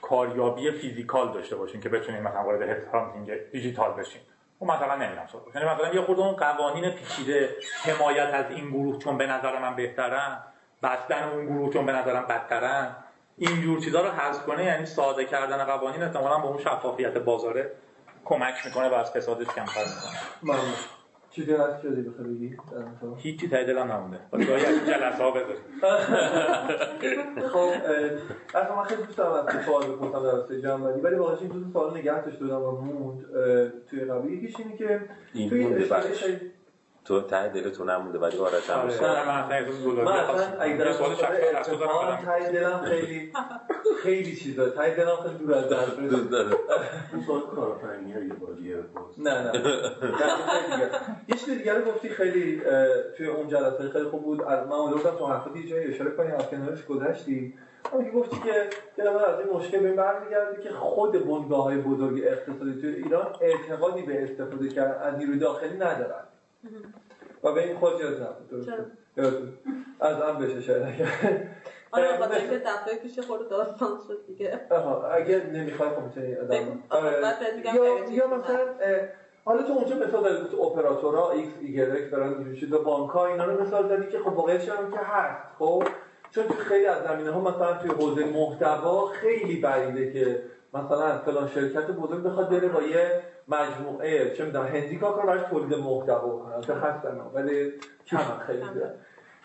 کاریابی 0.02 0.70
physical 0.70 1.32
داشته 1.32 1.56
باشین 1.56 1.80
که 1.80 1.88
بتونین 1.88 2.22
مثلا 2.22 2.44
وارد 2.44 2.62
head 2.62 2.88
hunting 2.92 3.50
دیجیتال 3.50 3.92
بشین. 3.92 4.20
و 4.60 4.64
مثلا 4.64 4.94
نمی‌دونم 4.94 5.26
سوال. 5.26 5.42
یعنی 5.54 5.68
مثلا 5.68 5.94
یه 5.94 6.00
خورده 6.00 6.22
اون 6.22 6.36
قوانین 6.36 6.90
پیچیده 6.90 7.56
حمایت 7.84 8.34
از 8.34 8.50
این 8.50 8.70
گروه 8.70 8.98
چون 8.98 9.18
به 9.18 9.26
نظر 9.26 9.58
من 9.58 9.76
بهترن 9.76 10.42
بستن 10.82 11.28
اون 11.28 11.46
گروه 11.46 11.72
چون 11.72 11.86
به 11.86 11.92
نظرم 11.92 12.26
بدترن 12.26 12.96
اینجور 13.38 13.80
چیزا 13.80 14.00
رو 14.00 14.10
حذف 14.10 14.46
کنه 14.46 14.64
یعنی 14.64 14.86
ساده 14.86 15.24
کردن 15.24 15.64
قوانین 15.64 16.02
احتمالاً 16.02 16.38
به 16.38 16.46
اون 16.46 16.58
شفافیت 16.58 17.18
بازاره 17.18 17.70
کمک 18.24 18.54
می‌کنه 18.66 18.88
و 18.88 18.94
از 18.94 19.10
فسادش 19.10 19.46
کمتر 19.46 19.84
می‌کنه. 19.84 20.58
چیزی 21.30 21.52
هست 21.52 21.82
شدی 21.82 22.02
بخوای 22.02 22.28
بگی؟ 22.28 22.56
هیچی 23.16 23.48
ته 23.48 23.64
دلم 23.64 23.92
نمونده. 23.92 24.18
با 24.30 24.44
جایی 24.44 24.64
از 24.64 24.74
این 24.74 24.86
جلسه 24.86 25.22
ها 25.22 25.30
بذاریم. 25.30 25.62
خب 27.52 27.70
اصلا 28.54 28.76
من 28.76 28.82
خیلی 28.82 29.02
دوست 29.02 29.18
دارم 29.18 29.46
از 29.46 29.64
سوال 29.64 29.82
بپرسم 29.82 30.22
در 30.22 30.32
راسته 30.32 30.60
جنبندی 30.60 31.00
ولی 31.00 31.14
واقعا 31.14 31.36
این 31.36 31.48
دو 31.48 31.64
تا 31.64 31.70
سوال 31.72 31.98
نگه 31.98 32.24
داشته 32.24 32.44
بودم 32.44 32.62
و 32.62 32.70
موند 32.70 33.24
توی 33.90 34.04
قبلی 34.04 34.36
یکیش 34.36 34.60
اینه 34.60 34.76
که 34.76 35.00
این 35.32 35.50
توی 35.50 35.84
تو 37.10 37.20
ته 37.20 37.48
دل 37.48 37.70
تو 37.70 37.84
نمونده 37.84 38.18
ولی 38.18 38.38
آرش 38.38 38.70
هم 38.70 38.78
آره. 38.78 38.90
سوال. 38.90 40.04
من 40.04 40.12
اصلا 40.12 40.60
اگه 40.60 40.74
بدم. 40.74 40.92
ته 42.24 42.52
دلم 42.52 42.78
خیلی 42.78 43.32
خیلی 44.02 44.36
چیزا 44.36 44.68
ته 44.68 44.96
دلم 44.96 45.16
خیلی 45.16 45.38
دور 45.38 45.54
از 45.54 45.68
دست 45.68 46.00
دوست 46.00 46.30
داره. 46.30 46.56
اون 47.12 47.22
سوال 47.26 47.40
کارآفرینی 47.40 48.10
یه 48.10 48.76
بپرس 48.76 49.18
نه 49.18 49.42
نه 49.42 49.52
نه. 49.52 50.90
یه 51.28 51.36
چیز 51.36 51.58
دیگه 51.58 51.74
رو 51.74 51.84
گفتی 51.84 52.08
خیلی 52.08 52.62
توی 53.16 53.26
اون 53.26 53.48
جلسه 53.48 53.88
خیلی 53.88 54.04
خوب 54.04 54.22
بود. 54.22 54.42
از 54.42 54.68
من 54.68 54.76
گفتم 54.76 55.10
تو 55.10 55.26
حرفات 55.26 55.56
یه 55.56 55.66
جایی 55.66 55.94
اشاره 55.94 56.10
کنی 56.10 56.32
از 56.32 56.50
کنارش 56.50 56.86
گذشتی 56.86 57.54
اون 57.92 58.04
که 58.04 58.10
گفتی 58.10 58.36
که 58.36 58.70
دلم 58.96 59.16
از 59.16 59.40
این 59.40 59.56
مشکل 59.56 59.78
به 59.80 59.92
برمیگرده 59.92 60.62
که 60.62 60.70
خود 60.70 61.12
بنگاه 61.12 61.64
های 61.64 61.76
بزرگ 61.76 62.22
اقتصادی 62.24 62.80
توی 62.80 62.94
ایران 62.94 63.26
اعتقادی 63.40 64.02
به 64.02 64.24
استفاده 64.24 64.68
کردن 64.68 65.02
از 65.02 65.18
نیروی 65.18 65.38
داخلی 65.38 65.76
ندارن. 65.76 66.24
و 67.44 67.52
به 67.52 67.66
این 67.66 67.76
خود 67.76 68.00
یاد 68.00 68.22
نبود. 68.22 68.68
از 70.00 70.16
هم 70.16 70.38
بشه 70.38 70.60
شاید. 70.60 71.08
آره 71.92 72.12
بخاطر 72.16 72.34
اینکه 72.34 72.58
دفعه 72.58 72.98
پیش 73.02 73.18
خود 73.18 73.48
داستان 73.48 73.98
شد 74.08 74.26
دیگه. 74.26 74.60
آها 74.70 75.06
اگه 75.06 75.46
نمی‌خوای 75.52 75.90
خب 75.90 76.02
می‌تونی 76.02 76.34
بهت 76.34 77.56
میگم 77.56 77.74
یا. 78.12 78.26
مثلا 78.26 78.58
حالا 79.44 79.62
تو 79.62 79.72
اونجا 79.72 79.96
مثال 79.96 80.22
داری 80.22 80.48
تو 80.48 80.62
اپراتورها 80.62 81.30
ایکس 81.30 81.52
ایگرک 81.60 82.10
دارن 82.10 82.32
اینجوری 82.32 82.56
شده 82.56 82.78
بانک 82.78 83.10
ها 83.10 83.26
اینا 83.26 83.44
رو 83.44 83.62
مثال 83.62 83.88
زدی 83.88 84.08
که 84.12 84.18
خب 84.18 84.32
واقعیتش 84.36 84.68
هم 84.68 84.90
که 84.90 84.98
هست 84.98 85.42
خب؟ 85.58 85.82
چون 86.30 86.44
تو 86.48 86.54
خیلی 86.54 86.86
از 86.86 87.04
زمینه 87.04 87.30
ها 87.30 87.40
مثلا 87.40 87.74
توی 87.74 87.90
حوزه 87.90 88.24
محتوا 88.24 89.06
خیلی 89.06 89.60
بعیده 89.60 90.12
که 90.12 90.42
مثلا 90.74 91.18
فلان 91.18 91.48
شرکت 91.48 91.90
بزرگ 91.90 92.22
بخواد 92.22 92.50
بره 92.50 92.68
با 92.68 92.82
یه 92.82 93.22
مجموعه 93.48 94.34
چه 94.34 94.44
می‌دونم 94.44 94.66
هندی 94.66 94.96
کار 94.96 95.12
کنه 95.12 95.26
براش 95.26 95.42
تولید 95.50 95.78
محتوا 95.78 96.38
کنه. 96.38 96.54
البته 96.54 96.74
هستن 96.74 97.20
ولی 97.34 97.72
کم 98.06 98.38
خیلی 98.46 98.62
زیاد. 98.74 98.94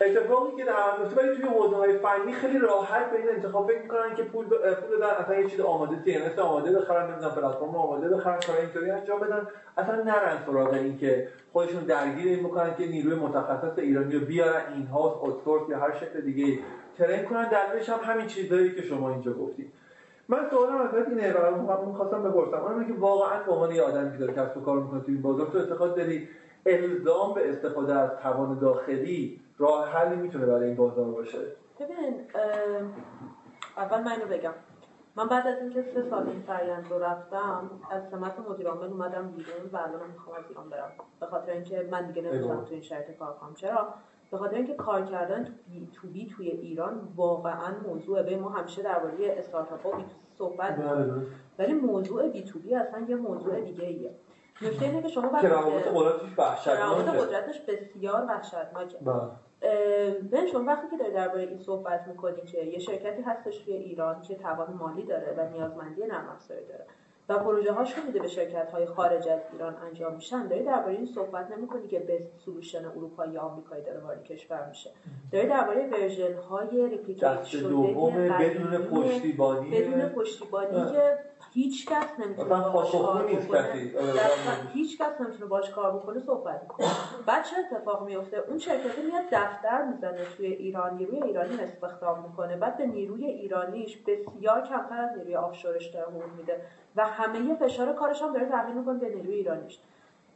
اتفاقی 0.02 0.58
که 0.58 0.64
در 0.66 0.74
میفته 1.00 1.22
ولی 1.22 1.36
توی 1.36 1.46
حوزه 1.46 1.76
های 1.76 1.98
فنی 1.98 2.34
خیلی 2.34 2.60
راحت 2.60 3.12
به 3.12 3.18
این 3.18 3.30
انتخاب 3.30 3.68
فکر 3.68 3.82
می‌کنن 3.82 4.16
که 4.16 4.24
پول 4.24 4.46
ب... 4.46 4.50
پول 4.50 4.98
بدن 4.98 5.10
اصلا 5.10 5.36
یه 5.36 5.50
چیز 5.50 5.60
آماده 5.60 5.96
سی 6.06 6.42
آماده 6.42 6.80
بخرن 6.80 7.12
نمی‌دونم 7.12 7.36
پلتفرم 7.36 7.76
آماده 7.76 8.10
بخرن 8.10 8.40
کار 8.48 8.58
اینطوری 8.58 8.92
انجام 8.92 9.20
بدن. 9.20 9.48
اصلا 9.78 9.96
نرن 9.96 10.38
سراغ 10.46 10.74
این 10.74 10.98
که 10.98 11.28
خودشون 11.54 11.84
درگیر 11.84 12.28
این 12.28 12.44
بکنن 12.44 12.76
که 12.76 12.88
نیروی 12.88 13.16
متخصص 13.16 13.78
ایرانی 13.78 14.16
رو 14.16 14.26
بیارن 14.26 14.74
این 14.74 14.88
هاوس 14.88 15.70
یا 15.70 15.80
هر 15.80 15.96
شکل 15.96 16.22
دیگه 16.22 16.60
ترین 16.98 17.24
کنن 17.24 17.50
دلیلش 17.50 17.90
هم 17.90 18.00
همین 18.14 18.28
چیزایی 18.28 18.76
که 18.76 18.82
شما 18.82 19.10
اینجا 19.10 19.34
گفتید. 19.34 19.74
من 20.30 20.50
سوالم 20.50 20.82
از 20.82 21.08
اینه 21.10 21.34
و 21.34 21.86
می‌خواستم 21.86 22.24
بپرسم 22.24 22.58
اونم 22.58 22.88
که 22.88 22.94
واقعا 22.94 23.44
به 23.44 23.52
عنوان 23.52 23.72
یه 23.72 23.82
آدمی 23.82 24.12
که 24.12 24.18
داره 24.18 24.34
کسب 24.34 24.58
و 24.58 24.62
کار 24.62 24.80
می‌کنه 24.80 25.02
توی 25.02 25.14
این 25.14 25.24
بازار 25.24 25.48
تو 25.48 25.58
اعتقاد 25.58 25.96
داری 25.96 26.30
الزام 26.66 27.34
به 27.34 27.50
استفاده 27.50 27.94
از 27.94 28.10
توان 28.24 28.60
داخلی 28.60 29.42
راه 29.58 29.90
حلی 29.90 30.16
می‌تونه 30.16 30.46
برای 30.46 30.68
این 30.68 30.76
بازار 30.76 31.12
باشه؟ 31.12 31.40
ببین 31.80 32.22
اول 33.78 34.04
من 34.04 34.12
اینو 34.12 34.26
بگم. 34.26 34.54
من 35.18 35.28
بعد 35.28 35.48
از 35.48 35.58
اینکه 35.62 35.82
سه 35.82 36.10
سال 36.10 36.28
این 36.30 36.42
فرآیند 36.48 36.86
رو 36.90 37.00
رفتم 37.00 37.70
از 37.92 38.10
سمت 38.12 38.34
مدیر 38.50 38.68
عامل 38.68 38.88
اومدم 38.88 39.32
بیرون 39.32 39.70
و 39.74 39.78
الان 39.78 40.10
می‌خوام 40.14 40.38
از 40.38 40.44
ایران 40.50 40.70
برم. 40.70 40.92
به 41.20 41.26
خاطر 41.26 41.52
اینکه 41.52 41.88
من 41.92 42.08
دیگه 42.08 42.22
نمی‌تونم 42.22 42.66
تو 42.66 42.74
این 42.74 42.82
شرایط 42.82 43.18
کار 43.20 43.34
کنم. 43.34 43.54
چرا؟ 43.54 43.94
به 44.32 44.38
خاطر 44.38 44.56
اینکه 44.56 44.74
کار 44.74 45.06
کردن 45.06 45.44
تو 45.44 45.52
بی 45.68 45.90
تو 45.94 46.08
بی 46.08 46.28
توی 46.28 46.50
ایران 46.50 47.08
واقعا 47.16 47.74
موضوعه 47.88 48.24
به 48.24 48.38
ما 48.38 48.50
همیشه 48.50 48.82
درباره 48.82 49.36
استارتاپ 49.38 49.86
ها 49.86 49.92
B2C 49.92 50.38
صحبت 50.38 50.78
می‌کنیم. 50.78 51.28
ولی 51.60 51.74
موضوع 51.74 52.28
B2B 52.28 52.76
اصلا 52.76 53.06
یه 53.10 53.16
موضوع 53.16 53.62
دیگه 53.62 53.84
ایه 53.84 54.12
نکته 54.62 54.86
اینه 54.86 55.02
که 55.02 55.08
شما 55.08 55.30
وقتی 55.34 55.48
روابط 55.48 55.88
قدرتش 55.88 56.38
وحشتناکه. 56.38 57.12
قدرتش 57.12 57.62
بسیار 57.62 58.26
وحشتناکه. 58.26 58.98
بله. 58.98 59.22
ببین 60.32 60.48
شما 60.48 60.64
وقتی 60.64 60.88
که 60.90 60.98
داری 60.98 61.12
درباره 61.12 61.42
این 61.42 61.60
صحبت 61.60 62.08
می‌کنی 62.08 62.42
که 62.42 62.64
یه 62.64 62.80
شرکتی 62.80 63.22
هستش 63.22 63.58
توی 63.58 63.74
ایران 63.74 64.22
که 64.22 64.36
توان 64.36 64.74
مالی 64.74 65.04
داره 65.04 65.36
و 65.38 65.50
نیازمندی 65.50 66.02
نرم 66.02 66.30
افزاری 66.30 66.66
داره. 66.66 66.86
و 67.30 67.40
پروژه 67.40 67.72
هاش 67.72 67.94
میده 68.06 68.20
به 68.20 68.28
شرکت 68.28 68.72
های 68.72 68.86
خارج 68.86 69.28
از 69.28 69.40
ایران 69.54 69.76
انجام 69.88 70.16
میشن. 70.16 70.48
داری 70.48 70.64
درباره 70.64 70.94
این 70.94 71.06
صحبت 71.06 71.52
نمی‌کنی 71.52 71.88
که 71.88 72.00
best 72.00 72.38
solution 72.46 72.86
اروپایی 72.86 73.32
یا 73.32 73.42
آمریکایی 73.42 73.84
داره 73.84 74.00
وارد 74.00 74.24
کشور 74.24 74.68
میشه. 74.70 74.90
داری 75.32 75.48
درباره 75.48 75.90
version 75.90 76.38
های 76.38 76.88
replicate 76.90 77.44
شده 77.44 77.76
بدون 78.40 78.78
پشتیبانی. 78.78 79.70
بدون 79.70 80.10
پشتیبانی. 80.10 80.92
که 80.92 81.18
هیچ 81.54 81.88
کس 81.90 82.20
نمی‌تونه 82.20 82.50
پاسخگو 82.50 83.04
کار 83.04 83.26
بکنه. 83.26 83.90
هیچ 84.74 85.02
کس 85.02 85.22
نمی‌تونه 85.22 85.46
باش 85.46 85.70
کار 85.70 85.92
بکنه 85.92 86.20
صحبت 86.20 86.62
می‌کنه. 86.62 86.88
بعد 87.26 87.44
چه 87.44 87.56
اتفاق 87.60 88.06
میفته 88.06 88.38
اون 88.38 88.58
شرکت 88.58 89.00
میاد 89.00 89.24
دفتر 89.32 89.86
می‌زنه 89.86 90.26
توی 90.38 90.46
ایران 90.46 90.98
نیروی 90.98 91.24
ایرانی 91.24 91.60
استخدام 91.60 92.24
می‌کنه. 92.30 92.58
بعد 92.58 92.78
به 92.78 92.86
نیروی 92.86 93.26
ایرانیش 93.26 93.98
بسیار 93.98 94.62
کمتر 94.62 95.02
از 95.02 95.18
نیروی 95.18 95.36
آفشورش 95.36 95.86
داره 95.88 96.06
حقوق 96.06 96.24
میده. 96.38 96.62
و 96.96 97.06
همه 97.06 97.56
فشار 97.56 97.94
کارش 97.94 98.22
هم 98.22 98.34
داره 98.34 98.46
تحمیل 98.46 98.78
می‌کنه 98.78 99.00
به 99.00 99.10
نیروی 99.10 99.34
ایرانیش 99.34 99.80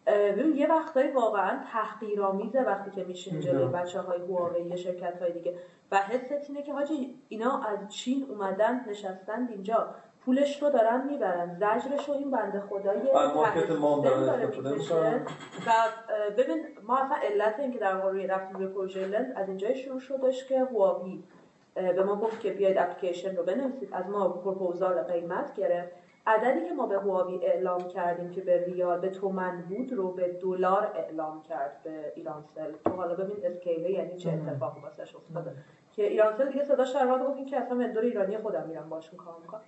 ببین 0.07 0.56
یه 0.56 0.68
وقتایی 0.68 1.11
واقعا 1.11 1.60
تحقیرآمیزه 1.73 2.61
وقتی 2.61 2.91
که 2.91 3.03
میشین 3.03 3.40
جلوی 3.40 3.68
بچه 3.68 4.02
های 4.02 4.19
هواوی 4.19 4.77
شرکت 4.77 5.22
های 5.22 5.31
دیگه. 5.31 5.53
و 5.91 5.98
حست 5.98 6.49
اینه 6.49 6.61
که 6.61 6.73
حاجی 6.73 7.15
اینا 7.30 7.61
از 7.64 7.90
چین 7.90 8.26
اومدن 8.30 8.86
نشستن 8.88 9.48
اینجا. 9.52 9.95
پولش 10.26 10.64
رو 10.64 10.69
دارن 10.69 11.07
می‌برن. 11.07 11.56
زجرش 11.56 12.10
رو 12.10 12.14
این 12.15 12.31
بنده 12.31 12.60
خدای 12.60 12.98
مارکت 13.36 13.72
ما. 13.72 14.02
و 15.68 15.72
ببین 16.38 16.65
ما 16.84 16.98
اصلا 16.98 17.18
علت 17.23 17.60
این 17.60 17.72
که 17.72 17.80
در 17.80 17.95
واقع 17.95 18.11
روی 18.11 18.27
رفتیم 18.27 18.57
به 18.57 18.68
پروژه 18.68 19.06
لنز 19.06 19.31
از 19.36 19.48
اینجای 19.48 19.76
شروع 19.76 19.99
شدش 19.99 20.48
که 20.48 20.60
هواوی 20.60 21.23
به 21.76 22.03
ما 22.03 22.15
گفت 22.15 22.40
که 22.40 22.52
بیاید 22.52 22.77
اپلیکیشن 22.77 23.36
رو 23.36 23.44
بنویسید. 23.44 23.90
از 23.91 24.10
ما 24.10 24.30
پروپوزال 24.30 25.02
قیمت 25.02 25.56
گرفت. 25.56 25.91
عددی 26.27 26.65
که 26.65 26.73
ما 26.73 26.85
به 26.85 26.99
هواوی 26.99 27.45
اعلام 27.45 27.87
کردیم 27.87 28.31
که 28.31 28.41
به 28.41 28.65
ریال 28.65 28.99
به 28.99 29.09
تومن 29.09 29.61
بود 29.61 29.93
رو 29.93 30.11
به 30.11 30.27
دلار 30.27 30.91
اعلام 30.95 31.41
کرد 31.41 31.79
به 31.83 32.13
ایرانسل 32.15 32.71
تو 32.85 32.91
حالا 32.91 33.15
ببین 33.15 33.45
اسکیله 33.45 33.91
یعنی 33.91 34.17
چه 34.17 34.29
اتفاقی 34.29 34.81
واسش 34.81 35.15
افتاده. 35.15 35.51
که 35.91 36.07
ایرانسل 36.07 36.49
دیگه 36.49 36.63
صداش 36.63 36.91
در 36.91 37.07
اومد 37.07 37.21
و 37.21 37.23
گفت 37.29 37.47
که 37.47 37.57
اصلا 37.57 37.77
وندور 37.77 38.03
ایرانی 38.03 38.37
خودم 38.37 38.67
میرم 38.67 38.89
باشون 38.89 39.19
کار 39.19 39.35
می‌کنم. 39.41 39.61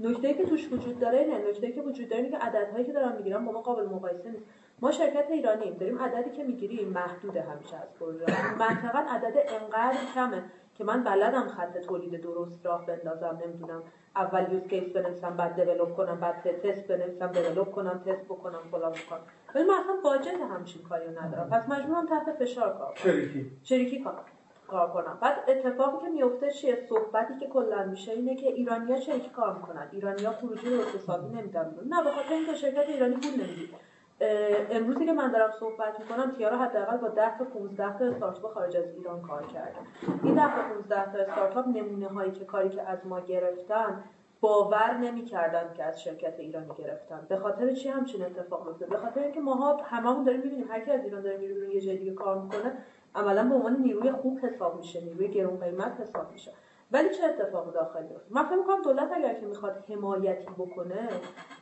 نکته 0.00 0.34
که 0.34 0.44
توش 0.44 0.72
وجود 0.72 0.98
داره 0.98 1.18
اینه 1.18 1.48
نکته 1.48 1.72
که 1.72 1.82
وجود 1.82 2.08
داره 2.08 2.22
اینه 2.22 2.38
که 2.38 2.44
عددهایی 2.44 2.84
که 2.84 2.92
دارن 2.92 3.16
می‌گیرن 3.16 3.44
با 3.44 3.52
ما 3.52 3.60
قابل 3.60 3.86
مقایسه 3.86 4.30
نیست. 4.30 4.44
ما 4.80 4.90
شرکت 4.90 5.30
ایرانیم 5.30 5.74
داریم 5.74 5.98
عددی 5.98 6.30
که 6.30 6.44
می‌گیریم 6.44 6.88
محدوده 6.88 7.42
همیشه 7.42 7.76
از 7.76 7.94
پروژه 8.00 8.24
منطقا 8.58 8.98
عدد 8.98 9.34
انقدر 9.48 9.98
کمه 10.14 10.42
که 10.74 10.84
من 10.84 11.04
بلدم 11.04 11.48
خط 11.48 11.78
تولید 11.78 12.20
درست 12.20 12.66
راه 12.66 12.86
بندازم 12.86 13.38
نمی‌دونم. 13.44 13.82
اول 14.16 14.52
یوز 14.52 14.68
کیس 14.68 14.92
بنویسم 14.92 15.36
بعد 15.36 15.60
دیولپ 15.60 15.96
کنم 15.96 16.20
بعد 16.20 16.60
تست 16.60 16.86
بنویسم 16.88 17.32
دیولپ 17.32 17.70
کنم 17.70 18.02
تست 18.06 18.24
بکنم 18.24 18.60
فلان 18.70 18.92
بکنم. 18.92 19.20
ولی 19.54 19.64
من 19.64 19.74
اصلا 19.74 19.96
باجت 20.04 20.40
همچین 20.50 20.82
کاری 20.82 21.04
رو 21.04 21.20
ندارم. 21.20 21.50
پس 21.50 21.68
مجبورم 21.68 22.06
تحت 22.06 22.32
فشار 22.38 22.78
کار 22.78 22.86
کنم. 22.86 22.94
شریکی 22.96 23.50
شریکی 23.62 24.02
کار 24.02 24.20
کار 24.68 24.90
کنم. 24.92 25.18
بعد 25.20 25.36
اتفاقی 25.48 26.02
که 26.02 26.08
میفته 26.08 26.50
چیه؟ 26.50 26.86
صحبتی 26.88 27.38
که 27.40 27.46
کلا 27.46 27.84
میشه 27.84 28.12
اینه 28.12 28.36
که 28.36 28.46
ایرانیا 28.46 29.00
شریکی 29.00 29.28
کار 29.28 29.54
می‌کنن. 29.54 29.88
ایرانیا 29.92 30.32
خروجی 30.32 30.70
رو 30.70 30.82
حسابی 30.82 31.36
نمیدن. 31.36 31.74
نه 31.88 32.04
به 32.04 32.10
خاطر 32.10 32.32
اینکه 32.32 32.54
شرکت 32.54 32.88
ایرانی 32.88 33.14
پول 33.14 33.30
نمی‌دید 33.30 33.85
امروزی 34.20 35.06
که 35.06 35.12
من 35.12 35.30
دارم 35.30 35.50
صحبت 35.60 36.00
می‌کنم 36.00 36.30
تیارا 36.36 36.58
حداقل 36.58 36.96
با 36.96 37.08
10 37.08 37.38
تا 37.38 37.44
15 37.44 37.98
تا 37.98 38.04
استارتاپ 38.04 38.52
خارج 38.52 38.76
از 38.76 38.84
ایران 38.96 39.22
کار 39.22 39.46
کرده 39.46 39.76
این 40.22 40.34
10 40.34 40.40
تا 40.42 40.74
15 40.74 41.12
تا 41.12 41.18
استارتاپ 41.18 41.68
نمونه 41.68 42.08
هایی 42.08 42.32
که 42.32 42.44
کاری 42.44 42.68
که 42.68 42.82
از 42.82 43.06
ما 43.06 43.20
گرفتن 43.20 44.04
باور 44.40 44.96
نمی‌کردن 44.96 45.72
که 45.76 45.84
از 45.84 46.02
شرکت 46.02 46.38
ایرانی 46.38 46.74
گرفتن. 46.78 47.26
به 47.28 47.36
خاطر 47.36 47.72
چی 47.72 47.88
همچین 47.88 48.24
اتفاق 48.24 48.66
میفته 48.68 48.86
به 48.86 48.96
خاطر 48.96 49.20
اینکه 49.20 49.40
ماها 49.40 49.76
هممون 49.76 50.24
داریم 50.24 50.40
می‌بینیم 50.40 50.68
هر 50.70 50.80
کی 50.80 50.90
از 50.90 51.04
ایران 51.04 51.22
داره 51.22 51.36
میره 51.36 51.74
یه 51.74 51.80
جای 51.80 51.96
دیگه 51.96 52.12
کار 52.12 52.42
می‌کنه 52.42 52.72
عملا 53.14 53.44
به 53.48 53.54
عنوان 53.54 53.76
نیروی 53.76 54.10
خوب 54.10 54.38
حساب 54.38 54.76
میشه 54.76 55.00
نیروی 55.04 55.28
گرون 55.28 55.60
قیمت 55.60 56.00
حساب 56.00 56.32
میشه. 56.32 56.52
ولی 56.92 57.10
چه 57.14 57.24
اتفاقی 57.24 57.72
داخل 57.72 58.02
میفته 58.02 58.26
من 58.30 58.44
فکر 58.44 58.56
می‌کنم 58.56 58.82
دولت 58.82 59.12
اگر 59.12 59.34
که 59.34 59.46
می‌خواد 59.46 59.84
حمایتی 59.88 60.46
بکنه 60.58 61.08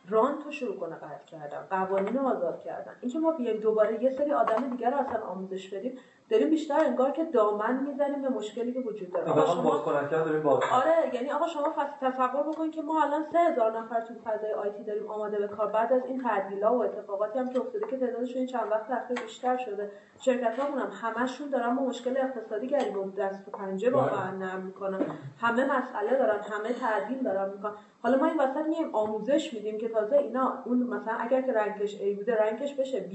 رانت 0.08 0.44
رو 0.44 0.52
شروع 0.52 0.76
کنه 0.76 0.94
قطع 0.94 1.24
کردن 1.24 1.66
قوانین 1.70 2.16
رو 2.16 2.26
آزاد 2.26 2.60
کردن. 2.60 2.92
اینکه 3.00 3.18
ما 3.18 3.32
بیایم 3.32 3.60
دوباره 3.60 4.02
یه 4.02 4.10
سری 4.10 4.32
آدم 4.32 4.70
دیگر 4.70 4.90
رو 4.90 4.96
اصلا 4.96 5.20
آموزش 5.20 5.74
بدیم 5.74 5.98
داریم 6.30 6.50
بیشتر 6.50 6.84
انگار 6.84 7.10
که 7.10 7.24
دامن 7.24 7.82
می‌زنیم 7.88 8.22
به 8.22 8.28
مشکلی 8.28 8.72
که 8.72 8.80
وجود 8.80 9.12
داره. 9.12 9.30
آقا 9.30 9.54
شما 9.54 9.84
داریم 10.10 10.46
آره 10.46 11.14
یعنی 11.14 11.30
آقا 11.30 11.46
شما 11.46 11.74
تصور 12.00 12.42
بکنید 12.42 12.72
که 12.72 12.82
ما 12.82 13.02
الان 13.02 13.24
سه 13.32 13.38
هزار 13.38 13.78
نفر 13.78 14.00
تو 14.00 14.14
فضای 14.24 14.52
آیتی 14.52 14.84
داریم 14.84 15.10
آماده 15.10 15.38
به 15.38 15.46
کار. 15.46 15.66
بعد 15.66 15.92
از 15.92 16.02
این 16.06 16.22
تعدیلا 16.22 16.78
و 16.78 16.84
اتفاقاتی 16.84 17.38
هم 17.38 17.48
که 17.48 17.60
افتاده 17.60 17.86
که 17.90 17.96
تعدادشون 17.96 18.36
این 18.36 18.46
چند 18.46 18.70
وقت 18.70 18.90
اخیر 18.90 19.20
بیشتر 19.20 19.56
شده. 19.56 19.90
شرکت 20.20 20.58
هم 20.58 20.90
همشون 21.02 21.50
دارن 21.50 21.76
با 21.76 21.82
مشکل 21.82 22.16
اقتصادی 22.16 22.66
گریب 22.66 22.96
و 22.96 23.10
دست 23.10 23.48
و 23.48 23.50
پنجه 23.50 23.90
واقعا 23.90 24.30
نرم 24.30 24.62
می‌کنن. 24.62 25.06
همه 25.40 25.64
مسئله 25.64 26.18
دارن 26.18 26.40
همه 26.40 26.72
تعدیل 26.72 27.22
دارن 27.22 27.50
می‌کنن. 27.50 27.72
حالا 28.02 28.18
ما 28.18 28.26
این 28.26 28.40
وسط 28.40 28.66
میایم 28.68 28.94
آموزش 28.94 29.54
میدیم 29.54 29.78
که 29.78 29.88
تازه 29.88 30.16
اینا 30.16 30.62
اون 30.64 30.78
مثلا 30.78 31.14
اگر 31.18 31.42
که 31.42 31.52
رنگش 31.52 31.96
A 31.96 32.16
بوده 32.16 32.36
رنگش 32.36 32.74
بشه 32.74 33.10
B. 33.10 33.14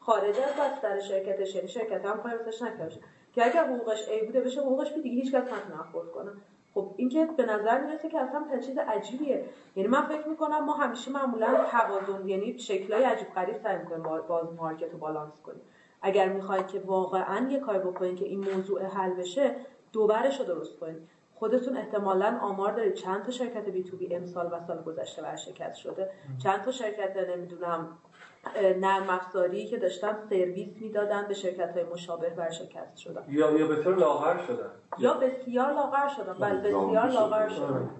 خارج 0.00 0.36
از 0.38 0.52
بستر 0.60 1.00
شرکتش 1.00 1.54
یعنی 1.54 1.68
شرکت 1.68 2.04
هم 2.04 2.22
کاری 2.22 2.36
واسش 2.36 2.62
نکرده. 2.62 2.94
که 3.32 3.46
اگر 3.46 3.64
حقوقش 3.64 4.08
A 4.08 4.24
بوده 4.24 4.40
بشه 4.40 4.60
حقوقش 4.60 4.92
دیگه 4.92 5.22
هیچ 5.22 5.34
کس 5.34 5.42
نتونه 5.42 6.10
کنه. 6.14 6.30
خب 6.74 6.94
این 6.96 7.08
که 7.08 7.26
به 7.36 7.44
نظر 7.44 7.80
می‌رسه 7.80 8.08
که 8.08 8.20
اصلا 8.20 8.60
چیز 8.60 8.78
عجیبیه. 8.78 9.44
یعنی 9.76 9.88
من 9.88 10.02
فکر 10.02 10.28
می‌کنم 10.28 10.64
ما 10.64 10.72
همیشه 10.74 11.10
معمولا 11.10 11.64
توازن 11.70 12.28
یعنی 12.28 12.58
شکلای 12.58 13.04
عجیب 13.04 13.34
غریب 13.34 13.62
سعی 13.62 13.78
می‌کنیم 13.78 14.02
با- 14.02 14.20
باز 14.20 14.54
مارکت 14.54 14.92
رو 14.92 14.98
بالانس 14.98 15.40
کنیم. 15.42 15.60
اگر 16.02 16.28
می‌خواید 16.28 16.68
که 16.68 16.80
واقعا 16.80 17.48
یه 17.50 17.60
کار 17.60 17.78
بکنید 17.78 18.16
که 18.16 18.24
این 18.24 18.50
موضوع 18.54 18.82
حل 18.82 19.10
بشه 19.10 19.54
دوبرش 19.92 20.40
رو 20.40 20.46
درست 20.46 20.78
کنید 20.78 21.08
خودتون 21.34 21.76
احتمالا 21.76 22.38
آمار 22.42 22.72
دارید. 22.72 22.94
چند 22.94 23.22
تا 23.22 23.30
شرکت 23.30 23.68
بی 23.68 23.84
تو 23.84 23.96
بی 23.96 24.14
امسال 24.14 24.46
و 24.46 24.60
سال 24.66 24.82
گذشته 24.82 25.22
ورشکست 25.22 25.76
شده. 25.76 26.10
چند 26.42 26.62
تا 26.62 26.70
شرکت 26.70 27.16
نمی‌دونم 27.16 27.98
نرم 28.80 29.10
افزاری 29.10 29.66
که 29.66 29.76
داشتن 29.76 30.16
سرویس 30.30 30.68
می‌دادن 30.80 31.24
به 31.28 31.34
شرکت 31.34 31.72
های 31.74 31.84
مشابه 31.84 32.32
ورشکست 32.36 32.96
شدن. 32.96 33.22
یا 33.28 33.50
یا 33.50 33.66
بسیار 33.66 33.96
لاغر 33.96 34.36
شدن. 34.46 34.70
یا 34.98 35.14
بسیار 35.14 35.72
لاغر 35.72 36.08
شدن. 36.08 36.32
بله 36.40 36.58
بسیار 36.60 37.06
لاغر 37.08 37.48
شدن. 37.48 37.90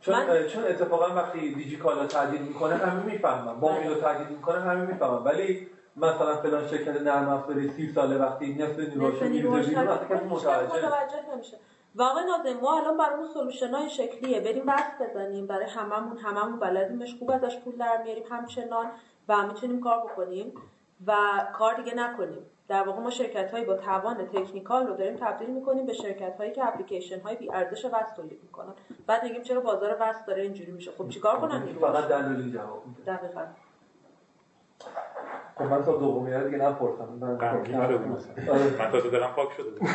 چون 0.00 0.14
من- 0.14 0.46
چون 0.46 0.64
اتفاقا 0.64 1.14
وقتی 1.14 1.54
دیجیکالا 1.54 2.06
تعدیل 2.06 2.42
می‌کنه 2.42 2.74
همه 2.74 3.02
می‌فهمن. 3.02 3.60
با 3.60 3.68
بله. 3.68 3.78
میلو 3.88 4.00
تعدیل 4.00 4.26
می‌کنه 4.36 4.60
همه 4.60 4.86
می‌فهمن. 4.86 5.24
ولی 5.24 5.66
مثلا 5.96 6.36
فلان 6.36 6.68
شرکت 6.68 7.00
نرم 7.02 7.28
افزاری 7.28 7.68
سی 7.70 7.92
ساله 7.92 8.16
وقتی 8.16 8.54
نصف 8.54 8.78
هیچ 8.78 8.90
کس 9.74 10.22
متوجه 10.26 11.34
نمیشه؟ 11.34 11.56
و 11.96 12.02
آقای 12.02 12.24
ناظم 12.24 12.60
ما 12.60 12.78
الان 12.80 12.96
برامون 12.96 13.26
سلوشن 13.34 13.74
های 13.74 13.90
شکلیه. 13.90 14.40
بریم 14.40 14.64
بست 14.66 15.02
بزنیم. 15.02 15.46
برای 15.46 15.66
هممون 15.66 16.18
هممون 16.18 16.58
بلدیمش. 16.60 17.16
خوب 17.18 17.30
ازش 17.30 17.58
پول 17.64 17.76
در 17.76 18.02
میاریم. 18.04 18.24
همچنان 18.30 18.86
و 19.28 19.46
می‌تونیم 19.46 19.80
کار 19.80 19.98
بکنیم 19.98 20.52
و 21.06 21.14
کار 21.52 21.74
دیگه 21.74 21.94
نکنیم. 21.94 22.46
در 22.68 22.82
واقع 22.82 23.00
ما 23.00 23.10
شرکت 23.10 23.50
هایی 23.50 23.64
با 23.64 23.74
توان 23.74 24.26
تکنیکال 24.26 24.86
رو 24.86 24.96
داریم 24.96 25.16
تبدیل 25.16 25.50
می‌کنیم 25.50 25.86
به 25.86 25.92
شرکت 25.92 26.36
هایی 26.36 26.52
که 26.52 26.66
اپلیکیشن 26.66 27.20
های 27.20 27.36
بی 27.36 27.52
ارزش 27.52 27.84
وست 27.84 28.16
تولید 28.16 28.38
می‌کنن. 28.42 28.72
بعد 29.06 29.22
میگیم 29.22 29.42
چرا 29.42 29.60
بازار 29.60 29.96
وست 30.00 30.26
داره 30.26 30.42
اینجوری 30.42 30.72
میشه؟ 30.72 30.90
خب 30.98 31.08
چیکار 31.08 31.40
کنن 31.40 31.62
نیروهاش؟ 31.62 31.96
فقط 31.96 32.08
دلیلی 32.08 32.52
جواب 32.52 32.82
میده. 32.86 33.16
دقیقاً. 33.16 33.44
خب 35.58 35.64
من 35.64 35.84
تا 35.84 35.96
دومی 35.96 36.32
رو 36.32 36.44
دیگه 36.44 36.58
نپرسم. 36.58 37.04
من 37.04 37.34
مثلا. 37.34 37.84
آره. 38.52 38.76
من 38.78 38.90
تازه 38.90 39.10
دلم 39.10 39.32
پاک 39.36 39.48
شده 39.56 39.70
بود. 39.70 39.88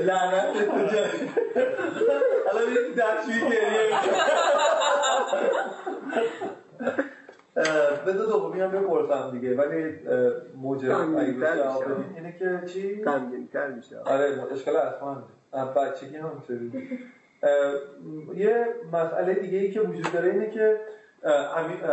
لعنت 0.00 0.52
به 0.52 0.64
تو 0.66 0.86
جایی. 0.96 1.30
الان 2.50 2.72
یه 2.72 2.94
دستشویی 2.96 3.40
گریه 3.40 3.96
بذار 8.06 8.26
دومی 8.26 8.60
هم 8.60 8.70
بپرسم 8.70 9.30
دیگه 9.30 9.56
ولی 9.56 9.94
موجب 10.56 10.90
اگه 11.18 11.40
تر 11.40 11.56
جواب 11.56 11.84
اینه 12.16 12.36
که 12.38 12.62
چی؟ 12.66 13.04
غمگین‌تر 13.04 13.68
میشه. 13.68 13.98
آره 13.98 14.42
اشکال 14.52 14.76
اصلا 14.76 15.16
بچگی 15.66 16.16
هم 16.16 16.42
اه، 17.42 17.50
یه 18.36 18.66
مسئله 18.92 19.34
دیگه 19.34 19.58
ای 19.58 19.70
که 19.70 19.80
وجود 19.80 20.12
داره 20.12 20.30
اینه 20.30 20.50
که 20.50 20.80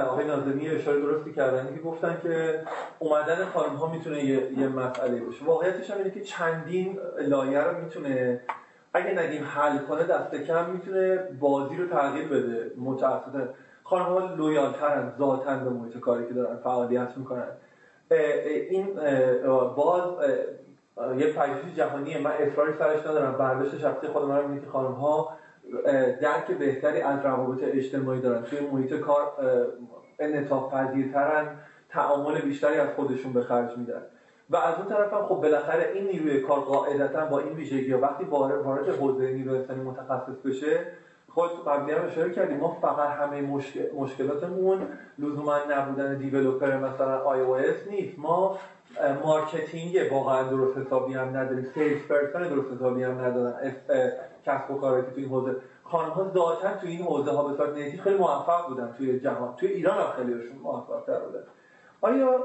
آقای 0.08 0.26
ناظمی 0.26 0.70
اشاره 0.70 1.02
درستی 1.02 1.34
کردن. 1.34 1.76
که 1.76 1.82
گفتن 1.82 2.18
که 2.24 2.64
اومدن 3.00 3.46
خانم 3.46 3.76
ها 3.76 3.92
می‌تونه 3.92 4.26
یه, 4.26 4.60
یه 4.60 4.68
مسئله 4.68 5.20
باشه. 5.20 5.46
واقعیتش 5.46 5.92
هم 5.92 5.98
اینه 5.98 6.10
که 6.12 6.22
چندین 6.22 7.00
لایه 7.28 7.60
رو 7.60 7.78
می‌تونه 7.84 8.42
اگه 8.94 9.20
نگیم 9.20 9.44
حل 9.44 9.78
کنه 9.78 10.04
دست 10.04 10.36
کم 10.36 10.70
می‌تونه 10.70 11.18
بازی 11.40 11.78
رو 11.78 11.88
تغییر 11.88 12.28
بده. 12.28 12.72
متاسفانه 12.78 13.50
خانم 13.84 14.06
ها 14.06 14.36
لویالترن 14.36 15.12
ذاتن 15.18 15.64
به 15.64 15.70
محیط 15.70 16.00
کاری 16.00 16.28
که 16.28 16.34
دارن 16.34 16.56
فعالیت 16.56 17.18
می‌کنن. 17.18 17.48
این 18.70 18.96
باز 19.76 20.04
یه 21.18 21.34
پژوهش 21.34 21.76
جهانیه. 21.76 22.22
من 22.22 22.32
اصراری 22.32 22.74
سرش 22.80 23.08
ندارم. 23.08 23.38
برداشت 23.38 23.78
شخصی 23.78 24.08
خود 24.08 24.24
من 24.24 24.62
که 24.62 24.68
خانم 24.68 24.92
ها 24.92 25.38
درک 26.22 26.52
بهتری 26.52 27.02
از 27.02 27.26
روابط 27.26 27.64
اجتماعی 27.64 28.22
دارن. 28.22 28.44
توی 28.44 28.60
محیط 28.60 28.94
کار 28.94 29.32
انعطاف 30.20 30.74
پذیرترن 30.74 31.48
تعامل 31.90 32.42
بیشتری 32.42 32.80
از 32.80 32.90
خودشون 32.96 33.34
به 33.34 33.42
خرج 33.42 33.78
میدن. 33.78 34.02
و 34.54 34.58
از 34.58 34.76
اون 34.78 34.88
طرف 34.88 35.14
هم 35.14 35.26
خب 35.26 35.36
بالاخره 35.36 35.92
این 35.94 36.08
نیروی 36.08 36.42
کار 36.42 36.60
قاعدتا 36.60 37.26
با 37.26 37.40
این 37.40 37.54
ویژگی 37.54 37.94
وقتی 37.94 38.24
وارد 38.24 38.90
حوزه 38.90 39.32
نیروی 39.32 39.58
انسانی 39.58 39.82
متخصص 39.82 40.36
بشه 40.46 40.80
خود 41.34 41.66
قبلی 41.68 41.96
هم 41.96 42.06
اشاره 42.06 42.34
کردیم 42.34 42.58
ما 42.58 42.78
فقط 42.82 43.10
همه 43.10 43.42
مشکل، 43.42 43.96
مشکلاتمون 43.96 44.88
لزوما 45.20 45.58
نبودن 45.72 46.18
developer 46.18 46.78
مثلا 46.78 47.20
iOS 47.20 47.88
نیست. 47.90 48.20
ما 48.20 48.58
marketing 49.24 50.12
واقعا 50.12 50.44
درست 50.44 50.78
حسابی 50.78 51.14
هم 51.14 51.38
نداریم. 51.38 51.68
sales 51.74 52.02
person 52.02 52.50
درست 52.50 52.74
حسابی 52.76 53.04
هم 53.04 53.22
ندارن. 53.22 53.76
کسب 54.46 54.72
و 54.72 54.80
کاری 54.80 55.02
تو 55.02 55.12
این 55.16 55.30
حوزه. 55.30 55.56
خانم 55.84 56.10
ها 56.10 56.32
ذاتا 56.34 56.78
تو 56.82 56.88
این 56.88 57.02
حوزه 57.02 57.32
ها 57.32 57.48
به 57.48 57.58
صورت 57.58 58.02
خیلی 58.02 58.18
موفق 58.18 58.68
بودن 58.68 58.96
توی 58.98 59.20
جهان. 59.20 59.56
توی 59.58 59.70
ایران 59.70 59.98
هم 59.98 60.12
خیلیشون 60.18 60.58
موفق 60.64 61.04
تر 61.06 61.20
بودن. 61.20 61.44
آیا 62.02 62.40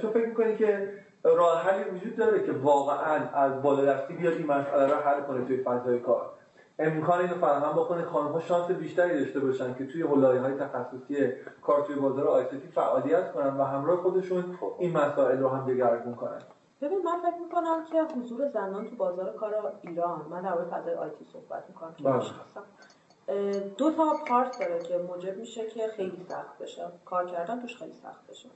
تو 0.00 0.10
فکر 0.10 0.26
می‌کنی 0.26 0.56
که 0.56 0.88
راه 1.24 1.62
حلی 1.62 1.90
وجود 1.90 2.16
داره 2.16 2.46
که 2.46 2.52
واقعا 2.52 3.28
از 3.34 3.62
بالا 3.62 3.84
دستی 3.84 4.14
بیاد 4.14 4.32
این 4.32 4.46
مسئله 4.46 4.86
رو 4.86 4.94
حل 4.94 5.20
کنه 5.20 5.44
توی 5.44 5.62
فضای 5.62 5.98
کار. 5.98 6.30
امکان 6.78 7.20
اینو 7.20 7.34
فراهم 7.34 7.76
بکنه 7.76 8.04
خانم 8.04 8.32
ها 8.32 8.40
شانس 8.40 8.70
بیشتری 8.70 9.20
داشته 9.20 9.40
باشن 9.40 9.74
که 9.74 9.86
توی 9.86 10.02
هلایه 10.02 10.40
های 10.40 10.54
تخصصی 10.54 11.32
کار 11.62 11.82
توی 11.86 11.96
بازار 11.96 12.28
آیسیتی 12.28 12.68
فعالیت 12.68 13.32
کنن 13.32 13.56
و 13.56 13.64
همراه 13.64 13.96
خودشون 13.96 14.58
این 14.78 14.96
مسائل 14.96 15.38
رو 15.38 15.48
هم 15.48 15.66
دگرگون 15.66 16.14
کنن. 16.14 16.38
ببین 16.80 16.98
من 17.04 17.18
فکر 17.22 17.40
می‌کنم 17.44 17.84
که 17.84 18.02
حضور 18.02 18.48
زنان 18.48 18.90
تو 18.90 18.96
بازار 18.96 19.32
کار 19.32 19.72
ایران 19.82 20.26
من 20.30 20.42
در 20.42 20.64
فضای 20.64 20.94
آیتی 20.94 21.24
صحبت 21.32 21.64
می‌کنم. 21.68 21.94
که 21.94 22.04
بله. 22.04 23.60
دو 23.78 23.90
تا 23.90 24.12
پارت 24.28 24.58
داره 24.58 24.82
که 24.82 24.98
موجب 24.98 25.36
میشه 25.36 25.66
که 25.66 25.88
خیلی 25.88 26.26
سخت 26.28 26.58
بشه. 26.58 26.82
کار 27.04 27.26
کردن 27.26 27.60
توش 27.60 27.76
خیلی 27.76 27.92
سخت 27.92 28.30
بشه. 28.30 28.48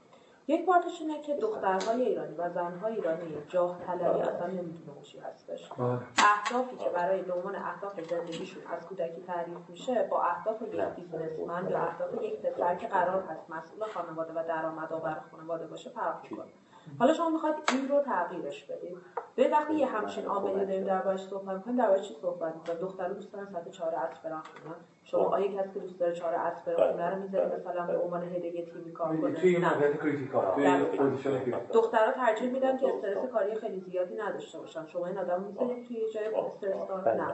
یک 0.49 0.65
پارتش 0.65 1.01
اینه 1.01 1.21
که 1.21 1.35
دخترهای 1.35 2.01
ایرانی 2.01 2.35
و 2.35 2.49
زنهای 2.49 2.93
ایرانی 2.93 3.37
جاه 3.47 3.79
طلبی 3.87 4.21
اصلا 4.21 4.47
نمی‌دونه 4.47 5.01
چی 5.01 5.19
هستش. 5.19 5.69
بله. 5.69 5.99
اهدافی 6.17 6.75
که 6.75 6.89
برای 6.89 7.21
به 7.21 7.33
عنوان 7.33 7.55
اهداف 7.55 8.01
زندگیشون 8.09 8.63
از 8.71 8.87
کودکی 8.87 9.23
تعریف 9.27 9.57
میشه 9.69 10.07
با 10.11 10.23
اهداف 10.23 10.61
یک 10.61 10.81
بیزنسمن 10.81 11.69
یا 11.69 11.79
اهداف 11.79 12.23
یک 12.23 12.41
پسر 12.41 12.75
که 12.75 12.87
قرار 12.87 13.23
هست 13.23 13.49
مسئول 13.49 13.87
خانواده 13.87 14.33
و 14.33 14.43
درآمدآور 14.47 15.21
خانواده 15.31 15.67
باشه 15.67 15.89
فرق 15.89 16.23
می‌کنه 16.23 16.51
حالا 16.99 17.13
شما 17.13 17.29
می‌خواید 17.29 17.55
این 17.71 17.87
رو 17.89 18.01
تغییرش 18.01 18.63
بدید 18.63 18.97
به 19.35 19.49
وقتی 19.49 19.73
یه 19.73 19.85
همچین 19.85 20.25
عاملی 20.25 20.65
داریم 20.65 20.83
دربارش 20.83 21.27
صحبت 21.27 21.55
می‌کنیم. 21.55 21.77
دربارش 21.77 22.07
چی 22.07 22.15
صحبت 22.21 22.55
می‌کنیم؟ 22.55 22.79
دخترها 22.79 23.13
دوست 23.13 23.33
دارن 23.33 23.47
ساعت 23.51 23.71
4 23.71 23.95
عصر 23.95 24.19
برن 24.23 24.41
خونه. 24.41 24.75
شما 25.11 25.23
خب. 25.23 25.33
آیا 25.33 25.47
کسی 25.47 25.73
که 25.73 25.79
دوست 25.79 25.99
داره 25.99 26.13
4 26.13 26.33
عصر 26.33 26.75
بره 26.75 26.91
خونه 26.91 27.09
رو 27.09 27.21
می‌ذاری 27.21 27.45
مثلا 27.45 27.85
به 27.85 27.97
عنوان 27.97 28.23
هدیه 28.23 28.65
تیمی 28.65 28.91
کار 28.91 29.17
کنه. 29.17 29.33
توی 29.33 29.57
موقعیت 29.57 29.99
critical 29.99 30.55
توی 30.55 31.53
دخترها 31.73 32.11
ترجیح 32.11 32.51
میدن 32.51 32.77
که 32.77 32.87
استرس 32.87 33.25
کاری 33.31 33.55
خیلی 33.55 33.79
زیادی 33.79 34.15
نداشته 34.15 34.59
باشن. 34.59 34.85
شما 34.85 35.07
این 35.07 35.17
آدم 35.17 35.41
می‌ذارید 35.41 35.87
توی 35.87 35.97
جای 36.13 36.35
استرس 36.35 36.87
کار 36.87 37.15
نه. 37.15 37.27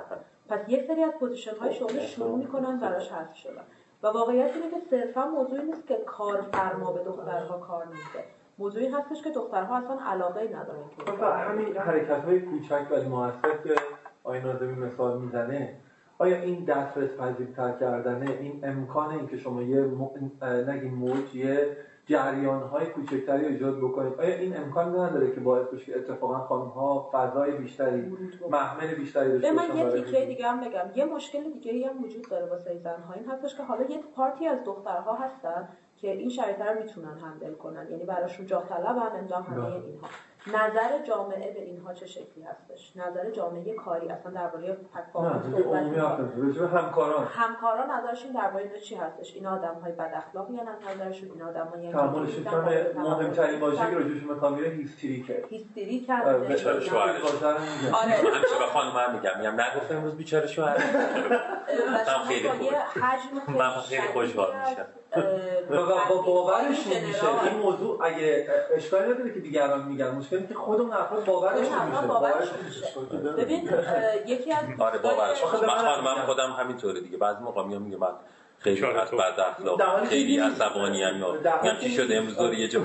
پس 0.50 0.60
یک 0.68 0.84
سری 0.84 1.04
از 1.04 1.14
position 1.20 1.56
های 1.56 1.74
شغلی 1.74 2.02
شروع 2.02 2.38
می‌کنن 2.38 2.80
براش 2.80 3.12
حذف 3.12 3.36
شدن. 3.36 3.64
و 4.04 4.08
واقعیت 4.08 4.52
اینه 4.56 4.70
که 4.70 4.78
صرفا 4.90 5.26
موضوعی 5.26 5.64
نیست 5.64 5.88
که 5.88 5.98
کارفرما 6.06 6.92
به 6.92 7.04
دخترها 7.04 7.58
کار 7.58 7.86
میده. 7.86 8.26
موضوعی 8.58 8.88
هستش 8.88 9.22
که 9.22 9.30
دخترها 9.30 9.78
اصلا 9.78 10.00
علاقه 10.06 10.44
ندارن 10.44 10.90
که 10.98 11.12
خب، 11.12 11.24
همین 11.24 11.78
حرکت 11.78 12.24
های 12.24 12.40
کوچک 12.40 12.86
و 12.92 13.10
موثر 13.10 13.58
که 13.64 13.76
آقای 14.24 14.42
ناظمی 14.42 14.76
مثال 14.76 15.18
می‌زنه. 15.18 15.76
آیا 16.18 16.42
این 16.42 16.64
دسترس 16.64 17.10
پذیرتر 17.10 17.72
کردنه؟ 17.72 18.32
این 18.32 18.60
امکان 18.64 19.12
این 19.12 19.28
که 19.28 19.38
شما 19.38 19.62
یه 19.62 19.92
نگیم 20.68 20.94
موج 20.94 21.36
یه 21.36 21.78
جریان 22.06 22.62
های 22.62 22.86
کوچکتری 22.86 23.46
ایجاد 23.46 23.78
بکنید 23.78 24.14
آیا 24.20 24.36
این 24.36 24.58
امکان 24.58 25.00
نداره 25.00 25.32
که 25.32 25.40
باعث 25.40 25.68
بشه 25.68 25.86
که 25.86 25.98
اتفاقا 25.98 26.40
خانم 26.40 26.68
ها 26.68 27.10
فضای 27.14 27.52
بیشتری 27.52 28.18
محمل 28.52 28.96
بیشتری 28.96 29.32
داشته 29.32 29.54
باشن 29.54 29.72
من 29.72 29.78
یه 29.78 30.04
تیکه 30.04 30.26
دیگه 30.26 30.48
هم 30.48 30.62
بگم. 30.62 30.86
یه 30.96 31.06
مشکل 31.06 31.44
دیگه 31.44 31.90
هم 31.90 32.04
وجود 32.04 32.30
داره 32.30 32.46
واسه 32.46 32.78
زن 32.78 33.02
ها 33.02 33.14
این 33.14 33.26
هستش 33.26 33.56
که 33.56 33.64
حالا 33.64 33.84
یه 33.84 34.00
پارتی 34.16 34.48
از 34.48 34.64
دخترها 34.66 35.16
هستن 35.16 35.68
که 35.98 36.12
این 36.12 36.30
شرایط 36.30 36.62
رو 36.62 36.80
می‌تونن 36.84 37.18
هندل 37.18 37.54
کنن. 37.54 37.88
یعنی 37.92 38.04
براشون 38.04 38.46
جاه 38.46 38.68
طلب 38.70 38.98
هم 38.98 39.12
انجام 39.16 39.44
همه 39.44 39.62
بله. 39.62 39.76
اینها. 39.76 40.08
نظر 40.48 41.04
جامعه 41.08 41.54
به 41.54 41.62
اینها 41.62 41.94
چه 41.94 42.06
شکلی 42.06 42.44
هستش؟ 42.44 42.94
نظر 42.96 43.30
جامعه 43.32 43.76
کاری 43.76 44.10
اصلا 44.10 44.32
درباره 44.32 44.78
صحبت 45.14 45.42
همکاران. 46.74 47.28
همکاران 47.28 47.92
نظرشون 47.92 48.32
درباره 48.32 48.80
چی 48.80 48.96
هستش؟ 48.96 49.36
این 49.36 49.48
آدم 49.48 49.74
های 49.84 49.92
بد 49.92 50.12
اخلاقی 50.16 50.54
یا 50.54 50.64
نظرشون 50.64 51.30
این 51.32 51.42
آدم 51.42 51.66
های 51.66 51.92
تعاملشون 51.92 52.44
مهمترین 52.96 53.60
واژه‌ای 53.60 53.90
که 53.90 53.96
راجعشون 53.96 54.34
می‌خوام 54.34 54.54
میره 54.54 54.70
هیستریکه. 54.70 55.44
هیستریک 55.50 56.12
بیچاره 56.48 56.80
شوهرش 56.80 57.44
آره. 57.44 58.12
همیشه 58.12 58.60
به 58.60 58.66
خانم 58.74 59.14
میگم. 59.16 59.32
میگم 59.38 59.62
نگفتم 59.62 59.98
امروز 59.98 60.16
بیچاره 60.16 60.48
شوهر. 60.48 60.78
خیلی 62.28 62.50
خوبه. 62.60 63.58
من 63.58 63.70
خیلی 63.70 64.02
خوشحال 64.02 64.54
میشم. 64.60 64.86
با 66.10 66.22
باورشون 66.22 67.00
میشه. 67.08 67.44
این 67.44 67.60
موضوع 67.60 68.00
اگه 68.04 68.48
اشکالی 68.76 69.14
نداره 69.14 69.34
که 69.34 69.40
دیگران 69.40 69.88
میگن 69.88 70.10
مشکلی 70.10 70.48
که 70.48 70.54
خودمون 70.54 70.94
افراد 70.94 71.26
باورشون 71.26 71.90
میشه. 71.90 72.08
باورشون 72.08 72.58
میشه. 72.66 72.86
ببین 73.38 73.70
یکی 74.28 74.52
از 74.52 74.64
آره 74.80 75.00
باورش 75.00 75.44
من 76.04 76.26
خودم 76.26 76.52
همینطوره 76.52 77.02
دیگه. 77.02 77.18
بعضی 77.18 77.44
موقع 77.44 77.64
میام 77.64 77.82
میگه 77.82 77.98
خیلی 78.66 78.86
از 78.86 79.12
بعد 79.12 79.40
اخلاق 79.40 80.06
خیلی 80.06 80.40
عصبانی 80.40 81.04
هم 81.04 81.20
یا 81.20 81.32
میگم 81.32 81.78
چی 81.82 81.90
شده؟ 81.90 82.18
امروز 82.18 82.38
دور 82.38 82.54
یه 82.54 82.68
جا 82.68 82.80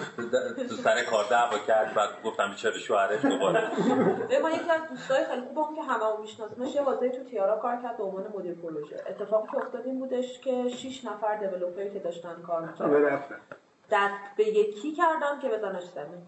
تو 0.69 0.75
سر 0.75 1.05
کار 1.05 1.25
دعوا 1.31 1.59
کرد 1.59 1.95
بعد 1.95 2.09
گفتم 2.25 2.55
چرا 2.55 2.79
شوهرش 2.79 3.25
دوباره؟ 3.25 3.71
ما 4.43 4.51
یکی 4.51 4.71
از 4.71 4.81
دوستای 4.91 5.25
خیلی 5.25 5.41
خوبم 5.41 5.75
که 5.75 5.83
هممون 5.83 6.21
میشناسیمش 6.21 6.75
یه 6.75 6.83
بازی 6.83 7.11
تو 7.11 7.25
تیارا 7.25 7.57
کار 7.57 7.77
کرد 7.83 7.97
به 7.97 8.03
عنوان 8.03 8.25
مدیر 8.35 8.55
پروژه. 8.55 8.97
اتفاقی 9.09 9.49
که 9.53 9.57
افتاد 9.57 9.87
این 9.87 9.99
بودش 9.99 10.41
که 10.41 10.69
6 10.69 11.05
نفر 11.05 11.37
دیولپری 11.37 11.91
که 11.91 11.99
داشتن 11.99 12.43
کار 12.47 12.63
می‌کردن 12.63 13.21
دست 13.91 14.37
به 14.37 14.49
یکی 14.49 14.93
کردن 14.93 15.41
که 15.43 15.49
بزنش 15.49 15.85
زمین. 15.85 16.23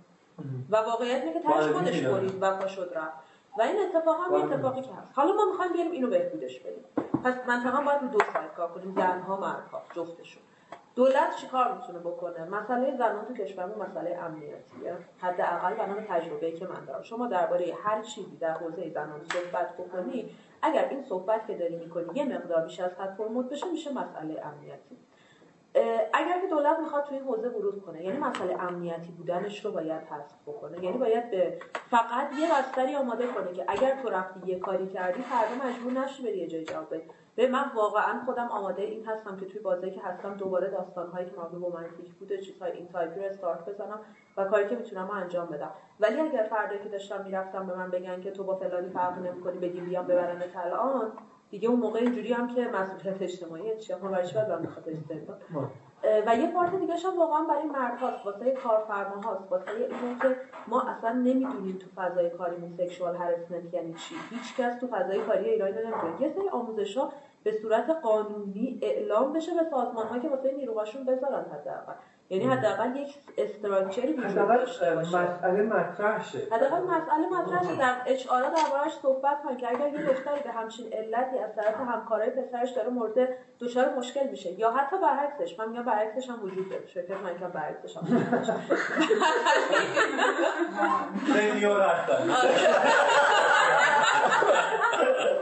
و 0.70 0.76
واقعیت 0.76 1.22
اینه 1.22 1.32
که 1.32 1.40
تاش 1.40 1.64
خودش 1.64 2.00
برید 2.00 2.42
و 2.42 2.68
شد 2.68 2.92
رفت. 2.96 3.31
و 3.58 3.62
این 3.62 3.76
اتفاق 3.82 4.16
هم 4.26 4.34
اتفاقی 4.34 4.82
که 4.82 4.92
هست. 4.92 5.12
حالا 5.14 5.32
ما 5.32 5.44
می‌خوایم 5.44 5.72
بیاریم 5.72 5.92
اینو 5.92 6.08
بهبودش 6.10 6.60
بدیم. 6.60 6.84
پس 7.24 7.34
منطقا 7.48 7.82
باید 7.82 8.02
رو 8.02 8.08
دو 8.08 8.18
سایت 8.18 8.54
کار 8.56 8.68
کنیم 8.68 8.94
زنها 8.96 9.36
مردها 9.36 9.82
جفتشون. 9.94 10.42
دولت 10.94 11.36
چیکار 11.36 11.74
می‌تونه 11.74 11.98
بکنه؟ 11.98 12.44
مسئله 12.44 12.96
زنان 12.96 13.24
تو 13.24 13.34
کشورمون 13.34 13.88
مسئله 13.88 14.18
امنیتیه. 14.22 14.96
حداقل 15.18 15.74
بنا 15.74 15.94
به 15.94 16.02
تجربه 16.08 16.52
که 16.52 16.66
من 16.66 16.84
دارم. 16.84 17.02
شما 17.02 17.26
درباره 17.26 17.74
هر 17.84 18.02
چیزی 18.02 18.36
در 18.36 18.52
حوزه 18.52 18.90
زنان 18.90 19.20
صحبت 19.32 19.76
بکنی 19.76 20.36
اگر 20.62 20.88
این 20.88 21.02
صحبت 21.02 21.46
که 21.46 21.54
داری 21.54 21.76
می‌کنی 21.76 22.06
یه 22.14 22.24
مقدار 22.24 22.64
بیش 22.64 22.80
از 22.80 22.90
حد 22.90 23.14
فرمود 23.14 23.48
بشه 23.48 23.70
میشه 23.70 23.90
مسئله 23.90 24.42
امنیتی. 24.46 24.96
اگر 26.12 26.40
که 26.40 26.46
دولت 26.50 26.78
می‌خواد 26.78 27.04
توی 27.04 27.16
این 27.16 27.26
حوزه 27.26 27.48
ورود 27.48 27.82
کنه 27.82 28.04
یعنی 28.04 28.18
مسئله 28.18 28.62
امنیتی 28.62 29.12
بودنش 29.12 29.64
رو 29.64 29.72
باید 29.72 30.02
حذف 30.02 30.34
بکنه. 30.46 30.84
یعنی 30.84 30.98
باید 30.98 31.30
به 31.30 31.58
فقط 31.90 32.32
یه 32.38 32.48
بستری 32.54 32.94
آماده 32.94 33.26
کنه 33.26 33.52
که 33.52 33.64
اگر 33.68 34.02
تو 34.02 34.08
رفتی 34.08 34.40
یه 34.46 34.58
کاری 34.58 34.86
کردی 34.86 35.22
فردا 35.22 35.68
مجبور 35.68 35.92
نشی 35.92 36.22
بری 36.22 36.38
یه 36.38 36.46
جای 36.46 36.64
جواب 36.64 36.94
به 37.34 37.48
من 37.48 37.70
واقعا 37.74 38.20
خودم 38.24 38.46
آماده 38.46 38.82
این 38.82 39.06
هستم 39.06 39.36
که 39.36 39.46
توی 39.46 39.60
بازی 39.60 39.90
که 39.90 40.00
هستم 40.00 40.34
دوباره 40.34 40.70
داستانهایی 40.70 41.26
که 41.26 41.36
مربوط 41.36 41.62
رومانتیک 41.62 42.14
بوده 42.14 42.38
چیزهای 42.38 42.72
این 42.72 42.88
تایپی 42.88 43.20
رو 43.20 43.26
استارت 43.26 43.68
بزنم 43.68 44.00
و 44.36 44.44
کاری 44.44 44.68
که 44.68 44.76
می‌تونم 44.76 45.10
انجام 45.10 45.46
بدم. 45.46 45.70
ولی 46.00 46.20
اگر 46.20 46.42
فردایی 46.42 46.80
که 46.80 46.88
داشتم 46.88 47.24
می‌رفتم 47.24 47.66
به 47.66 47.74
من 47.74 47.90
بگن 47.90 48.20
که 48.20 48.30
تو 48.30 48.44
با 48.44 48.56
فلانی 48.56 48.90
فرق 48.90 49.18
نمی‌کنی 49.18 49.58
بگی 49.58 49.80
بیام 49.80 50.06
ببرن 50.06 50.42
الان 50.64 51.12
دیگه 51.52 51.68
اون 51.68 51.80
موقع 51.80 51.98
اینجوری 51.98 52.32
هم 52.32 52.54
که 52.54 52.68
مسئولیت 52.68 53.22
اجتماعی 53.22 53.62
خب 53.88 54.08
برایش 54.08 54.32
باید 54.32 54.48
برم 54.48 54.62
بخاطر 54.62 54.90
و 56.26 56.36
یه 56.36 56.46
پارت 56.46 56.74
دیگه 56.74 56.94
هم 56.94 57.18
واقعا 57.18 57.44
برای 57.44 57.64
مرد 57.64 57.98
هاست. 57.98 58.26
واسه 58.26 58.50
کارفرما 58.50 59.20
هاست. 59.20 59.52
واسه 59.52 59.70
اینه 59.70 60.18
که 60.22 60.36
ما 60.68 60.82
اصلا 60.82 61.12
نمی‌دونیم 61.12 61.78
تو 61.78 62.00
فضای 62.02 62.30
کاریمون 62.30 62.76
سکشوال 62.76 63.16
هرسمنت 63.16 63.74
یعنی 63.74 63.94
چی. 63.94 64.14
هیچ 64.30 64.56
کس 64.56 64.80
تو 64.80 64.86
فضای 64.86 65.20
کاری 65.20 65.50
ایرانی 65.50 65.72
نمی‌دونه 65.72 66.20
یه 66.20 66.28
سری 66.28 66.48
آموزش 66.48 66.96
ها 66.96 67.12
به 67.44 67.52
صورت 67.52 67.90
قانونی 67.90 68.78
اعلام 68.82 69.32
بشه 69.32 69.54
به 69.54 69.64
سازمان 69.70 70.06
ها 70.06 70.18
که 70.18 70.28
واسه 70.28 70.54
نیروهاشون 70.56 71.04
بذارن 71.04 71.44
حداقل. 71.44 71.94
یعنی 72.32 72.44
حداقل 72.44 72.96
یک 72.96 73.14
استراکچری 73.38 74.12
وجود 74.12 74.34
داشته 74.34 74.94
باشه. 74.94 75.18
مسئله 75.18 75.62
مطرح 75.62 76.24
شه 76.24 76.38
حداقل 76.52 76.82
مسئله 76.82 77.28
مطرح 77.28 77.64
شه 77.64 77.76
در 77.76 77.96
اچ 78.06 78.26
آر 78.26 78.42
دربارش 78.42 78.92
صحبت 79.02 79.42
کنن 79.42 79.56
که 79.56 79.68
اگر 79.68 79.88
یه 79.88 80.06
دختری 80.06 80.40
به 80.44 80.50
همچین 80.50 80.92
علتی 80.92 81.38
از 81.38 81.56
طرف 81.56 81.74
همکارای 81.74 82.30
پسرش 82.30 82.70
داره 82.70 82.88
مورد 82.88 83.28
دچار 83.60 83.94
مشکل 83.98 84.26
میشه 84.30 84.50
یا 84.50 84.70
حتی 84.70 84.96
برعکسش 84.98 85.58
من 85.58 85.68
میگم 85.68 85.82
برعکسش 85.82 86.30
هم 86.30 86.42
وجود 86.42 86.70
داره. 86.70 86.86
شرکت 86.86 87.10
من 87.10 87.38
که 87.38 87.44
برعکسش 87.44 87.96
هم 87.96 88.06
سنیور 91.34 91.80
هستن 91.80 92.30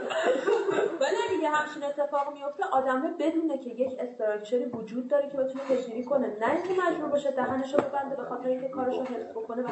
همچین 1.51 1.83
اتفاق 1.83 2.33
میفته 2.33 2.63
آدمه 2.71 3.13
بدونه 3.19 3.57
که 3.57 3.69
یک 3.69 3.91
استراکچری 3.99 4.65
وجود 4.65 5.07
داره 5.07 5.29
که 5.29 5.37
بتونه 5.37 5.63
پیگیری 5.67 6.03
کنه. 6.03 6.27
نه 6.27 6.51
اینکه 6.51 6.81
مجبور 6.81 7.09
باشه 7.09 7.31
دهنشو 7.31 7.77
ببنده 7.77 8.15
به 8.15 8.23
خاطر 8.23 8.47
اینکه 8.47 8.67
کارشو 8.67 9.03
حفظ 9.03 9.31
بکنه 9.31 9.61
و 9.61 9.67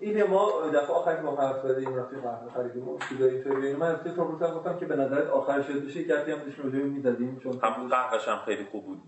این 0.00 0.22
ما 0.22 0.52
دفعه 0.74 0.94
آخری 0.94 1.20
ما 1.20 1.36
حرف 1.36 1.66
زدیم 1.66 1.96
رفتیم 1.96 2.20
قهوه 2.20 2.52
خریدیم 2.54 2.98
چیزای 3.08 3.34
اینطوری. 3.34 3.74
من 3.74 3.86
از 3.86 4.18
رو 4.18 4.38
گفتم 4.38 4.78
که 4.78 4.86
به 4.86 4.96
نظرت 4.96 5.30
آخر 5.30 5.62
شد 5.62 5.86
بشه 5.86 6.04
کردیم 6.04 6.34
هم 6.34 6.44
داشتیم 6.44 6.64
راجع 6.64 6.78
می‌زدیم 6.78 7.40
چون 7.42 7.52
هم 7.62 7.88
قهوه‌ش 7.88 8.28
هم 8.28 8.38
خیلی 8.44 8.64
خوب 8.64 8.84
بود. 8.84 9.02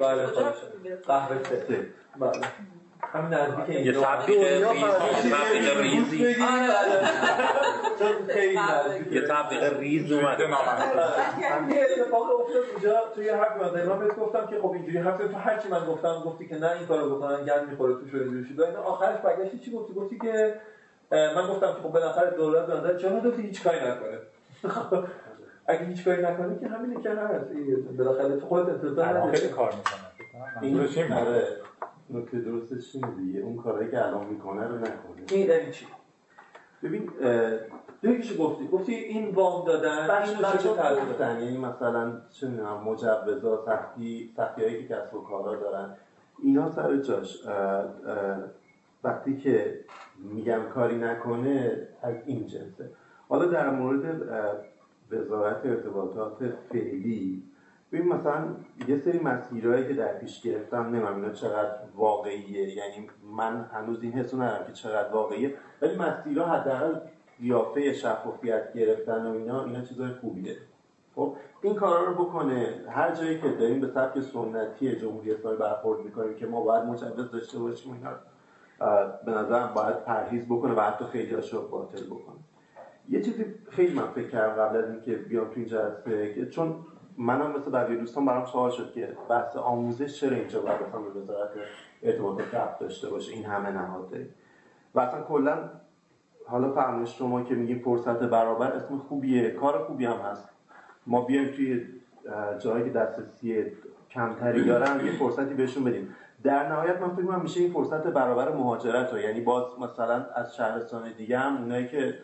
بله 0.00 0.26
قهوه 1.06 1.36
بله. 2.20 2.40
همین 3.12 3.34
نزدیک 3.34 3.76
این 3.76 3.86
یه 3.86 3.92
تبلیغ 3.92 4.40
ریز 5.80 6.12
یه 6.12 6.36
ریز؟ 6.36 6.36
یه 9.12 9.26
تبلیغ 9.28 9.78
ریز 9.78 10.12
اومده 10.12 10.44
یه 10.44 11.86
اتفاق 11.98 12.40
افتاد 12.40 12.62
اونجا 12.72 13.00
توی 13.14 13.28
حرف 13.28 13.56
من 13.56 13.84
من 13.84 13.98
بهت 13.98 14.16
گفتم 14.16 14.46
که 14.46 14.58
خب 14.62 14.70
اینجوری 14.70 14.98
حرف 14.98 15.18
تو 15.18 15.36
هر 15.36 15.58
چی 15.58 15.68
من 15.68 15.86
گفتم 15.86 16.22
گفتی 16.26 16.48
که 16.48 16.58
نه 16.58 16.70
این 16.70 16.86
کارو 16.86 17.16
بکنن 17.16 17.44
گند 17.44 17.68
می‌خوره 17.70 17.94
تو 17.94 18.08
شده 18.08 18.20
اینجوری 18.20 18.44
شد 18.54 18.60
اینا 18.60 18.82
آخرش 18.82 19.18
برگشتی 19.20 19.58
چی 19.58 19.72
گفتی؟ 19.72 19.94
گفتی 19.94 20.18
که 20.18 20.54
من 21.10 21.48
گفتم 21.48 21.74
که 21.74 21.82
خب 21.82 21.88
بالاخره 21.88 22.30
دولت 22.30 22.66
به 22.66 22.74
نظر 22.74 22.96
چرا 22.96 23.20
دفتی 23.20 23.42
هیچ 23.42 23.64
کاری 23.64 23.78
نکنه. 23.78 24.18
اگه 25.66 25.84
هیچ 25.84 26.04
کاری 26.04 26.22
نکنه 26.22 26.58
که 26.58 26.68
همینه 26.68 27.02
که 27.02 27.10
هست 27.10 27.46
بالاخره 27.98 28.36
تو 28.36 28.46
خودت 28.46 28.68
انتظار 28.68 29.06
نداری. 29.06 29.48
کار 29.48 29.74
می‌کنه. 29.74 30.02
این 30.62 31.12
آره. 31.12 31.46
نکته 32.12 32.38
درستش 32.38 32.94
اینه 32.94 33.10
دیگه 33.10 33.40
اون 33.40 33.56
کارهایی 33.56 33.90
که 33.90 34.06
الان 34.06 34.26
می‌کنه 34.26 34.68
رو 34.68 34.78
نکنه. 34.78 35.24
این 35.30 35.48
یعنی 35.48 35.72
چی؟ 35.72 35.86
ببین 36.82 37.10
یکیشو 38.02 38.36
گفتی؟ 38.36 38.68
گفتی 38.68 38.94
این 38.94 39.34
وام 39.34 39.66
دادن 39.66 40.08
بخش 40.08 40.34
بخش 40.34 40.66
گفتن 40.66 41.42
یعنی 41.42 41.58
مثلا 41.58 42.20
چه 42.30 42.48
می‌دونم 42.48 42.84
مجوزا 42.84 43.64
سختی 43.66 44.32
سختی 44.36 44.62
هایی 44.62 44.88
که 44.88 44.94
کسب 44.94 45.14
و 45.14 45.20
کارا 45.20 45.56
دارن. 45.56 45.96
اینا 46.42 46.70
سر 46.70 46.96
جاش 46.96 47.46
وقتی 49.04 49.36
که 49.36 49.80
میگم 50.18 50.60
کاری 50.74 50.96
نکنه 50.96 51.88
از 52.02 52.14
این 52.26 52.46
جنسه. 52.46 52.90
حالا 53.28 53.46
در 53.46 53.70
مورد 53.70 54.22
وزارت 55.10 55.66
ارتباطات 55.66 56.36
فعلی 56.72 57.42
ببین 57.92 58.08
مثلا 58.08 58.44
یه 58.88 58.98
سری 58.98 59.18
مسیرهایی 59.18 59.88
که 59.88 59.94
در 59.94 60.18
پیش 60.18 60.42
گرفتم 60.42 60.82
نمیم 60.82 61.06
اینا 61.06 61.32
چقدر 61.32 61.74
واقعیه. 61.94 62.76
یعنی 62.76 63.10
من 63.36 63.70
هنوز 63.72 64.02
این 64.02 64.12
حسو 64.12 64.42
ندارم 64.42 64.66
که 64.66 64.72
چقدر 64.72 65.12
واقعیه. 65.12 65.54
ولی 65.82 65.96
مسیرها 65.96 66.46
حداقل 66.46 67.00
قیافه 67.40 67.92
شفافیت 67.92 68.72
گرفتن 68.72 69.26
و 69.26 69.32
اینا 69.32 69.64
اینا 69.64 69.80
چیزای 69.80 70.10
خوبیه. 70.20 70.56
خب 71.14 71.36
این 71.62 71.74
کارا 71.74 72.04
رو 72.04 72.24
بکنه. 72.24 72.74
هر 72.88 73.14
جایی 73.14 73.40
که 73.40 73.48
داریم 73.48 73.80
به 73.80 73.86
سبک 73.86 74.20
سنتی 74.20 74.96
جمهوری 74.96 75.32
اسلامی 75.32 75.56
برخورد 75.56 76.04
می‌کنیم 76.04 76.34
که 76.34 76.46
ما 76.46 76.60
باید 76.60 76.84
مجوز 76.84 77.30
داشته 77.30 77.58
باشیم 77.58 77.92
اینا 77.92 78.10
به 79.26 79.32
نظرم 79.32 79.74
باید 79.74 80.04
پرهیز 80.04 80.46
بکنه 80.46 80.74
و 80.74 80.80
حتی 80.80 81.04
خیلی 81.04 81.36
رو 81.52 81.68
باطل 81.68 82.04
بکنه. 82.06 82.36
یه 83.08 83.22
چیزی 83.22 83.44
خیلی 83.70 83.94
من 83.94 84.06
فکر 84.06 84.28
کردم 84.28 84.62
قبل 84.62 84.76
از 84.76 84.90
اینکه 84.90 85.16
بیام 85.16 85.44
تو 85.44 85.52
این 85.56 85.66
جلسه 85.66 86.46
چون 86.46 86.74
منم 87.18 87.50
مثل 87.50 87.70
بقیه 87.70 87.96
دوستان 87.96 88.26
برام 88.26 88.46
سوال 88.46 88.70
شد 88.70 88.92
که 88.92 89.16
بحث 89.28 89.56
آموزش 89.56 90.20
چرا 90.20 90.36
اینجا 90.36 90.60
باید 90.60 90.82
مثلا 90.82 91.00
به 91.00 91.20
وزارت 91.20 91.50
ارتباطات 92.02 92.54
رفت 92.54 92.78
داشته 92.78 93.10
باشه؟ 93.10 93.32
این 93.32 93.44
همه 93.44 93.70
نهاد 93.70 94.14
و 94.94 95.00
اصلا 95.00 95.22
کلا 95.22 95.70
حالا 96.46 96.72
فرمایش 96.72 97.18
شما 97.18 97.42
که 97.42 97.54
میگیم 97.54 97.78
فرصت 97.78 98.18
برابر 98.18 98.72
اسم 98.72 98.98
خوبیه 98.98 99.50
کار 99.50 99.84
خوبی 99.84 100.04
هم 100.04 100.16
هست. 100.16 100.48
ما 101.06 101.24
بیایم 101.24 101.48
توی 101.48 101.86
جایی 102.58 102.84
که 102.84 102.90
دسترسی 102.90 103.64
کمتری 104.10 104.64
دارن 104.64 105.06
یه 105.06 105.12
فرصتی 105.12 105.54
بهشون 105.54 105.84
بدیم. 105.84 106.14
در 106.42 106.68
نهایت 106.68 107.00
من 107.00 107.16
فکر 107.16 107.36
میشه 107.36 107.60
این 107.60 107.72
فرصت 107.72 108.06
برابر 108.06 108.52
مهاجرت 108.52 109.12
رو 109.12 109.18
یعنی 109.18 109.40
باز 109.40 109.64
مثلا 109.80 110.26
از 110.34 110.56
شهرستان 110.56 111.12
دیگه 111.12 111.38
هم 111.38 111.56
اونایی 111.56 111.88
که 111.88 112.14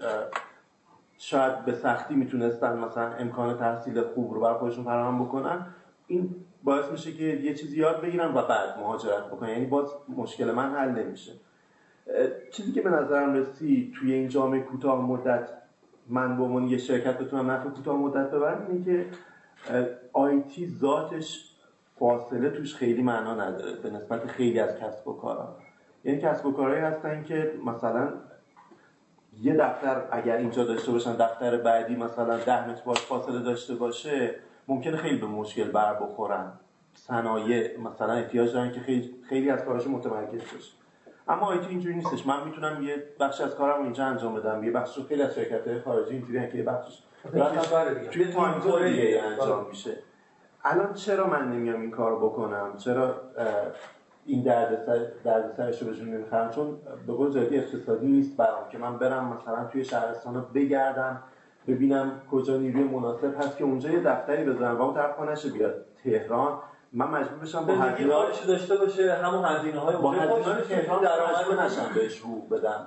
شاید 1.19 1.65
به 1.65 1.73
سختی 1.73 2.15
می‌تونستن 2.15 2.79
مثلا 2.79 3.13
امکان 3.13 3.59
تحصیل 3.59 4.03
خوب 4.03 4.35
رو 4.35 4.41
برای 4.41 4.55
خودشون 4.55 4.85
فراهم 4.85 5.25
بکنن. 5.25 5.67
این 6.07 6.35
باعث 6.65 6.91
میشه 6.91 7.13
که 7.13 7.25
یه 7.25 7.55
چیزی 7.55 7.79
یاد 7.79 8.01
بگیرن 8.01 8.35
و 8.35 8.43
بعد 8.43 8.79
مهاجرت 8.79 9.27
بکنن. 9.27 9.49
یعنی 9.49 9.67
باز 9.67 9.95
مشکل 10.17 10.51
من 10.51 10.75
حل 10.75 10.89
نمیشه. 10.89 11.33
چیزی 12.53 12.73
که 12.73 12.83
به 12.83 12.91
نظرم 12.91 13.35
رسید 13.35 13.95
توی 13.95 14.13
این 14.13 14.29
جامعه 14.29 14.61
کوتاه 14.61 15.07
مدت 15.07 15.49
من 16.09 16.37
به 16.37 16.43
عنوان 16.43 16.65
یه 16.65 16.79
شرکت 16.79 17.19
بتونم 17.19 17.51
نفع 17.51 17.69
کوتاه 17.69 17.97
مدت 17.97 18.31
ببرم 18.31 18.67
اینه 18.69 18.85
که 18.85 19.07
آیتی 20.13 20.67
ذاتش 20.67 21.55
فاصله 21.99 22.51
توش 22.51 22.75
خیلی 22.75 23.03
معنا 23.03 23.35
نداره 23.35 23.73
به 23.83 23.91
نسبت 23.91 24.27
خیلی 24.27 24.61
از 24.61 24.79
کسب 24.79 25.09
و 25.09 25.13
کارها 25.13 25.57
یعنی 26.05 26.21
کسب 26.21 26.47
و 26.47 26.53
کارهایی 26.53 26.81
هستن 26.81 27.23
که 27.23 27.53
مثلا 27.67 28.13
یه 29.43 29.57
دفتر 29.57 30.03
اگر 30.11 30.37
اینجا 30.37 30.65
داشته 30.65 30.93
باشن 30.93 31.17
دفتر 31.17 31.57
بعدی 31.57 31.97
مثلا 31.97 32.37
ده 32.37 32.69
متر 32.69 32.83
باش 32.85 33.01
فاصله 33.01 33.39
داشته 33.39 33.75
باشه 33.75 34.35
ممکنه 34.69 34.97
خیلی 34.97 35.19
به 35.19 35.27
مشکل 35.27 35.71
بر 35.71 35.95
بخورن. 35.95 36.53
صنایع 36.95 37.81
مثلا 37.81 38.13
احتیاج 38.13 38.53
دارن 38.53 38.73
که 38.73 38.81
خیلی, 38.81 39.15
خیلی 39.29 39.51
از 39.51 39.65
کاراشو 39.65 39.91
متمرکز 39.91 40.41
بشه 40.41 40.73
اما 41.29 41.47
آیتی 41.47 41.67
اینجوری 41.67 41.95
نیستش. 41.95 42.27
من 42.27 42.45
می‌تونم 42.45 42.83
یه 42.83 43.05
بخش 43.21 43.41
از 43.41 43.55
کارم 43.55 43.83
اینجا 43.83 44.05
انجام 44.05 44.35
بدم. 44.35 44.65
یه 44.65 44.71
بخش 44.71 44.99
خیلی 45.09 45.23
از 45.23 45.35
شرکت 45.35 45.83
خارجی 45.85 46.15
اینجوری 46.15 46.49
که 46.49 46.59
یه 46.59 46.65
بخشش 46.65 46.99
توی 48.11 48.25
تایم 48.25 48.59
دیگه 48.59 49.23
انجام 49.23 49.67
میشه. 49.69 49.97
الان 50.65 50.95
چرا 50.95 51.27
من 51.27 51.53
نمیام 51.53 51.81
این 51.81 51.91
کار 51.91 52.17
بکنم؟ 52.17 52.77
چرا 52.77 53.21
این 54.29 54.43
دردسر 54.43 55.07
دردسرش 55.25 55.83
رو 55.83 55.89
بهشون 55.89 56.09
نمی‌خرم 56.09 56.51
چون 56.51 56.79
به 57.07 57.13
قول 57.13 57.31
جدی 57.31 57.59
اقتصادی 57.59 58.07
نیست 58.07 58.37
برام 58.37 58.69
که 58.73 58.79
من 58.79 58.99
برم 58.99 59.39
مثلا 59.41 59.65
توی 59.65 59.85
شهرستان 59.85 60.35
رو 60.35 60.41
بگردم 60.55 61.23
ببینم 61.67 62.13
کجا 62.31 62.57
نیروی 62.57 62.83
مناسب 62.83 63.41
هست 63.41 63.57
که 63.57 63.65
اونجا 63.65 63.91
یه 63.91 64.01
دفتری 64.01 64.45
بذارم 64.45 64.79
و 64.79 64.83
اون 64.83 64.95
طرف 64.95 65.21
نشه 65.21 65.51
بیاد 65.51 65.85
تهران. 66.05 66.59
من 66.93 67.07
مجبور 67.07 67.39
بشم 67.39 67.67
با 67.67 67.73
هزینه 67.75 68.15
داشته 68.49 68.77
باشه 68.77 69.15
همون 69.15 69.45
هزینه 69.45 69.79
های 69.79 69.97
با 69.97 70.13
هزینه 70.13 70.61
تهران 70.61 70.99
مجبور 70.99 71.65
نشم 71.65 71.95
بهش 71.95 72.19
رو 72.19 72.41
بدم. 72.41 72.87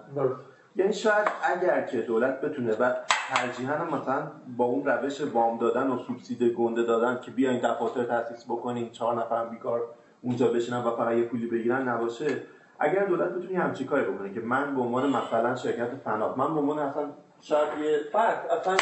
یعنی 0.75 0.93
شاید 0.93 1.27
اگر 1.43 1.81
که 1.81 2.01
دولت 2.01 2.41
بتونه 2.41 2.75
و 2.75 2.93
ترجیحاً 3.33 3.85
مثلا 3.85 4.31
با 4.57 4.65
اون 4.65 4.85
روش 4.85 5.21
وام 5.21 5.57
دادن 5.57 5.87
و 5.87 5.97
سوبسید 5.97 6.43
گنده 6.43 6.83
دادن 6.83 7.19
که 7.21 7.31
بیاین 7.31 7.59
دفاتر 7.59 8.03
تاسیس 8.03 8.45
بکنین 8.45 8.89
چهار 8.89 9.15
نفر 9.15 9.45
بیکار 9.45 9.81
اونجا 10.21 10.47
بشینن 10.47 10.83
و 10.83 10.95
فقط 10.95 11.15
یه 11.17 11.23
پولی 11.23 11.47
بگیرن 11.47 11.87
نباشه. 11.87 12.37
اگر 12.79 13.05
دولت 13.05 13.29
بتونه 13.29 13.59
همچین 13.59 13.87
کاری 13.87 14.05
بکنه 14.05 14.33
که 14.33 14.39
من 14.39 14.75
به 14.75 14.81
عنوان 14.81 15.09
مثلا 15.09 15.55
شرکت 15.55 15.95
فناف 15.95 16.37
من 16.37 16.53
به 16.53 16.59
عنوان 16.59 16.79
اصلا 16.79 17.09
شاید 17.41 17.69
یه 17.83 17.99
فرد 18.11 18.47
اصلا 18.47 18.77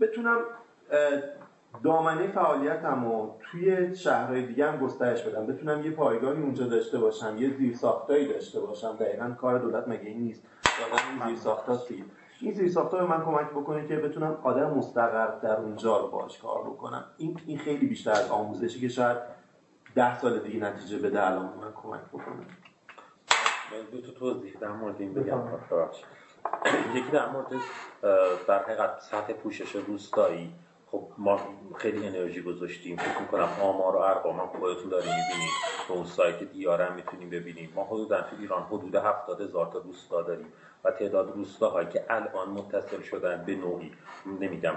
بتونم 0.00 0.38
دامنه 1.84 2.28
فعالیتم 2.28 3.06
و 3.06 3.30
توی 3.40 3.96
شهرهای 3.96 4.46
دیگه 4.46 4.70
هم 4.70 4.78
گسترش 4.78 5.22
بدم. 5.22 5.46
بتونم 5.46 5.84
یه 5.84 5.90
پایگاهی 5.90 6.42
اونجا 6.42 6.66
داشته 6.66 6.98
باشم 6.98 7.36
یه 7.38 7.56
زیر 7.56 7.74
ساختایی 7.74 8.28
داشته 8.28 8.60
باشم. 8.60 8.96
دقیقا 8.96 9.30
کار 9.40 9.58
دولت 9.58 9.88
مگه 9.88 10.06
این 10.06 10.20
نیست؟ 10.20 10.42
دادن 10.62 11.20
این 11.20 11.28
زیر 11.28 11.44
ساختاست 11.44 11.86
این 12.40 12.52
زیر 12.52 12.68
ساختا 12.68 12.98
به 12.98 13.04
من 13.04 13.24
کمک 13.24 13.50
بکنه 13.50 13.86
که 13.86 13.96
بتونم 13.96 14.38
آدم 14.42 14.70
مستقر 14.70 15.38
در 15.42 15.56
اونجا 15.56 15.98
رو 15.98 16.08
باش 16.08 16.38
کار 16.38 16.64
بکنم. 16.64 17.04
این 17.18 17.40
این 17.46 17.58
خیلی 17.58 17.86
بیشتر 17.86 18.10
از 18.10 18.30
آموزشی 18.30 18.80
که 18.80 18.88
شاید 18.88 19.16
ده 19.98 20.18
سال 20.18 20.38
دیگه 20.38 20.60
نتیجه 20.60 20.98
بده 20.98 21.26
الان. 21.26 21.44
من 21.44 21.72
کمک 21.82 22.00
بکنم. 22.12 22.46
من 23.72 23.82
دو 23.92 24.00
تا 24.00 24.12
توضیح 24.12 24.56
در 24.60 24.68
مورد 24.68 25.00
این 25.00 25.14
بگم. 25.14 25.42
یکی 26.94 27.10
در 27.10 27.28
مورد 27.28 27.46
در 28.48 28.62
حقیقت 28.62 29.00
سطح 29.00 29.32
پوشش 29.32 29.76
روستایی. 29.76 30.54
خب 30.90 31.08
ما 31.18 31.40
خیلی 31.76 32.06
انرژی 32.06 32.42
گذاشتیم. 32.42 32.96
فکر 32.96 33.20
می‌کنم 33.20 33.48
آمار 33.62 33.96
و 33.96 33.98
ارقام 33.98 34.40
هم 34.40 34.46
خودتون 34.46 34.88
داریم 34.88 35.10
می‌بینید. 35.10 35.50
تو 35.88 35.94
اون 35.94 36.04
سایت 36.04 36.42
دیارم 36.42 36.94
می‌تونیم 36.94 37.30
ببینیم 37.30 37.72
ما 37.74 37.84
حدودا 37.84 38.20
تو 38.20 38.36
ایران 38.40 38.62
حدود 38.62 38.94
هفتاد 38.94 39.40
هزار 39.40 39.66
تا 39.66 39.78
روستا 39.78 40.22
داریم. 40.22 40.52
و 40.84 40.90
تعداد 40.90 41.30
روستاهایی 41.30 41.88
که 41.88 42.04
الان 42.10 42.48
متصل 42.48 43.02
شدن 43.02 43.44
به 43.46 43.54
نوعی 43.54 43.92
نمیگم 44.40 44.74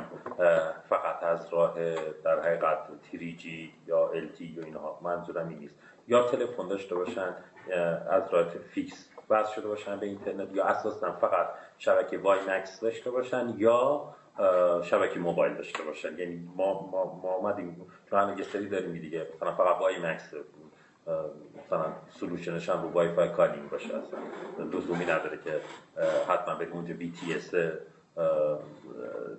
فقط 0.90 1.24
از 1.24 1.54
راه 1.54 1.76
در 2.24 2.40
حقیقت 2.40 2.78
تریجی 3.12 3.74
یا 3.88 4.08
التی 4.08 4.46
یا 4.46 4.64
اینها 4.64 5.00
منظورم 5.02 5.48
این 5.48 5.58
نیست. 5.60 5.76
یا 6.08 6.24
تلفن 6.24 6.68
داشته 6.68 6.96
باشن 6.96 7.36
از 8.10 8.24
راه 8.34 8.50
fix 8.50 9.10
وصل 9.30 9.54
شده 9.56 9.68
باشن 9.68 10.00
به 10.00 10.06
اینترنت 10.06 10.54
یا 10.54 10.66
اساسا 10.66 11.12
فقط 11.12 11.48
شبکه 11.78 12.18
WiMAX 12.18 12.80
داشته 12.80 13.12
باشن 13.12 13.54
یا 13.58 14.14
شبکه 14.84 15.20
موبایل 15.20 15.54
داشته 15.54 15.84
باشن. 15.84 16.20
یعنی 16.20 16.50
ما 16.56 16.90
ما 16.92 17.20
ما 17.24 17.34
اومدیم 17.34 17.88
همه 18.12 18.38
یه 18.38 18.44
سری 18.44 18.70
داریم 18.70 18.92
دیگه. 18.92 19.28
فقط 19.40 19.80
WiMAX 19.80 20.34
مثلا 21.58 21.86
solution 22.20 22.60
ش 22.60 22.70
هم 22.70 22.82
رو 22.82 22.90
WiFi 22.90 23.30
calling 23.30 23.70
باشه. 23.70 23.88
اصلا 23.88 24.20
لزومی 24.74 25.06
نداره 25.06 25.40
که 25.44 25.62
حتما 26.28 26.56
بریم 26.56 26.74
اونجا 26.74 26.94
BTS 26.94 27.52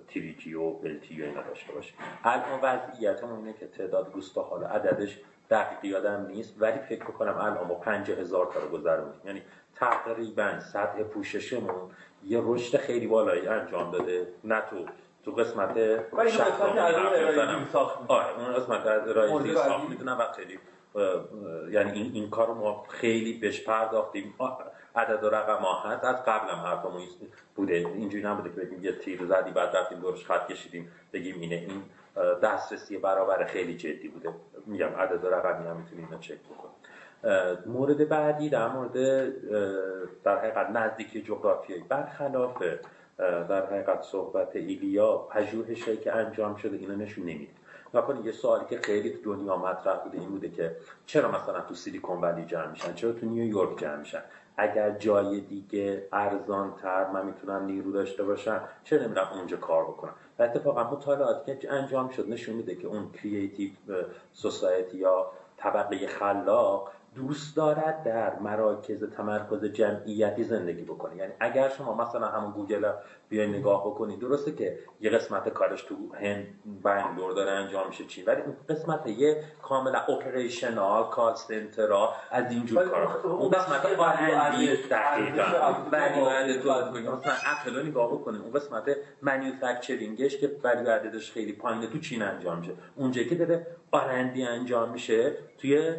3G 0.07 0.53
و 0.53 0.69
LTE 0.69 1.21
و 1.21 1.25
اینا 1.25 1.41
داشته 1.41 1.73
باشه 1.73 1.93
الان 2.23 2.59
وضعیتمون 2.63 3.37
اینه 3.37 3.53
که 3.53 3.67
تعداد 3.67 4.11
روستا 4.11 4.43
حالا 4.43 4.67
عددش 4.67 5.19
دقیق 5.49 5.85
یادم 5.85 6.25
نیست 6.25 6.55
ولی 6.59 6.79
فکر 6.79 7.03
کنم 7.03 7.37
الان 7.37 7.67
با 7.67 7.75
پنج 7.75 8.11
هزار 8.11 8.45
تا 8.53 8.59
رو 8.59 8.69
گذروندیم. 8.69 9.21
یعنی 9.25 9.41
تقریبا 9.75 10.59
سطح 10.59 11.03
پوششمون 11.03 11.91
یه 12.25 12.41
رشد 12.43 12.77
خیلی 12.77 13.07
بالایی 13.07 13.47
انجام 13.47 13.91
داده. 13.91 14.27
نه 14.43 14.61
تو 14.69 14.85
تو 15.25 15.31
قسمت 15.31 15.77
آره 18.07 18.39
اون 18.39 18.53
قسمت 18.53 18.85
از 18.85 19.07
ارائه 19.07 19.53
ساخت 19.55 19.89
می‌دونم 19.89 20.17
و 20.19 20.31
خیلی 20.35 20.59
یعنی 21.71 21.91
این, 21.91 22.11
این 22.13 22.29
کار 22.29 22.47
رو 22.47 22.53
ما 22.53 22.85
خیلی 22.89 23.33
بهش 23.33 23.61
پرداختیم. 23.61 24.33
عدد 24.95 25.23
و 25.23 25.29
رقم 25.29 25.63
ها 25.63 25.91
از 25.91 26.25
قبل 26.25 26.49
هم 26.49 26.57
حرفمون 26.57 27.01
بوده. 27.55 27.73
اینجوری 27.73 28.23
نبوده 28.23 28.49
که 28.49 28.55
بگیم 28.55 28.83
یه 28.83 28.91
تیر 28.91 29.25
زدی 29.25 29.51
بعد 29.51 29.75
رفتیم 29.75 29.99
دورش 29.99 30.25
خط 30.25 30.47
کشیدیم. 30.47 30.91
بگیم 31.13 31.39
اینه 31.39 31.55
این 31.55 31.83
دسترسی 32.43 32.97
برابر 32.97 33.45
خیلی 33.45 33.77
جدی 33.77 34.07
بوده. 34.07 34.33
میگم 34.65 34.87
عدد 34.87 35.25
و 35.25 35.27
رقمی 35.27 35.67
هم 35.67 35.77
می‌تونیم 35.77 36.05
اینو 36.05 36.19
چک 36.19 36.37
بکنیم. 36.39 36.73
مورد 37.65 38.09
بعدی 38.09 38.49
در 38.49 38.67
مورد 38.67 38.93
در 40.23 40.37
حقیقت 40.37 40.69
نزدیکی 40.69 41.21
جغرافیایی 41.21 41.83
برخلاف 41.89 42.63
در 43.17 43.65
حقیقت 43.65 44.01
صحبت 44.01 44.55
ایلیا 44.55 45.17
پژوهشی 45.17 45.97
که 45.97 46.15
انجام 46.15 46.55
شده 46.55 46.77
اینو 46.77 46.95
نشون 46.95 47.23
نمیده. 47.23 47.51
نکنید 47.93 48.25
یه 48.25 48.31
سوالی 48.31 48.65
که 48.69 48.77
خیلی 48.77 49.09
تو 49.09 49.35
دنیا 49.35 49.57
مطرح 49.57 49.97
بوده 49.97 50.19
این 50.19 50.29
بوده 50.29 50.49
که 50.49 50.75
چرا 51.05 51.31
مثلا 51.31 51.61
تو 51.61 51.73
سیلیکون 51.73 52.21
ولی 52.21 52.45
جمع 52.45 52.67
میشن؟ 52.67 52.93
چرا 52.93 53.11
تو 53.11 53.25
نیویورک 53.25 53.79
جمع 53.79 53.95
میشن؟ 53.95 54.21
اگر 54.57 54.91
جای 54.91 55.41
دیگه 55.41 56.07
ارزان 56.11 56.75
تر 56.81 57.11
من 57.11 57.25
می‌تونم 57.25 57.65
نیرو 57.65 57.91
داشته 57.91 58.23
باشم 58.23 58.61
چرا 58.83 59.03
نمیرم 59.03 59.27
اونجا 59.33 59.57
کار 59.57 59.83
بکنم؟ 59.83 60.13
و 60.39 60.43
اتفاقا 60.43 60.83
مطالعاتی 60.83 61.57
که 61.57 61.73
انجام 61.73 62.09
شد 62.09 62.29
نشون 62.29 62.55
میده 62.55 62.75
که 62.75 62.87
اون 62.87 63.11
creative 63.11 63.71
society 64.33 64.97
یا 64.97 65.31
طبقه 65.57 66.07
خلاق 66.07 66.91
دوست 67.15 67.55
دارد 67.55 68.03
در 68.03 68.39
مراکز 68.39 69.03
تمرکز 69.03 69.65
جمعیتی 69.65 70.43
زندگی 70.43 70.81
بکنه. 70.81 71.15
یعنی 71.15 71.33
اگر 71.39 71.69
شما 71.69 71.93
مثلا 71.95 72.27
همون 72.27 72.51
گوگل 72.51 72.91
بیاین 73.29 73.55
نگاه 73.55 73.87
بکنید 73.87 74.19
درسته 74.19 74.51
که 74.51 74.79
یه 75.01 75.09
قسمت 75.09 75.49
کارش 75.49 75.81
تو 75.81 75.95
هند 76.21 76.45
بنگلور 76.83 77.33
داره 77.33 77.51
انجام 77.51 77.87
میشه 77.87 78.05
چی 78.05 78.23
ولی 78.23 78.41
اون 78.41 78.55
قسمت 78.69 79.07
یه 79.07 79.43
کاملا 79.61 79.99
operational 79.99 81.03
call 81.03 81.35
center 81.35 82.02
ا 82.02 82.13
از 82.31 82.51
اینجور 82.51 82.85
کار 82.85 83.27
اون 83.27 83.49
قسمت 83.49 83.85
R&D 83.99 84.75
دقیقا. 84.91 85.75
ولی 85.91 86.59
تو 86.59 86.69
مثلا 87.17 87.33
اپل 87.45 87.87
نگاه 87.87 88.11
بکنید 88.11 88.41
اون 88.41 88.53
قسمت 88.53 88.95
مانیفکتچرینگش 89.21 90.37
که 90.37 90.51
ولی 90.63 90.89
عددش 90.89 91.31
خیلی 91.31 91.53
پایینه 91.53 91.87
تو 91.87 91.99
چین 91.99 92.21
انجام 92.21 92.59
میشه. 92.59 92.71
اونجا 92.95 93.23
که 93.23 93.35
داره 93.35 93.67
آرندی 93.91 94.43
انجام 94.43 94.91
میشه 94.91 95.31
توی 95.57 95.95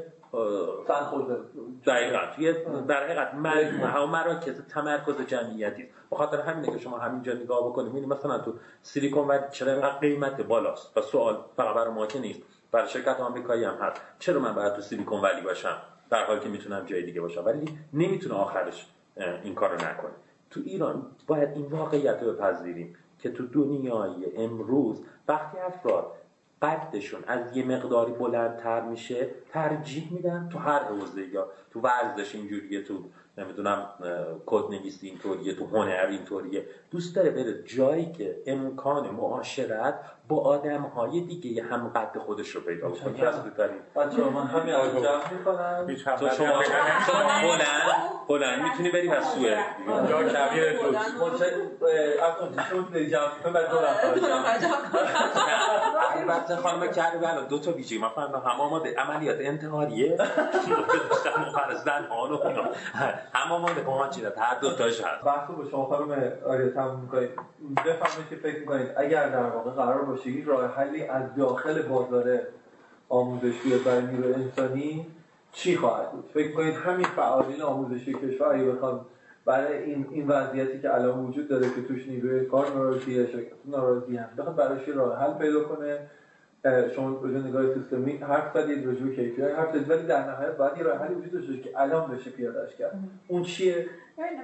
دقیقا. 1.87 2.19
توی 2.37 2.55
در 2.89 3.05
حقیقت 3.05 3.35
همون 3.35 4.11
مراکز 4.11 4.61
تمرکز 4.69 5.27
جمعیتی 5.27 5.89
به 6.11 6.17
خاطر 6.17 6.41
همینه 6.41 6.73
که 6.73 6.79
شما 6.79 6.99
همینجا 6.99 7.33
نگاه 7.33 7.69
بکنید 7.69 7.93
می‌بینید 7.93 8.19
مثلا 8.19 8.39
تو 8.39 8.55
سیلیکون 8.83 9.29
ولی 9.29 9.41
چرا 9.53 9.73
اینقدر 9.73 9.99
قیمت 9.99 10.41
بالاست؟ 10.41 10.99
و 10.99 11.01
سوال 11.01 11.45
فقط 11.57 11.75
برای 11.75 11.95
ما 11.95 12.07
که 12.07 12.19
نیست. 12.19 12.43
برای 12.73 12.89
شرکت 12.89 13.21
آمریکایی 13.21 13.65
هم 13.65 13.75
هست. 13.75 14.01
چرا 14.19 14.41
من 14.41 14.55
باید 14.55 14.75
تو 14.75 14.83
سیلیکون 14.83 15.21
ولی 15.21 15.41
باشم؟ 15.41 15.77
در 16.11 16.25
حالی 16.25 16.41
که 16.41 16.49
می‌تونم 16.49 16.85
جای 16.85 17.03
دیگه 17.03 17.21
باشم. 17.21 17.45
ولی 17.45 17.79
نمی‌تونه 17.93 18.35
آخرش 18.35 18.87
این 19.45 19.55
کارو 19.55 19.75
نکنه. 19.75 20.13
تو 20.51 20.61
ایران 20.65 21.07
باید 21.27 21.49
این 21.49 21.67
واقعیت 21.67 22.23
رو 22.23 22.33
بپذیریم 22.33 22.97
که 23.19 23.31
تو 23.31 23.47
دنیای 23.47 24.37
امروز 24.37 25.05
وقتی 25.29 25.59
افراد 25.59 26.13
قدشون 26.65 27.25
از 27.27 27.57
یه 27.57 27.65
مقداری 27.65 28.13
بلندتر 28.13 28.81
میشه 28.81 29.31
ترجیح 29.49 30.13
میدن 30.13 30.49
تو 30.53 30.59
هر 30.59 30.85
حوزه 30.85 31.29
یا 31.29 31.49
تو 31.71 31.81
ورزش 31.81 32.35
اینجوریه 32.35 32.83
تو 32.83 33.05
نمی‌دونم 33.39 33.89
کد 34.47 34.71
نویسی 34.71 35.09
اینطوریه 35.09 35.55
تو 35.55 35.67
هنر 35.67 36.07
اینطوریه. 36.11 36.67
دوست 36.95 37.17
داره 37.17 37.31
بره 37.31 37.63
جایی 37.63 38.13
که 38.13 38.43
امکان 38.47 39.11
معاشرت 39.11 39.95
با 40.29 40.41
آدم 40.41 40.81
های 40.83 41.21
دیگه 41.21 41.63
هم 41.63 41.89
قد 41.89 42.19
خودش 42.19 42.49
رو 42.49 42.61
پیدا 42.61 42.89
بکنه 42.89 43.13
بچه 43.97 44.23
من 44.23 44.43
همین 44.47 44.75
از 44.75 44.93
جمع 44.93 45.23
می‌کنم. 45.29 46.17
تو 46.19 46.31
شما 46.31 46.53
بلند 47.43 47.69
بلند. 48.29 48.63
می‌تونی 48.63 48.91
بری 48.91 49.09
و 49.09 49.23
سوه 49.23 49.43
یا 50.11 50.29
کبیر 50.29 50.73
دوست 50.83 51.43
افغان 52.23 52.65
شما 52.71 52.81
بری 52.83 53.11
جمع 53.11 53.29
کنم 53.45 53.53
بعد 53.53 53.71
دو 53.71 53.77
نفر 53.77 54.15
البته 56.17 56.57
خانم 56.57 56.87
کرده 56.97 57.19
بله 57.19 57.47
دو 57.49 57.59
تا 57.59 57.73
ویژگی. 57.73 57.99
من 57.99 58.09
فهمیدم 58.09 58.43
همه 58.47 58.95
عملیات 58.95 59.37
انتحاریه. 59.41 60.17
داشتن 60.17 61.75
زن 61.85 62.05
ها 62.05 62.37
و 62.37 62.47
اینا. 62.47 62.63
همه 63.35 63.59
ما 63.59 63.69
مهاجرت 63.87 64.39
هر 64.39 64.59
دو 64.61 64.73
تاش 64.77 65.01
هست. 65.01 65.25
بحث 65.25 65.51
با 65.51 65.65
شما 65.71 65.87
خانم 65.87 66.33
آریا 66.47 66.71
تموم 66.85 67.01
می‌کنید. 67.01 67.31
بفهمید 67.87 68.29
که 68.31 68.37
فکر 68.37 68.61
می‌کنید 68.61 68.89
اگر 68.97 69.29
در 69.29 69.43
واقع 69.43 69.71
قرار 69.71 70.05
باشه 70.05 70.31
این 70.31 70.47
راه 70.47 70.75
حلی 70.75 71.03
از 71.05 71.35
داخل 71.37 71.83
بازار 71.83 72.39
آموزش 73.09 73.63
بیاد 73.65 73.83
برای 73.83 74.03
نیروی 74.03 74.35
انسانی 74.35 75.07
چی 75.53 75.77
خواهد 75.77 76.13
بود؟ 76.13 76.25
فکر 76.35 76.53
کنید 76.53 76.75
همین 76.75 77.07
فعالین 77.07 77.63
آموزشی 77.63 78.15
کشور 78.15 78.55
اگه 78.55 78.65
بخوان 78.65 79.01
برای 79.45 79.83
این 79.83 80.07
این 80.11 80.29
وضعیتی 80.29 80.81
که 80.81 80.95
الان 80.95 81.27
وجود 81.27 81.49
داره 81.49 81.71
که 81.71 81.83
توش 81.89 82.07
نیروی 82.09 82.47
کار 82.47 82.69
ناراضیه 82.75 83.27
شرکت 83.27 83.53
ناراضی 83.65 84.17
هم 84.17 84.29
بخواد 84.39 84.57
براش 84.57 84.89
راه 84.89 85.19
حل 85.19 85.39
پیدا 85.39 85.65
کنه؟ 85.65 85.99
شما 86.95 87.11
به 87.11 87.29
نگاه 87.29 87.75
سیستمی 87.75 88.17
حرف 88.17 88.55
زدید 88.55 88.87
راجع 88.87 89.05
به 89.05 89.17
KPI 89.17 89.59
حرف 89.59 89.73
زدید 89.73 89.91
ولی 89.91 90.07
در 90.07 90.31
نهایت 90.31 90.57
باید 90.57 90.77
یه 90.77 90.83
راه 90.83 90.99
حلی 90.99 91.15
وجود 91.15 91.33
داشته 91.33 91.59
که 91.59 91.81
الان 91.81 92.11
بشه 92.11 92.31
پیادهش 92.31 92.77
کرد. 92.77 92.99
اون 93.29 93.43
چیه؟ 93.43 93.87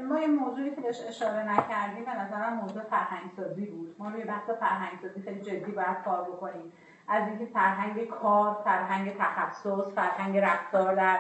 ما 0.09 0.21
یه 0.21 0.27
موضوعی 0.27 0.71
که 0.71 0.81
بهش 0.81 1.01
اشاره 1.09 1.53
نکردیم 1.53 2.05
به 2.05 2.11
نظرم 2.11 2.53
موضوع 2.53 2.83
فرهنگ 2.83 3.31
سازی 3.37 3.67
بود. 3.67 3.95
ما 3.99 4.09
روی 4.11 4.25
بحث 4.25 4.51
فرهنگ 4.51 4.99
سازی 5.03 5.21
خیلی 5.21 5.41
جدی 5.41 5.73
باید 5.73 5.97
کار 6.05 6.23
بکنیم. 6.23 6.73
از 7.09 7.29
اینکه 7.29 7.47
فرهنگ 7.53 8.09
کار 8.09 8.57
فرهنگ 8.65 9.17
تخصص 9.19 9.95
فرهنگ 9.95 10.39
رفتار 10.39 10.95
در 10.95 11.19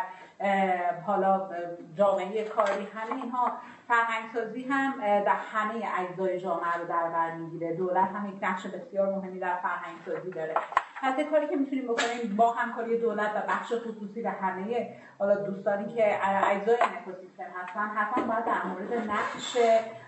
حالا 1.07 1.49
جامعه 1.95 2.45
کاری 2.45 2.89
همه 2.95 3.23
اینها 3.23 3.53
فرهنگ 3.89 4.31
سازی 4.35 4.62
هم 4.62 4.95
در 5.01 5.37
همه 5.53 5.75
اجزای 5.99 6.41
جامعه 6.41 6.79
رو 6.81 6.89
در 6.89 7.09
بر 7.09 7.31
می‌گیره. 7.31 7.75
دولت 7.75 8.09
هم 8.09 8.29
یک 8.29 8.35
نقش 8.43 8.67
بسیار 8.67 9.15
مهمی 9.15 9.39
در 9.39 9.57
فرهنگ 9.57 9.97
سازی 10.07 10.31
داره 10.31 10.55
حتی 10.95 11.25
کاری 11.25 11.49
که 11.49 11.57
می‌تونیم 11.57 11.85
بکنیم 11.85 12.37
با 12.37 12.53
همکاری 12.53 12.99
دولت 12.99 13.31
و 13.31 13.41
بخش 13.49 13.73
خصوصی 13.73 14.23
و 14.23 14.29
همه 14.29 14.97
حالا 15.19 15.35
دوستانی 15.35 15.95
که 15.95 16.19
اجزای 16.51 16.77
اکوسیستم 16.81 17.45
هستن 17.62 17.89
حتما 17.89 18.25
باید 18.25 18.45
در 18.45 18.67
مورد 18.67 19.11
نقش 19.11 19.57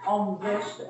آموزش 0.06 0.82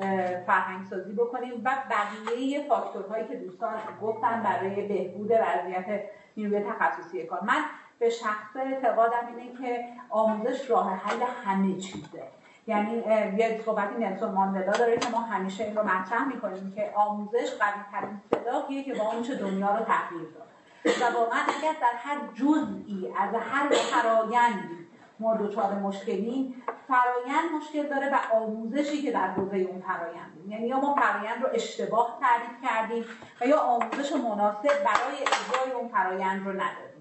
فرهنگ 0.46 0.86
سازی 0.90 1.12
بکنیم 1.12 1.62
و 1.64 1.70
بقیه 1.90 2.68
فاکتورهایی 2.68 3.28
که 3.28 3.36
دوستان 3.36 3.74
گفتن 4.02 4.42
برای 4.42 4.88
بهبود 4.88 5.30
وضعیت 5.30 6.02
نیروی 6.36 6.60
تخصصی 6.60 7.26
کار. 7.26 7.40
من 7.44 7.62
به 8.02 8.10
شخص 8.10 8.56
اعتقادم 8.56 9.28
اینه 9.36 9.58
که 9.58 9.84
آموزش 10.10 10.70
راه 10.70 10.94
حل 10.96 11.22
همه 11.44 11.76
چیزه. 11.76 12.22
یعنی 12.66 12.96
یه 13.38 13.60
صحبتی 13.64 13.94
نلسون 13.94 14.30
ماندلا 14.30 14.72
داره 14.72 14.96
که 14.96 15.08
ما 15.08 15.20
همیشه 15.20 15.64
این 15.64 15.76
رو 15.76 15.82
مطرح 15.82 16.24
می‌کنیم 16.24 16.72
که 16.76 16.92
آموزش 16.94 17.50
قوی 17.60 17.82
ترین 17.92 18.20
سلاحیه 18.30 18.84
که 18.84 18.94
با 18.94 19.04
اون 19.04 19.22
دنیا 19.22 19.76
رو 19.76 19.84
تغییر 19.84 20.28
داد. 20.34 20.48
و 20.84 21.14
واقعا 21.14 21.40
اگر 21.58 21.72
در 21.80 21.96
هر 21.96 22.18
جزئی 22.34 23.12
از 23.18 23.34
هر 23.34 23.68
فرایندی 23.68 24.86
ما 25.20 25.36
دچار 25.36 25.72
مشکلی 25.72 26.54
فرایند 26.88 27.52
مشکل 27.56 27.86
داره 27.86 28.10
و 28.12 28.34
آموزشی 28.34 29.02
که 29.02 29.12
در 29.12 29.28
حوزه 29.28 29.56
اون 29.56 29.80
فرایند. 29.80 30.32
یعنی 30.48 30.66
یا 30.66 30.80
ما 30.80 30.94
فرایند 30.94 31.42
رو 31.42 31.48
اشتباه 31.54 32.18
تعریف 32.20 32.62
کردیم 32.64 33.04
و 33.40 33.46
یا 33.46 33.58
آموزش 33.58 34.12
مناسب 34.12 34.84
برای 34.84 35.16
اجرای 35.20 35.72
اون 35.80 35.88
فرایند 35.88 36.46
رو 36.46 36.52
نداریم. 36.52 36.91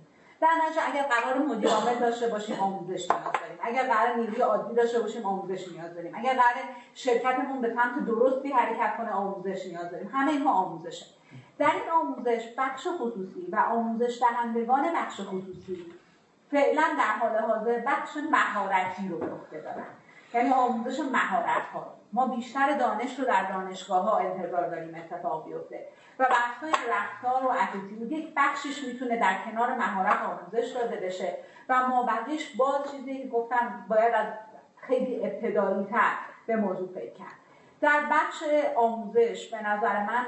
در 0.42 0.48
نتیجه 0.66 0.82
اگر 0.90 1.04
قرار 1.04 1.38
مدیر 1.38 1.70
عامل 1.70 1.96
داشته 1.96 2.28
باشیم 2.28 2.60
آموزش 2.60 3.12
نیاز 3.12 3.34
داریم. 3.42 3.60
اگر 3.62 3.94
قرار 3.94 4.16
نیروی 4.16 4.42
عادی 4.42 4.76
داشته 4.76 5.00
باشیم 5.00 5.26
آموزش 5.26 5.68
نیاز 5.68 5.94
داریم. 5.94 6.16
اگر 6.16 6.34
قرار 6.34 6.64
شرکتمون 6.96 7.62
به 7.62 7.74
سمت 7.76 8.06
درستی 8.06 8.52
حرکت 8.52 8.98
کنه 8.98 9.12
آموزش 9.12 9.66
نیاز 9.66 9.92
داریم. 9.92 10.10
همه 10.14 10.32
اینها 10.32 10.54
آموزشه 10.54 11.06
در 11.58 11.72
این 11.72 11.90
آموزش 11.94 12.54
بخش 12.58 12.88
خصوصی 12.88 13.48
و 13.52 13.56
آموزش 13.56 14.22
دهندگان 14.22 14.94
بخش 14.96 15.22
خصوصی 15.22 15.86
فعلا 16.52 16.84
در 16.98 17.28
حال 17.28 17.38
حاضر 17.38 17.80
بخش 17.80 18.10
مهارتی 18.32 19.08
رو 19.08 19.16
عهده 19.16 19.62
دارن. 19.62 19.86
یعنی 20.34 20.50
آموزش 20.50 21.00
مهارت 21.00 21.66
ها 21.74 22.01
ما 22.14 22.28
بیشتر 22.28 22.78
دانش 22.78 23.20
رو 23.20 23.26
در 23.26 23.52
دانشگاه 23.52 24.04
ها 24.04 24.18
انتظار 24.18 24.70
داریم 24.70 24.96
اتفاق 24.96 25.46
بیفته. 25.46 25.88
و 26.20 26.24
بحث 26.24 26.64
رفتار 26.64 27.46
و 27.46 27.52
اتیتود 27.52 28.12
یک 28.12 28.34
بخشش 28.38 28.84
می‌تونه 28.84 29.18
در 29.18 29.36
کنار 29.46 29.74
مهارت 29.74 30.18
آموزش 30.22 30.72
داده 30.72 30.96
بشه 30.96 31.38
و 31.70 31.88
ما 31.88 32.04
بقیش 32.04 32.56
باز 32.56 32.92
چیزی 32.92 33.22
که 33.22 33.28
گفتم 33.28 33.86
باید 33.90 34.14
از 34.14 34.28
خیلی 34.78 35.26
ابتدایی 35.26 35.86
تر 35.86 36.12
به 36.48 36.56
موضوع 36.56 36.90
فکر 36.94 37.14
کرد. 37.14 37.42
در 37.82 38.02
بخش 38.12 38.44
آموزش 38.76 39.48
به 39.48 39.62
نظر 39.62 40.04
من 40.04 40.26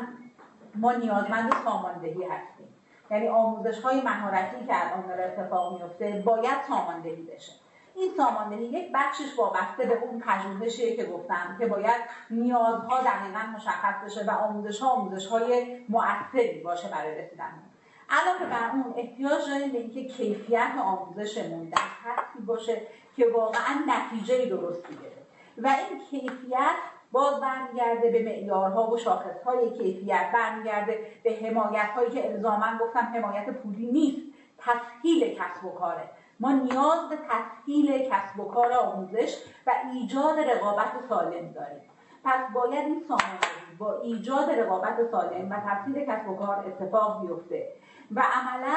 ما 0.76 0.92
نیازمند 0.92 1.54
ساماندهی 1.64 2.24
هستیم. 2.24 2.76
یعنی 3.12 3.28
آموزش 3.28 3.82
های 3.82 4.02
مهارتی 4.02 4.66
که 4.66 4.86
الان 4.86 5.08
داره 5.08 5.24
اتفاق 5.24 5.82
میفته 5.82 6.24
باید 6.26 6.62
ساماندهی 6.68 7.22
بشه. 7.22 7.52
این 7.96 8.12
ساماندهی 8.18 8.64
یک 8.64 8.92
بخشش 8.94 9.38
وابسته 9.38 9.86
به 9.86 10.04
اون 10.04 10.20
پژوهشیه 10.20 10.96
که 10.96 11.06
گفتم 11.06 11.56
که 11.60 11.66
باید 11.66 12.02
نیازها 12.30 13.02
دقیقا 13.02 13.40
مشخص 13.56 14.04
بشه 14.06 14.26
و 14.26 14.30
آموزش 14.30 14.80
ها 14.80 14.90
آموزش 14.90 15.28
های 15.28 15.78
مؤثری 15.90 16.62
باشه 16.64 16.88
برای 16.88 17.18
رسیدن 17.18 17.64
علاوه 18.10 18.46
بر 18.46 18.70
اون 18.72 18.94
احتیاج 18.98 19.50
داریم 19.50 19.72
به 19.72 19.78
اینکه 19.78 20.06
کیفیت 20.06 20.72
آموزشمون 20.84 21.70
در 21.70 21.78
حدی 21.78 22.44
باشه 22.46 22.82
که 23.16 23.28
واقعا 23.34 23.84
نتیجه 23.88 24.46
درستی 24.46 24.94
بده 24.94 25.24
و 25.58 25.68
این 25.68 26.00
کیفیت 26.00 26.76
باز 27.12 27.40
برمیگرده 27.40 28.12
به 28.12 28.24
معیارها 28.24 28.92
و 28.92 28.98
شاخصهای 28.98 29.70
کیفیت 29.78 30.32
برمیگرده 30.34 31.08
به 31.24 31.34
حمایت 31.34 31.90
هایی 31.96 32.12
که 32.12 32.32
الزاما 32.32 32.66
گفتم 32.82 33.14
حمایت 33.16 33.50
پولی 33.50 33.92
نیست 33.92 34.22
تسهیل 34.58 35.36
کسب 35.36 35.66
و 35.66 35.70
کاره. 35.70 36.10
ما 36.44 36.52
نیاز 36.52 37.10
به 37.10 37.18
تسهیل 37.30 38.10
کسب 38.10 38.40
و 38.40 38.44
کار 38.44 38.74
آموزش 38.74 39.38
و 39.68 39.72
ایجاد 39.94 40.40
رقابت 40.40 40.92
سالم 41.10 41.52
داریم. 41.52 41.90
پس 42.24 42.40
باید 42.54 42.86
این 42.86 43.04
سامانه 43.08 43.40
با 43.78 44.00
ایجاد 44.02 44.50
رقابت 44.50 45.12
سالم 45.12 45.50
و 45.52 45.56
تسهیل 45.56 46.06
کسب 46.06 46.30
و 46.30 46.36
کار 46.36 46.66
اتفاق 46.68 47.22
بیفته 47.22 47.68
و 48.12 48.24
عملا 48.34 48.76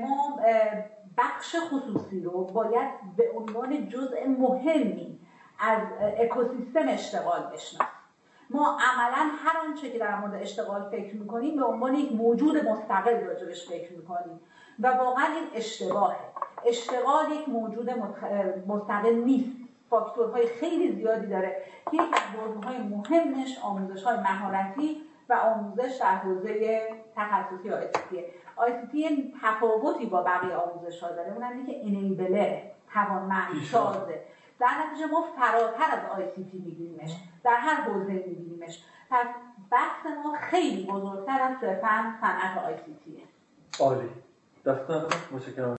ما 0.00 0.40
بخش 1.18 1.56
خصوصی 1.70 2.20
رو 2.20 2.44
باید 2.44 2.90
به 3.16 3.30
عنوان 3.36 3.88
جزء 3.88 4.26
مهمی 4.26 5.20
از 5.58 5.82
اکوسیستم 6.18 6.88
اشتغال 6.88 7.40
بشناسیم. 7.52 7.88
ما 8.50 8.78
عملا 8.80 9.30
هر 9.44 9.68
آنچه 9.68 9.90
که 9.90 9.98
در 9.98 10.14
مورد 10.14 10.42
اشتغال 10.42 10.90
فکر 10.90 11.16
می‌کنیم 11.16 11.56
به 11.56 11.64
عنوان 11.64 11.94
یک 11.94 12.12
موجود 12.12 12.68
مستقل 12.68 13.20
راجبش 13.20 13.68
فکر 13.68 13.92
می‌کنیم 13.92 14.40
و 14.78 14.88
واقعا 14.88 15.24
این 15.24 15.44
اشتباهه. 15.54 16.16
اشتغال 16.68 17.32
یک 17.32 17.48
موجود 17.48 17.90
مستقل 18.66 19.14
نیست. 19.14 19.68
فاکتورهای 19.90 20.46
خیلی 20.46 20.92
زیادی 20.92 21.26
داره 21.26 21.62
که 21.90 21.96
یک 21.96 22.02
از 22.12 22.64
های 22.64 22.78
مهمش 22.78 23.58
آموزش 23.62 24.02
های 24.02 24.16
مهارتی 24.16 25.02
و 25.28 25.32
آموزش 25.32 25.96
در 26.00 26.16
حوزه 26.16 26.80
تخصصی 27.16 27.70
ICT 27.70 28.24
ه 28.56 28.75
ICT 28.75 29.34
تفاوتی 29.42 30.06
با 30.06 30.22
بقیه 30.22 30.54
آموزش 30.54 31.02
ها 31.02 31.10
داره 31.10 31.32
اونم 31.32 31.66
که 31.66 31.80
enabler 31.80 32.58
توانمند 32.92 33.64
سازه 33.72 34.20
در 34.60 34.68
نتیجه 34.86 35.06
ما 35.06 35.24
فراتر 35.36 35.90
از 35.92 36.18
ICT 36.18 36.58
میگیریمش 36.58 37.16
در 37.44 37.56
هر 37.56 37.74
حوزه 37.74 38.12
میگیریمش 38.12 38.84
پس 39.10 39.26
بحث 39.70 40.06
ما 40.24 40.36
خیلی 40.40 40.86
بزرگتر 40.86 41.42
از 41.42 41.56
صرفا 41.60 42.14
صنعت 42.20 42.58
ICT 42.58 42.96
ه 43.04 43.22
عالی. 43.80 44.08
دستان 44.64 45.06
متشکرم 45.32 45.77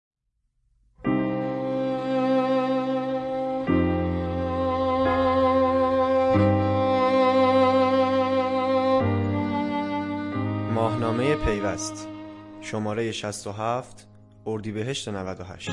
پیوست 11.70 12.08
شماره 12.62 13.12
67 13.12 14.08
اردیبهشت 14.46 15.10
98 15.10 15.70